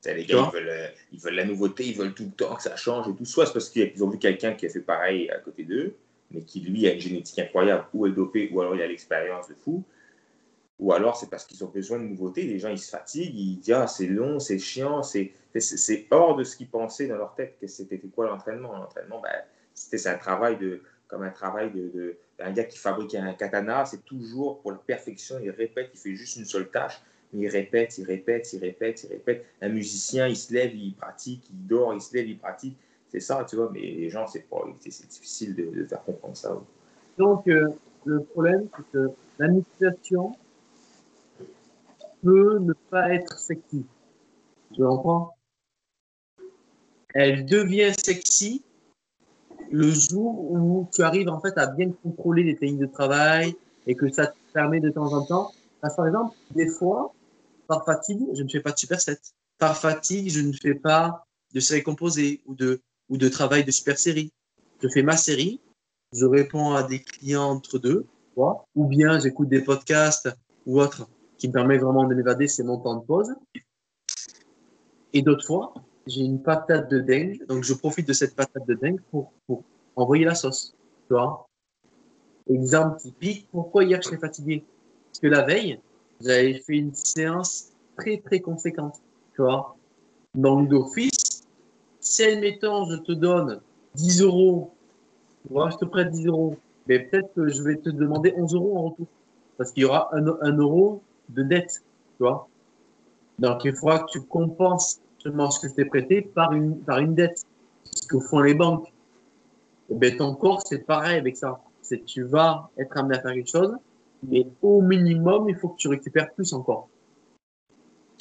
Les 0.06 0.26
gars, 0.26 0.50
ils 0.50 0.54
veulent, 0.54 0.68
euh, 0.68 0.88
ils 1.12 1.20
veulent, 1.20 1.34
la 1.34 1.44
nouveauté, 1.44 1.86
ils 1.86 1.96
veulent 1.96 2.12
tout 2.12 2.24
le 2.24 2.30
temps 2.30 2.54
que 2.56 2.62
ça 2.62 2.76
change 2.76 3.08
et 3.08 3.14
tout. 3.14 3.24
Soit 3.24 3.46
c'est 3.46 3.54
parce 3.54 3.70
qu'ils 3.70 4.04
ont 4.04 4.10
vu 4.10 4.18
quelqu'un 4.18 4.52
qui 4.52 4.66
a 4.66 4.68
fait 4.68 4.80
pareil 4.80 5.30
à 5.30 5.38
côté 5.38 5.64
d'eux, 5.64 5.96
mais 6.30 6.42
qui 6.42 6.60
lui 6.60 6.86
a 6.86 6.92
une 6.92 7.00
génétique 7.00 7.38
incroyable, 7.38 7.86
ou 7.94 8.06
est 8.06 8.12
dopé, 8.12 8.50
ou 8.52 8.60
alors 8.60 8.74
il 8.74 8.82
a 8.82 8.86
l'expérience 8.86 9.48
de 9.48 9.54
fou. 9.54 9.82
Ou 10.78 10.92
alors 10.92 11.16
c'est 11.16 11.30
parce 11.30 11.44
qu'ils 11.46 11.64
ont 11.64 11.68
besoin 11.68 11.98
de 11.98 12.04
nouveautés. 12.04 12.42
Les 12.42 12.58
gens, 12.58 12.68
ils 12.68 12.78
se 12.78 12.90
fatiguent, 12.90 13.34
ils 13.34 13.60
disent 13.60 13.74
Ah, 13.74 13.86
c'est 13.86 14.06
long, 14.06 14.38
c'est 14.40 14.58
chiant, 14.58 15.02
c'est 15.02 15.32
hors 16.10 16.36
de 16.36 16.44
ce 16.44 16.56
qu'ils 16.56 16.68
pensaient 16.68 17.06
dans 17.06 17.16
leur 17.16 17.34
tête 17.34 17.56
que 17.60 17.66
c'était 17.66 17.98
quoi 17.98 18.26
l'entraînement? 18.28 18.76
L'entraînement, 18.76 19.20
ben, 19.20 19.30
c'était 19.72 20.06
un 20.08 20.18
travail 20.18 20.58
de, 20.58 20.82
comme 21.06 21.22
un 21.22 21.30
travail 21.30 21.70
de, 21.70 21.88
de 21.88 22.16
un 22.40 22.52
gars 22.52 22.64
qui 22.64 22.78
fabrique 22.78 23.14
un 23.14 23.32
katana, 23.34 23.84
c'est 23.84 24.04
toujours 24.04 24.60
pour 24.60 24.72
la 24.72 24.78
perfection, 24.78 25.36
il 25.42 25.50
répète, 25.50 25.90
il 25.94 25.98
fait 25.98 26.14
juste 26.14 26.36
une 26.36 26.44
seule 26.44 26.70
tâche, 26.70 27.00
il 27.32 27.48
répète, 27.48 27.98
il 27.98 28.04
répète, 28.04 28.52
il 28.52 28.60
répète, 28.60 29.04
il 29.04 29.08
répète. 29.08 29.44
Un 29.60 29.68
musicien, 29.68 30.28
il 30.28 30.36
se 30.36 30.52
lève, 30.52 30.74
il 30.74 30.94
pratique, 30.94 31.44
il 31.50 31.66
dort, 31.66 31.92
il 31.94 32.00
se 32.00 32.14
lève, 32.14 32.28
il 32.28 32.38
pratique. 32.38 32.76
C'est 33.08 33.20
ça, 33.20 33.44
tu 33.48 33.56
vois, 33.56 33.70
mais 33.72 33.80
les 33.80 34.10
gens, 34.10 34.26
c'est 34.26 34.46
difficile 35.08 35.54
de, 35.54 35.64
de, 35.66 35.84
faire 35.84 36.02
comprendre 36.04 36.36
ça. 36.36 36.56
Donc, 37.18 37.46
euh, 37.48 37.68
le 38.04 38.22
problème, 38.22 38.68
c'est 38.76 38.90
que 38.92 39.10
la 39.38 39.48
musculation 39.48 40.36
peut 42.24 42.58
ne 42.58 42.72
pas 42.90 43.12
être 43.14 43.38
sexy. 43.38 43.84
Tu 44.72 44.82
comprends? 44.82 45.36
Elle 47.14 47.46
devient 47.46 47.92
sexy 47.96 48.64
le 49.74 49.90
jour 49.90 50.52
où 50.52 50.88
tu 50.92 51.02
arrives 51.02 51.28
en 51.28 51.40
fait 51.40 51.58
à 51.58 51.66
bien 51.66 51.90
contrôler 51.90 52.44
les 52.44 52.56
techniques 52.56 52.78
de 52.78 52.86
travail 52.86 53.56
et 53.88 53.96
que 53.96 54.08
ça 54.08 54.28
te 54.28 54.36
permet 54.52 54.78
de 54.78 54.88
temps 54.88 55.12
en 55.12 55.24
temps, 55.26 55.50
par 55.80 56.06
exemple, 56.06 56.36
des 56.54 56.68
fois, 56.68 57.12
par 57.66 57.84
fatigue, 57.84 58.22
je 58.34 58.42
ne 58.44 58.48
fais 58.48 58.60
pas 58.60 58.70
de 58.70 58.78
superset. 58.78 59.18
Par 59.58 59.76
fatigue, 59.76 60.30
je 60.30 60.40
ne 60.42 60.52
fais 60.52 60.74
pas 60.74 61.26
de 61.52 61.58
série 61.58 61.82
composée 61.82 62.40
ou 62.46 62.54
de, 62.54 62.80
ou 63.08 63.16
de 63.16 63.28
travail 63.28 63.64
de 63.64 63.72
super 63.72 63.98
série. 63.98 64.32
Je 64.80 64.88
fais 64.88 65.02
ma 65.02 65.16
série, 65.16 65.60
je 66.12 66.24
réponds 66.24 66.72
à 66.74 66.84
des 66.84 67.02
clients 67.02 67.50
entre 67.50 67.78
deux, 67.80 68.06
ou 68.36 68.86
bien 68.86 69.18
j'écoute 69.18 69.48
des 69.48 69.60
podcasts 69.60 70.28
ou 70.66 70.80
autres 70.80 71.08
qui 71.36 71.48
me 71.48 71.52
permettent 71.52 71.82
vraiment 71.82 72.06
de 72.06 72.14
m'évader, 72.14 72.46
c'est 72.46 72.62
mon 72.62 72.78
temps 72.78 72.94
de 72.94 73.04
pause. 73.04 73.34
Et 75.12 75.22
d'autres 75.22 75.44
fois, 75.44 75.74
j'ai 76.06 76.22
une 76.22 76.40
patate 76.40 76.90
de 76.90 76.98
dingue, 76.98 77.46
donc 77.46 77.64
je 77.64 77.74
profite 77.74 78.06
de 78.06 78.12
cette 78.12 78.34
patate 78.34 78.66
de 78.66 78.74
dingue 78.74 79.00
pour, 79.10 79.32
pour 79.46 79.62
envoyer 79.96 80.24
la 80.24 80.34
sauce. 80.34 80.74
Tu 81.08 81.14
vois 81.14 81.46
Exemple 82.48 82.98
typique, 82.98 83.48
pourquoi 83.50 83.84
hier 83.84 84.00
je 84.02 84.08
suis 84.08 84.18
fatigué? 84.18 84.64
Parce 85.06 85.20
que 85.20 85.26
la 85.28 85.42
veille, 85.42 85.80
j'avais 86.20 86.54
fait 86.54 86.76
une 86.76 86.94
séance 86.94 87.70
très 87.96 88.18
très 88.18 88.40
conséquente. 88.40 89.00
Tu 89.34 89.42
vois 89.42 89.76
Donc 90.34 90.68
d'office, 90.68 91.44
si 92.00 92.22
admettons 92.22 92.90
je 92.90 92.96
te 92.96 93.12
donne 93.12 93.60
10 93.94 94.22
euros 94.22 94.72
Moi, 95.50 95.70
je 95.70 95.76
te 95.76 95.84
prête 95.84 96.10
10 96.10 96.26
euros. 96.26 96.56
Mais 96.86 97.00
peut-être 97.00 97.32
que 97.34 97.48
je 97.48 97.62
vais 97.62 97.76
te 97.76 97.88
demander 97.88 98.34
11 98.36 98.54
euros 98.54 98.78
en 98.78 98.82
retour. 98.90 99.06
Parce 99.56 99.72
qu'il 99.72 99.84
y 99.84 99.86
aura 99.86 100.10
un, 100.12 100.26
un, 100.26 100.56
euro 100.56 101.02
de 101.30 101.42
dette, 101.42 101.82
tu 102.16 102.24
vois. 102.24 102.48
Donc, 103.38 103.64
il 103.64 103.74
faudra 103.74 104.00
que 104.00 104.10
tu 104.10 104.20
compenses 104.20 105.00
seulement 105.24 105.50
ce 105.50 105.60
que 105.60 105.68
je 105.68 105.74
t'ai 105.74 105.84
prêté 105.86 106.22
par 106.22 106.52
une, 106.52 106.78
par 106.80 106.98
une 106.98 107.14
dette. 107.14 107.44
Ce 107.84 108.06
que 108.06 108.18
font 108.20 108.40
les 108.40 108.54
banques. 108.54 108.92
Et 109.90 109.94
ben, 109.94 110.16
ton 110.16 110.34
corps, 110.34 110.62
c'est 110.66 110.86
pareil 110.86 111.18
avec 111.18 111.36
ça. 111.36 111.60
C'est 111.82 112.04
tu 112.04 112.22
vas 112.22 112.70
être 112.78 112.96
amené 112.96 113.16
à 113.18 113.20
faire 113.20 113.32
quelque 113.32 113.50
chose, 113.50 113.74
mais 114.22 114.46
au 114.62 114.80
minimum, 114.80 115.48
il 115.48 115.56
faut 115.56 115.68
que 115.68 115.76
tu 115.76 115.88
récupères 115.88 116.32
plus 116.32 116.52
encore. 116.52 116.88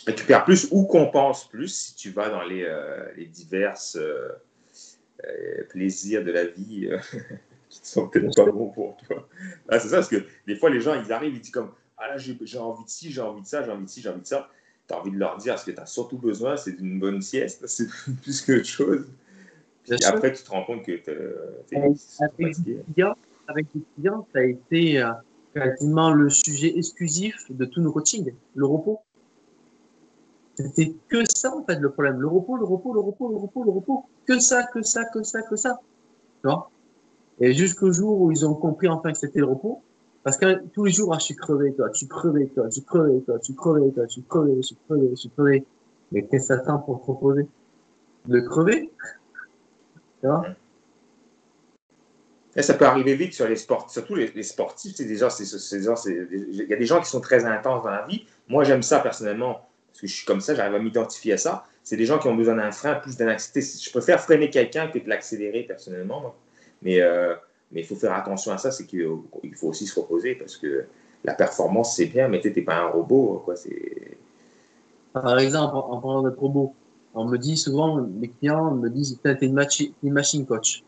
Récupères 0.06 0.43
plus 0.43 0.68
ou 0.72 0.86
compenses 0.86 1.47
plus 1.47 1.70
si 1.70 1.95
tu 1.95 2.12
vas 2.12 2.30
dans 2.30 2.43
les, 2.43 2.64
euh, 2.64 3.10
les 3.16 3.26
diverses 3.26 3.95
euh, 3.95 4.30
euh, 5.26 5.64
plaisirs 5.70 6.26
de 6.26 6.32
la 6.32 6.45
vie 6.45 6.89
qui 7.70 7.80
ne 7.80 7.86
sont 7.86 8.10
peut-être 8.10 8.36
pas 8.36 8.51
bons 8.51 8.70
pour 8.70 8.97
toi. 8.97 9.28
Ah, 9.70 9.80
c'est 9.80 9.88
ça, 9.88 9.97
parce 9.97 10.10
que 10.10 10.26
des 10.45 10.58
fois, 10.58 10.70
les 10.70 10.82
gens, 10.82 11.01
ils 11.01 11.12
arrivent, 11.14 11.36
ils 11.36 11.41
disent 11.41 11.51
comme 11.51 11.72
Ah 11.97 12.10
là, 12.10 12.18
j'ai 12.18 12.58
envie 12.58 12.84
de 12.84 12.89
ci, 12.89 13.12
j'ai 13.12 13.22
envie 13.22 13.41
de 13.41 13.47
ça, 13.47 13.64
j'ai 13.64 13.72
envie 13.72 13.86
de 13.86 13.89
ci, 13.89 14.01
j'ai 14.01 14.10
envie 14.10 14.22
de 14.22 14.28
ça. 14.28 14.49
Tu 14.94 14.98
as 14.98 15.02
envie 15.02 15.12
de 15.12 15.20
leur 15.20 15.38
dire 15.38 15.58
ce 15.58 15.66
que 15.66 15.72
tu 15.72 15.80
as 15.80 15.86
surtout 15.86 16.18
besoin, 16.18 16.58
c'est 16.58 16.74
d'une 16.74 17.00
bonne 17.00 17.22
sieste, 17.22 17.66
c'est 17.68 17.88
plus 18.22 18.41
qu'autre 18.41 18.66
chose. 18.66 19.06
Et 19.88 20.06
après, 20.06 20.34
tu 20.34 20.44
te 20.44 20.50
rends 20.50 20.64
compte 20.64 20.84
que 20.84 20.91
tu 20.91 21.10
es, 21.10 21.84
avec 23.48 23.68
les 23.76 23.82
clients, 23.96 24.28
ça 24.34 24.39
a 24.39 24.44
été 24.44 25.02
euh, 25.02 25.12
quasiment 25.54 26.12
le 26.12 26.30
sujet 26.30 26.78
exclusif 26.78 27.36
de 27.50 27.66
tous 27.66 27.82
nos 27.82 27.91
coachings, 27.91 28.34
le 28.56 28.66
repos. 28.66 29.00
C'était 30.56 30.94
que 31.10 31.24
ça, 31.28 31.54
en 31.56 31.64
fait, 31.64 31.80
le 31.80 31.91
problème. 31.91 32.22
Le 32.22 32.28
repos, 32.28 32.58
le 32.58 32.64
repos, 32.64 32.94
le 32.94 33.00
repos, 33.00 33.30
le 33.30 33.38
repos, 33.38 33.64
le 33.64 33.72
repos. 33.72 34.06
Que 34.26 34.39
ça, 34.39 34.64
que 34.64 34.82
ça, 34.84 35.06
que 35.06 35.24
ça, 35.24 35.41
que 35.41 35.56
ça. 35.56 35.80
Tu 36.41 36.48
vois? 36.48 36.70
Et 37.39 37.54
jusqu'au 37.54 37.91
jour 37.91 38.22
où 38.22 38.32
ils 38.32 38.46
ont 38.46 38.54
compris 38.54 38.88
enfin 38.88 39.12
que 39.12 39.18
c'était 39.18 39.39
le 39.39 39.48
repos. 39.48 39.82
Parce 40.24 40.38
que 40.38 40.65
tous 40.69 40.86
les 40.86 40.91
jours, 40.91 41.13
ah, 41.13 41.19
je 41.19 41.26
suis 41.26 41.36
crevé, 41.36 41.74
toi, 41.74 41.89
je 41.91 41.97
suis 41.97 42.07
crevé, 42.07 42.47
toi, 42.47 42.65
je 42.67 42.71
suis 42.71 42.84
crevé, 42.84 43.21
toi, 43.21 43.36
je 43.39 43.43
suis 43.43 43.55
crevé, 43.55 43.91
toi, 43.91 44.03
je 44.07 44.11
suis 44.11 44.24
crevé, 44.24 44.55
je 44.55 44.61
suis 44.61 44.78
crevé, 44.88 45.09
je 45.09 45.15
suis 45.15 45.30
crevé. 45.30 45.65
Mais 46.11 46.24
qu'est-ce 46.24 46.47
que 46.47 46.55
ça 46.55 46.59
tend 46.59 46.80
pour 46.80 47.01
proposer 47.01 47.47
De 48.26 48.39
crever? 48.39 48.89
Tu 50.21 50.28
vois? 50.28 50.45
Ça 52.55 52.76
peut 52.76 52.86
arriver 52.86 53.15
vite 53.15 53.34
sur 53.34 53.47
les 53.47 53.55
sportifs, 53.55 53.91
surtout 53.91 54.15
les, 54.15 54.43
sportifs. 54.43 54.95
C'est 54.95 55.05
déjà, 55.05 55.30
c'est, 55.30 55.45
il 55.45 56.67
y 56.69 56.74
a 56.74 56.78
des 56.78 56.86
gens 56.86 57.01
qui 57.01 57.09
sont 57.09 57.19
très 57.19 57.45
intenses 57.45 57.84
dans 57.84 57.89
la 57.89 58.05
vie. 58.05 58.26
Moi, 58.47 58.63
j'aime 58.63 58.84
ça 58.84 58.99
personnellement 58.99 59.67
parce 59.88 60.01
que 60.01 60.07
je 60.07 60.15
suis 60.15 60.26
comme 60.26 60.41
ça, 60.41 60.55
j'arrive 60.55 60.76
à 60.76 60.80
m'identifier 60.80 61.34
à 61.34 61.38
ça. 61.38 61.65
C'est 61.84 61.97
des 61.97 62.05
gens 62.05 62.17
qui 62.17 62.28
ont 62.28 62.36
besoin 62.36 62.55
d'un 62.55 62.71
frein, 62.71 62.95
plus 62.95 63.17
d'un 63.17 63.36
Je 63.38 63.89
préfère 63.91 64.21
freiner 64.21 64.49
quelqu'un 64.49 64.88
que 64.88 64.99
de 64.99 65.09
l'accélérer 65.09 65.63
personnellement. 65.63 66.34
Mais, 66.82 67.01
euh, 67.01 67.36
mais 67.74 67.82
il 67.82 67.86
faut 67.86 67.95
faire 67.95 68.13
attention 68.13 68.51
à 68.51 68.57
ça, 68.57 68.71
c'est 68.71 68.86
qu'il 68.86 69.07
faut 69.55 69.67
aussi 69.67 69.88
se 69.88 69.99
reposer 69.99 70.36
parce 70.36 70.57
que 70.57 70.86
la 71.24 71.34
performance, 71.34 71.95
c'est 71.95 72.05
bien, 72.05 72.28
mais 72.28 72.39
tu 72.39 72.51
n'es 72.51 72.61
pas 72.61 72.76
un 72.76 72.88
robot. 72.88 73.41
Quoi, 73.45 73.55
Par 75.13 75.39
exemple, 75.39 75.76
en 75.76 75.99
parlant 75.99 76.24
d'être 76.24 76.39
robot, 76.39 76.74
on 77.13 77.26
me 77.26 77.38
dit 77.38 77.57
souvent, 77.57 78.01
mes 78.01 78.30
clients 78.30 78.71
me 78.71 78.89
disent, 78.89 79.19
tu 79.24 79.30
es 79.30 79.45
une, 79.45 79.65
une 80.03 80.13
machine 80.13 80.45
coach. 80.45 80.84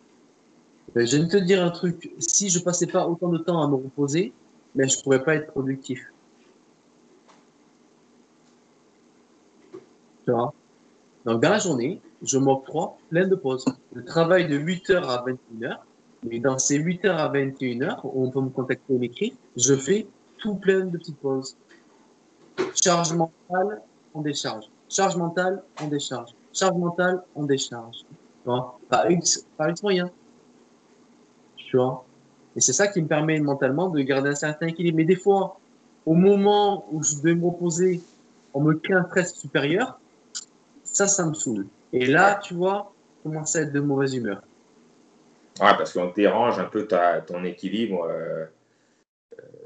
Euh, 0.97 1.05
je 1.05 1.17
vais 1.17 1.27
te 1.27 1.37
dire 1.37 1.63
un 1.63 1.71
truc. 1.71 2.11
Si 2.19 2.49
je 2.49 2.59
passais 2.59 2.87
pas 2.87 3.07
autant 3.07 3.29
de 3.29 3.37
temps 3.37 3.61
à 3.61 3.67
me 3.67 3.75
reposer, 3.75 4.33
mais 4.75 4.87
je 4.87 5.01
pourrais 5.01 5.23
pas 5.23 5.35
être 5.35 5.51
productif. 5.51 5.99
Tu 10.25 10.31
vois? 10.31 10.53
Donc, 11.25 11.41
dans 11.41 11.49
la 11.49 11.59
journée, 11.59 12.01
je 12.21 12.37
m'octroie 12.37 12.97
plein 13.09 13.27
de 13.27 13.35
pauses. 13.35 13.65
Je 13.95 14.01
travaille 14.01 14.47
de 14.47 14.57
8h 14.57 15.03
à 15.03 15.25
21h. 15.25 15.77
Mais 16.29 16.39
dans 16.39 16.57
ces 16.57 16.79
8h 16.79 17.09
à 17.09 17.31
21h, 17.31 17.99
on 18.03 18.29
peut 18.29 18.41
me 18.41 18.49
contacter 18.49 18.97
l'écrit, 18.97 19.35
je 19.55 19.75
fais 19.75 20.07
tout 20.37 20.55
plein 20.55 20.85
de 20.85 20.97
petites 20.97 21.17
pauses. 21.17 21.55
Charge 22.83 23.13
mentale, 23.13 23.81
on 24.13 24.21
décharge. 24.21 24.65
Charge 24.89 25.15
mentale, 25.17 25.63
on 25.81 25.87
décharge. 25.87 26.31
Charge 26.53 26.77
mentale, 26.77 27.23
on 27.35 27.43
décharge. 27.43 27.97
Tu 27.99 28.45
vois? 28.45 28.79
Par 28.89 29.09
X, 29.09 29.45
par 29.57 29.69
X 29.69 29.83
moyen. 29.83 30.09
Et 32.55 32.61
c'est 32.61 32.73
ça 32.73 32.87
qui 32.87 33.01
me 33.01 33.07
permet 33.07 33.39
mentalement 33.39 33.89
de 33.89 33.99
garder 34.01 34.29
un 34.29 34.35
certain 34.35 34.67
équilibre. 34.67 34.97
Mais 34.97 35.05
des 35.05 35.15
fois, 35.15 35.59
au 36.05 36.13
moment 36.13 36.85
où 36.91 37.03
je 37.03 37.17
vais 37.21 37.35
me 37.35 37.45
reposer, 37.45 38.01
on 38.53 38.61
me 38.61 38.73
crée 38.75 38.93
un 38.93 39.05
stress 39.05 39.35
supérieur, 39.35 39.99
ça, 40.83 41.07
ça 41.07 41.25
me 41.25 41.33
saoule. 41.33 41.67
Et 41.91 42.05
là, 42.05 42.39
tu 42.41 42.53
vois, 42.53 42.93
commence 43.23 43.55
à 43.55 43.61
être 43.61 43.73
de 43.73 43.79
mauvaise 43.79 44.15
humeur. 44.15 44.41
Ouais, 45.59 45.77
parce 45.77 45.93
qu'on 45.93 46.11
dérange 46.11 46.59
un 46.59 46.65
peu 46.65 46.87
ta, 46.87 47.21
ton 47.21 47.43
équilibre. 47.43 48.05
Euh, 48.09 48.45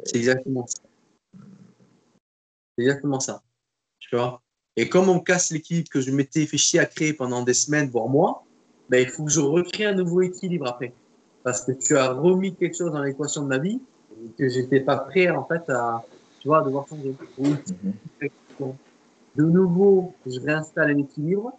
c'est 0.06 0.18
exactement 0.18 0.68
ça. 0.68 0.82
C'est 2.78 2.84
exactement 2.84 3.20
ça. 3.20 3.42
Tu 4.00 4.16
vois? 4.16 4.42
Et 4.76 4.88
comme 4.88 5.10
on 5.10 5.20
casse 5.20 5.52
l'équilibre 5.52 5.90
que 5.90 6.02
je 6.02 6.12
m'étais 6.12 6.46
fait 6.46 6.58
chier 6.58 6.80
à 6.80 6.86
créer 6.86 7.14
pendant 7.14 7.44
des 7.44 7.54
semaines, 7.54 7.90
voire 7.90 8.08
mois, 8.08 8.46
ben, 8.88 9.02
il 9.02 9.10
faut 9.10 9.26
que 9.26 9.32
je 9.32 9.42
recrée 9.42 9.86
un 9.86 9.94
nouveau 9.94 10.22
équilibre 10.22 10.68
après 10.68 10.94
parce 11.44 11.66
que 11.66 11.72
tu 11.72 11.98
as 11.98 12.12
remis 12.12 12.56
quelque 12.56 12.78
chose 12.78 12.92
dans 12.92 13.04
l'équation 13.04 13.44
de 13.44 13.48
ma 13.48 13.58
vie 13.58 13.82
que 14.38 14.50
j'étais 14.50 14.82
pas 14.82 14.98
prêt 14.98 15.30
en 15.30 15.46
fait 15.46 15.70
à 15.70 16.04
tu 16.40 16.48
vois, 16.48 16.60
à 16.60 16.64
devoir 16.64 16.88
changer. 16.88 17.16
Mhm. 17.38 18.74
De 19.36 19.44
nouveau, 19.44 20.16
je 20.26 20.40
réinstalle 20.40 20.92
un 20.92 20.98
équilibre 20.98 21.54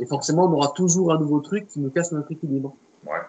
et 0.00 0.06
forcément 0.06 0.44
on 0.46 0.52
aura 0.52 0.72
toujours 0.74 1.12
un 1.12 1.18
nouveau 1.18 1.40
truc 1.40 1.66
qui 1.68 1.80
nous 1.80 1.90
casse 1.90 2.12
notre 2.12 2.30
équilibre. 2.32 2.76
Ouais. 3.04 3.20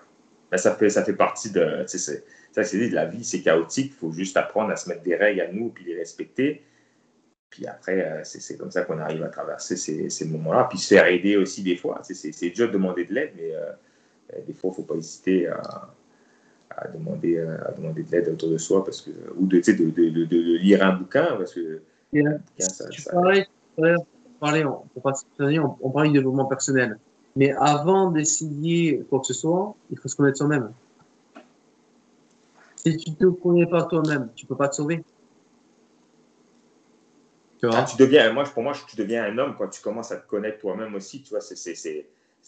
Ben, 0.52 0.58
ça, 0.58 0.74
fait, 0.76 0.90
ça 0.90 1.04
fait 1.04 1.14
partie 1.14 1.52
de. 1.52 1.84
C'est, 1.88 1.98
ça, 1.98 2.64
c'est 2.64 2.90
de 2.90 2.96
la 2.96 3.06
vie, 3.06 3.24
c'est 3.24 3.42
chaotique. 3.42 3.94
Il 3.96 3.98
faut 3.98 4.12
juste 4.12 4.38
apprendre 4.38 4.72
à 4.72 4.76
se 4.76 4.88
mettre 4.88 5.04
des 5.04 5.16
règles 5.16 5.42
à 5.42 5.52
nous 5.52 5.70
puis 5.70 5.86
les 5.86 5.96
respecter. 5.96 6.64
Puis 7.50 7.66
après, 7.68 8.06
euh, 8.06 8.22
c'est, 8.24 8.58
comme 8.58 8.72
ça 8.72 8.84
qu'on 8.84 9.00
arrive 9.00 9.24
à 9.24 9.30
traverser 9.30 9.78
ces, 9.78 10.10
ces 10.10 10.26
moments-là. 10.26 10.68
Puis 10.70 10.80
se 10.80 10.94
faire 10.94 11.06
aider 11.08 11.38
aussi 11.38 11.64
des 11.64 11.76
fois. 11.76 12.00
C'est, 12.04 12.14
c'est, 12.14 12.50
dur 12.50 12.68
de 12.68 12.74
demander 12.74 13.06
de 13.06 13.14
l'aide, 13.14 13.32
mais 13.36 13.54
euh, 13.54 13.72
euh, 14.34 14.40
des 14.46 14.54
fois, 14.54 14.70
il 14.70 14.72
ne 14.72 14.76
faut 14.76 14.84
pas 14.84 14.96
hésiter 14.96 15.48
à, 15.48 15.94
à 16.70 16.88
demander, 16.90 17.40
à 17.40 17.72
demander 17.72 18.04
de 18.04 18.12
l'aide 18.12 18.30
autour 18.30 18.52
de 18.52 18.58
soi 18.58 18.84
parce 18.84 19.02
que, 19.02 19.12
ou 19.36 19.48
de, 19.48 19.58
de, 19.60 19.90
de, 19.90 20.26
de, 20.26 20.58
lire 20.58 20.84
un 20.86 20.94
bouquin 20.94 21.36
parce 21.38 21.54
que. 21.54 21.82
tu 22.12 23.04
parlais, 24.40 24.66
on, 24.66 24.84
on, 25.04 25.78
on 25.82 25.90
parlait 25.90 26.10
du 26.10 26.14
développement 26.14 26.46
personnel. 26.46 26.98
Mais 27.38 27.52
avant 27.52 28.10
d'essayer 28.10 29.06
quoi 29.08 29.20
que 29.20 29.28
ce 29.28 29.36
soit, 29.36 29.76
il 29.92 30.00
faut 30.00 30.08
se 30.08 30.16
connaître 30.16 30.40
soi-même. 30.40 30.74
Si 32.76 32.98
tu 32.98 33.12
ne 33.12 33.16
te 33.16 33.26
connais 33.26 33.68
pas 33.68 33.84
toi-même, 33.84 34.30
tu 34.36 34.46
ne 34.46 34.50
peux 34.50 34.56
pas 34.56 34.70
te 34.70 34.76
sauver. 34.76 35.04
Tu, 37.60 37.68
vois? 37.68 37.78
Ah, 37.78 37.84
tu 37.84 37.96
deviens, 37.96 38.34
moi, 38.34 38.44
pour 38.46 38.64
moi, 38.64 38.74
tu 38.90 38.96
deviens 38.96 39.26
un 39.26 39.38
homme 39.38 39.54
quand 39.56 39.68
tu 39.68 39.82
commences 39.84 40.12
à 40.12 40.18
te 40.18 40.28
connaître 40.28 40.58
toi-même 40.58 40.96
aussi. 40.96 41.22
Tu 41.22 41.30
vois, 41.30 41.42
c'est 41.42 41.76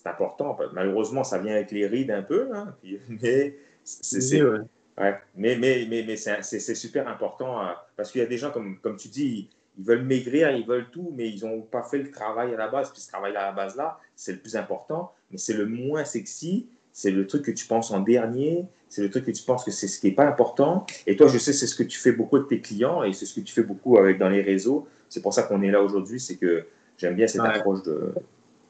important. 0.06 0.58
Malheureusement, 0.74 1.24
ça 1.24 1.38
vient 1.38 1.54
avec 1.54 1.70
les 1.70 1.86
rides 1.86 2.10
un 2.10 2.24
peu, 2.24 2.50
hein, 2.52 2.74
mais 3.10 3.60
c'est, 3.84 4.42
ouais. 4.42 5.20
Mais, 5.36 5.56
mais, 5.56 5.86
mais, 5.88 6.04
mais 6.04 6.18
c'est, 6.18 6.60
super 6.76 7.08
important 7.08 7.62
euh, 7.62 7.74
parce 7.96 8.12
qu'il 8.12 8.22
y 8.22 8.24
a 8.24 8.28
des 8.28 8.40
gens, 8.40 8.50
comme, 8.50 8.80
comme 8.80 8.98
tu 8.98 9.08
dis, 9.08 9.52
ils, 9.80 9.86
veulent 9.86 10.04
maigrir, 10.04 10.52
ils 10.52 10.66
veulent 10.66 10.90
tout, 10.92 11.12
mais 11.16 11.30
ils 11.30 11.46
n'ont 11.46 11.62
pas 11.62 11.84
fait 11.84 11.98
le 11.98 12.12
travail 12.12 12.54
à 12.54 12.58
la 12.58 12.68
base. 12.68 12.92
Puis 12.92 13.02
ce 13.02 13.08
travail 13.08 13.36
à 13.36 13.48
la 13.48 13.52
base-là, 13.52 14.00
c'est 14.16 14.34
le 14.34 14.40
plus 14.40 14.56
important, 14.56 15.14
mais 15.32 15.38
c'est 15.38 15.54
le 15.54 15.66
moins 15.66 16.06
sexy. 16.06 16.68
C'est 16.92 17.12
le 17.12 17.28
truc 17.28 17.44
que 17.44 17.52
tu 17.52 17.66
penses 17.66 17.92
en 17.92 18.02
dernier. 18.02 18.66
C'est 18.90 19.02
le 19.02 19.10
truc 19.10 19.26
que 19.26 19.32
tu 19.32 19.44
penses 19.44 19.64
que 19.64 19.72
c'est 19.72 19.88
ce 19.88 20.00
qui 20.00 20.08
n'est 20.08 20.16
pas 20.16 20.28
important. 20.28 20.86
Et 21.08 21.16
toi, 21.16 21.28
je 21.28 21.38
sais, 21.38 21.54
c'est 21.54 21.68
ce 21.68 21.76
que 21.76 21.84
tu 21.84 21.98
fais 21.98 22.12
beaucoup 22.12 22.36
avec 22.36 22.50
tes 22.50 22.60
clients 22.60 23.04
et 23.04 23.14
c'est 23.14 23.26
ce 23.26 23.34
que 23.34 23.42
tu 23.42 23.54
fais 23.54 23.64
beaucoup 23.64 23.98
avec, 23.98 24.18
dans 24.18 24.30
les 24.30 24.42
réseaux. 24.42 24.88
C'est 25.08 25.22
pour 25.22 25.34
ça 25.34 25.44
qu'on 25.44 25.62
est 25.62 25.72
là 25.72 25.82
aujourd'hui. 25.82 26.20
C'est 26.20 26.38
que 26.38 26.66
j'aime 26.98 27.16
bien 27.16 27.28
cette 27.28 27.42
approche 27.42 27.84
de. 27.84 28.14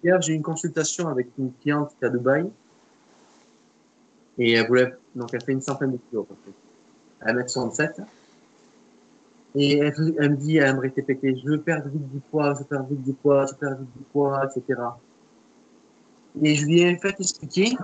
Hier, 0.03 0.21
j'ai 0.21 0.33
eu 0.33 0.35
une 0.35 0.43
consultation 0.43 1.07
avec 1.07 1.27
une 1.37 1.51
cliente 1.53 1.91
à 2.01 2.09
Dubaï 2.09 2.49
et 4.39 4.53
elle 4.53 4.67
voulait, 4.67 4.93
donc 5.15 5.33
elle 5.33 5.43
fait 5.43 5.51
une 5.51 5.61
centaine 5.61 5.91
de 5.91 5.99
kilos, 6.09 6.25
à 7.21 7.33
1m67. 7.33 8.01
Et 9.55 9.77
elle, 9.79 9.93
me 10.31 10.35
dit, 10.35 10.57
elle 10.57 10.75
me 10.75 10.81
répétait, 10.81 11.17
je 11.23 11.49
veux 11.49 11.59
perdre 11.59 11.89
vite 11.89 12.07
du 12.11 12.19
poids, 12.19 12.53
je 12.57 12.63
perdre 12.63 12.87
vite 12.89 13.03
du 13.03 13.13
poids, 13.13 13.45
je 13.47 13.53
perdre 13.55 13.79
vite 13.79 13.97
du 13.97 14.03
poids, 14.11 14.45
etc. 14.45 14.79
Et 16.41 16.55
je 16.55 16.65
lui 16.65 16.81
ai 16.81 16.95
fait 16.97 17.19
expliquer, 17.19 17.75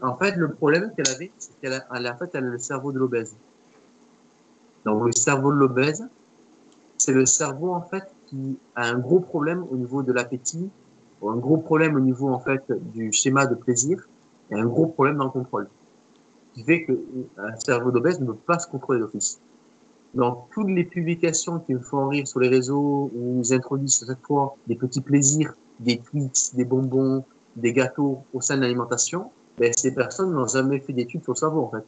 en 0.00 0.16
fait, 0.16 0.36
le 0.36 0.52
problème 0.52 0.92
qu'elle 0.96 1.12
avait, 1.12 1.32
c'est 1.38 1.58
qu'elle 1.60 1.72
a, 1.72 1.86
en 1.90 2.16
fait, 2.16 2.30
elle 2.34 2.44
a 2.44 2.50
le 2.50 2.58
cerveau 2.58 2.92
de 2.92 2.98
l'obèse. 2.98 3.34
Donc, 4.84 5.04
le 5.04 5.12
cerveau 5.12 5.52
de 5.52 5.58
l'obèse, 5.58 6.06
c'est 6.96 7.12
le 7.12 7.26
cerveau, 7.26 7.74
en 7.74 7.82
fait, 7.82 8.04
qui 8.26 8.56
a 8.76 8.86
un 8.86 8.98
gros 8.98 9.20
problème 9.20 9.64
au 9.70 9.76
niveau 9.76 10.02
de 10.02 10.12
l'appétit, 10.12 10.70
un 11.22 11.36
gros 11.36 11.58
problème 11.58 11.96
au 11.96 12.00
niveau, 12.00 12.28
en 12.30 12.38
fait, 12.38 12.62
du 12.94 13.12
schéma 13.12 13.46
de 13.46 13.56
plaisir, 13.56 14.08
et 14.50 14.54
un 14.54 14.64
gros 14.64 14.86
problème 14.86 15.16
dans 15.16 15.24
le 15.24 15.30
contrôle 15.30 15.68
qui 16.54 16.64
fait 16.64 16.84
qu'un 16.84 17.56
cerveau 17.56 17.90
d'obèse 17.90 18.20
ne 18.20 18.26
peut 18.26 18.34
pas 18.34 18.58
se 18.58 18.68
contrôler 18.68 19.00
d'office. 19.00 19.40
Donc, 20.14 20.48
toutes 20.52 20.68
les 20.68 20.84
publications 20.84 21.60
qui 21.60 21.74
me 21.74 21.80
font 21.80 22.08
rire 22.08 22.26
sur 22.26 22.40
les 22.40 22.48
réseaux, 22.48 23.10
où 23.14 23.40
ils 23.42 23.54
introduisent 23.54 24.02
à 24.02 24.06
chaque 24.06 24.26
fois 24.26 24.56
des 24.66 24.74
petits 24.74 25.00
plaisirs, 25.00 25.54
des 25.78 25.98
tweets, 25.98 26.54
des 26.54 26.64
bonbons, 26.64 27.24
des 27.56 27.72
gâteaux 27.72 28.24
au 28.32 28.40
sein 28.40 28.56
de 28.56 28.62
l'alimentation, 28.62 29.30
ben, 29.58 29.72
ces 29.76 29.94
personnes 29.94 30.32
n'ont 30.32 30.46
jamais 30.46 30.80
fait 30.80 30.92
d'études 30.92 31.22
sur 31.22 31.32
le 31.32 31.38
cerveau, 31.38 31.62
en 31.62 31.70
fait. 31.70 31.84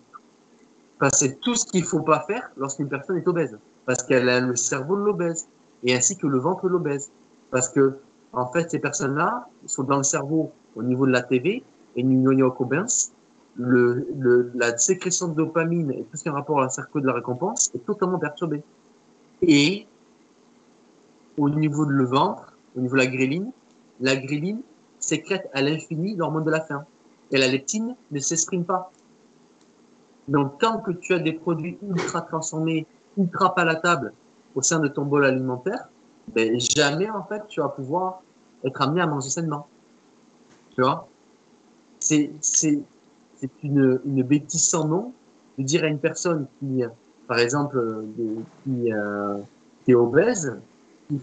Parce 0.99 1.13
que 1.13 1.19
c'est 1.19 1.41
tout 1.41 1.57
ce 1.57 1.67
qu'il 1.67 1.83
faut 1.83 2.01
pas 2.01 2.25
faire 2.29 2.51
lorsqu'une 2.57 2.89
personne 2.89 3.17
est 3.17 3.27
obèse. 3.27 3.59
Parce 3.87 4.05
qu'elle 4.05 4.29
a 4.29 4.41
le 4.41 4.55
cerveau 4.55 4.97
de 4.97 5.03
l'obèse. 5.03 5.49
Et 5.83 5.95
ainsi 5.95 6.17
que 6.17 6.29
le 6.29 6.39
ventre 6.39 6.65
de 6.65 6.69
l'obèse. 6.69 7.11
Parce 7.51 7.69
que, 7.69 7.99
en 8.33 8.47
fait, 8.53 8.71
ces 8.71 8.79
personnes-là 8.79 9.49
sont 9.67 9.83
dans 9.83 9.97
le 9.97 10.05
cerveau 10.05 10.53
au 10.77 10.83
niveau 10.83 11.07
de 11.07 11.13
la 11.13 11.23
TV 11.23 11.65
et 11.97 12.03
le, 13.57 14.07
le, 14.17 14.51
la 14.55 14.77
sécrétion 14.79 15.29
de 15.29 15.35
dopamine 15.35 15.91
et 15.93 16.05
tout 16.05 16.17
ce 16.17 16.23
qui 16.23 16.29
a 16.29 16.33
rapport 16.33 16.61
à 16.61 16.63
la 16.63 16.69
circuit 16.71 17.03
de 17.03 17.07
la 17.07 17.13
récompense 17.13 17.71
est 17.75 17.85
totalement 17.85 18.19
perturbée. 18.19 18.63
Et 19.43 19.87
au 21.37 21.51
niveau 21.51 21.85
de 21.85 21.93
le 21.93 22.05
ventre, 22.05 22.57
au 22.77 22.81
niveau 22.81 22.95
de 22.95 23.01
la 23.01 23.07
gréline, 23.07 23.51
la 24.01 24.17
gréline 24.17 24.63
sécrète 24.99 25.51
à 25.53 25.63
l'infini 25.63 26.17
l'hormone 26.17 26.45
de 26.45 26.51
la 26.51 26.61
faim. 26.61 26.85
Et 27.31 27.39
la 27.39 27.49
leptine 27.49 27.97
ne 28.11 28.19
s'exprime 28.21 28.65
pas. 28.65 28.91
Donc, 30.29 30.59
tant 30.59 30.79
que 30.79 30.93
tu 30.93 31.15
as 31.15 31.19
des 31.19 31.33
produits 31.33 31.79
ultra 31.83 32.23
transformés, 32.23 32.87
ultra 33.17 33.55
palatables 33.55 34.13
au 34.55 34.63
sein 34.63 34.79
de 34.81 34.89
ton 34.89 35.05
bol 35.05 35.25
alimentaire, 35.25 35.89
ben, 36.29 36.59
jamais, 36.61 37.11
en 37.11 37.25
fait, 37.25 37.43
tu 37.49 37.61
vas 37.61 37.69
pouvoir 37.69 38.23
être 38.65 38.81
amené 38.81 39.01
à 39.01 39.07
manger 39.07 39.31
sainement. 39.31 39.67
Tu 40.75 40.83
vois? 40.83 41.09
C'est, 41.99 42.31
c'est, 42.41 42.81
c'est 43.43 43.51
une, 43.65 44.01
une 44.07 44.23
bêtise 44.23 44.63
sans 44.63 44.87
nom 44.87 45.13
de 45.59 45.65
dire 45.65 45.83
à 45.83 45.89
une 45.89 45.99
personne 45.99 46.47
qui, 46.61 46.83
par 47.27 47.41
exemple, 47.41 48.05
qui, 48.63 48.93
euh, 48.93 49.39
qui 49.85 49.91
est 49.91 49.95
obèse, 49.95 50.57
qui, 51.09 51.19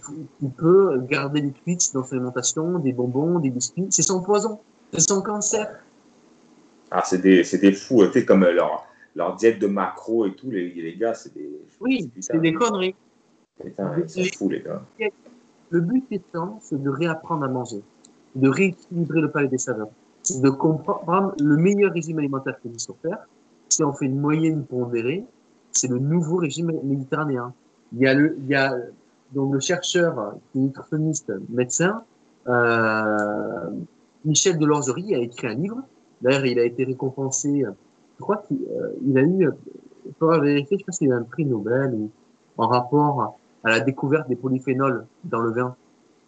peut 0.57 0.99
garder 1.09 1.41
des 1.41 1.51
tweets 1.51 1.93
dans 1.93 2.03
son 2.03 2.15
alimentation, 2.15 2.77
des 2.79 2.91
bonbons, 2.91 3.39
des 3.39 3.49
biscuits, 3.49 3.87
c'est 3.89 4.01
son 4.01 4.21
poison, 4.21 4.59
c'est 4.93 4.99
son 4.99 5.21
cancer. 5.21 5.79
Ah, 6.91 7.03
c'est 7.05 7.19
des, 7.19 7.43
c'est 7.43 7.59
des 7.59 7.71
fous, 7.71 8.05
tu 8.07 8.19
sais, 8.19 8.25
comme 8.25 8.45
leur, 8.45 8.85
leur 9.15 9.35
diète 9.37 9.59
de 9.59 9.67
macro 9.67 10.25
et 10.25 10.33
tout, 10.33 10.51
les, 10.51 10.69
les 10.73 10.95
gars, 10.95 11.13
c'est 11.13 11.33
des. 11.33 11.49
Oui, 11.79 12.11
c'est 12.19 12.39
des 12.39 12.53
conneries. 12.53 12.95
Putain, 13.63 13.95
ils 13.97 14.09
sont 14.09 14.37
fous, 14.37 14.49
les 14.49 14.61
gars. 14.61 14.81
Le 15.69 15.81
but 15.81 16.05
étant, 16.11 16.59
c'est 16.61 16.81
de 16.81 16.89
réapprendre 16.89 17.45
à 17.45 17.47
manger, 17.47 17.81
de 18.35 18.49
rééquilibrer 18.49 19.21
le 19.21 19.31
palais 19.31 19.47
des 19.47 19.57
saveurs 19.57 19.89
de 20.37 20.49
comprendre 20.49 21.33
le 21.39 21.57
meilleur 21.57 21.91
régime 21.91 22.19
alimentaire 22.19 22.59
que 22.61 22.69
sur 22.77 22.95
Terre. 22.97 23.25
Si 23.69 23.83
on 23.83 23.93
fait 23.93 24.05
une 24.05 24.19
moyenne 24.19 24.65
pondérée, 24.65 25.25
c'est 25.71 25.89
le 25.89 25.99
nouveau 25.99 26.37
régime 26.37 26.71
méditerranéen. 26.83 27.53
Il 27.93 27.99
y 27.99 28.07
a 28.07 28.13
le, 28.13 28.37
il 28.39 28.47
y 28.47 28.55
a 28.55 28.75
donc 29.33 29.53
le 29.53 29.59
chercheur, 29.59 30.35
nutritionniste, 30.55 31.31
médecin, 31.49 32.03
euh, 32.47 33.69
Michel 34.25 34.57
Delorgerie 34.57 35.15
a 35.15 35.19
écrit 35.19 35.47
un 35.47 35.53
livre. 35.53 35.77
D'ailleurs, 36.21 36.45
il 36.45 36.59
a 36.59 36.63
été 36.63 36.83
récompensé. 36.83 37.63
Je 38.17 38.21
crois 38.21 38.37
qu'il 38.47 38.59
euh, 38.71 39.19
a 39.19 39.21
eu, 39.21 39.49
il 40.05 40.13
faudra 40.19 40.39
vérifier, 40.39 40.77
je 40.77 40.81
sais 40.81 40.85
pas 40.85 40.91
s'il 40.91 41.11
a 41.11 41.15
un 41.15 41.23
prix 41.23 41.45
Nobel 41.45 42.09
en 42.57 42.67
rapport 42.67 43.39
à 43.63 43.69
la 43.69 43.79
découverte 43.79 44.27
des 44.27 44.35
polyphénols 44.35 45.05
dans 45.23 45.39
le 45.39 45.51
vin 45.51 45.75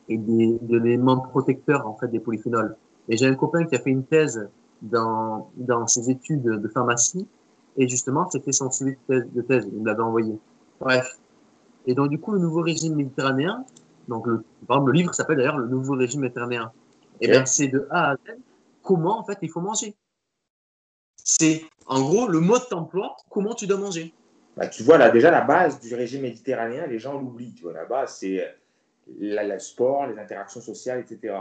et 0.09 0.17
des, 0.17 0.57
de 0.61 0.77
l'élément 0.77 1.17
protecteur 1.17 1.87
en 1.87 1.95
fait 1.95 2.07
des 2.07 2.19
polyphénols. 2.19 2.75
Et 3.11 3.17
j'ai 3.17 3.27
un 3.27 3.35
copain 3.35 3.65
qui 3.65 3.75
a 3.75 3.79
fait 3.79 3.89
une 3.89 4.05
thèse 4.05 4.49
dans, 4.81 5.51
dans 5.57 5.85
ses 5.85 6.09
études 6.09 6.43
de 6.43 6.67
pharmacie, 6.69 7.27
et 7.77 7.87
justement, 7.87 8.29
c'était 8.29 8.53
son 8.53 8.71
suivi 8.71 8.95
de 9.09 9.41
thèse, 9.41 9.67
il 9.69 9.81
me 9.81 9.85
l'avait 9.85 10.01
envoyé. 10.01 10.39
Bref. 10.79 11.19
Et 11.85 11.93
donc, 11.93 12.09
du 12.09 12.19
coup, 12.19 12.31
le 12.31 12.39
nouveau 12.39 12.61
régime 12.61 12.95
méditerranéen, 12.95 13.65
donc 14.07 14.27
le, 14.27 14.43
par 14.65 14.77
exemple, 14.77 14.91
le 14.93 14.97
livre 14.97 15.13
s'appelle 15.13 15.37
d'ailleurs 15.37 15.57
Le 15.57 15.67
nouveau 15.67 15.95
régime 15.95 16.21
méditerranéen. 16.21 16.71
Et 17.19 17.27
bien, 17.27 17.45
c'est 17.45 17.67
de 17.67 17.85
A 17.91 18.11
à 18.11 18.15
Z 18.15 18.37
comment, 18.81 19.19
en 19.19 19.25
fait, 19.25 19.37
il 19.41 19.49
faut 19.49 19.59
manger. 19.59 19.93
C'est, 21.17 21.63
en 21.87 21.99
gros, 21.99 22.29
le 22.29 22.39
mode 22.39 22.63
d'emploi, 22.71 23.17
comment 23.29 23.53
tu 23.53 23.67
dois 23.67 23.77
manger. 23.77 24.13
Bah, 24.55 24.67
tu 24.67 24.83
vois, 24.83 24.97
là, 24.97 25.09
déjà, 25.09 25.31
la 25.31 25.41
base 25.41 25.81
du 25.81 25.93
régime 25.95 26.21
méditerranéen, 26.21 26.87
les 26.87 26.97
gens 26.97 27.19
l'oublient. 27.19 27.53
Tu 27.55 27.63
vois, 27.63 27.73
la 27.73 27.85
base, 27.85 28.15
c'est 28.15 28.55
le 29.19 29.59
sport, 29.59 30.07
les 30.07 30.17
interactions 30.17 30.61
sociales, 30.61 31.01
etc. 31.01 31.35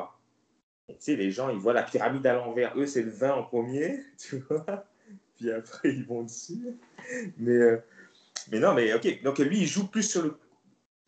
Tu 0.95 0.97
sais, 1.01 1.17
les 1.17 1.31
gens, 1.31 1.49
ils 1.51 1.59
voient 1.59 1.73
la 1.73 1.83
pyramide 1.83 2.27
à 2.27 2.35
l'envers. 2.35 2.77
Eux, 2.77 2.87
c'est 2.87 3.03
le 3.03 3.11
vin 3.11 3.33
en 3.33 3.43
premier, 3.43 4.01
tu 4.19 4.39
vois. 4.49 4.85
Puis 5.37 5.51
après, 5.51 5.91
ils 5.91 6.05
vont 6.05 6.23
dessus. 6.23 6.77
Mais, 7.39 7.53
euh, 7.53 7.79
mais 8.51 8.61
non, 8.61 8.75
mais 8.75 8.93
OK. 8.95 9.23
Donc, 9.23 9.39
lui, 9.39 9.61
il 9.61 9.67
joue 9.67 9.89
plus 9.89 10.03
sur 10.03 10.23
le 10.23 10.37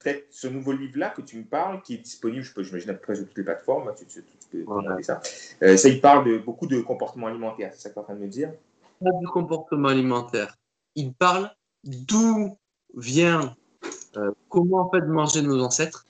peut-être 0.02 0.26
ce 0.30 0.48
nouveau 0.48 0.72
livre-là 0.72 1.10
que 1.10 1.22
tu 1.22 1.38
me 1.38 1.44
parles, 1.44 1.82
qui 1.82 1.94
est 1.94 1.98
disponible, 1.98 2.42
je 2.42 2.52
peux, 2.52 2.62
j'imagine, 2.62 2.90
à 2.90 2.94
peu 2.94 3.00
près 3.00 3.14
sur 3.14 3.26
toutes 3.26 3.38
les 3.38 3.44
plateformes. 3.44 3.88
Hein, 3.88 3.94
tu, 3.96 4.06
tu, 4.06 4.22
peux 4.50 4.58
demander 4.58 5.02
ça. 5.02 5.20
Euh, 5.62 5.76
ça, 5.76 5.88
il 5.88 6.00
parle 6.00 6.26
de 6.26 6.38
beaucoup 6.38 6.66
de 6.66 6.80
comportements 6.80 7.28
alimentaires. 7.28 7.70
C'est 7.74 7.82
ça 7.82 7.88
que 7.90 7.94
tu 7.94 7.98
es 7.98 8.02
en 8.02 8.04
train 8.04 8.14
de 8.14 8.20
me 8.20 8.28
dire? 8.28 8.52
Pas 9.02 9.10
du 9.20 9.26
comportement 9.28 9.88
alimentaire. 9.88 10.56
Il 10.94 11.12
parle 11.14 11.50
d'où 11.84 12.58
vient, 12.94 13.56
euh, 14.16 14.32
comment 14.48 14.86
en 14.86 14.90
fait 14.90 15.00
manger 15.02 15.42
nos 15.42 15.62
ancêtres 15.62 16.06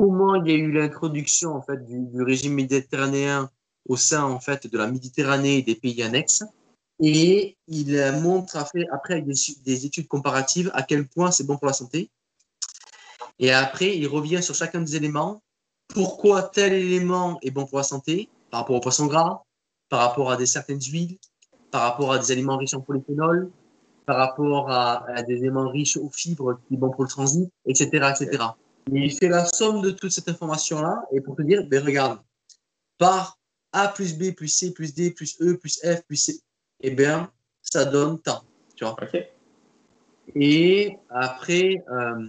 comment 0.00 0.34
il 0.36 0.50
y 0.50 0.54
a 0.54 0.56
eu 0.56 0.72
l'introduction 0.72 1.54
en 1.54 1.60
fait 1.60 1.84
du, 1.84 2.22
régime 2.22 2.54
méditerranéen 2.54 3.50
au 3.86 3.96
sein 3.96 4.24
en 4.24 4.40
fait 4.40 4.66
de 4.66 4.78
la 4.78 4.86
Méditerranée 4.86 5.58
et 5.58 5.62
des 5.62 5.74
pays 5.74 6.02
annexes. 6.02 6.42
Et 7.00 7.58
il 7.68 7.94
montre 8.22 8.56
après, 8.56 8.86
après 8.92 9.14
avec 9.14 9.26
des, 9.26 9.86
études 9.86 10.08
comparatives 10.08 10.70
à 10.72 10.82
quel 10.82 11.06
point 11.06 11.30
c'est 11.30 11.44
bon 11.44 11.58
pour 11.58 11.66
la 11.66 11.74
santé. 11.74 12.10
Et 13.38 13.52
après, 13.52 13.94
il 13.96 14.06
revient 14.06 14.42
sur 14.42 14.54
chacun 14.54 14.80
des 14.80 14.96
éléments. 14.96 15.42
Pourquoi 15.88 16.44
tel 16.44 16.72
élément 16.72 17.38
est 17.42 17.50
bon 17.50 17.66
pour 17.66 17.78
la 17.78 17.84
santé 17.84 18.30
par 18.50 18.60
rapport 18.60 18.76
au 18.76 18.80
poisson 18.80 19.06
gras, 19.06 19.42
par 19.90 20.00
rapport 20.00 20.30
à 20.30 20.36
des 20.38 20.46
certaines 20.46 20.80
huiles, 20.80 21.18
par 21.70 21.82
rapport 21.82 22.12
à 22.12 22.18
des 22.18 22.32
aliments 22.32 22.56
riches 22.56 22.74
en 22.74 22.80
polyphénol, 22.80 23.50
par 24.06 24.16
rapport 24.16 24.70
à, 24.70 25.06
à 25.10 25.22
des 25.22 25.34
éléments 25.34 25.68
riches 25.68 25.98
aux 25.98 26.10
fibres 26.10 26.58
qui 26.68 26.74
sont 26.74 26.80
bons 26.80 26.90
pour 26.90 27.04
le 27.04 27.08
transit, 27.08 27.50
etc., 27.66 28.12
etc. 28.18 28.44
Il 28.92 29.12
fait 29.12 29.28
la 29.28 29.44
somme 29.44 29.82
de 29.82 29.90
toute 29.90 30.10
cette 30.10 30.28
information-là 30.28 31.04
et 31.12 31.20
pour 31.20 31.36
te 31.36 31.42
dire, 31.42 31.66
ben 31.66 31.84
regarde, 31.84 32.20
par 32.98 33.38
A 33.72 33.88
plus 33.88 34.16
B 34.16 34.34
plus 34.34 34.48
C 34.48 34.72
plus 34.72 34.94
D 34.94 35.10
plus 35.10 35.40
E 35.40 35.56
plus 35.56 35.80
F 35.84 36.02
plus 36.06 36.16
C, 36.16 36.40
eh 36.80 36.90
bien, 36.90 37.30
ça 37.62 37.84
donne 37.84 38.20
tant. 38.20 38.42
Tu 38.74 38.84
vois 38.84 38.96
Et 40.34 40.96
après, 41.08 41.84
euh, 41.90 42.28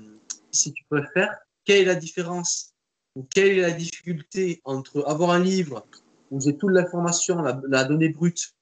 si 0.51 0.72
tu 0.74 0.84
préfères, 0.89 1.36
quelle 1.66 1.82
est 1.82 1.86
la 1.86 1.95
différence 1.95 2.74
ou 3.16 3.24
quelle 3.24 3.57
est 3.57 3.62
la 3.62 3.72
difficulté 3.72 4.62
entre 4.64 5.03
avoir 5.07 5.32
un 5.32 5.39
livre 5.39 5.86
où 6.30 6.39
j'ai 6.39 6.55
toute 6.55 6.72
l'information, 6.72 7.41
la, 7.41 7.59
la, 7.68 7.84
donnée 7.84 8.09
brute 8.09 8.53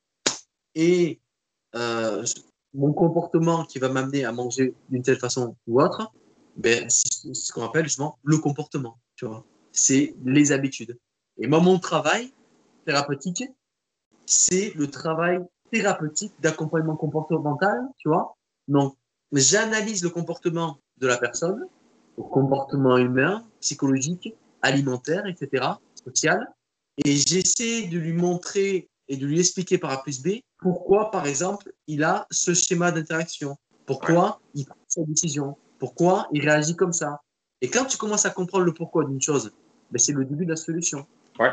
et 0.73 1.19
euh, 1.75 2.25
mon 2.73 2.93
comportement 2.93 3.65
qui 3.65 3.79
va 3.79 3.89
m'amener 3.89 4.25
à 4.25 4.31
manger 4.31 4.73
d'une 4.89 5.03
telle 5.03 5.19
façon 5.19 5.55
ou 5.67 5.81
autre 5.81 6.11
ben, 6.55 6.87
ce 7.33 7.51
qu'on 7.51 7.63
appelle 7.63 7.85
justement 7.85 8.17
le 8.23 8.37
comportement. 8.37 8.99
Tu 9.15 9.25
vois, 9.25 9.45
c'est 9.71 10.15
les 10.25 10.51
habitudes. 10.51 10.97
Et 11.37 11.47
moi, 11.47 11.59
mon 11.59 11.79
travail 11.79 12.33
thérapeutique, 12.85 13.43
c'est 14.25 14.73
le 14.75 14.87
travail 14.87 15.39
thérapeutique 15.71 16.33
d'accompagnement 16.39 16.95
comportemental, 16.95 17.81
tu 17.97 18.09
vois. 18.09 18.35
Donc, 18.67 18.95
j'analyse 19.31 20.03
le 20.03 20.09
comportement 20.09 20.79
de 20.97 21.07
la 21.07 21.17
personne, 21.17 21.65
le 22.17 22.23
comportement 22.23 22.97
humain, 22.97 23.45
psychologique, 23.61 24.33
alimentaire, 24.61 25.25
etc., 25.25 25.65
social, 26.03 26.45
et 27.05 27.15
j'essaie 27.15 27.87
de 27.87 27.97
lui 27.97 28.13
montrer 28.13 28.89
et 29.07 29.17
de 29.17 29.25
lui 29.25 29.39
expliquer 29.39 29.77
par 29.77 29.91
A 29.91 30.03
plus 30.03 30.21
B 30.21 30.41
pourquoi, 30.59 31.09
par 31.09 31.25
exemple, 31.25 31.71
il 31.87 32.03
a 32.03 32.27
ce 32.31 32.53
schéma 32.53 32.91
d'interaction, 32.91 33.55
pourquoi 33.85 34.41
il 34.53 34.65
prend 34.65 34.77
sa 34.87 35.03
décision, 35.03 35.57
pourquoi 35.79 36.27
il 36.31 36.47
réagit 36.47 36.75
comme 36.75 36.93
ça? 36.93 37.21
Et 37.61 37.69
quand 37.69 37.85
tu 37.85 37.97
commences 37.97 38.25
à 38.25 38.29
comprendre 38.29 38.65
le 38.65 38.73
pourquoi 38.73 39.05
d'une 39.05 39.21
chose, 39.21 39.51
ben 39.91 39.97
c'est 39.97 40.13
le 40.13 40.25
début 40.25 40.45
de 40.45 40.51
la 40.51 40.55
solution. 40.55 41.07
Ouais, 41.39 41.49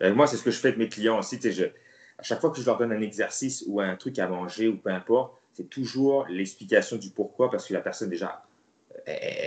ouais. 0.00 0.12
moi, 0.12 0.26
c'est 0.26 0.36
ce 0.36 0.42
que 0.42 0.50
je 0.50 0.58
fais 0.58 0.68
avec 0.68 0.78
mes 0.78 0.88
clients 0.88 1.18
aussi. 1.18 1.38
Je, 1.40 1.64
à 1.64 2.22
chaque 2.22 2.40
fois 2.40 2.50
que 2.50 2.60
je 2.60 2.66
leur 2.66 2.78
donne 2.78 2.92
un 2.92 3.00
exercice 3.00 3.64
ou 3.66 3.80
un 3.80 3.96
truc 3.96 4.18
à 4.18 4.28
manger 4.28 4.68
ou 4.68 4.76
peu 4.76 4.90
importe, 4.90 5.34
c'est 5.52 5.68
toujours 5.68 6.26
l'explication 6.28 6.96
du 6.96 7.10
pourquoi 7.10 7.50
parce 7.50 7.66
que 7.66 7.74
la 7.74 7.80
personne, 7.80 8.08
déjà, 8.08 8.44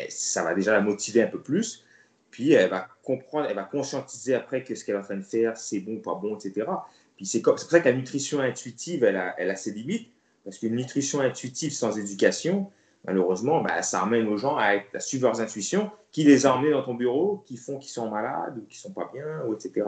ça 0.09 0.43
va 0.43 0.53
déjà 0.53 0.71
la 0.73 0.81
motiver 0.81 1.21
un 1.21 1.27
peu 1.27 1.41
plus. 1.41 1.85
Puis 2.31 2.51
elle 2.51 2.69
va 2.69 2.87
comprendre, 3.03 3.47
elle 3.49 3.55
va 3.55 3.63
conscientiser 3.63 4.35
après 4.35 4.63
que 4.63 4.75
ce 4.75 4.83
qu'elle 4.83 4.95
est 4.95 4.99
en 4.99 5.03
train 5.03 5.15
de 5.15 5.23
faire, 5.23 5.55
c'est 5.55 5.79
bon, 5.79 5.99
pas 5.99 6.15
bon, 6.15 6.35
etc. 6.35 6.67
Puis 7.15 7.25
c'est 7.25 7.41
pour 7.41 7.57
ça 7.57 7.79
que 7.79 7.87
la 7.87 7.95
nutrition 7.95 8.41
intuitive, 8.41 9.03
elle 9.05 9.33
elle 9.37 9.49
a 9.49 9.55
ses 9.55 9.71
limites. 9.71 10.11
Parce 10.43 10.59
qu'une 10.59 10.75
nutrition 10.75 11.21
intuitive 11.21 11.71
sans 11.71 11.97
éducation, 11.97 12.71
malheureusement, 13.05 13.61
bah, 13.61 13.81
ça 13.81 14.01
amène 14.01 14.27
aux 14.27 14.37
gens 14.37 14.57
à, 14.57 14.73
suivre 14.99 15.27
leurs 15.27 15.41
intuitions, 15.41 15.91
qui 16.11 16.23
les 16.23 16.45
a 16.45 16.55
emmenés 16.55 16.71
dans 16.71 16.83
ton 16.83 16.93
bureau, 16.95 17.43
qui 17.45 17.57
font 17.57 17.77
qu'ils 17.79 17.91
sont 17.91 18.09
malades 18.09 18.57
ou 18.57 18.65
qui 18.65 18.77
sont 18.77 18.91
pas 18.91 19.09
bien, 19.13 19.43
ou 19.45 19.53
etc. 19.53 19.85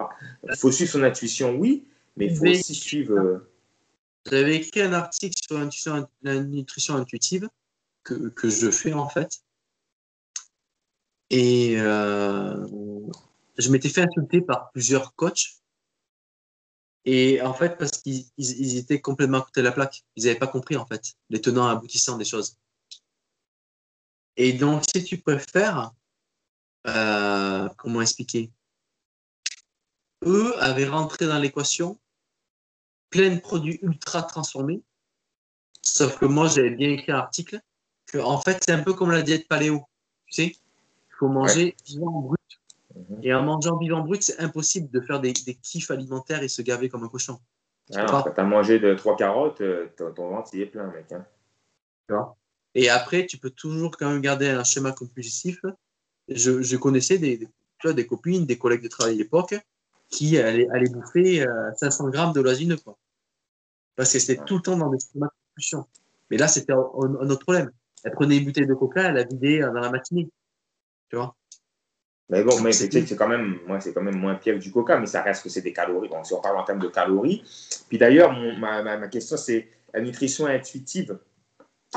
il 0.47 0.55
faut 0.55 0.71
suivre 0.71 0.91
son 0.91 1.03
intuition, 1.03 1.55
oui, 1.55 1.87
mais 2.15 2.25
il 2.27 2.35
faut 2.35 2.45
aussi 2.45 2.75
suivre. 2.75 3.41
J'avais 4.29 4.51
euh, 4.51 4.55
écrit 4.55 4.81
un 4.81 4.93
article 4.93 5.35
sur 5.71 6.07
la 6.21 6.39
nutrition 6.43 6.95
intuitive 6.95 7.49
que, 8.03 8.29
que 8.29 8.49
je 8.49 8.71
fais 8.71 8.93
en 8.93 9.09
fait. 9.09 9.41
Et 11.29 11.75
euh, 11.79 12.65
je 13.57 13.71
m'étais 13.71 13.89
fait 13.89 14.01
insulter 14.01 14.41
par 14.41 14.71
plusieurs 14.71 15.13
coachs. 15.15 15.57
Et 17.05 17.41
en 17.41 17.53
fait, 17.53 17.77
parce 17.77 17.91
qu'ils 18.01 18.25
ils- 18.37 18.59
ils 18.61 18.77
étaient 18.77 18.99
complètement 18.99 19.39
à 19.39 19.41
côté 19.41 19.61
de 19.61 19.65
la 19.65 19.71
plaque. 19.71 20.03
Ils 20.15 20.25
n'avaient 20.25 20.39
pas 20.39 20.47
compris, 20.47 20.75
en 20.75 20.85
fait, 20.85 21.13
les 21.29 21.39
tenants 21.39 21.69
et 21.69 21.71
aboutissants 21.71 22.17
des 22.17 22.25
choses. 22.25 22.57
Et 24.37 24.53
donc, 24.53 24.83
si 24.93 25.03
tu 25.03 25.17
préfères, 25.17 25.91
euh, 26.87 27.67
comment 27.77 28.01
expliquer? 28.01 28.51
Eux 30.25 30.53
avaient 30.61 30.87
rentré 30.87 31.25
dans 31.25 31.37
l'équation 31.39 31.99
plein 33.09 33.33
de 33.35 33.39
produits 33.39 33.79
ultra 33.81 34.23
transformés. 34.23 34.81
Sauf 35.81 36.17
que 36.19 36.25
moi, 36.25 36.47
j'avais 36.47 36.71
bien 36.71 36.89
écrit 36.89 37.11
un 37.11 37.17
article 37.17 37.59
que, 38.05 38.17
en 38.19 38.39
fait, 38.39 38.63
c'est 38.63 38.71
un 38.71 38.83
peu 38.83 38.93
comme 38.93 39.11
la 39.11 39.21
diète 39.21 39.47
paléo. 39.47 39.85
Tu 40.27 40.33
sais, 40.33 40.45
il 40.47 41.15
faut 41.17 41.27
manger 41.27 41.75
vivant 41.85 42.21
brut. 42.21 42.39
Mhm. 42.95 43.19
Et 43.23 43.33
en 43.33 43.43
mangeant 43.43 43.77
vivant 43.77 44.01
brut, 44.01 44.21
c'est 44.21 44.39
impossible 44.39 44.89
de 44.91 45.01
faire 45.01 45.19
des, 45.19 45.33
des 45.33 45.55
kiffs 45.55 45.91
alimentaires 45.91 46.43
et 46.43 46.47
se 46.47 46.61
gaver 46.61 46.89
comme 46.89 47.03
un 47.03 47.09
cochon. 47.09 47.39
Ah 47.95 48.01
non, 48.03 48.05
pas. 48.07 48.23
quand 48.23 48.31
t'as 48.31 48.43
mangé 48.43 48.79
de 48.79 48.93
trois 48.95 49.15
carottes, 49.15 49.61
euh, 49.61 49.87
ton, 49.95 50.13
ton 50.13 50.29
ventre 50.29 50.49
il 50.53 50.61
est 50.61 50.65
plein, 50.65 50.87
mec. 50.87 51.11
hein. 51.11 51.25
tu 52.07 52.13
vois? 52.15 52.35
Et 52.79 52.89
après, 52.89 53.25
tu 53.25 53.39
peux 53.39 53.49
toujours 53.49 53.97
quand 53.97 54.07
même 54.11 54.21
garder 54.21 54.49
un 54.49 54.63
schéma 54.63 54.91
compulsif. 54.91 55.59
Je, 56.29 56.61
je 56.61 56.77
connaissais 56.77 57.17
des, 57.17 57.37
des- 57.37 57.93
des 57.93 58.05
copines, 58.05 58.45
des 58.45 58.57
collègues 58.59 58.83
de 58.83 58.87
travail 58.87 59.15
à 59.15 59.17
l'époque 59.17 59.55
qui 60.09 60.37
allaient, 60.37 60.69
allaient 60.69 60.89
bouffer 60.89 61.41
euh, 61.41 61.71
500 61.75 62.09
grammes 62.09 62.33
de 62.33 62.41
l'oasineux, 62.41 62.77
quoi. 62.77 62.95
Parce 63.95 64.13
que 64.13 64.19
c'était 64.19 64.43
tout 64.45 64.57
le 64.57 64.61
temps 64.61 64.77
dans 64.77 64.89
des 64.91 64.99
schémas 64.99 65.25
de 65.25 65.31
compulsion. 65.49 65.85
Mais 66.29 66.37
là, 66.37 66.47
c'était 66.47 66.71
un, 66.73 66.77
un 66.77 67.29
autre 67.31 67.41
problème. 67.41 67.71
Elle 68.03 68.11
prenait 68.11 68.37
une 68.37 68.45
bouteille 68.45 68.67
de 68.67 68.75
coca, 68.75 69.09
elle 69.09 69.15
la 69.15 69.23
vidait 69.23 69.63
euh, 69.63 69.71
dans 69.73 69.79
la 69.79 69.89
matinée. 69.89 70.29
Tu 71.09 71.15
vois? 71.15 71.35
Mais 72.29 72.43
bon, 72.43 72.61
mais 72.61 72.73
C'est 72.73 73.15
quand 73.15 73.27
même, 73.27 73.57
moi, 73.65 73.79
c'est 73.79 73.91
quand 73.93 74.03
même 74.03 74.17
moins 74.19 74.35
pire 74.35 74.53
que 74.55 74.59
du 74.59 74.71
coca, 74.71 74.99
mais 74.99 75.07
ça 75.07 75.23
reste 75.23 75.41
que 75.43 75.49
c'est 75.49 75.61
des 75.61 75.73
calories. 75.73 76.09
Bon, 76.09 76.23
si 76.23 76.33
on 76.33 76.41
parle 76.41 76.57
en 76.57 76.63
termes 76.63 76.79
de 76.79 76.89
calories. 76.89 77.43
Puis 77.89 77.97
d'ailleurs, 77.97 78.33
mon- 78.33 78.55
ma, 78.55 78.83
ma, 78.83 78.97
ma 78.97 79.07
question, 79.07 79.35
c'est 79.35 79.67
la 79.93 80.01
nutrition 80.01 80.45
intuitive 80.45 81.17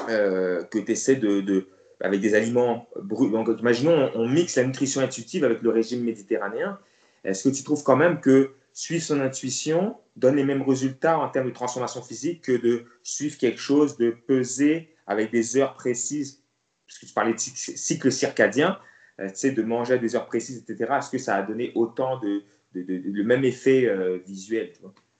euh, 0.08 0.62
que 0.64 0.78
tu 0.78 0.92
essaies 0.92 1.16
de, 1.16 1.68
avec 2.00 2.20
des 2.20 2.34
aliments 2.34 2.88
bruts. 3.02 3.30
Imaginons, 3.58 4.10
on, 4.14 4.28
mixe 4.28 4.56
la 4.56 4.64
nutrition 4.64 5.00
intuitive 5.00 5.44
avec 5.44 5.62
le 5.62 5.70
régime 5.70 6.04
méditerranéen. 6.04 6.78
Est-ce 7.24 7.48
que 7.48 7.54
tu 7.54 7.62
trouves 7.62 7.82
quand 7.82 7.96
même 7.96 8.20
que 8.20 8.52
suivre 8.72 9.02
son 9.02 9.20
intuition 9.20 9.96
donne 10.16 10.36
les 10.36 10.44
mêmes 10.44 10.62
résultats 10.62 11.18
en 11.18 11.28
termes 11.28 11.48
de 11.48 11.52
transformation 11.52 12.02
physique 12.02 12.42
que 12.42 12.52
de 12.52 12.84
suivre 13.02 13.36
quelque 13.36 13.60
chose, 13.60 13.96
de 13.96 14.10
peser 14.10 14.94
avec 15.06 15.30
des 15.30 15.56
heures 15.56 15.74
précises? 15.74 16.42
Parce 16.86 16.98
que 16.98 17.06
tu 17.06 17.12
parlais 17.12 17.34
de 17.34 17.38
cycle 17.38 18.10
circadien 18.10 18.78
euh, 19.20 19.28
tu 19.28 19.36
sais, 19.36 19.50
de 19.52 19.62
manger 19.62 19.94
à 19.94 19.98
des 19.98 20.16
heures 20.16 20.26
précises, 20.26 20.64
etc. 20.66 20.92
Est-ce 20.98 21.10
que 21.10 21.18
ça 21.18 21.36
a 21.36 21.42
donné 21.42 21.72
autant 21.74 22.18
de, 22.18 22.42
le 22.72 23.22
même 23.22 23.44
effet 23.44 23.86
euh, 23.86 24.18
visuel 24.26 24.72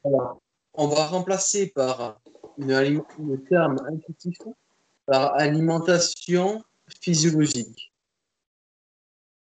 On 0.05 0.87
va 0.89 1.07
remplacer 1.07 1.71
par 1.75 2.21
le 2.59 3.37
terme 3.49 3.77
intuitif 3.89 4.39
par 5.11 5.35
alimentation 5.35 6.63
physiologique. 7.03 7.93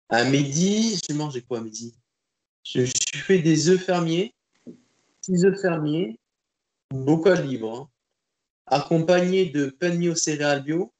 À 0.08 0.24
midi, 0.24 1.00
je 1.08 1.14
mangeais 1.14 1.42
quoi 1.42 1.58
à 1.58 1.60
midi? 1.60 1.94
Je, 2.64 2.84
fais 3.24 3.38
des 3.38 3.68
œufs 3.68 3.80
fermiers, 3.80 4.34
6 5.24 5.44
œufs 5.44 5.60
fermiers, 5.60 6.18
bocal 6.90 7.46
libre, 7.46 7.72
hein, 7.72 7.88
accompagné 8.66 9.46
de 9.46 9.72
mie 9.90 10.08
aux 10.08 10.16
céréales 10.16 10.64
bio, 10.64 10.92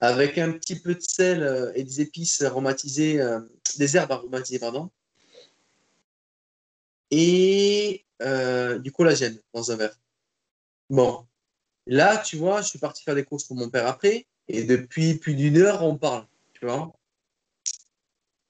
avec 0.00 0.38
un 0.38 0.52
petit 0.52 0.80
peu 0.80 0.94
de 0.94 1.02
sel 1.02 1.42
euh, 1.42 1.72
et 1.74 1.84
des 1.84 2.00
épices 2.00 2.40
aromatisées, 2.40 3.20
euh, 3.20 3.38
des 3.76 3.98
herbes 3.98 4.12
aromatisées, 4.12 4.60
pardon, 4.60 4.90
et 7.10 8.06
euh, 8.22 8.78
du 8.78 8.90
collagène 8.90 9.38
dans 9.52 9.70
un 9.70 9.76
verre. 9.76 10.00
Bon, 10.88 11.26
là, 11.86 12.18
tu 12.18 12.36
vois, 12.36 12.62
je 12.62 12.68
suis 12.68 12.78
parti 12.78 13.02
faire 13.02 13.14
des 13.14 13.24
courses 13.24 13.44
pour 13.44 13.56
mon 13.56 13.68
père 13.68 13.86
après, 13.86 14.26
et 14.48 14.64
depuis 14.64 15.14
plus 15.14 15.34
d'une 15.34 15.58
heure, 15.58 15.82
on 15.82 15.96
parle, 15.96 16.26
tu 16.54 16.66
vois. 16.66 16.92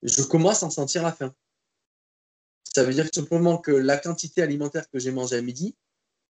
Je 0.02 0.23
commence 0.23 0.62
à 0.62 0.66
en 0.66 0.70
sentir 0.70 1.02
la 1.02 1.12
faim. 1.12 1.35
Ça 2.74 2.85
veut 2.85 2.94
dire 2.94 3.09
simplement 3.12 3.59
que 3.59 3.73
la 3.73 3.98
quantité 3.98 4.43
alimentaire 4.43 4.89
que 4.90 4.98
j'ai 4.98 5.11
mangée 5.11 5.36
à 5.36 5.43
midi, 5.43 5.74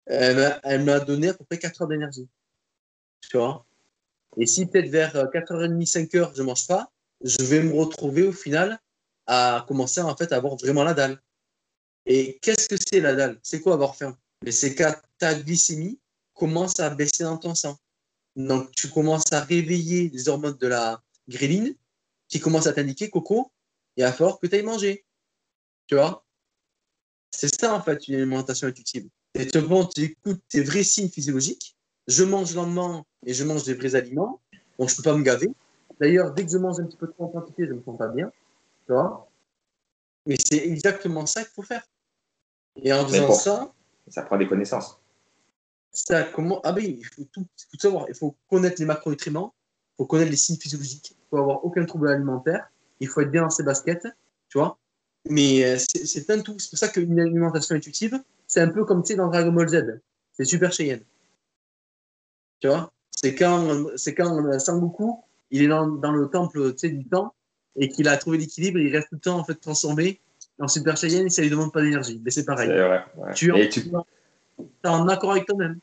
elle 0.06 0.84
m'a- 0.84 1.00
donné 1.00 1.28
à 1.28 1.34
peu 1.34 1.44
près 1.44 1.58
4 1.58 1.82
heures 1.82 1.88
d'énergie. 1.88 2.28
Tu 3.28 3.36
vois 3.36 3.66
Et 4.38 4.46
si 4.46 4.66
peut-être 4.66 4.88
vers 4.88 5.12
4h30, 5.30 5.86
5h, 5.86 6.32
je 6.34 6.42
mange 6.42 6.66
pas, 6.66 6.90
je 7.22 7.42
vais 7.44 7.62
me 7.62 7.74
retrouver 7.74 8.22
au 8.22 8.32
final 8.32 8.80
à 9.26 9.64
commencer 9.68 10.00
en 10.00 10.16
fait 10.16 10.32
à 10.32 10.36
avoir 10.36 10.56
vraiment 10.56 10.82
la 10.82 10.94
dalle. 10.94 11.20
Et 12.06 12.38
qu'est-ce 12.40 12.68
que 12.68 12.76
c'est 12.76 13.00
la 13.00 13.14
dalle? 13.14 13.38
C'est 13.42 13.60
quoi 13.60 13.74
avoir 13.74 13.94
faim? 13.94 14.16
Mais 14.42 14.52
c'est 14.52 14.74
quand 14.74 14.94
ta 15.18 15.34
glycémie 15.34 16.00
commence 16.40 16.80
à 16.80 16.88
baisser 16.88 17.22
dans 17.22 17.36
ton 17.36 17.54
sang. 17.54 17.76
Donc 18.34 18.70
tu 18.72 18.88
commences 18.88 19.30
à 19.32 19.40
réveiller 19.40 20.08
les 20.08 20.28
hormones 20.28 20.56
de 20.56 20.66
la 20.66 21.02
gréline 21.28 21.74
qui 22.28 22.40
commencent 22.40 22.66
à 22.66 22.72
t'indiquer, 22.72 23.10
Coco, 23.10 23.52
il 23.96 24.04
va 24.04 24.12
falloir 24.12 24.40
que 24.40 24.46
tu 24.46 24.56
ailles 24.56 24.62
manger. 24.62 25.04
Tu 25.86 25.96
vois? 25.96 26.24
C'est 27.30 27.54
ça 27.60 27.74
en 27.74 27.82
fait 27.82 28.08
une 28.08 28.14
alimentation 28.14 28.66
intuitive. 28.68 29.08
Et 29.34 29.46
tu, 29.46 29.60
bon, 29.60 29.84
tu 29.84 30.02
écoutes 30.02 30.42
tes 30.48 30.62
vrais 30.62 30.82
signes 30.82 31.10
physiologiques. 31.10 31.76
Je 32.08 32.24
mange 32.24 32.54
lentement 32.54 33.06
et 33.26 33.34
je 33.34 33.44
mange 33.44 33.64
des 33.64 33.74
vrais 33.74 33.94
aliments. 33.94 34.40
Donc 34.78 34.88
je 34.88 34.94
ne 34.94 34.96
peux 34.96 35.02
pas 35.02 35.16
me 35.16 35.22
gaver. 35.22 35.50
D'ailleurs, 36.00 36.32
dès 36.32 36.46
que 36.46 36.50
je 36.50 36.58
mange 36.58 36.80
un 36.80 36.86
petit 36.86 36.96
peu 36.96 37.08
trop 37.08 37.24
en 37.24 37.28
quantité, 37.28 37.66
je 37.66 37.72
ne 37.72 37.78
me 37.78 37.82
sens 37.82 37.98
pas 37.98 38.08
bien. 38.08 38.32
Tu 38.86 38.92
vois? 38.92 39.28
Mais 40.24 40.36
c'est 40.42 40.66
exactement 40.66 41.26
ça 41.26 41.42
qu'il 41.42 41.52
faut 41.52 41.62
faire. 41.62 41.86
Et 42.76 42.92
en 42.92 43.02
Mais 43.02 43.18
faisant 43.18 43.34
ça, 43.34 43.74
Ça 44.08 44.22
prend 44.22 44.38
des 44.38 44.48
connaissances. 44.48 45.00
Ça 45.92 46.24
comment 46.24 46.60
Ah 46.64 46.72
oui, 46.74 46.98
il 47.00 47.04
faut 47.06 47.24
tout, 47.32 47.46
il 47.58 47.62
faut 47.62 47.76
tout 47.76 47.80
savoir. 47.80 48.06
Il 48.08 48.14
faut 48.14 48.36
connaître 48.48 48.76
les 48.78 48.86
macronutriments, 48.86 49.54
il 49.92 50.02
faut 50.02 50.06
connaître 50.06 50.30
les 50.30 50.36
signes 50.36 50.56
physiologiques, 50.56 51.10
il 51.12 51.28
faut 51.30 51.38
avoir 51.38 51.64
aucun 51.64 51.84
trouble 51.84 52.08
alimentaire, 52.08 52.70
il 53.00 53.08
faut 53.08 53.20
être 53.20 53.30
bien 53.30 53.42
dans 53.42 53.50
ses 53.50 53.62
baskets, 53.62 54.06
tu 54.48 54.58
vois. 54.58 54.78
Mais 55.28 55.64
euh, 55.64 55.76
c'est 55.78 56.30
un 56.30 56.40
tout. 56.40 56.58
C'est 56.58 56.70
pour 56.70 56.78
ça 56.78 56.88
qu'une 56.88 57.18
alimentation 57.20 57.74
intuitive, 57.76 58.18
c'est 58.46 58.60
un 58.60 58.68
peu 58.68 58.84
comme 58.84 59.02
tu 59.02 59.08
sais 59.08 59.16
dans 59.16 59.28
Dragon 59.28 59.52
Ball 59.52 59.68
Z. 59.68 60.00
C'est 60.32 60.44
Super 60.44 60.72
Saiyan. 60.72 60.98
Tu 62.60 62.68
vois? 62.68 62.92
C'est 63.10 63.34
quand, 63.34 63.86
c'est 63.96 64.14
quand 64.14 64.44
euh, 64.46 64.58
Sangoku, 64.58 65.22
il 65.50 65.62
est 65.62 65.68
dans, 65.68 65.86
dans 65.86 66.12
le 66.12 66.28
temple 66.28 66.72
tu 66.72 66.78
sais, 66.78 66.88
du 66.88 67.06
temps 67.06 67.34
et 67.76 67.88
qu'il 67.88 68.08
a 68.08 68.16
trouvé 68.16 68.38
l'équilibre, 68.38 68.78
il 68.78 68.94
reste 68.94 69.08
tout 69.10 69.16
le 69.16 69.20
temps 69.20 69.38
en 69.38 69.44
fait 69.44 69.54
transformé 69.54 70.20
en 70.58 70.68
Super 70.68 70.96
Saiyan 70.96 71.26
et 71.26 71.30
ça 71.30 71.42
lui 71.42 71.50
demande 71.50 71.72
pas 71.72 71.82
d'énergie. 71.82 72.20
Mais 72.24 72.30
c'est 72.30 72.44
pareil. 72.44 72.68
vrai. 72.68 73.04
ouais. 73.16 73.34
Tu 73.34 73.52
t'es 74.82 74.88
en 74.88 75.08
accord 75.08 75.32
avec 75.32 75.46
toi-même. 75.46 75.78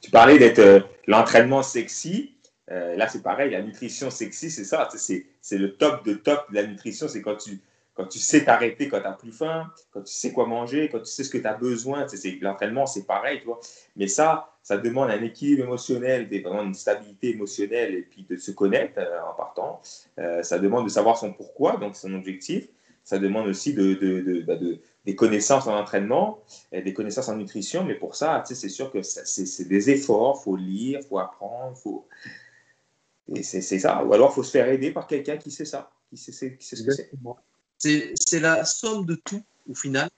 tu 0.00 0.10
parlais 0.10 0.38
d'être 0.38 0.58
euh, 0.58 0.80
l'entraînement 1.06 1.62
sexy. 1.62 2.36
Euh, 2.70 2.96
là, 2.96 3.08
c'est 3.08 3.22
pareil. 3.22 3.50
La 3.50 3.62
nutrition 3.62 4.10
sexy, 4.10 4.50
c'est 4.50 4.64
ça. 4.64 4.88
C'est 4.96 5.26
c'est 5.40 5.58
le 5.58 5.76
top 5.76 6.04
de 6.04 6.14
top 6.14 6.50
de 6.50 6.54
la 6.56 6.66
nutrition. 6.66 7.08
C'est 7.08 7.20
quand 7.22 7.36
tu, 7.36 7.60
quand 7.94 8.06
tu 8.06 8.18
sais 8.18 8.44
t'arrêter 8.44 8.88
quand 8.88 8.98
tu 8.98 9.04
n'as 9.04 9.12
plus 9.12 9.32
faim, 9.32 9.70
quand 9.90 10.02
tu 10.02 10.12
sais 10.12 10.32
quoi 10.32 10.46
manger, 10.46 10.88
quand 10.90 11.00
tu 11.00 11.06
sais 11.10 11.24
ce 11.24 11.30
que 11.30 11.38
tu 11.38 11.46
as 11.46 11.54
besoin. 11.54 12.06
c'est- 12.08 12.38
L'entraînement, 12.40 12.86
c'est 12.86 13.04
pareil. 13.06 13.40
Tu 13.40 13.46
vois. 13.46 13.60
Mais 13.96 14.06
ça, 14.08 14.48
ça 14.62 14.78
demande 14.78 15.10
un 15.10 15.22
équilibre 15.22 15.64
émotionnel, 15.64 16.28
vraiment 16.42 16.62
une 16.62 16.74
stabilité 16.74 17.30
émotionnelle 17.30 17.94
et 17.94 18.02
puis 18.02 18.24
de 18.28 18.36
se 18.36 18.52
connaître 18.52 18.98
euh, 18.98 19.20
en 19.30 19.34
partant. 19.34 19.80
Ça 20.42 20.58
demande 20.58 20.84
de 20.84 20.90
savoir 20.90 21.16
son 21.18 21.32
pourquoi, 21.32 21.76
donc 21.76 21.96
son 21.96 22.14
objectif. 22.14 22.68
Ça 23.04 23.18
demande 23.18 23.48
aussi 23.48 23.74
de, 23.74 23.94
de, 23.94 24.42
bah, 24.42 24.54
de- 24.56 24.78
des 25.04 25.16
connaissances 25.16 25.66
en 25.66 25.76
entraînement, 25.76 26.42
des 26.72 26.94
connaissances 26.94 27.28
en 27.28 27.36
nutrition. 27.36 27.84
Mais 27.84 27.94
pour 27.94 28.14
ça, 28.14 28.42
tu 28.46 28.54
sais, 28.54 28.60
c'est 28.60 28.68
sûr 28.68 28.92
que 28.92 29.02
c'est 29.02 29.68
des 29.68 29.90
efforts. 29.90 30.38
Il 30.40 30.44
faut 30.44 30.56
lire, 30.56 31.00
il 31.02 31.06
faut 31.06 31.18
apprendre. 31.18 31.76
Faut... 31.76 32.06
Et 33.34 33.42
c'est 33.42 33.60
ça. 33.62 34.04
Ou 34.04 34.12
alors, 34.12 34.30
il 34.30 34.34
faut 34.34 34.42
se 34.42 34.50
faire 34.50 34.68
aider 34.68 34.92
par 34.92 35.06
quelqu'un 35.06 35.36
qui 35.36 35.50
sait 35.50 35.64
ça, 35.64 35.90
qui 36.08 36.16
sait, 36.16 36.32
sait- 36.32 36.56
qui 36.56 36.66
sait 36.66 36.76
ce 36.76 36.82
que 36.84 36.92
c'est. 36.92 38.12
C'est 38.14 38.40
la 38.40 38.64
somme 38.64 39.06
de 39.06 39.16
tout 39.16 39.42
au 39.68 39.74
final. 39.74 40.08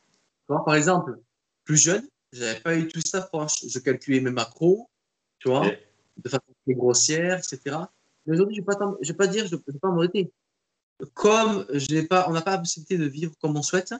Par 0.46 0.74
exemple, 0.74 1.18
plus 1.64 1.78
jeune, 1.78 2.06
j'avais 2.32 2.60
pas 2.60 2.76
eu 2.76 2.88
tout 2.88 3.00
ça 3.04 3.22
proche. 3.22 3.64
Je 3.66 3.78
calculais 3.78 4.20
mes 4.20 4.30
macros, 4.30 4.90
tu 5.38 5.48
vois, 5.48 5.66
de 6.18 6.28
façon 6.28 6.42
très 6.66 6.74
grossière, 6.74 7.38
etc. 7.38 7.76
Mais 8.26 8.34
aujourd'hui, 8.34 8.56
je 8.56 8.60
ne 8.60 8.66
vais, 8.66 9.14
pas 9.14 9.24
je 9.24 9.30
dire, 9.30 9.46
je 9.46 9.54
ne 9.54 9.60
vais 9.72 9.78
pas 9.78 9.90
m'arrêter. 9.90 10.30
Comme 11.14 11.66
pas, 12.08 12.26
on 12.28 12.32
n'a 12.32 12.42
pas 12.42 12.52
la 12.52 12.58
possibilité 12.58 12.98
de 12.98 13.06
vivre 13.06 13.32
comme 13.40 13.56
on 13.56 13.62
souhaite, 13.62 13.94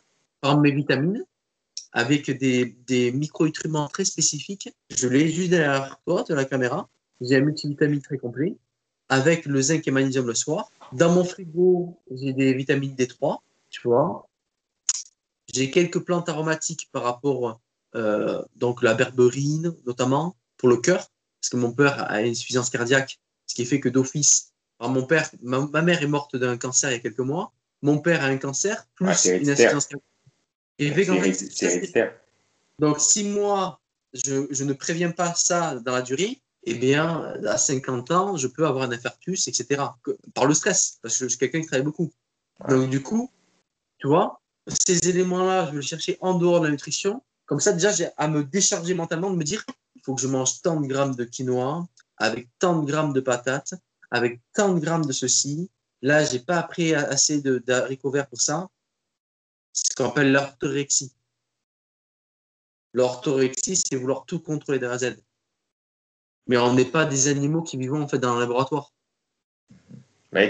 exemple 0.45 0.63
mes 0.63 0.73
vitamines, 0.73 1.25
avec 1.93 2.31
des, 2.31 2.77
des 2.87 3.13
micronutriments 3.13 3.89
très 3.89 4.05
spécifiques, 4.05 4.69
je 4.91 5.09
l'ai 5.09 5.29
juste 5.29 5.51
derrière 5.51 5.99
toi, 6.07 6.25
de 6.25 6.35
la 6.35 6.45
caméra. 6.45 6.89
J'ai 7.21 7.37
un 7.37 7.41
multivitamine 7.41 8.03
très 8.03 8.19
complet, 8.19 8.57
avec 9.09 9.47
le 9.47 9.63
zinc 9.63 9.87
et 9.87 9.91
magnésium 9.91 10.27
le 10.27 10.35
soir. 10.35 10.71
Dans 10.93 11.13
mon 11.13 11.25
frigo, 11.25 11.97
j'ai 12.11 12.33
des 12.33 12.53
vitamines 12.53 12.95
D3, 12.95 13.39
tu 13.71 13.89
vois. 13.89 14.29
J'ai 15.53 15.71
quelques 15.71 16.01
plantes 16.01 16.29
aromatiques 16.29 16.89
par 16.91 17.05
rapport, 17.05 17.61
euh, 17.95 18.43
donc 18.57 18.83
la 18.83 18.95
berberine 18.95 19.75
notamment, 19.87 20.37
pour 20.57 20.69
le 20.69 20.79
cœur, 20.79 20.99
parce 21.41 21.51
que 21.51 21.57
mon 21.57 21.73
père 21.73 22.11
a 22.11 22.23
une 22.23 22.33
insuffisance 22.33 22.71
cardiaque, 22.71 23.21
ce 23.47 23.55
qui 23.55 23.65
fait 23.65 23.81
que 23.81 23.89
d'office, 23.89 24.53
mon 24.81 25.07
père, 25.07 25.31
ma, 25.43 25.61
ma 25.61 25.83
mère 25.83 26.03
est 26.03 26.09
morte 26.09 26.37
d'un 26.37 26.59
cancer 26.59 26.91
il 26.91 26.95
y 26.95 26.97
a 26.97 27.01
quelques 27.01 27.21
mois, 27.21 27.53
mon 27.83 27.99
père 27.99 28.23
a 28.23 28.27
un 28.27 28.37
cancer, 28.37 28.87
plus 28.95 29.15
c'est 29.15 29.39
une 29.39 29.49
insuffisance 29.51 29.87
cardiaque. 29.87 30.14
Et 30.79 30.93
c'est 31.33 31.67
héréditaire. 31.67 32.15
Donc, 32.79 32.99
si 33.01 33.25
moi, 33.25 33.81
je, 34.13 34.47
je, 34.51 34.65
ne 34.65 34.73
préviens 34.73 35.13
pas 35.13 35.35
ça 35.35 35.77
dans 35.77 35.93
la 35.93 36.03
durée, 36.03 36.41
eh 36.65 36.75
bien, 36.75 37.35
à 37.47 37.59
50 37.59 38.11
ans, 38.11 38.37
je 38.37 38.49
peux 38.49 38.67
avoir 38.67 38.85
un 38.85 38.93
infarctus, 38.93 39.49
etc. 39.49 39.83
Par 40.35 40.47
le 40.47 40.55
stress, 40.55 40.99
parce 41.03 41.19
que 41.19 41.25
je 41.25 41.31
suis 41.31 41.39
quelqu'un 41.39 41.61
qui 41.61 41.67
travaille 41.67 41.85
beaucoup. 41.85 42.11
Donc, 42.69 42.91
du 42.91 43.03
coup, 43.03 43.31
tu 43.99 44.09
vois, 44.09 44.41
ces 44.67 45.09
éléments-là, 45.09 45.67
je 45.67 45.71
vais 45.73 45.77
les 45.77 45.87
chercher 45.87 46.19
en 46.21 46.35
dehors 46.35 46.61
de 46.61 46.67
la 46.67 46.71
nutrition. 46.71 47.23
Comme 47.47 47.61
ça, 47.61 47.73
déjà, 47.73 47.93
j'ai 47.93 48.09
à 48.17 48.29
me 48.29 48.43
décharger 48.43 48.95
mentalement, 48.95 49.31
de 49.31 49.37
me 49.37 49.45
dire, 49.45 49.65
il 49.95 50.03
faut 50.03 50.15
que 50.15 50.23
je 50.23 50.29
mange 50.29 50.63
tant 50.63 50.81
de 50.81 50.87
grammes 50.87 51.15
de 51.15 51.25
quinoa, 51.25 51.87
avec 52.17 52.49
tant 52.59 52.81
de 52.81 52.87
grammes 52.91 53.13
de 53.13 53.21
patates, 53.21 53.75
avec 54.11 54.41
tant 54.55 54.73
de 54.73 54.81
grammes 54.81 55.05
de 55.05 55.13
ceci. 55.13 55.71
Là, 56.03 56.25
j'ai 56.25 56.39
pas 56.39 56.59
appris 56.59 56.95
assez 56.95 57.41
d'haricots 57.41 58.11
verts 58.11 58.29
pour 58.29 58.41
ça. 58.41 58.69
C'est 59.75 59.93
ce 59.93 59.97
qu'on 59.97 60.09
appelle 60.09 60.33
l'orthorexie. 60.33 61.13
L'orthorexie, 62.93 63.77
c'est 63.77 63.97
vouloir 63.97 64.25
tout 64.25 64.39
contrôler 64.39 64.79
de 64.79 64.87
A 64.87 64.93
à 64.93 64.99
Z. 64.99 65.17
Mais 66.47 66.57
on 66.57 66.73
n'est 66.75 66.85
pas 66.85 67.05
des 67.05 67.27
animaux 67.29 67.63
qui 67.63 67.77
vivent 67.77 67.95
en 67.95 68.07
fait 68.07 68.19
dans 68.19 68.37
un 68.37 68.41
laboratoire. 68.41 68.93
Bah, 70.33 70.43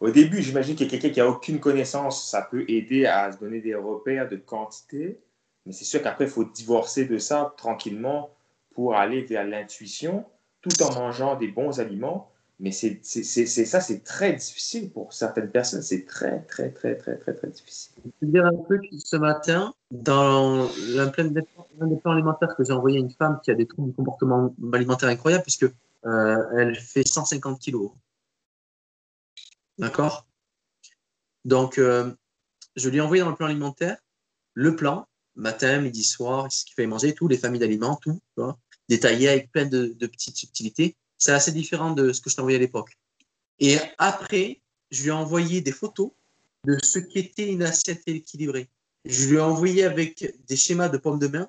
au 0.00 0.10
début, 0.10 0.42
j'imagine 0.42 0.76
qu'il 0.76 0.86
y 0.86 0.88
a 0.88 0.90
quelqu'un 0.90 1.10
qui 1.10 1.20
n'a 1.20 1.28
aucune 1.28 1.60
connaissance, 1.60 2.30
ça 2.30 2.42
peut 2.42 2.64
aider 2.68 3.04
à 3.04 3.32
se 3.32 3.38
donner 3.38 3.60
des 3.60 3.74
repères 3.74 4.28
de 4.28 4.36
quantité. 4.36 5.20
Mais 5.66 5.72
c'est 5.72 5.84
sûr 5.84 6.02
qu'après, 6.02 6.24
il 6.24 6.30
faut 6.30 6.44
divorcer 6.44 7.04
de 7.04 7.18
ça 7.18 7.54
tranquillement 7.58 8.34
pour 8.74 8.94
aller 8.94 9.22
vers 9.22 9.44
l'intuition, 9.44 10.24
tout 10.62 10.82
en 10.82 10.94
mangeant 10.94 11.36
des 11.36 11.48
bons 11.48 11.80
aliments. 11.80 12.32
Mais 12.60 12.72
c'est 12.72 13.04
ça, 13.04 13.80
c'est 13.80 14.02
très 14.02 14.32
difficile 14.32 14.90
pour 14.90 15.12
certaines 15.12 15.50
personnes. 15.50 15.82
C'est 15.82 16.04
très, 16.04 16.42
très, 16.42 16.70
très, 16.70 16.96
très, 16.96 17.16
très, 17.16 17.32
très 17.32 17.48
difficile. 17.48 17.92
Je 18.04 18.26
vais 18.26 18.32
dire 18.32 18.46
un 18.46 18.56
truc 18.64 18.84
ce 18.98 19.14
matin, 19.14 19.74
dans 19.92 20.68
l'un 20.88 21.06
des 21.06 21.96
plans 21.96 22.12
alimentaires 22.12 22.56
que 22.56 22.64
j'ai 22.64 22.72
envoyé 22.72 22.98
à 22.98 23.00
une 23.00 23.12
femme 23.12 23.38
qui 23.44 23.52
a 23.52 23.54
des 23.54 23.66
troubles 23.66 23.90
du 23.90 23.94
comportement 23.94 24.52
alimentaire 24.72 25.08
incroyables, 25.08 25.44
puisque 25.44 25.66
euh, 26.04 26.44
elle 26.56 26.74
fait 26.74 27.06
150 27.06 27.60
kilos. 27.60 27.92
D'accord? 29.78 30.26
Donc, 31.44 31.78
euh, 31.78 32.12
je 32.74 32.88
lui 32.88 32.98
ai 32.98 33.00
envoyé 33.00 33.22
dans 33.22 33.30
le 33.30 33.36
plan 33.36 33.46
alimentaire 33.46 33.98
le 34.54 34.74
plan, 34.74 35.06
matin, 35.36 35.80
midi, 35.80 36.02
soir, 36.02 36.50
ce 36.50 36.64
qu'il 36.64 36.74
fallait 36.74 36.88
manger, 36.88 37.14
tout, 37.14 37.28
les 37.28 37.38
familles 37.38 37.60
d'aliments, 37.60 38.00
tout, 38.02 38.20
détaillé 38.88 39.28
avec 39.28 39.52
plein 39.52 39.66
de, 39.66 39.94
de 39.96 40.06
petites 40.08 40.36
subtilités 40.36 40.96
c'est 41.18 41.32
assez 41.32 41.52
différent 41.52 41.90
de 41.90 42.12
ce 42.12 42.20
que 42.20 42.30
je 42.30 42.36
t'ai 42.36 42.40
envoyé 42.40 42.56
à 42.56 42.60
l'époque. 42.60 42.96
Et 43.58 43.76
après, 43.98 44.60
je 44.90 45.02
lui 45.02 45.08
ai 45.08 45.12
envoyé 45.12 45.60
des 45.60 45.72
photos 45.72 46.10
de 46.64 46.78
ce 46.82 46.98
qu'était 46.98 47.50
une 47.52 47.62
assiette 47.62 48.02
équilibrée. 48.06 48.68
Je 49.04 49.28
lui 49.28 49.36
ai 49.36 49.40
envoyé 49.40 49.84
avec 49.84 50.34
des 50.46 50.56
schémas 50.56 50.88
de 50.88 50.98
pommes 50.98 51.18
de 51.18 51.28
main 51.28 51.48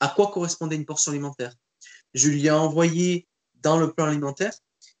à 0.00 0.08
quoi 0.08 0.30
correspondait 0.30 0.76
une 0.76 0.86
portion 0.86 1.12
alimentaire. 1.12 1.54
Je 2.14 2.28
lui 2.28 2.46
ai 2.46 2.50
envoyé 2.50 3.28
dans 3.62 3.78
le 3.78 3.92
plan 3.92 4.06
alimentaire 4.06 4.52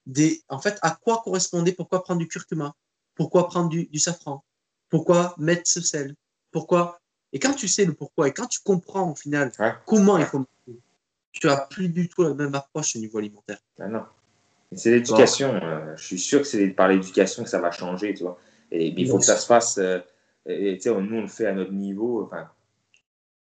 des, 0.06 0.42
en 0.48 0.60
fait, 0.60 0.78
à 0.82 0.90
quoi 0.90 1.22
correspondait, 1.24 1.72
pourquoi 1.72 2.02
prendre 2.02 2.20
du 2.20 2.28
curcuma, 2.28 2.74
pourquoi 3.14 3.48
prendre 3.48 3.68
du, 3.68 3.98
safran, 3.98 4.44
pourquoi 4.88 5.34
mettre 5.38 5.68
ce 5.68 5.80
sel, 5.80 6.14
pourquoi. 6.50 7.00
Et 7.32 7.38
quand 7.38 7.54
tu 7.54 7.68
sais 7.68 7.84
le 7.84 7.94
pourquoi 7.94 8.28
et 8.28 8.32
quand 8.32 8.46
tu 8.46 8.60
comprends 8.60 9.10
au 9.10 9.14
final 9.14 9.52
comment 9.86 10.18
il 10.18 10.26
faut 10.26 10.44
tu 11.32 11.48
as 11.48 11.56
plus 11.70 11.88
du 11.88 12.08
tout 12.08 12.22
la 12.22 12.34
même 12.34 12.54
approche 12.54 12.96
au 12.96 12.98
niveau 12.98 13.18
alimentaire. 13.18 13.58
Ah 13.78 13.88
non. 13.88 14.04
C'est 14.72 14.90
l'éducation. 14.90 15.54
Euh, 15.54 15.96
je 15.96 16.04
suis 16.04 16.18
sûr 16.18 16.40
que 16.40 16.46
c'est 16.46 16.68
par 16.68 16.88
l'éducation 16.88 17.42
que 17.42 17.48
ça 17.48 17.60
va 17.60 17.70
changer, 17.70 18.14
tu 18.14 18.22
vois. 18.22 18.38
Et, 18.70 18.88
il 18.88 19.08
faut 19.08 19.18
que 19.18 19.24
ça 19.24 19.36
se 19.36 19.46
fasse. 19.46 19.78
Euh, 19.78 19.98
et, 20.46 20.78
nous, 20.86 21.16
on 21.16 21.22
le 21.22 21.26
fait 21.26 21.46
à 21.46 21.52
notre 21.52 21.72
niveau. 21.72 22.24
Enfin, 22.24 22.48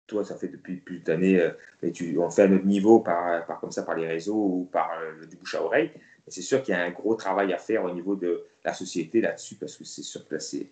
toi, 0.06 0.24
ça 0.24 0.36
fait 0.36 0.48
depuis 0.48 0.76
plus 0.76 1.00
d'années, 1.00 1.40
euh, 1.40 1.90
tu, 1.92 2.16
on 2.18 2.30
fait 2.30 2.42
à 2.42 2.48
notre 2.48 2.64
niveau 2.64 3.00
par, 3.00 3.44
par, 3.46 3.58
comme 3.58 3.72
ça, 3.72 3.82
par 3.82 3.96
les 3.96 4.06
réseaux 4.06 4.36
ou 4.36 4.68
par 4.70 4.90
du 5.28 5.36
bouche 5.36 5.56
à 5.56 5.62
oreille. 5.62 5.90
c'est 6.28 6.42
sûr 6.42 6.62
qu'il 6.62 6.74
y 6.74 6.76
a 6.76 6.84
un 6.84 6.90
gros 6.90 7.16
travail 7.16 7.52
à 7.52 7.58
faire 7.58 7.84
au 7.84 7.90
niveau 7.90 8.14
de 8.14 8.44
la 8.64 8.72
société 8.72 9.20
là-dessus, 9.20 9.56
parce 9.56 9.74
que 9.74 9.82
c'est 9.82 10.02
sûr 10.02 10.26
que 10.28 10.38
c'est. 10.38 10.68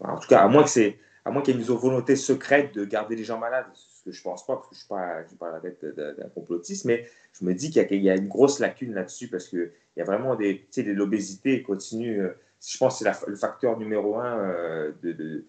En 0.00 0.18
tout 0.18 0.28
cas, 0.28 0.40
à 0.40 0.48
moins 0.48 0.64
que 0.64 0.68
c'est, 0.68 0.98
à 1.24 1.30
moins 1.30 1.40
qu'il 1.40 1.54
y 1.54 1.58
ait 1.58 1.60
une 1.60 1.66
volonté 1.66 2.14
secrète 2.14 2.74
de 2.74 2.84
garder 2.84 3.16
les 3.16 3.24
gens 3.24 3.38
malades 3.38 3.66
que 4.04 4.12
je 4.12 4.22
pense 4.22 4.46
pas, 4.46 4.56
parce 4.56 4.68
que 4.68 4.74
je 4.74 4.80
ne 4.80 5.26
suis 5.28 5.36
pas, 5.36 5.48
à 5.48 5.52
la 5.52 5.60
tête 5.60 5.84
d'un 5.84 6.28
complotiste, 6.34 6.84
mais 6.84 7.06
je 7.38 7.44
me 7.44 7.54
dis 7.54 7.70
qu'il 7.70 8.02
y, 8.02 8.10
a 8.10 8.16
une 8.16 8.28
grosse 8.28 8.58
lacune 8.58 8.94
là-dessus 8.94 9.28
parce 9.28 9.48
qu'il 9.48 9.70
y 9.96 10.00
a 10.00 10.04
vraiment 10.04 10.36
des, 10.36 10.66
de 10.76 10.92
l'obésité 10.92 11.62
continue. 11.62 12.20
Euh, 12.20 12.36
je 12.66 12.78
pense 12.78 12.98
que 12.98 13.04
c'est 13.04 13.26
le 13.26 13.36
facteur 13.36 13.78
numéro 13.78 14.16
un, 14.16 14.38
euh, 14.38 14.92
de, 15.02 15.44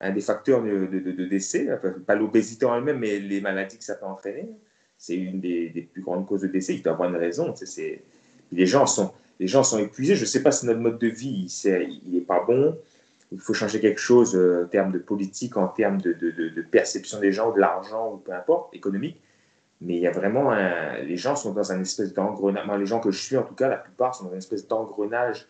un 0.00 0.10
des 0.10 0.20
facteurs 0.20 0.62
de, 0.62 1.24
décès, 1.26 1.68
pas 2.06 2.14
l'obésité 2.14 2.66
en 2.66 2.76
elle-même, 2.76 2.98
mais 2.98 3.18
les 3.18 3.40
maladies 3.40 3.78
que 3.78 3.84
ça 3.84 3.94
peut 3.94 4.06
entraîner. 4.06 4.48
C'est 4.96 5.14
une 5.14 5.40
des, 5.40 5.70
des, 5.70 5.82
plus 5.82 6.02
grandes 6.02 6.26
causes 6.26 6.42
de 6.42 6.48
décès. 6.48 6.74
Il 6.74 6.82
doit 6.82 6.92
avoir 6.94 7.08
une 7.08 7.16
raison. 7.16 7.54
Les 8.50 8.66
gens, 8.66 8.86
sont, 8.86 9.12
les 9.38 9.46
gens 9.46 9.62
sont 9.62 9.78
épuisés. 9.78 10.16
Je 10.16 10.22
ne 10.22 10.26
sais 10.26 10.42
pas 10.42 10.50
si 10.50 10.66
notre 10.66 10.80
mode 10.80 10.98
de 10.98 11.06
vie 11.06 11.46
il 11.64 12.12
n'est 12.12 12.20
pas 12.20 12.44
bon 12.44 12.76
il 13.32 13.40
faut 13.40 13.54
changer 13.54 13.80
quelque 13.80 14.00
chose 14.00 14.34
euh, 14.34 14.64
en 14.64 14.68
termes 14.68 14.92
de 14.92 14.98
politique, 14.98 15.56
en 15.56 15.68
termes 15.68 16.00
de, 16.00 16.12
de, 16.12 16.30
de, 16.30 16.62
perception 16.62 17.20
des 17.20 17.32
gens, 17.32 17.52
de 17.52 17.60
l'argent, 17.60 18.14
ou 18.14 18.16
peu 18.16 18.32
importe, 18.32 18.74
économique. 18.74 19.20
Mais 19.80 19.96
il 19.96 20.00
y 20.00 20.06
a 20.06 20.10
vraiment 20.10 20.52
les 21.04 21.16
gens 21.16 21.36
sont 21.36 21.52
dans 21.52 21.70
un 21.70 21.80
espèce 21.80 22.12
d'engrenage. 22.12 22.66
les 22.80 22.86
gens 22.86 22.98
que 22.98 23.12
je 23.12 23.22
suis, 23.22 23.36
en 23.36 23.44
tout 23.44 23.54
cas, 23.54 23.68
la 23.68 23.76
plupart 23.76 24.14
sont 24.14 24.24
dans 24.24 24.32
une 24.32 24.38
espèce 24.38 24.66
d'engrenage 24.66 25.46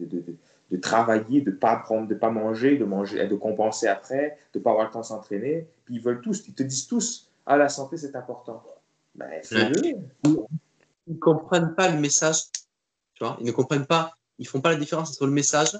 de, 0.00 0.76
travailler, 0.80 1.40
de 1.42 1.50
ne 1.50 1.56
pas 1.56 1.76
prendre, 1.76 2.08
de 2.08 2.14
pas 2.14 2.30
manger, 2.30 2.76
de 2.76 2.84
manger, 2.84 3.26
de 3.26 3.36
compenser 3.36 3.86
après, 3.86 4.38
de 4.52 4.58
ne 4.58 4.64
pas 4.64 4.70
avoir 4.70 4.86
le 4.86 4.92
temps 4.92 5.00
de 5.00 5.04
s'entraîner. 5.04 5.68
Puis 5.84 5.96
ils 5.96 6.00
veulent 6.00 6.20
tous, 6.20 6.46
ils 6.48 6.54
te 6.54 6.62
disent 6.62 6.86
tous, 6.88 7.30
ah 7.46 7.56
la 7.56 7.68
santé 7.68 7.96
c'est 7.96 8.16
important. 8.16 8.62
Ben, 9.14 9.30
Ils 9.52 11.14
ne 11.14 11.18
comprennent 11.18 11.74
pas 11.74 11.88
le 11.90 12.00
message. 12.00 12.50
Tu 13.14 13.24
vois, 13.24 13.36
ils 13.40 13.46
ne 13.46 13.52
comprennent 13.52 13.86
pas, 13.86 14.16
ils 14.38 14.46
font 14.46 14.60
pas 14.60 14.70
la 14.70 14.76
différence 14.76 15.10
entre 15.10 15.26
le 15.26 15.32
message 15.32 15.76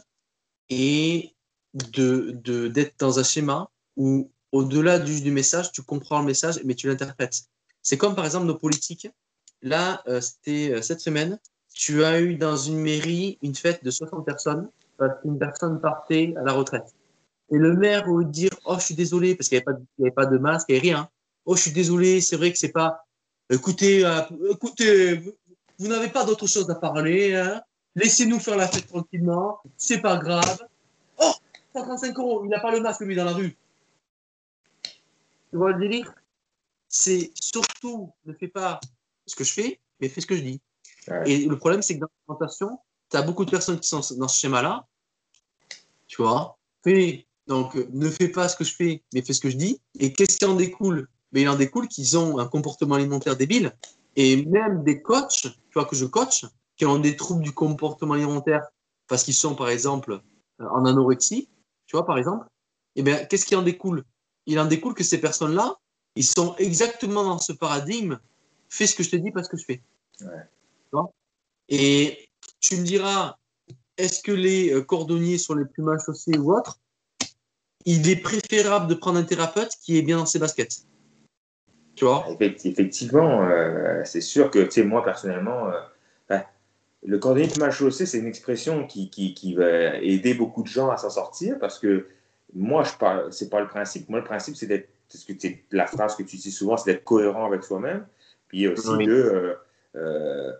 et 0.70 1.34
de 1.74 2.30
d'être 2.68 2.94
dans 2.98 3.18
un 3.18 3.22
schéma 3.22 3.70
où 3.96 4.30
au-delà 4.52 4.98
du, 4.98 5.20
du, 5.20 5.30
message, 5.30 5.72
tu 5.72 5.82
comprends 5.82 6.20
le 6.20 6.26
message, 6.26 6.60
mais 6.64 6.74
tu 6.74 6.88
l'interprètes. 6.88 7.42
C'est 7.82 7.98
comme 7.98 8.14
par 8.14 8.24
exemple 8.24 8.46
nos 8.46 8.56
politiques. 8.56 9.08
Là, 9.62 10.02
euh, 10.08 10.20
c'était 10.20 10.72
euh, 10.72 10.82
cette 10.82 11.00
semaine, 11.00 11.38
tu 11.74 12.04
as 12.04 12.20
eu 12.20 12.36
dans 12.36 12.56
une 12.56 12.78
mairie 12.78 13.38
une 13.42 13.54
fête 13.54 13.84
de 13.84 13.90
60 13.90 14.24
personnes 14.24 14.68
parce 14.96 15.20
qu'une 15.20 15.38
personne 15.38 15.80
partait 15.80 16.34
à 16.38 16.42
la 16.42 16.52
retraite. 16.52 16.94
Et 17.50 17.56
le 17.56 17.74
maire 17.74 18.10
veut 18.10 18.24
dire 18.24 18.50
Oh, 18.64 18.76
je 18.78 18.84
suis 18.84 18.94
désolé, 18.94 19.34
parce 19.34 19.48
qu'il 19.48 19.58
n'y 19.58 19.64
avait, 20.04 20.10
pas 20.10 20.26
de 20.26 20.38
masque, 20.38 20.66
il 20.68 20.72
n'y 20.72 20.78
avait 20.78 20.88
rien. 20.88 21.08
Oh, 21.44 21.56
je 21.56 21.62
suis 21.62 21.72
désolé, 21.72 22.20
c'est 22.20 22.36
vrai 22.36 22.52
que 22.52 22.58
c'est 22.58 22.72
pas. 22.72 23.04
Écoutez, 23.50 24.04
euh, 24.04 24.20
écoutez, 24.50 25.14
vous, 25.16 25.32
vous 25.78 25.88
n'avez 25.88 26.08
pas 26.08 26.24
d'autre 26.24 26.46
chose 26.46 26.68
à 26.70 26.74
parler. 26.74 27.34
Hein 27.34 27.62
Laissez-nous 27.94 28.38
faire 28.38 28.56
la 28.56 28.68
fête 28.68 28.86
tranquillement, 28.86 29.60
c'est 29.76 30.00
pas 30.00 30.18
grave. 30.18 30.60
135 31.78 32.18
euros, 32.18 32.44
il 32.44 32.50
n'a 32.50 32.60
pas 32.60 32.72
le 32.72 32.80
masque, 32.80 33.00
lui, 33.00 33.14
dans 33.14 33.24
la 33.24 33.32
rue. 33.32 33.56
Tu 35.50 35.56
vois 35.56 35.72
le 35.72 35.80
délire? 35.80 36.12
C'est 36.88 37.30
surtout, 37.34 38.12
ne 38.24 38.32
fais 38.32 38.48
pas 38.48 38.80
ce 39.26 39.36
que 39.36 39.44
je 39.44 39.52
fais, 39.52 39.80
mais 40.00 40.08
fais 40.08 40.20
ce 40.20 40.26
que 40.26 40.36
je 40.36 40.42
dis. 40.42 40.60
Et 41.26 41.46
le 41.46 41.56
problème, 41.56 41.82
c'est 41.82 41.94
que 41.94 42.00
dans 42.00 42.08
l'alimentation, 42.28 42.78
tu 43.10 43.16
as 43.16 43.22
beaucoup 43.22 43.44
de 43.44 43.50
personnes 43.50 43.80
qui 43.80 43.88
sont 43.88 44.00
dans 44.16 44.28
ce 44.28 44.40
schéma-là. 44.40 44.86
Tu 46.06 46.22
vois? 46.22 46.58
Fais, 46.84 47.26
donc, 47.46 47.74
ne 47.74 48.10
fais 48.10 48.28
pas 48.28 48.48
ce 48.48 48.56
que 48.56 48.64
je 48.64 48.74
fais, 48.74 49.02
mais 49.14 49.22
fais 49.22 49.32
ce 49.32 49.40
que 49.40 49.50
je 49.50 49.56
dis. 49.56 49.80
Et 49.98 50.12
qu'est-ce 50.12 50.36
qui 50.36 50.44
en 50.44 50.54
découle? 50.54 51.08
Mais 51.32 51.42
Il 51.42 51.48
en 51.48 51.56
découle 51.56 51.88
qu'ils 51.88 52.16
ont 52.18 52.38
un 52.38 52.46
comportement 52.46 52.94
alimentaire 52.94 53.36
débile. 53.36 53.74
Et 54.16 54.44
même 54.46 54.82
des 54.84 55.00
coachs, 55.00 55.42
tu 55.42 55.74
vois, 55.74 55.84
que 55.84 55.96
je 55.96 56.04
coach, 56.04 56.44
qui 56.76 56.84
ont 56.86 56.98
des 56.98 57.16
troubles 57.16 57.42
du 57.42 57.52
comportement 57.52 58.14
alimentaire 58.14 58.66
parce 59.06 59.24
qu'ils 59.24 59.34
sont, 59.34 59.54
par 59.54 59.68
exemple, 59.68 60.20
en 60.58 60.84
anorexie, 60.84 61.48
tu 61.88 61.96
vois, 61.96 62.06
par 62.06 62.18
exemple, 62.18 62.46
eh 62.94 63.02
bien, 63.02 63.24
qu'est-ce 63.24 63.46
qui 63.46 63.56
en 63.56 63.62
découle? 63.62 64.04
Il 64.46 64.60
en 64.60 64.66
découle 64.66 64.94
que 64.94 65.02
ces 65.02 65.20
personnes-là, 65.20 65.76
ils 66.14 66.24
sont 66.24 66.54
exactement 66.56 67.24
dans 67.24 67.38
ce 67.38 67.52
paradigme. 67.52 68.18
Fais 68.68 68.86
ce 68.86 68.94
que 68.94 69.02
je 69.02 69.10
te 69.10 69.16
dis, 69.16 69.30
parce 69.30 69.48
que 69.48 69.56
je 69.56 69.64
fais. 69.64 69.82
Et 71.70 72.28
tu 72.60 72.76
me 72.76 72.84
diras, 72.84 73.36
est-ce 73.96 74.22
que 74.22 74.32
les 74.32 74.72
euh, 74.72 74.82
cordonniers 74.82 75.38
sont 75.38 75.54
les 75.54 75.64
plus 75.64 75.82
mal 75.82 75.98
chaussés 76.04 76.36
ou 76.38 76.54
autres? 76.54 76.78
Il 77.84 78.08
est 78.08 78.16
préférable 78.16 78.86
de 78.86 78.94
prendre 78.94 79.18
un 79.18 79.24
thérapeute 79.24 79.72
qui 79.82 79.96
est 79.96 80.02
bien 80.02 80.18
dans 80.18 80.26
ses 80.26 80.38
baskets. 80.38 80.82
Tu 81.94 82.04
vois? 82.04 82.26
Effectivement, 82.38 83.42
euh, 83.44 84.02
c'est 84.04 84.20
sûr 84.20 84.50
que, 84.50 84.60
tu 84.60 84.70
sais, 84.70 84.84
moi, 84.84 85.02
personnellement, 85.02 85.68
euh, 85.68 85.80
le 87.06 87.18
cordonnier 87.18 87.48
mal 87.58 87.70
chaussé, 87.70 88.06
c'est 88.06 88.18
une 88.18 88.26
expression 88.26 88.86
qui, 88.86 89.10
qui, 89.10 89.54
va 89.54 89.96
aider 89.98 90.34
beaucoup 90.34 90.62
de 90.62 90.68
gens 90.68 90.90
à 90.90 90.96
s'en 90.96 91.10
sortir 91.10 91.58
parce 91.58 91.78
que 91.78 92.06
moi, 92.54 92.82
je 92.82 92.92
parle, 92.98 93.32
c'est 93.32 93.50
pas 93.50 93.60
le 93.60 93.68
principe. 93.68 94.08
Moi, 94.08 94.18
le 94.20 94.24
principe, 94.24 94.56
c'est 94.56 94.66
d'être, 94.66 94.88
que 95.08 95.48
la 95.72 95.86
phrase 95.86 96.16
que 96.16 96.22
tu 96.22 96.36
dis 96.36 96.50
souvent, 96.50 96.76
c'est 96.76 96.92
d'être 96.92 97.04
cohérent 97.04 97.46
avec 97.46 97.62
soi-même, 97.62 98.06
puis 98.48 98.66
aussi 98.68 98.96
de, 98.96 99.12
euh, 99.12 99.54
euh, 99.96 100.52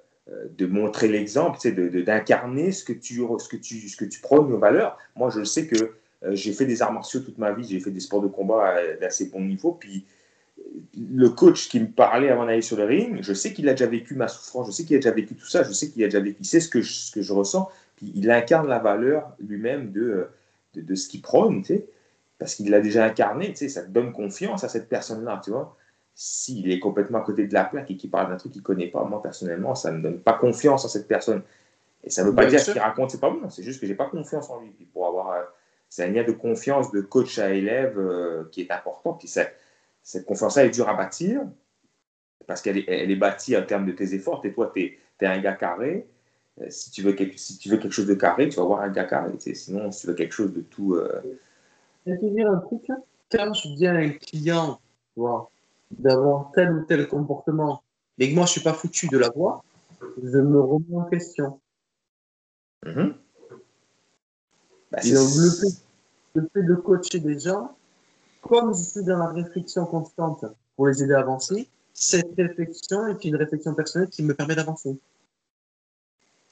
de 0.56 0.66
montrer 0.66 1.08
l'exemple, 1.08 1.58
de, 1.64 2.02
d'incarner 2.02 2.72
ce 2.72 2.84
que 2.84 2.92
tu, 2.92 3.22
ce 3.38 3.48
que 3.48 3.56
tu, 3.56 3.88
ce 3.88 3.96
que 3.96 4.04
tu 4.04 4.20
prônes 4.20 4.48
nos 4.48 4.58
valeurs. 4.58 4.98
Moi, 5.16 5.30
je 5.30 5.44
sais 5.44 5.66
que 5.66 5.98
Euh, 6.24 6.34
j'ai 6.34 6.52
fait 6.52 6.66
des 6.66 6.82
arts 6.82 6.92
martiaux 6.92 7.20
toute 7.20 7.38
ma 7.38 7.52
vie, 7.52 7.64
j'ai 7.64 7.80
fait 7.80 7.90
des 7.90 8.00
sports 8.00 8.22
de 8.22 8.28
combat 8.28 8.74
d'assez 9.00 9.26
bon 9.26 9.40
niveau. 9.40 9.72
Puis 9.72 10.04
le 10.96 11.28
coach 11.30 11.68
qui 11.68 11.80
me 11.80 11.86
parlait 11.86 12.28
avant 12.28 12.46
d'aller 12.46 12.62
sur 12.62 12.76
le 12.76 12.84
ring, 12.84 13.18
je 13.22 13.32
sais 13.32 13.52
qu'il 13.52 13.68
a 13.68 13.72
déjà 13.72 13.86
vécu 13.86 14.14
ma 14.14 14.28
souffrance, 14.28 14.66
je 14.66 14.72
sais 14.72 14.84
qu'il 14.84 14.96
a 14.96 14.98
déjà 14.98 15.12
vécu 15.12 15.34
tout 15.34 15.46
ça, 15.46 15.62
je 15.62 15.72
sais 15.72 15.90
qu'il 15.90 16.02
a 16.04 16.06
déjà 16.06 16.20
vécu, 16.20 16.36
il 16.40 16.46
sait 16.46 16.60
ce 16.60 16.68
que 16.68 16.82
je, 16.82 16.92
ce 16.92 17.12
que 17.12 17.22
je 17.22 17.32
ressens. 17.32 17.68
Puis 17.96 18.12
il 18.14 18.30
incarne 18.30 18.68
la 18.68 18.78
valeur 18.78 19.32
lui-même 19.40 19.90
de, 19.90 20.28
de, 20.74 20.80
de, 20.82 20.94
ce 20.94 21.08
qu'il 21.08 21.22
prône, 21.22 21.62
tu 21.62 21.74
sais, 21.74 21.86
parce 22.38 22.54
qu'il 22.54 22.70
l'a 22.70 22.80
déjà 22.80 23.04
incarné, 23.04 23.48
tu 23.50 23.56
sais, 23.56 23.68
ça 23.68 23.82
te 23.82 23.90
donne 23.90 24.12
confiance 24.12 24.62
à 24.62 24.68
cette 24.68 24.88
personne-là, 24.88 25.40
tu 25.44 25.50
vois 25.50 25.76
s'il 26.20 26.68
est 26.72 26.80
complètement 26.80 27.18
à 27.18 27.20
côté 27.20 27.46
de 27.46 27.54
la 27.54 27.62
plaque 27.62 27.92
et 27.92 27.96
qu'il 27.96 28.10
parle 28.10 28.28
d'un 28.28 28.36
truc 28.36 28.50
qu'il 28.50 28.60
ne 28.60 28.66
connaît 28.66 28.88
pas, 28.88 29.04
moi 29.04 29.22
personnellement, 29.22 29.76
ça 29.76 29.92
ne 29.92 29.98
me 29.98 30.02
donne 30.02 30.18
pas 30.18 30.32
confiance 30.32 30.84
en 30.84 30.88
cette 30.88 31.06
personne. 31.06 31.42
Et 32.02 32.10
ça 32.10 32.24
ne 32.24 32.28
veut 32.28 32.34
pas 32.34 32.46
dire 32.46 32.58
que 32.58 32.64
ce 32.64 32.72
qu'il 32.72 32.80
raconte, 32.80 33.12
c'est 33.12 33.20
pas 33.20 33.30
bon, 33.30 33.48
c'est 33.50 33.62
juste 33.62 33.80
que 33.80 33.86
j'ai 33.86 33.94
pas 33.94 34.06
confiance 34.06 34.50
en 34.50 34.60
lui. 34.60 34.70
Puis 34.70 34.84
pour 34.84 35.06
avoir, 35.06 35.30
euh, 35.30 35.42
c'est 35.88 36.02
un 36.02 36.08
lien 36.08 36.24
de 36.24 36.32
confiance 36.32 36.90
de 36.90 37.02
coach 37.02 37.38
à 37.38 37.50
élève 37.50 37.96
euh, 38.00 38.48
qui 38.50 38.62
est 38.62 38.70
important. 38.72 39.12
Puis 39.12 39.28
cette 40.08 40.24
confiance-là 40.24 40.64
est 40.64 40.70
dure 40.70 40.88
à 40.88 40.94
bâtir 40.94 41.42
parce 42.46 42.62
qu'elle 42.62 42.78
est, 42.78 42.86
elle 42.88 43.10
est 43.10 43.16
bâtie 43.16 43.54
en 43.58 43.66
termes 43.66 43.84
de 43.84 43.92
tes 43.92 44.14
efforts. 44.14 44.40
Et 44.46 44.54
toi, 44.54 44.72
tu 44.74 44.98
es, 45.20 45.26
un 45.26 45.38
gars 45.38 45.52
carré. 45.52 46.08
Euh, 46.62 46.66
si, 46.70 46.90
tu 46.90 47.02
veux 47.02 47.12
quelque, 47.12 47.38
si 47.38 47.58
tu 47.58 47.68
veux 47.68 47.76
quelque 47.76 47.92
chose 47.92 48.06
de 48.06 48.14
carré, 48.14 48.48
tu 48.48 48.56
vas 48.56 48.62
avoir 48.62 48.80
un 48.80 48.88
gars 48.88 49.04
carré. 49.04 49.34
Sinon, 49.38 49.92
si 49.92 50.00
tu 50.00 50.06
veux 50.06 50.14
quelque 50.14 50.32
chose 50.32 50.54
de 50.54 50.62
tout. 50.62 50.98
Je 52.06 52.12
vais 52.12 52.18
te 52.18 52.24
dire 52.24 52.50
un 52.50 52.56
truc. 52.56 52.88
Quand 53.30 53.52
je 53.52 53.68
viens 53.74 53.96
un 53.96 54.08
client, 54.08 54.80
d'avoir 55.90 56.52
tel 56.54 56.72
ou 56.72 56.86
tel 56.86 57.06
comportement, 57.06 57.82
mais 58.16 58.30
que 58.30 58.34
moi 58.34 58.46
je 58.46 58.52
suis 58.52 58.62
pas 58.62 58.72
foutu 58.72 59.08
de 59.08 59.18
l'avoir, 59.18 59.62
je 60.22 60.38
me 60.38 60.58
remets 60.58 60.96
en 60.96 61.04
question. 61.04 61.60
Bah, 62.82 62.92
le, 65.04 66.48
fait, 66.50 66.62
de 66.62 66.74
coacher 66.76 67.20
des 67.20 67.38
gens, 67.38 67.76
comme 68.40 68.74
je 68.74 68.82
suis 68.82 69.04
dans 69.04 69.18
la 69.18 69.28
réflexion 69.28 69.86
constante 69.86 70.44
pour 70.76 70.86
les 70.86 71.02
aider 71.02 71.14
à 71.14 71.20
avancer, 71.20 71.68
cette 71.92 72.34
réflexion 72.36 73.08
est 73.08 73.24
une 73.24 73.36
réflexion 73.36 73.74
personnelle 73.74 74.08
qui 74.08 74.22
me 74.22 74.34
permet 74.34 74.54
d'avancer. 74.54 74.96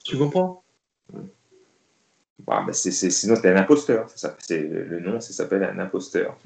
Tu 0.03 0.17
comprends? 0.17 0.63
Bah, 2.39 2.65
Sinon, 2.71 3.35
c'est 3.35 3.49
un 3.49 3.55
imposteur. 3.55 4.07
le 4.49 4.99
nom, 4.99 5.19
ça 5.19 5.33
s'appelle 5.33 5.63
un 5.63 5.79
imposteur. 5.79 6.37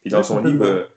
Puis 0.00 0.10
dans 0.10 0.22
son 0.22 0.42
livre, 0.42 0.90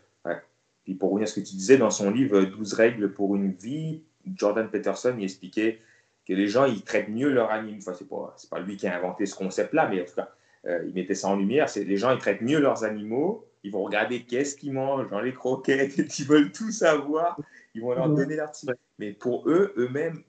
puis 0.83 0.95
pour 0.95 1.09
revenir 1.09 1.23
à 1.23 1.27
ce 1.27 1.39
que 1.39 1.45
tu 1.45 1.55
disais, 1.55 1.77
dans 1.77 1.89
son 1.89 2.11
livre 2.11 2.41
12 2.41 2.73
règles 2.73 3.13
pour 3.13 3.35
une 3.35 3.51
vie, 3.51 4.03
Jordan 4.35 4.69
Peterson 4.69 5.15
il 5.17 5.23
expliquait 5.23 5.81
que 6.27 6.33
les 6.33 6.47
gens, 6.47 6.65
ils 6.65 6.81
traitent 6.83 7.09
mieux 7.09 7.29
leur 7.29 7.51
animaux. 7.51 7.77
Enfin, 7.79 7.93
c'est 7.97 8.07
pas, 8.07 8.35
pas 8.49 8.59
lui 8.59 8.77
qui 8.77 8.87
a 8.87 8.97
inventé 8.97 9.25
ce 9.25 9.35
concept-là, 9.35 9.87
mais 9.87 10.01
en 10.01 10.05
tout 10.05 10.15
cas, 10.15 10.29
euh, 10.67 10.83
il 10.87 10.93
mettait 10.93 11.15
ça 11.15 11.29
en 11.29 11.35
lumière. 11.35 11.69
C'est 11.69 11.83
les 11.83 11.97
gens, 11.97 12.11
ils 12.11 12.17
traitent 12.17 12.41
mieux 12.41 12.59
leurs 12.59 12.83
animaux. 12.83 13.47
Ils 13.63 13.71
vont 13.71 13.83
regarder 13.83 14.23
qu'est-ce 14.23 14.55
qu'ils 14.55 14.73
mangent 14.73 15.09
dans 15.09 15.21
les 15.21 15.33
croquettes, 15.33 15.97
et 15.99 16.07
ils 16.19 16.25
veulent 16.25 16.51
tout 16.51 16.71
savoir. 16.71 17.39
Ils 17.73 17.81
vont 17.81 17.93
leur 17.93 18.09
donner 18.09 18.35
l'article. 18.35 18.75
Mais 18.99 19.11
pour 19.11 19.49
eux, 19.49 19.73
eux-mêmes, 19.77 20.23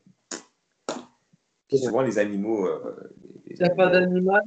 souvent 1.70 2.02
les 2.02 2.18
animaux. 2.18 2.66
Euh, 2.66 3.12
il 3.46 3.56
n'y 3.56 3.64
a 3.64 3.70
pas 3.70 3.88
d'animal, 3.88 4.42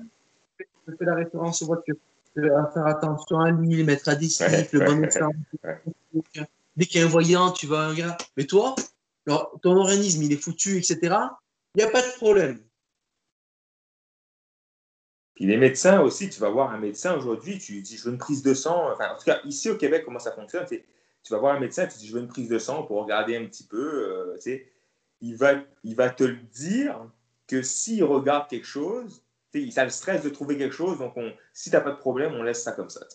je 0.87 0.93
fais 0.95 1.05
la 1.05 1.15
référence 1.15 1.61
aux 1.61 1.67
voitures 1.67 1.95
à 2.37 2.71
faire 2.71 2.85
attention 2.85 3.39
à 3.39 3.51
lui, 3.51 3.83
mettre 3.83 4.07
à 4.09 4.15
disciple, 4.15 4.79
le 4.79 4.85
bon 4.85 4.95
médecin. 4.97 5.29
Dès 6.77 6.85
qu'il 6.85 7.01
y 7.01 7.03
a 7.03 7.07
un 7.07 7.09
voyant, 7.09 7.51
tu 7.51 7.67
vas 7.67 7.89
regarder. 7.89 8.23
Mais 8.37 8.45
toi, 8.45 8.75
ton 9.25 9.75
organisme, 9.75 10.23
il 10.23 10.31
est 10.31 10.41
foutu, 10.41 10.77
etc. 10.77 10.97
Il 11.75 11.79
n'y 11.79 11.83
a 11.83 11.89
pas 11.89 12.01
de 12.01 12.15
problème. 12.17 12.59
Puis 15.39 15.47
les 15.47 15.55
médecins 15.55 16.01
aussi, 16.01 16.29
tu 16.29 16.41
vas 16.41 16.49
voir 16.49 16.73
un 16.73 16.77
médecin 16.77 17.15
aujourd'hui, 17.15 17.59
tu 17.59 17.79
dis 17.81 17.95
je 17.95 18.03
veux 18.03 18.11
une 18.11 18.17
prise 18.17 18.43
de 18.43 18.53
sang. 18.53 18.91
Enfin, 18.91 19.05
en 19.13 19.17
tout 19.17 19.23
cas, 19.23 19.39
ici 19.45 19.69
au 19.69 19.77
Québec, 19.77 20.03
comment 20.03 20.19
ça 20.19 20.33
fonctionne 20.33 20.65
Tu 20.67 20.83
vas 21.29 21.37
voir 21.37 21.55
un 21.55 21.61
médecin, 21.61 21.87
tu 21.87 21.97
dis 21.97 22.07
je 22.07 22.13
veux 22.13 22.19
une 22.19 22.27
prise 22.27 22.49
de 22.49 22.59
sang 22.59 22.83
pour 22.83 23.01
regarder 23.01 23.37
un 23.37 23.45
petit 23.45 23.63
peu. 23.63 24.35
Euh, 24.35 24.37
il, 25.21 25.37
va, 25.37 25.53
il 25.85 25.95
va 25.95 26.09
te 26.09 26.25
le 26.25 26.35
dire 26.35 26.99
que 27.47 27.61
s'il 27.61 28.03
regarde 28.03 28.49
quelque 28.49 28.67
chose, 28.67 29.23
ça 29.71 29.85
le 29.85 29.91
stresse 29.91 30.23
de 30.23 30.29
trouver 30.29 30.57
quelque 30.57 30.75
chose, 30.75 30.99
donc 30.99 31.13
on, 31.15 31.31
si 31.53 31.69
tu 31.69 31.75
n'as 31.77 31.81
pas 31.83 31.91
de 31.91 31.99
problème, 31.99 32.33
on 32.33 32.43
laisse 32.43 32.61
ça 32.61 32.73
comme 32.73 32.89
ça. 32.89 33.07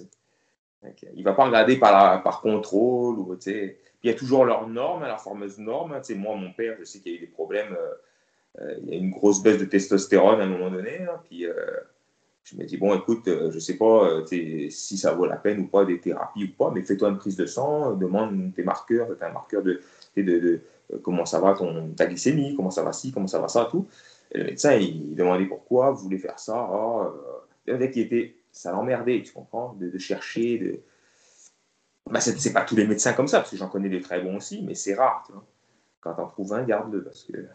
Il 1.13 1.19
ne 1.19 1.25
va 1.25 1.35
pas 1.35 1.45
regarder 1.45 1.77
par, 1.77 2.23
par 2.23 2.41
contrôle. 2.41 3.19
Ou, 3.19 3.39
il 3.45 3.77
y 4.03 4.09
a 4.09 4.15
toujours 4.15 4.47
leurs 4.47 4.67
normes, 4.67 5.03
leurs 5.03 5.21
fameuses 5.21 5.59
normes. 5.59 6.01
Moi, 6.17 6.37
mon 6.37 6.53
père, 6.55 6.75
je 6.79 6.85
sais 6.85 7.01
qu'il 7.01 7.13
y 7.13 7.15
a 7.17 7.19
eu 7.19 7.21
des 7.21 7.27
problèmes. 7.27 7.77
Euh, 7.79 8.63
euh, 8.63 8.77
il 8.83 8.89
y 8.89 8.93
a 8.95 8.97
une 8.97 9.11
grosse 9.11 9.43
baisse 9.43 9.59
de 9.59 9.67
testostérone 9.67 10.41
à 10.41 10.45
un 10.45 10.49
moment 10.49 10.71
donné. 10.71 11.03
Hein, 11.03 11.21
puis 11.25 11.45
euh, 11.45 11.55
je 12.45 12.57
me 12.57 12.65
dis, 12.65 12.77
bon, 12.77 12.95
écoute, 12.95 13.23
je 13.27 13.55
ne 13.55 13.59
sais 13.59 13.77
pas 13.77 14.23
si 14.27 14.99
ça 14.99 15.15
vaut 15.15 15.27
la 15.27 15.37
peine 15.37 15.61
ou 15.61 15.67
pas 15.67 15.85
des 15.85 15.99
thérapies 15.99 16.45
ou 16.45 16.57
pas, 16.57 16.71
mais 16.71 16.83
fais-toi 16.83 17.09
une 17.09 17.19
prise 17.19 17.37
de 17.37 17.47
sang, 17.47 17.95
demande 17.95 18.53
tes 18.55 18.63
marqueurs, 18.63 19.09
tu 19.17 19.25
un 19.25 19.33
marqueur 19.33 19.63
de, 19.63 19.81
comment 21.03 21.25
ça 21.25 21.41
va 21.41 21.55
ton, 21.55 21.93
ta 21.95 22.07
glycémie, 22.07 22.55
comment 22.55 22.71
ça 22.71 22.83
va 22.83 22.93
ci, 22.93 23.13
comment 23.13 23.27
ça 23.27 23.39
va 23.39 23.49
ça, 23.49 23.67
tout. 23.71 23.87
Et 24.33 24.39
le 24.39 24.45
médecin, 24.45 24.75
il 24.75 25.15
demandait 25.15 25.47
pourquoi, 25.47 25.91
vous 25.91 26.03
voulez 26.03 26.19
faire 26.19 26.39
ça. 26.39 26.69
Oh, 26.71 27.05
euh, 27.69 27.89
qui 27.89 28.01
était, 28.01 28.37
ça 28.53 28.73
l'emmerdait, 28.73 29.23
tu 29.23 29.33
comprends, 29.33 29.75
de, 29.75 29.97
chercher. 29.99 30.59
De... 30.59 30.81
Bah, 32.11 32.21
c'est 32.21 32.53
pas 32.53 32.65
tous 32.65 32.77
les 32.77 32.87
médecins 32.87 33.13
comme 33.13 33.29
ça, 33.29 33.39
parce 33.39 33.51
que 33.51 33.57
j'en 33.57 33.69
connais 33.69 33.89
des 33.89 34.01
très 34.01 34.21
bons 34.21 34.37
aussi, 34.37 34.63
mais 34.63 34.75
c'est 34.75 34.95
rare. 34.95 35.23
Tu 35.27 35.33
vois. 35.33 35.45
Quand 36.01 36.15
t'en 36.15 36.27
trouves 36.27 36.53
un, 36.53 36.65
garde-le. 36.65 37.03
Parce 37.03 37.25
que... 37.25 37.47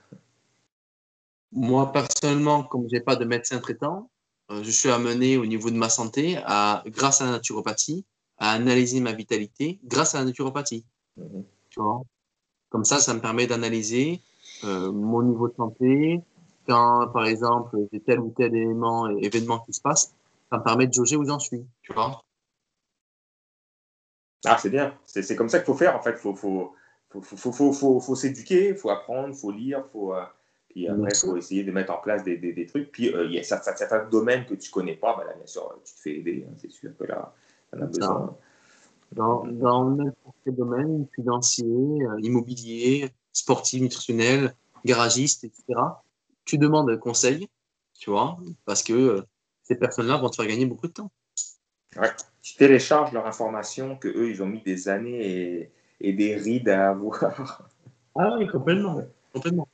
Moi, 1.51 1.91
personnellement, 1.91 2.63
comme 2.63 2.87
j'ai 2.89 3.01
pas 3.01 3.15
de 3.15 3.25
médecin 3.25 3.59
traitant, 3.59 4.09
euh, 4.09 4.18
je 4.49 4.71
suis 4.71 4.89
amené 4.89 5.37
au 5.37 5.45
niveau 5.45 5.69
de 5.69 5.75
ma 5.75 5.89
santé, 5.89 6.37
à, 6.45 6.83
grâce 6.87 7.21
à 7.21 7.25
la 7.25 7.31
naturopathie, 7.31 8.05
à 8.37 8.51
analyser 8.51 8.99
ma 8.99 9.13
vitalité 9.13 9.79
grâce 9.83 10.15
à 10.15 10.19
la 10.19 10.25
naturopathie. 10.25 10.85
Mhm. 11.17 11.43
Tu 11.69 11.79
vois? 11.81 12.01
Comme 12.69 12.85
ça, 12.85 12.99
ça 12.99 13.13
me 13.13 13.19
permet 13.19 13.47
d'analyser 13.47 14.21
euh, 14.63 14.91
mon 14.91 15.23
niveau 15.23 15.47
de 15.47 15.55
santé, 15.55 16.21
quand, 16.67 17.07
par 17.13 17.25
exemple, 17.25 17.77
j'ai 17.91 17.99
tel 17.99 18.19
ou 18.19 18.33
tel 18.35 18.55
élément, 18.55 19.07
événement 19.17 19.59
qui 19.59 19.73
se 19.73 19.81
passe, 19.81 20.13
ça 20.49 20.57
me 20.57 20.63
permet 20.63 20.87
de 20.87 20.93
jauger 20.93 21.15
où 21.15 21.25
j'en 21.25 21.39
suis, 21.39 21.65
tu 21.81 21.93
vois? 21.93 22.21
Ah, 24.45 24.57
c'est 24.57 24.69
bien. 24.69 24.97
C'est 25.05 25.35
comme 25.35 25.49
ça 25.49 25.59
qu'il 25.59 25.65
faut 25.65 25.73
faire, 25.73 25.95
en 25.95 26.01
fait. 26.01 26.11
Il 26.11 26.17
faut, 26.17 26.35
faut, 26.35 26.73
faut, 27.21 27.73
faut, 27.73 27.99
faut 27.99 28.15
s'éduquer, 28.15 28.69
il 28.69 28.75
faut 28.75 28.89
apprendre, 28.89 29.29
il 29.29 29.35
faut 29.35 29.51
lire, 29.51 29.83
faut, 29.91 30.13
euh, 30.13 30.23
puis 30.69 30.87
après, 30.87 31.09
il 31.11 31.17
faut 31.17 31.35
essayer 31.35 31.63
de 31.63 31.71
mettre 31.71 31.91
en 31.91 31.97
place 31.97 32.23
des, 32.23 32.37
des, 32.37 32.53
des 32.53 32.65
trucs. 32.65 32.91
Puis, 32.91 33.13
euh, 33.13 33.25
il 33.25 33.33
y 33.33 33.39
a 33.39 33.43
certains 33.43 34.07
domaines 34.09 34.45
que 34.45 34.53
tu 34.53 34.69
ne 34.69 34.73
connais 34.73 34.95
pas, 34.95 35.15
ben 35.17 35.25
là, 35.25 35.33
bien 35.33 35.45
sûr, 35.45 35.79
tu 35.83 35.93
te 35.93 35.99
fais 35.99 36.17
aider, 36.17 36.45
hein, 36.47 36.53
c'est 36.57 36.71
sûr 36.71 36.91
que 36.97 37.05
là, 37.05 37.33
on 37.73 37.81
a 37.81 37.85
besoin. 37.85 38.37
Dans, 39.11 39.43
dans 39.47 39.89
n'importe 39.89 40.35
quel 40.43 40.55
domaine, 40.55 41.07
financier, 41.15 41.65
euh, 41.65 42.19
immobilier, 42.21 43.09
sportif, 43.33 43.81
nutritionnel, 43.81 44.53
garagiste, 44.85 45.43
etc 45.43 45.79
tu 46.49 46.57
demandes 46.57 46.89
un 46.89 46.97
conseil, 46.97 47.47
tu 47.93 48.09
vois, 48.09 48.37
parce 48.65 48.81
que 48.81 48.93
euh, 48.93 49.21
ces 49.61 49.75
personnes-là 49.75 50.17
vont 50.17 50.29
te 50.29 50.35
faire 50.35 50.47
gagner 50.47 50.65
beaucoup 50.65 50.87
de 50.87 50.93
temps. 50.93 51.11
Ouais. 51.95 52.09
Tu 52.41 52.55
télécharges 52.55 53.11
leur 53.11 53.27
information 53.27 53.95
que 53.95 54.07
eux 54.07 54.31
ils 54.31 54.41
ont 54.41 54.47
mis 54.47 54.61
des 54.61 54.89
années 54.89 55.71
et, 55.99 56.13
des 56.13 56.35
rides 56.35 56.69
à 56.69 56.89
avoir. 56.89 57.69
Ah 58.15 58.35
oui, 58.37 58.47
complètement. 58.47 59.01
complètement. 59.31 59.68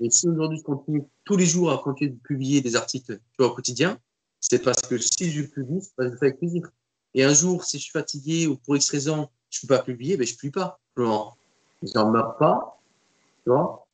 Et 0.00 0.10
si 0.10 0.28
aujourd'hui 0.28 0.58
je 0.58 0.62
continue 0.62 1.02
tous 1.24 1.36
les 1.36 1.46
jours 1.46 1.72
à 1.72 1.78
continuer 1.78 2.12
de 2.12 2.18
publier 2.18 2.60
des 2.60 2.76
articles 2.76 3.18
au 3.38 3.50
quotidien, 3.50 3.98
c'est 4.40 4.62
parce 4.62 4.82
que 4.82 4.96
si 4.98 5.30
je 5.30 5.42
publie, 5.42 5.80
c'est 5.82 5.94
parce 5.96 6.10
que 6.10 6.14
je 6.14 6.18
fais 6.18 6.26
avec 6.26 6.38
plaisir. 6.38 6.70
Et 7.14 7.24
un 7.24 7.34
jour, 7.34 7.64
si 7.64 7.78
je 7.78 7.84
suis 7.84 7.92
fatigué 7.92 8.46
ou 8.46 8.56
pour 8.56 8.76
X 8.76 8.90
raison, 8.90 9.28
je 9.50 9.58
ne 9.58 9.68
peux 9.68 9.76
pas 9.76 9.82
publier, 9.82 10.16
ben, 10.16 10.26
je 10.26 10.32
ne 10.32 10.36
publie 10.36 10.52
pas. 10.52 10.78
J'en 10.96 12.10
meurs 12.10 12.36
pas, 12.36 12.80
tu 13.44 13.50
vois, 13.50 13.88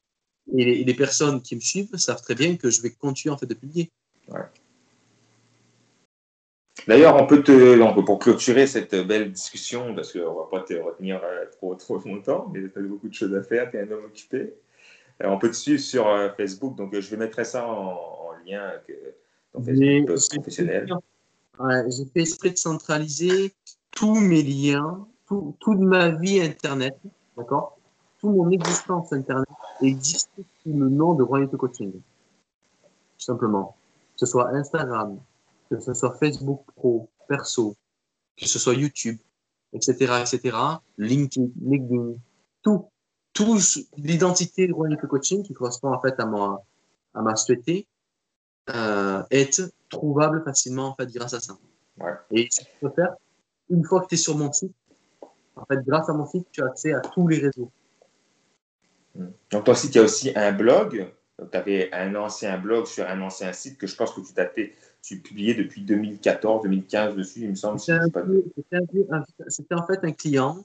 et 0.52 0.84
les, 0.84 0.94
personnes 0.94 1.40
qui 1.40 1.54
me 1.54 1.60
suivent 1.60 1.96
savent 1.96 2.22
très 2.22 2.34
bien 2.34 2.56
que 2.56 2.70
je 2.70 2.82
vais 2.82 2.90
continuer 2.90 3.34
en 3.34 3.38
fait 3.38 3.46
de 3.46 3.54
publier. 3.54 3.90
D'ailleurs, 6.86 7.16
on 7.16 7.26
peut 7.26 7.42
te, 7.42 8.02
pour 8.02 8.18
clôturer 8.18 8.66
cette 8.66 8.94
belle 8.94 9.32
discussion, 9.32 9.94
parce 9.94 10.12
qu'on 10.12 10.18
ne 10.18 10.24
va 10.24 10.48
pas 10.50 10.60
te 10.60 10.74
retenir 10.74 11.22
euh, 11.24 11.46
trop, 11.52 11.74
trop 11.76 11.98
longtemps, 11.98 12.50
mais 12.52 12.68
tu 12.68 12.78
as 12.78 12.82
beaucoup 12.82 13.08
de 13.08 13.14
choses 13.14 13.34
à 13.34 13.42
faire, 13.42 13.70
tu 13.70 13.78
es 13.78 13.80
un 13.80 13.90
homme 13.90 14.04
occupé. 14.04 14.54
Euh, 15.22 15.28
on 15.28 15.38
peut 15.38 15.50
te 15.50 15.56
suivre 15.56 15.80
sur 15.80 16.08
euh, 16.08 16.30
Facebook, 16.36 16.76
donc 16.76 16.98
je 16.98 17.10
vais 17.10 17.16
mettre 17.16 17.44
ça 17.44 17.66
en, 17.66 18.32
lien 18.46 18.62
avec 18.62 18.92
ton 19.52 19.62
Facebook 19.62 20.18
professionnel. 20.34 20.88
J'ai 21.88 22.04
fait 22.12 22.20
exprès 22.20 22.50
de 22.50 22.56
centraliser 22.56 23.54
tous 23.90 24.16
mes 24.16 24.42
liens, 24.42 25.06
toute 25.28 25.78
ma 25.78 26.10
vie 26.10 26.40
Internet, 26.40 26.98
d'accord? 27.36 27.78
Toute 28.20 28.34
mon 28.34 28.50
existence 28.50 29.12
Internet 29.12 29.48
existe 29.80 30.30
sous 30.36 30.72
le 30.72 30.88
nom 30.88 31.14
de 31.14 31.22
Royauté 31.22 31.56
Coaching. 31.56 31.92
Tout 31.92 32.00
simplement. 33.18 33.76
Que 34.14 34.26
ce 34.26 34.26
soit 34.26 34.50
Instagram, 34.50 35.18
que 35.70 35.80
ce 35.80 35.94
soit 35.94 36.16
Facebook 36.18 36.62
Pro, 36.76 37.08
perso, 37.28 37.76
que 38.36 38.46
ce 38.46 38.58
soit 38.58 38.74
YouTube, 38.74 39.18
etc., 39.72 40.22
etc., 40.22 40.56
LinkedIn, 40.98 41.48
LinkedIn, 41.62 42.14
tout, 42.62 42.88
l'identité 43.96 44.68
de 44.68 44.72
Royauté 44.72 45.06
Coaching 45.06 45.42
qui 45.42 45.54
correspond 45.54 45.92
en 45.92 46.00
fait 46.00 46.14
à 46.18 46.26
ma, 46.26 46.62
à 47.14 47.22
ma 47.22 47.34
société 47.36 47.86
euh, 48.70 49.22
être 49.30 49.72
trouvable 49.88 50.42
facilement 50.44 50.88
en 50.88 50.94
fait, 50.94 51.12
grâce 51.12 51.34
à 51.34 51.40
ça. 51.40 51.56
Et 52.30 52.48
ce 52.50 52.60
que 52.60 52.66
tu 52.66 52.78
peux 52.80 52.90
faire, 52.90 53.14
une 53.70 53.84
fois 53.84 54.02
que 54.02 54.08
tu 54.08 54.14
es 54.14 54.18
sur 54.18 54.36
mon 54.36 54.52
site, 54.52 54.72
en 55.56 55.64
fait, 55.66 55.84
grâce 55.86 56.08
à 56.08 56.12
mon 56.12 56.26
site, 56.26 56.46
tu 56.50 56.62
as 56.62 56.66
accès 56.66 56.92
à 56.92 57.00
tous 57.00 57.28
les 57.28 57.38
réseaux. 57.38 57.70
Hmm. 59.14 59.28
Donc, 59.50 59.64
ton 59.64 59.74
site, 59.74 59.94
il 59.94 59.98
y 59.98 60.00
a 60.00 60.04
aussi 60.04 60.32
un 60.34 60.52
blog. 60.52 61.12
Tu 61.38 61.56
avais 61.56 61.92
un 61.92 62.14
ancien 62.16 62.58
blog 62.58 62.86
sur 62.86 63.06
un 63.08 63.20
ancien 63.20 63.52
site 63.52 63.78
que 63.78 63.86
je 63.86 63.96
pense 63.96 64.12
que 64.12 64.20
tu 64.20 64.32
datais, 64.32 64.74
tu 65.02 65.20
publiais 65.20 65.54
depuis 65.54 65.82
2014, 65.82 66.62
2015 66.62 67.16
dessus, 67.16 67.40
il 67.42 67.50
me 67.50 67.54
semble. 67.54 67.78
C'était 67.78 69.74
en 69.74 69.86
fait 69.86 70.04
un 70.04 70.12
client 70.12 70.64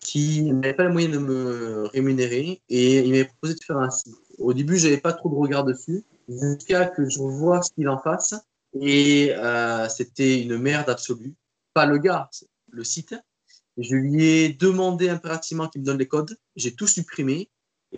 qui 0.00 0.42
n'avait 0.52 0.74
pas 0.74 0.84
le 0.84 0.92
moyen 0.92 1.08
de 1.08 1.18
me 1.18 1.86
rémunérer 1.92 2.62
et 2.68 2.98
il 3.00 3.10
m'avait 3.10 3.26
proposé 3.26 3.54
de 3.54 3.64
faire 3.64 3.78
un 3.78 3.90
site. 3.90 4.16
Au 4.38 4.52
début, 4.52 4.78
je 4.78 4.86
n'avais 4.86 5.00
pas 5.00 5.12
trop 5.12 5.28
de 5.28 5.34
regard 5.34 5.64
dessus, 5.64 6.04
jusqu'à 6.28 6.86
que 6.86 7.08
je 7.08 7.20
vois 7.20 7.62
ce 7.62 7.72
qu'il 7.72 7.88
en 7.88 7.98
fasse. 7.98 8.34
Et 8.72 9.32
euh, 9.36 9.88
c'était 9.88 10.40
une 10.42 10.56
merde 10.56 10.88
absolue. 10.88 11.34
Pas 11.74 11.86
le 11.86 11.98
gars, 11.98 12.30
le 12.70 12.84
site. 12.84 13.14
Je 13.76 13.94
lui 13.94 14.24
ai 14.24 14.48
demandé 14.50 15.08
impérativement 15.08 15.68
qu'il 15.68 15.80
me 15.80 15.86
donne 15.86 15.98
les 15.98 16.08
codes. 16.08 16.36
J'ai 16.56 16.74
tout 16.74 16.86
supprimé. 16.86 17.50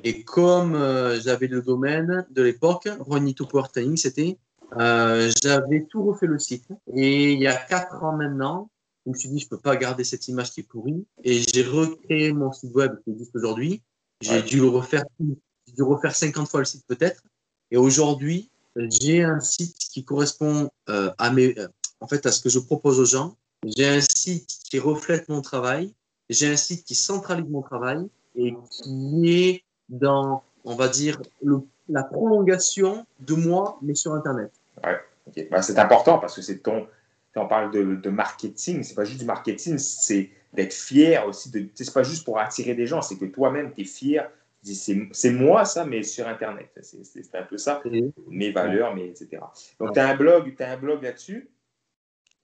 Et 0.04 0.24
comme 0.24 0.74
euh, 0.74 1.20
j'avais 1.20 1.48
le 1.48 1.60
domaine 1.60 2.26
de 2.30 2.42
l'époque, 2.42 2.88
Ronito 3.00 3.44
Power 3.44 3.64
c'était, 3.96 4.38
euh, 4.78 5.30
j'avais 5.42 5.86
tout 5.90 6.02
refait 6.02 6.26
le 6.26 6.38
site. 6.38 6.68
Et 6.94 7.32
il 7.32 7.38
y 7.38 7.46
a 7.46 7.56
quatre 7.56 8.02
ans 8.02 8.16
maintenant, 8.16 8.70
je 9.04 9.10
me 9.10 9.16
suis 9.16 9.28
dit, 9.28 9.38
je 9.38 9.48
peux 9.48 9.58
pas 9.58 9.76
garder 9.76 10.04
cette 10.04 10.28
image 10.28 10.52
qui 10.52 10.60
est 10.60 10.64
pourrie. 10.64 11.04
Et 11.24 11.42
j'ai 11.42 11.64
recréé 11.64 12.32
mon 12.32 12.52
site 12.52 12.74
web 12.74 12.94
qui 13.04 13.10
existe 13.10 13.34
aujourd'hui. 13.34 13.82
J'ai 14.20 14.42
dû 14.42 14.60
le 14.60 14.68
refaire, 14.68 15.04
dû 15.18 15.82
refaire 15.82 16.14
50 16.14 16.48
fois 16.48 16.60
le 16.60 16.66
site 16.66 16.86
peut-être. 16.86 17.22
Et 17.70 17.76
aujourd'hui, 17.76 18.50
j'ai 18.76 19.22
un 19.22 19.40
site 19.40 19.76
qui 19.76 20.04
correspond 20.04 20.70
euh, 20.88 21.10
à 21.18 21.30
mes, 21.32 21.54
en 22.00 22.06
fait, 22.06 22.24
à 22.26 22.32
ce 22.32 22.40
que 22.40 22.48
je 22.48 22.58
propose 22.58 23.00
aux 23.00 23.04
gens. 23.04 23.36
J'ai 23.64 23.88
un 23.88 24.00
site 24.00 24.48
qui 24.70 24.78
reflète 24.78 25.28
mon 25.28 25.40
travail. 25.40 25.92
J'ai 26.30 26.52
un 26.52 26.56
site 26.56 26.84
qui 26.84 26.94
centralise 26.94 27.48
mon 27.48 27.62
travail 27.62 28.08
et 28.36 28.54
qui 28.70 29.30
est 29.30 29.64
dans, 29.88 30.42
on 30.64 30.74
va 30.74 30.88
dire, 30.88 31.20
le, 31.42 31.60
la 31.88 32.02
prolongation 32.02 33.06
de 33.20 33.34
moi, 33.34 33.78
mais 33.82 33.94
sur 33.94 34.14
Internet. 34.14 34.52
Ouais, 34.84 35.48
bah, 35.50 35.62
c'est 35.62 35.78
important 35.78 36.18
parce 36.18 36.34
que 36.34 36.42
c'est 36.42 36.58
ton. 36.58 36.86
Quand 37.34 37.44
on 37.44 37.48
parle 37.48 37.70
de, 37.70 37.96
de 37.96 38.10
marketing, 38.10 38.82
c'est 38.82 38.94
pas 38.94 39.04
juste 39.04 39.20
du 39.20 39.24
marketing, 39.24 39.78
c'est 39.78 40.30
d'être 40.52 40.74
fier 40.74 41.26
aussi. 41.26 41.50
De, 41.50 41.66
c'est 41.74 41.92
pas 41.92 42.02
juste 42.02 42.24
pour 42.24 42.38
attirer 42.38 42.74
des 42.74 42.86
gens, 42.86 43.02
c'est 43.02 43.16
que 43.16 43.24
toi-même, 43.24 43.72
tu 43.74 43.82
es 43.82 43.84
fier. 43.84 44.30
C'est 44.62 45.30
moi 45.30 45.64
ça, 45.64 45.84
mais 45.84 46.04
sur 46.04 46.28
Internet. 46.28 46.70
C'est 46.82 47.34
un 47.34 47.42
peu 47.42 47.59
ça, 47.59 47.82
mes 48.28 48.52
valeurs, 48.52 48.96
etc. 48.96 49.38
Donc, 49.80 49.94
tu 49.94 49.98
as 49.98 50.09
un 50.09 50.16
blog, 50.16 50.54
as 50.60 50.72
un 50.72 50.76
blog 50.76 51.02
là-dessus? 51.02 51.50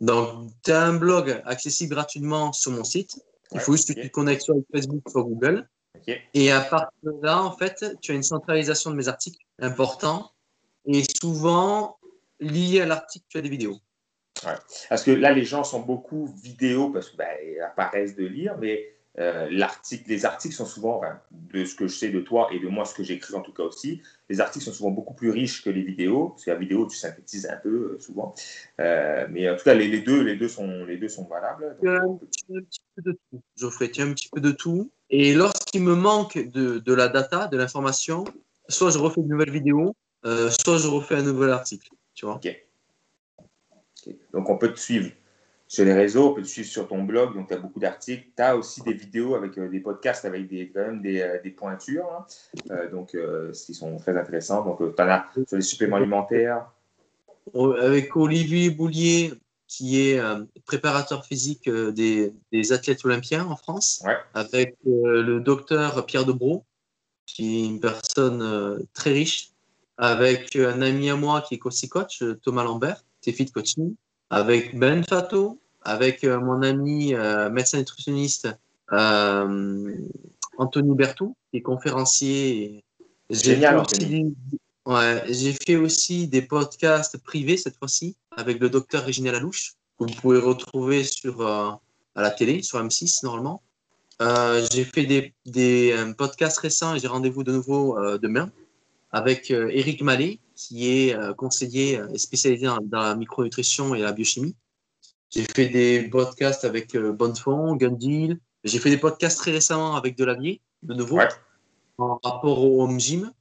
Donc, 0.00 0.50
tu 0.64 0.72
as 0.72 0.82
un 0.82 0.94
blog 0.94 1.40
accessible 1.44 1.94
gratuitement 1.94 2.52
sur 2.52 2.72
mon 2.72 2.82
site. 2.82 3.22
Il 3.52 3.60
faut 3.60 3.72
juste 3.72 3.94
que 3.94 4.00
tu 4.00 4.08
te 4.08 4.12
connectes 4.12 4.42
sur 4.42 4.56
Facebook, 4.72 5.02
ou 5.14 5.24
Google. 5.24 5.68
Et 6.34 6.50
à 6.50 6.60
partir 6.60 6.88
de 7.02 7.12
là, 7.22 7.42
en 7.42 7.52
fait, 7.52 7.84
tu 8.00 8.12
as 8.12 8.14
une 8.14 8.22
centralisation 8.22 8.90
de 8.90 8.96
mes 8.96 9.08
articles 9.08 9.38
importants. 9.60 10.32
Et 10.86 11.04
souvent, 11.20 11.98
lié 12.40 12.80
à 12.80 12.86
l'article, 12.86 13.26
tu 13.28 13.38
as 13.38 13.42
des 13.42 13.48
vidéos. 13.48 13.78
Parce 14.88 15.02
que 15.02 15.10
là, 15.10 15.32
les 15.32 15.44
gens 15.44 15.64
sont 15.64 15.80
beaucoup 15.80 16.26
vidéos 16.42 16.90
parce 16.90 17.10
qu'ils 17.10 17.18
ben, 17.18 17.62
apparaissent 17.64 18.16
de 18.16 18.26
lire, 18.26 18.56
mais 18.58 18.94
euh, 19.18 19.48
l'article, 19.50 20.08
les 20.08 20.24
articles 20.24 20.54
sont 20.54 20.66
souvent, 20.66 21.00
de 21.30 21.64
ce 21.64 21.74
que 21.74 21.88
je 21.88 21.94
sais 21.94 22.10
de 22.10 22.20
toi 22.20 22.48
et 22.52 22.60
de 22.60 22.68
moi, 22.68 22.84
ce 22.84 22.94
que 22.94 23.02
j'écris 23.02 23.34
en 23.34 23.40
tout 23.40 23.52
cas 23.52 23.64
aussi, 23.64 24.00
les 24.28 24.40
articles 24.40 24.64
sont 24.64 24.72
souvent 24.72 24.90
beaucoup 24.90 25.14
plus 25.14 25.30
riches 25.30 25.64
que 25.64 25.70
les 25.70 25.82
vidéos, 25.82 26.28
parce 26.28 26.44
que 26.44 26.50
la 26.50 26.56
vidéo, 26.56 26.86
tu 26.86 26.96
synthétises 26.96 27.46
un 27.46 27.56
peu 27.56 27.68
euh, 27.68 27.98
souvent. 27.98 28.32
Euh, 28.80 29.26
mais 29.30 29.50
en 29.50 29.56
tout 29.56 29.64
cas, 29.64 29.74
les, 29.74 30.00
deux, 30.00 30.22
les, 30.22 30.36
deux 30.36 30.48
sont, 30.48 30.84
les 30.84 30.98
deux 30.98 31.08
sont 31.08 31.24
valables. 31.24 31.76
Tu 31.80 31.88
as 31.88 31.94
un, 31.94 32.16
petit 32.16 32.80
peu 32.94 33.02
de 33.02 33.12
tout, 33.12 33.42
Geoffrey, 33.56 33.90
tu 33.90 34.02
as 34.02 34.04
un 34.04 34.12
petit 34.12 34.28
peu 34.28 34.40
de 34.40 34.52
tout. 34.52 34.90
Et 35.10 35.34
lorsqu'il 35.34 35.82
me 35.82 35.96
manque 35.96 36.38
de, 36.38 36.78
de, 36.78 36.94
la 36.94 37.08
data, 37.08 37.48
de 37.48 37.56
l'information, 37.56 38.24
soit 38.68 38.90
je 38.90 38.98
refais 38.98 39.20
une 39.20 39.28
nouvelle 39.28 39.50
vidéo, 39.50 39.96
soit 40.22 40.78
je 40.78 40.86
refais 40.86 41.16
un 41.16 41.22
nouvel 41.22 41.50
article. 41.50 41.88
Tu 42.14 42.26
vois. 42.26 42.38
Donc, 44.32 44.48
on 44.48 44.58
peut 44.58 44.72
te 44.72 44.78
suivre 44.78 45.10
sur 45.68 45.84
les 45.84 45.92
réseaux, 45.92 46.30
on 46.30 46.34
peut 46.34 46.42
te 46.42 46.48
suivre 46.48 46.68
sur 46.68 46.88
ton 46.88 47.04
blog, 47.04 47.34
donc 47.34 47.48
tu 47.48 47.54
as 47.54 47.58
beaucoup 47.58 47.78
d'articles. 47.78 48.26
Tu 48.34 48.42
as 48.42 48.56
aussi 48.56 48.80
des 48.82 48.94
vidéos 48.94 49.34
avec 49.34 49.56
euh, 49.58 49.68
des 49.68 49.80
podcasts 49.80 50.24
avec 50.24 50.48
des, 50.48 50.70
quand 50.70 50.80
même 50.80 51.02
des, 51.02 51.20
euh, 51.20 51.38
des 51.42 51.50
pointures, 51.50 52.10
hein. 52.10 52.26
euh, 52.70 52.90
donc 52.90 53.14
qui 53.52 53.74
sont 53.74 53.98
très 53.98 54.16
intéressants. 54.16 54.64
Donc 54.64 54.78
tu 54.78 55.02
en 55.02 55.08
as 55.08 55.26
sur 55.46 55.56
les 55.56 55.62
suppléments 55.62 55.96
alimentaires. 55.96 56.66
Avec 57.54 58.16
Olivier 58.16 58.70
Boulier, 58.70 59.34
qui 59.66 60.00
est 60.00 60.20
préparateur 60.64 61.24
physique 61.24 61.68
des, 61.68 62.32
des, 62.52 62.72
athlètes 62.72 63.04
olympiens 63.04 63.46
en 63.46 63.56
France, 63.56 64.02
avec 64.34 64.76
le 64.84 65.38
docteur 65.38 66.04
Pierre 66.04 66.26
Debro, 66.26 66.64
qui 67.26 67.62
est 67.62 67.66
une 67.66 67.80
personne 67.80 68.86
très 68.92 69.12
riche, 69.12 69.52
avec 69.96 70.56
un 70.56 70.82
ami 70.82 71.08
à 71.08 71.16
moi 71.16 71.40
qui 71.40 71.54
est 71.54 71.66
aussi 71.66 71.88
coach, 71.88 72.22
Thomas 72.42 72.64
Lambert, 72.64 73.02
fit 73.32 73.46
coaching 73.46 73.94
avec 74.30 74.78
Ben 74.78 75.04
Fato, 75.04 75.58
avec 75.82 76.24
euh, 76.24 76.40
mon 76.40 76.62
ami 76.62 77.14
euh, 77.14 77.50
médecin 77.50 77.78
nutritionniste 77.78 78.48
euh, 78.92 79.94
Anthony 80.58 80.94
Bertou, 80.94 81.36
qui 81.50 81.58
est 81.58 81.62
conférencier. 81.62 82.84
Ouais, 84.86 85.22
J'ai 85.28 85.52
fait 85.52 85.76
aussi 85.76 86.28
des 86.28 86.42
podcasts 86.42 87.18
privés 87.18 87.56
cette 87.58 87.76
fois-ci 87.76 88.16
avec 88.36 88.58
le 88.58 88.70
docteur 88.70 89.04
Régine 89.04 89.30
Lalouche, 89.30 89.74
que 89.98 90.04
vous 90.04 90.14
pouvez 90.20 90.38
retrouver 90.38 91.04
sur, 91.04 91.46
à 91.46 91.80
la 92.14 92.30
télé, 92.30 92.62
sur 92.62 92.82
M6 92.82 93.22
normalement. 93.24 93.60
j'ai 94.72 94.84
fait 94.84 95.04
des, 95.04 95.34
des 95.44 95.94
podcasts 96.16 96.58
récents 96.58 96.94
et 96.94 97.00
j'ai 97.00 97.06
rendez-vous 97.06 97.44
de 97.44 97.52
nouveau 97.52 97.98
demain 98.16 98.50
avec 99.12 99.50
Eric 99.50 100.00
Mallet, 100.00 100.38
qui 100.58 100.90
est 100.90 101.14
euh, 101.14 101.34
conseiller 101.34 102.00
et 102.12 102.18
spécialisé 102.18 102.66
dans, 102.66 102.80
la 102.90 103.14
micronutrition 103.14 103.94
et 103.94 104.00
la 104.00 104.10
biochimie. 104.12 104.56
J'ai 105.30 105.44
fait 105.44 105.68
des 105.68 106.08
podcasts 106.08 106.64
avec 106.64 106.96
euh, 106.96 107.12
Bonnefond, 107.12 107.76
Gundil. 107.76 108.40
J'ai 108.64 108.80
fait 108.80 108.90
des 108.90 108.98
podcasts 108.98 109.38
très 109.38 109.52
récemment 109.52 109.94
avec 109.94 110.16
Delavier, 110.16 110.60
de 110.82 110.94
nouveau, 110.94 111.20
en 111.98 112.18
rapport 112.24 112.64
au 112.64 112.82
home 112.82 112.98
gym. 112.98 113.32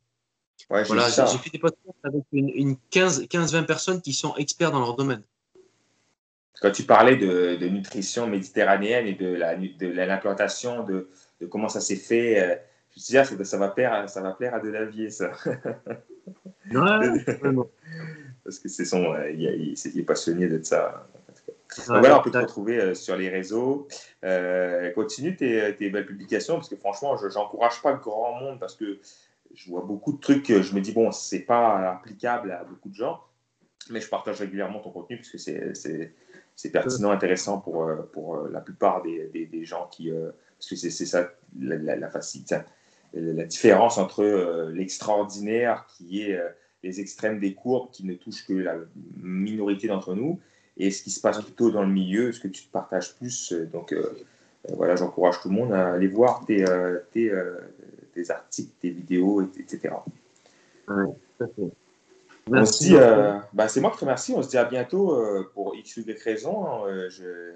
voilà, 0.70 1.10
j'ai 1.10 1.38
fait 1.40 1.50
des 1.50 1.60
podcasts 1.60 1.98
avec 2.04 2.24
une, 2.32 2.76
15-20 2.92 3.66
personnes 3.66 4.02
qui 4.02 4.14
sont 4.14 4.36
experts 4.36 4.72
dans 4.72 4.80
leur 4.80 4.96
domaine. 4.96 5.24
Quand 6.62 6.72
tu 6.72 6.84
parlais 6.84 7.16
de, 7.16 7.68
nutrition 7.68 8.28
méditerranéenne 8.28 9.08
et 9.08 9.16
de 9.16 9.88
l'implantation, 9.88 10.84
de, 10.84 11.10
de, 11.42 11.48
comment 11.48 11.70
ça 11.70 11.82
s'est 11.82 11.96
fait, 11.96 12.40
euh, 12.40 12.56
je 12.92 13.18
me 13.18 13.24
suis 13.24 13.36
dit, 13.38 13.46
ça 13.46 13.58
va 13.58 13.70
plaire, 13.70 14.08
ça 14.08 14.22
va 14.22 14.34
plaire 14.34 14.54
à 14.54 14.60
Delavier, 14.60 15.10
ça. 15.10 15.32
Parce 18.44 18.60
que 18.60 18.70
c'est 18.70 18.86
son, 18.86 19.14
euh, 19.14 19.30
il, 19.32 19.74
est 19.74 20.04
passionné 20.04 20.48
de 20.48 20.64
ça. 20.64 21.06
Donc 21.90 21.98
voilà, 22.00 22.20
on 22.20 22.24
peut 22.24 22.32
te 22.32 22.38
retrouver 22.38 22.80
euh, 22.80 22.94
sur 22.94 23.18
les 23.18 23.28
réseaux. 23.28 23.90
Euh, 24.24 24.90
continue 24.92 25.36
tes, 25.36 25.74
belles 25.90 26.06
publications 26.06 26.56
parce 26.56 26.70
que 26.70 26.78
franchement, 26.78 27.18
je 27.18 27.28
n'encourage 27.28 27.82
pas 27.82 27.94
grand 27.94 28.40
monde 28.40 28.58
parce 28.58 28.76
que 28.76 29.00
je 29.54 29.70
vois 29.70 29.82
beaucoup 29.82 30.14
de 30.14 30.20
trucs. 30.20 30.48
Je 30.48 30.74
me 30.74 30.80
dis, 30.80 30.94
bon, 30.94 31.12
c'est 31.12 31.42
pas 31.42 31.92
applicable 31.92 32.52
à 32.54 32.64
beaucoup 32.64 32.88
de 32.88 32.96
gens, 32.96 33.22
mais 33.90 34.00
je 34.00 34.08
partage 34.08 34.40
régulièrement 34.40 34.80
ton 34.80 34.92
contenu 34.92 35.18
parce 35.18 35.30
que 35.30 35.38
c'est 35.38 36.72
pertinent, 36.72 37.12
intéressant 37.12 37.60
pour, 37.60 37.92
pour 38.14 38.48
la 38.48 38.62
plupart 38.62 39.02
des, 39.02 39.28
des, 39.52 39.66
gens 39.66 39.90
qui. 39.92 40.10
parce 40.10 40.70
que 40.70 40.76
c'est 40.78 40.90
ça 40.90 41.34
la, 41.60 41.76
la, 41.76 41.98
la 41.98 42.10
facilité 42.10 42.60
la 43.20 43.46
différence 43.46 43.98
entre 43.98 44.24
euh, 44.24 44.72
l'extraordinaire 44.72 45.86
qui 45.98 46.22
est 46.22 46.38
euh, 46.38 46.48
les 46.84 47.00
extrêmes 47.00 47.40
des 47.40 47.54
courbes 47.54 47.90
qui 47.92 48.06
ne 48.06 48.14
touchent 48.14 48.46
que 48.46 48.54
la 48.54 48.76
minorité 49.22 49.88
d'entre 49.88 50.14
nous 50.14 50.40
et 50.78 50.92
ce 50.92 51.04
qui 51.04 51.10
se 51.10 51.20
passe 51.20 51.42
plutôt 51.42 51.72
dans 51.72 51.82
le 51.82 51.92
milieu, 51.92 52.32
ce 52.32 52.40
que 52.40 52.48
tu 52.48 52.64
partages 52.72 53.16
plus. 53.16 53.52
Euh, 53.52 53.66
donc 53.66 53.96
voilà, 54.74 54.98
j'encourage 54.98 55.40
tout 55.42 55.50
le 55.50 55.56
monde 55.56 55.72
à 55.72 55.94
aller 55.94 56.08
voir 56.08 56.44
tes, 56.46 56.66
tes, 57.14 57.32
tes 58.14 58.32
articles, 58.32 58.72
tes 58.82 58.90
vidéos, 58.90 59.42
etc. 59.42 59.94
Merci. 62.50 62.94
Bah, 63.54 63.70
c'est 63.70 63.80
moi 63.80 63.92
qui 63.92 63.98
te 63.98 64.02
remercie. 64.02 64.34
On 64.36 64.42
se 64.42 64.50
dit 64.50 64.58
à 64.58 64.66
bientôt 64.66 65.18
pour 65.54 65.74
X 65.74 65.98
ou 65.98 66.02
Y 66.02 66.22
raison. 66.22 66.66
Hein. 66.66 67.08
je 67.10 67.24
euh, 67.24 67.54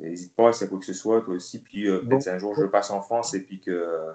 n'hésite 0.00 0.34
pas 0.34 0.52
si 0.52 0.64
y 0.64 0.66
a 0.66 0.68
quoi 0.68 0.78
que 0.78 0.84
ce 0.84 0.92
soit, 0.92 1.22
toi 1.22 1.34
aussi. 1.34 1.62
Puis 1.62 1.88
euh, 1.88 2.00
peut-être 2.00 2.28
un 2.28 2.38
jour 2.38 2.54
je 2.54 2.64
passe 2.64 2.90
en 2.90 3.02
France 3.02 3.34
et 3.34 3.42
puis 3.42 3.60
que. 3.60 4.12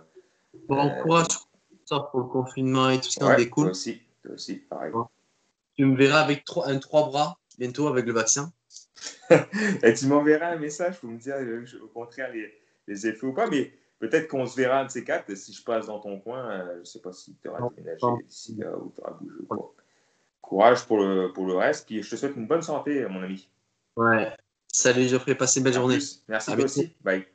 Bon 0.68 0.88
euh, 0.88 1.02
courage 1.02 1.28
ça 1.86 2.00
pour 2.00 2.22
le 2.22 2.28
confinement 2.28 2.90
et 2.90 3.00
tout 3.00 3.12
ça, 3.12 3.28
ouais, 3.28 3.50
Toi 3.50 3.66
aussi, 3.66 4.02
toi 4.24 4.34
aussi, 4.34 4.56
pareil. 4.56 4.92
Tu 5.76 5.86
me 5.86 5.96
verras 5.96 6.22
avec 6.22 6.44
trois, 6.44 6.68
un 6.68 6.80
trois 6.80 7.06
bras 7.06 7.38
bientôt 7.60 7.88
avec 7.88 8.06
le 8.06 8.14
vaccin. 8.14 8.52
et 9.84 9.94
tu 9.94 10.08
m'enverras 10.08 10.54
un 10.54 10.58
message 10.58 11.00
pour 11.00 11.10
me 11.10 11.18
dire 11.18 11.36
au 11.84 11.88
contraire 11.88 12.32
les, 12.32 12.52
les, 12.88 13.08
effets 13.08 13.26
ou 13.26 13.34
pas, 13.34 13.48
mais 13.48 13.72
peut-être 14.00 14.28
qu'on 14.28 14.46
se 14.46 14.56
verra 14.56 14.80
un 14.80 14.86
de 14.86 14.90
ces 14.90 15.04
quatre 15.04 15.36
si 15.36 15.54
je 15.54 15.64
passe 15.64 15.86
dans 15.86 16.00
ton 16.00 16.20
coin. 16.20 16.66
je 16.74 16.80
ne 16.80 16.84
sais 16.84 17.00
pas 17.00 17.14
si 17.14 17.36
tu 17.36 17.50
auras 17.50 17.70
déménagé 17.76 18.06
d'ici 18.26 18.56
là 18.56 18.76
ou 18.76 18.92
tu 18.96 19.02
auras 19.02 19.12
bougé 19.12 19.36
ou 19.40 19.46
pas. 19.46 19.72
courage 20.42 20.86
pour 20.88 20.98
le, 20.98 21.32
pour 21.34 21.46
le 21.46 21.56
reste. 21.56 21.86
Puis 21.86 22.02
je 22.02 22.10
te 22.10 22.16
souhaite 22.16 22.36
une 22.36 22.48
bonne 22.48 22.64
santé, 22.64 23.06
mon 23.08 23.22
ami. 23.22 23.48
Ouais. 23.96 24.36
Salut 24.78 25.08
Geoffrey, 25.08 25.36
passez 25.36 25.60
une 25.60 25.64
belle 25.64 25.74
À 25.74 25.78
journée. 25.78 25.96
plus. 25.96 26.22
Merci 26.28 26.52
À 26.52 26.56
toi 26.56 26.66
aussi. 26.66 26.94
Bye. 27.02 27.26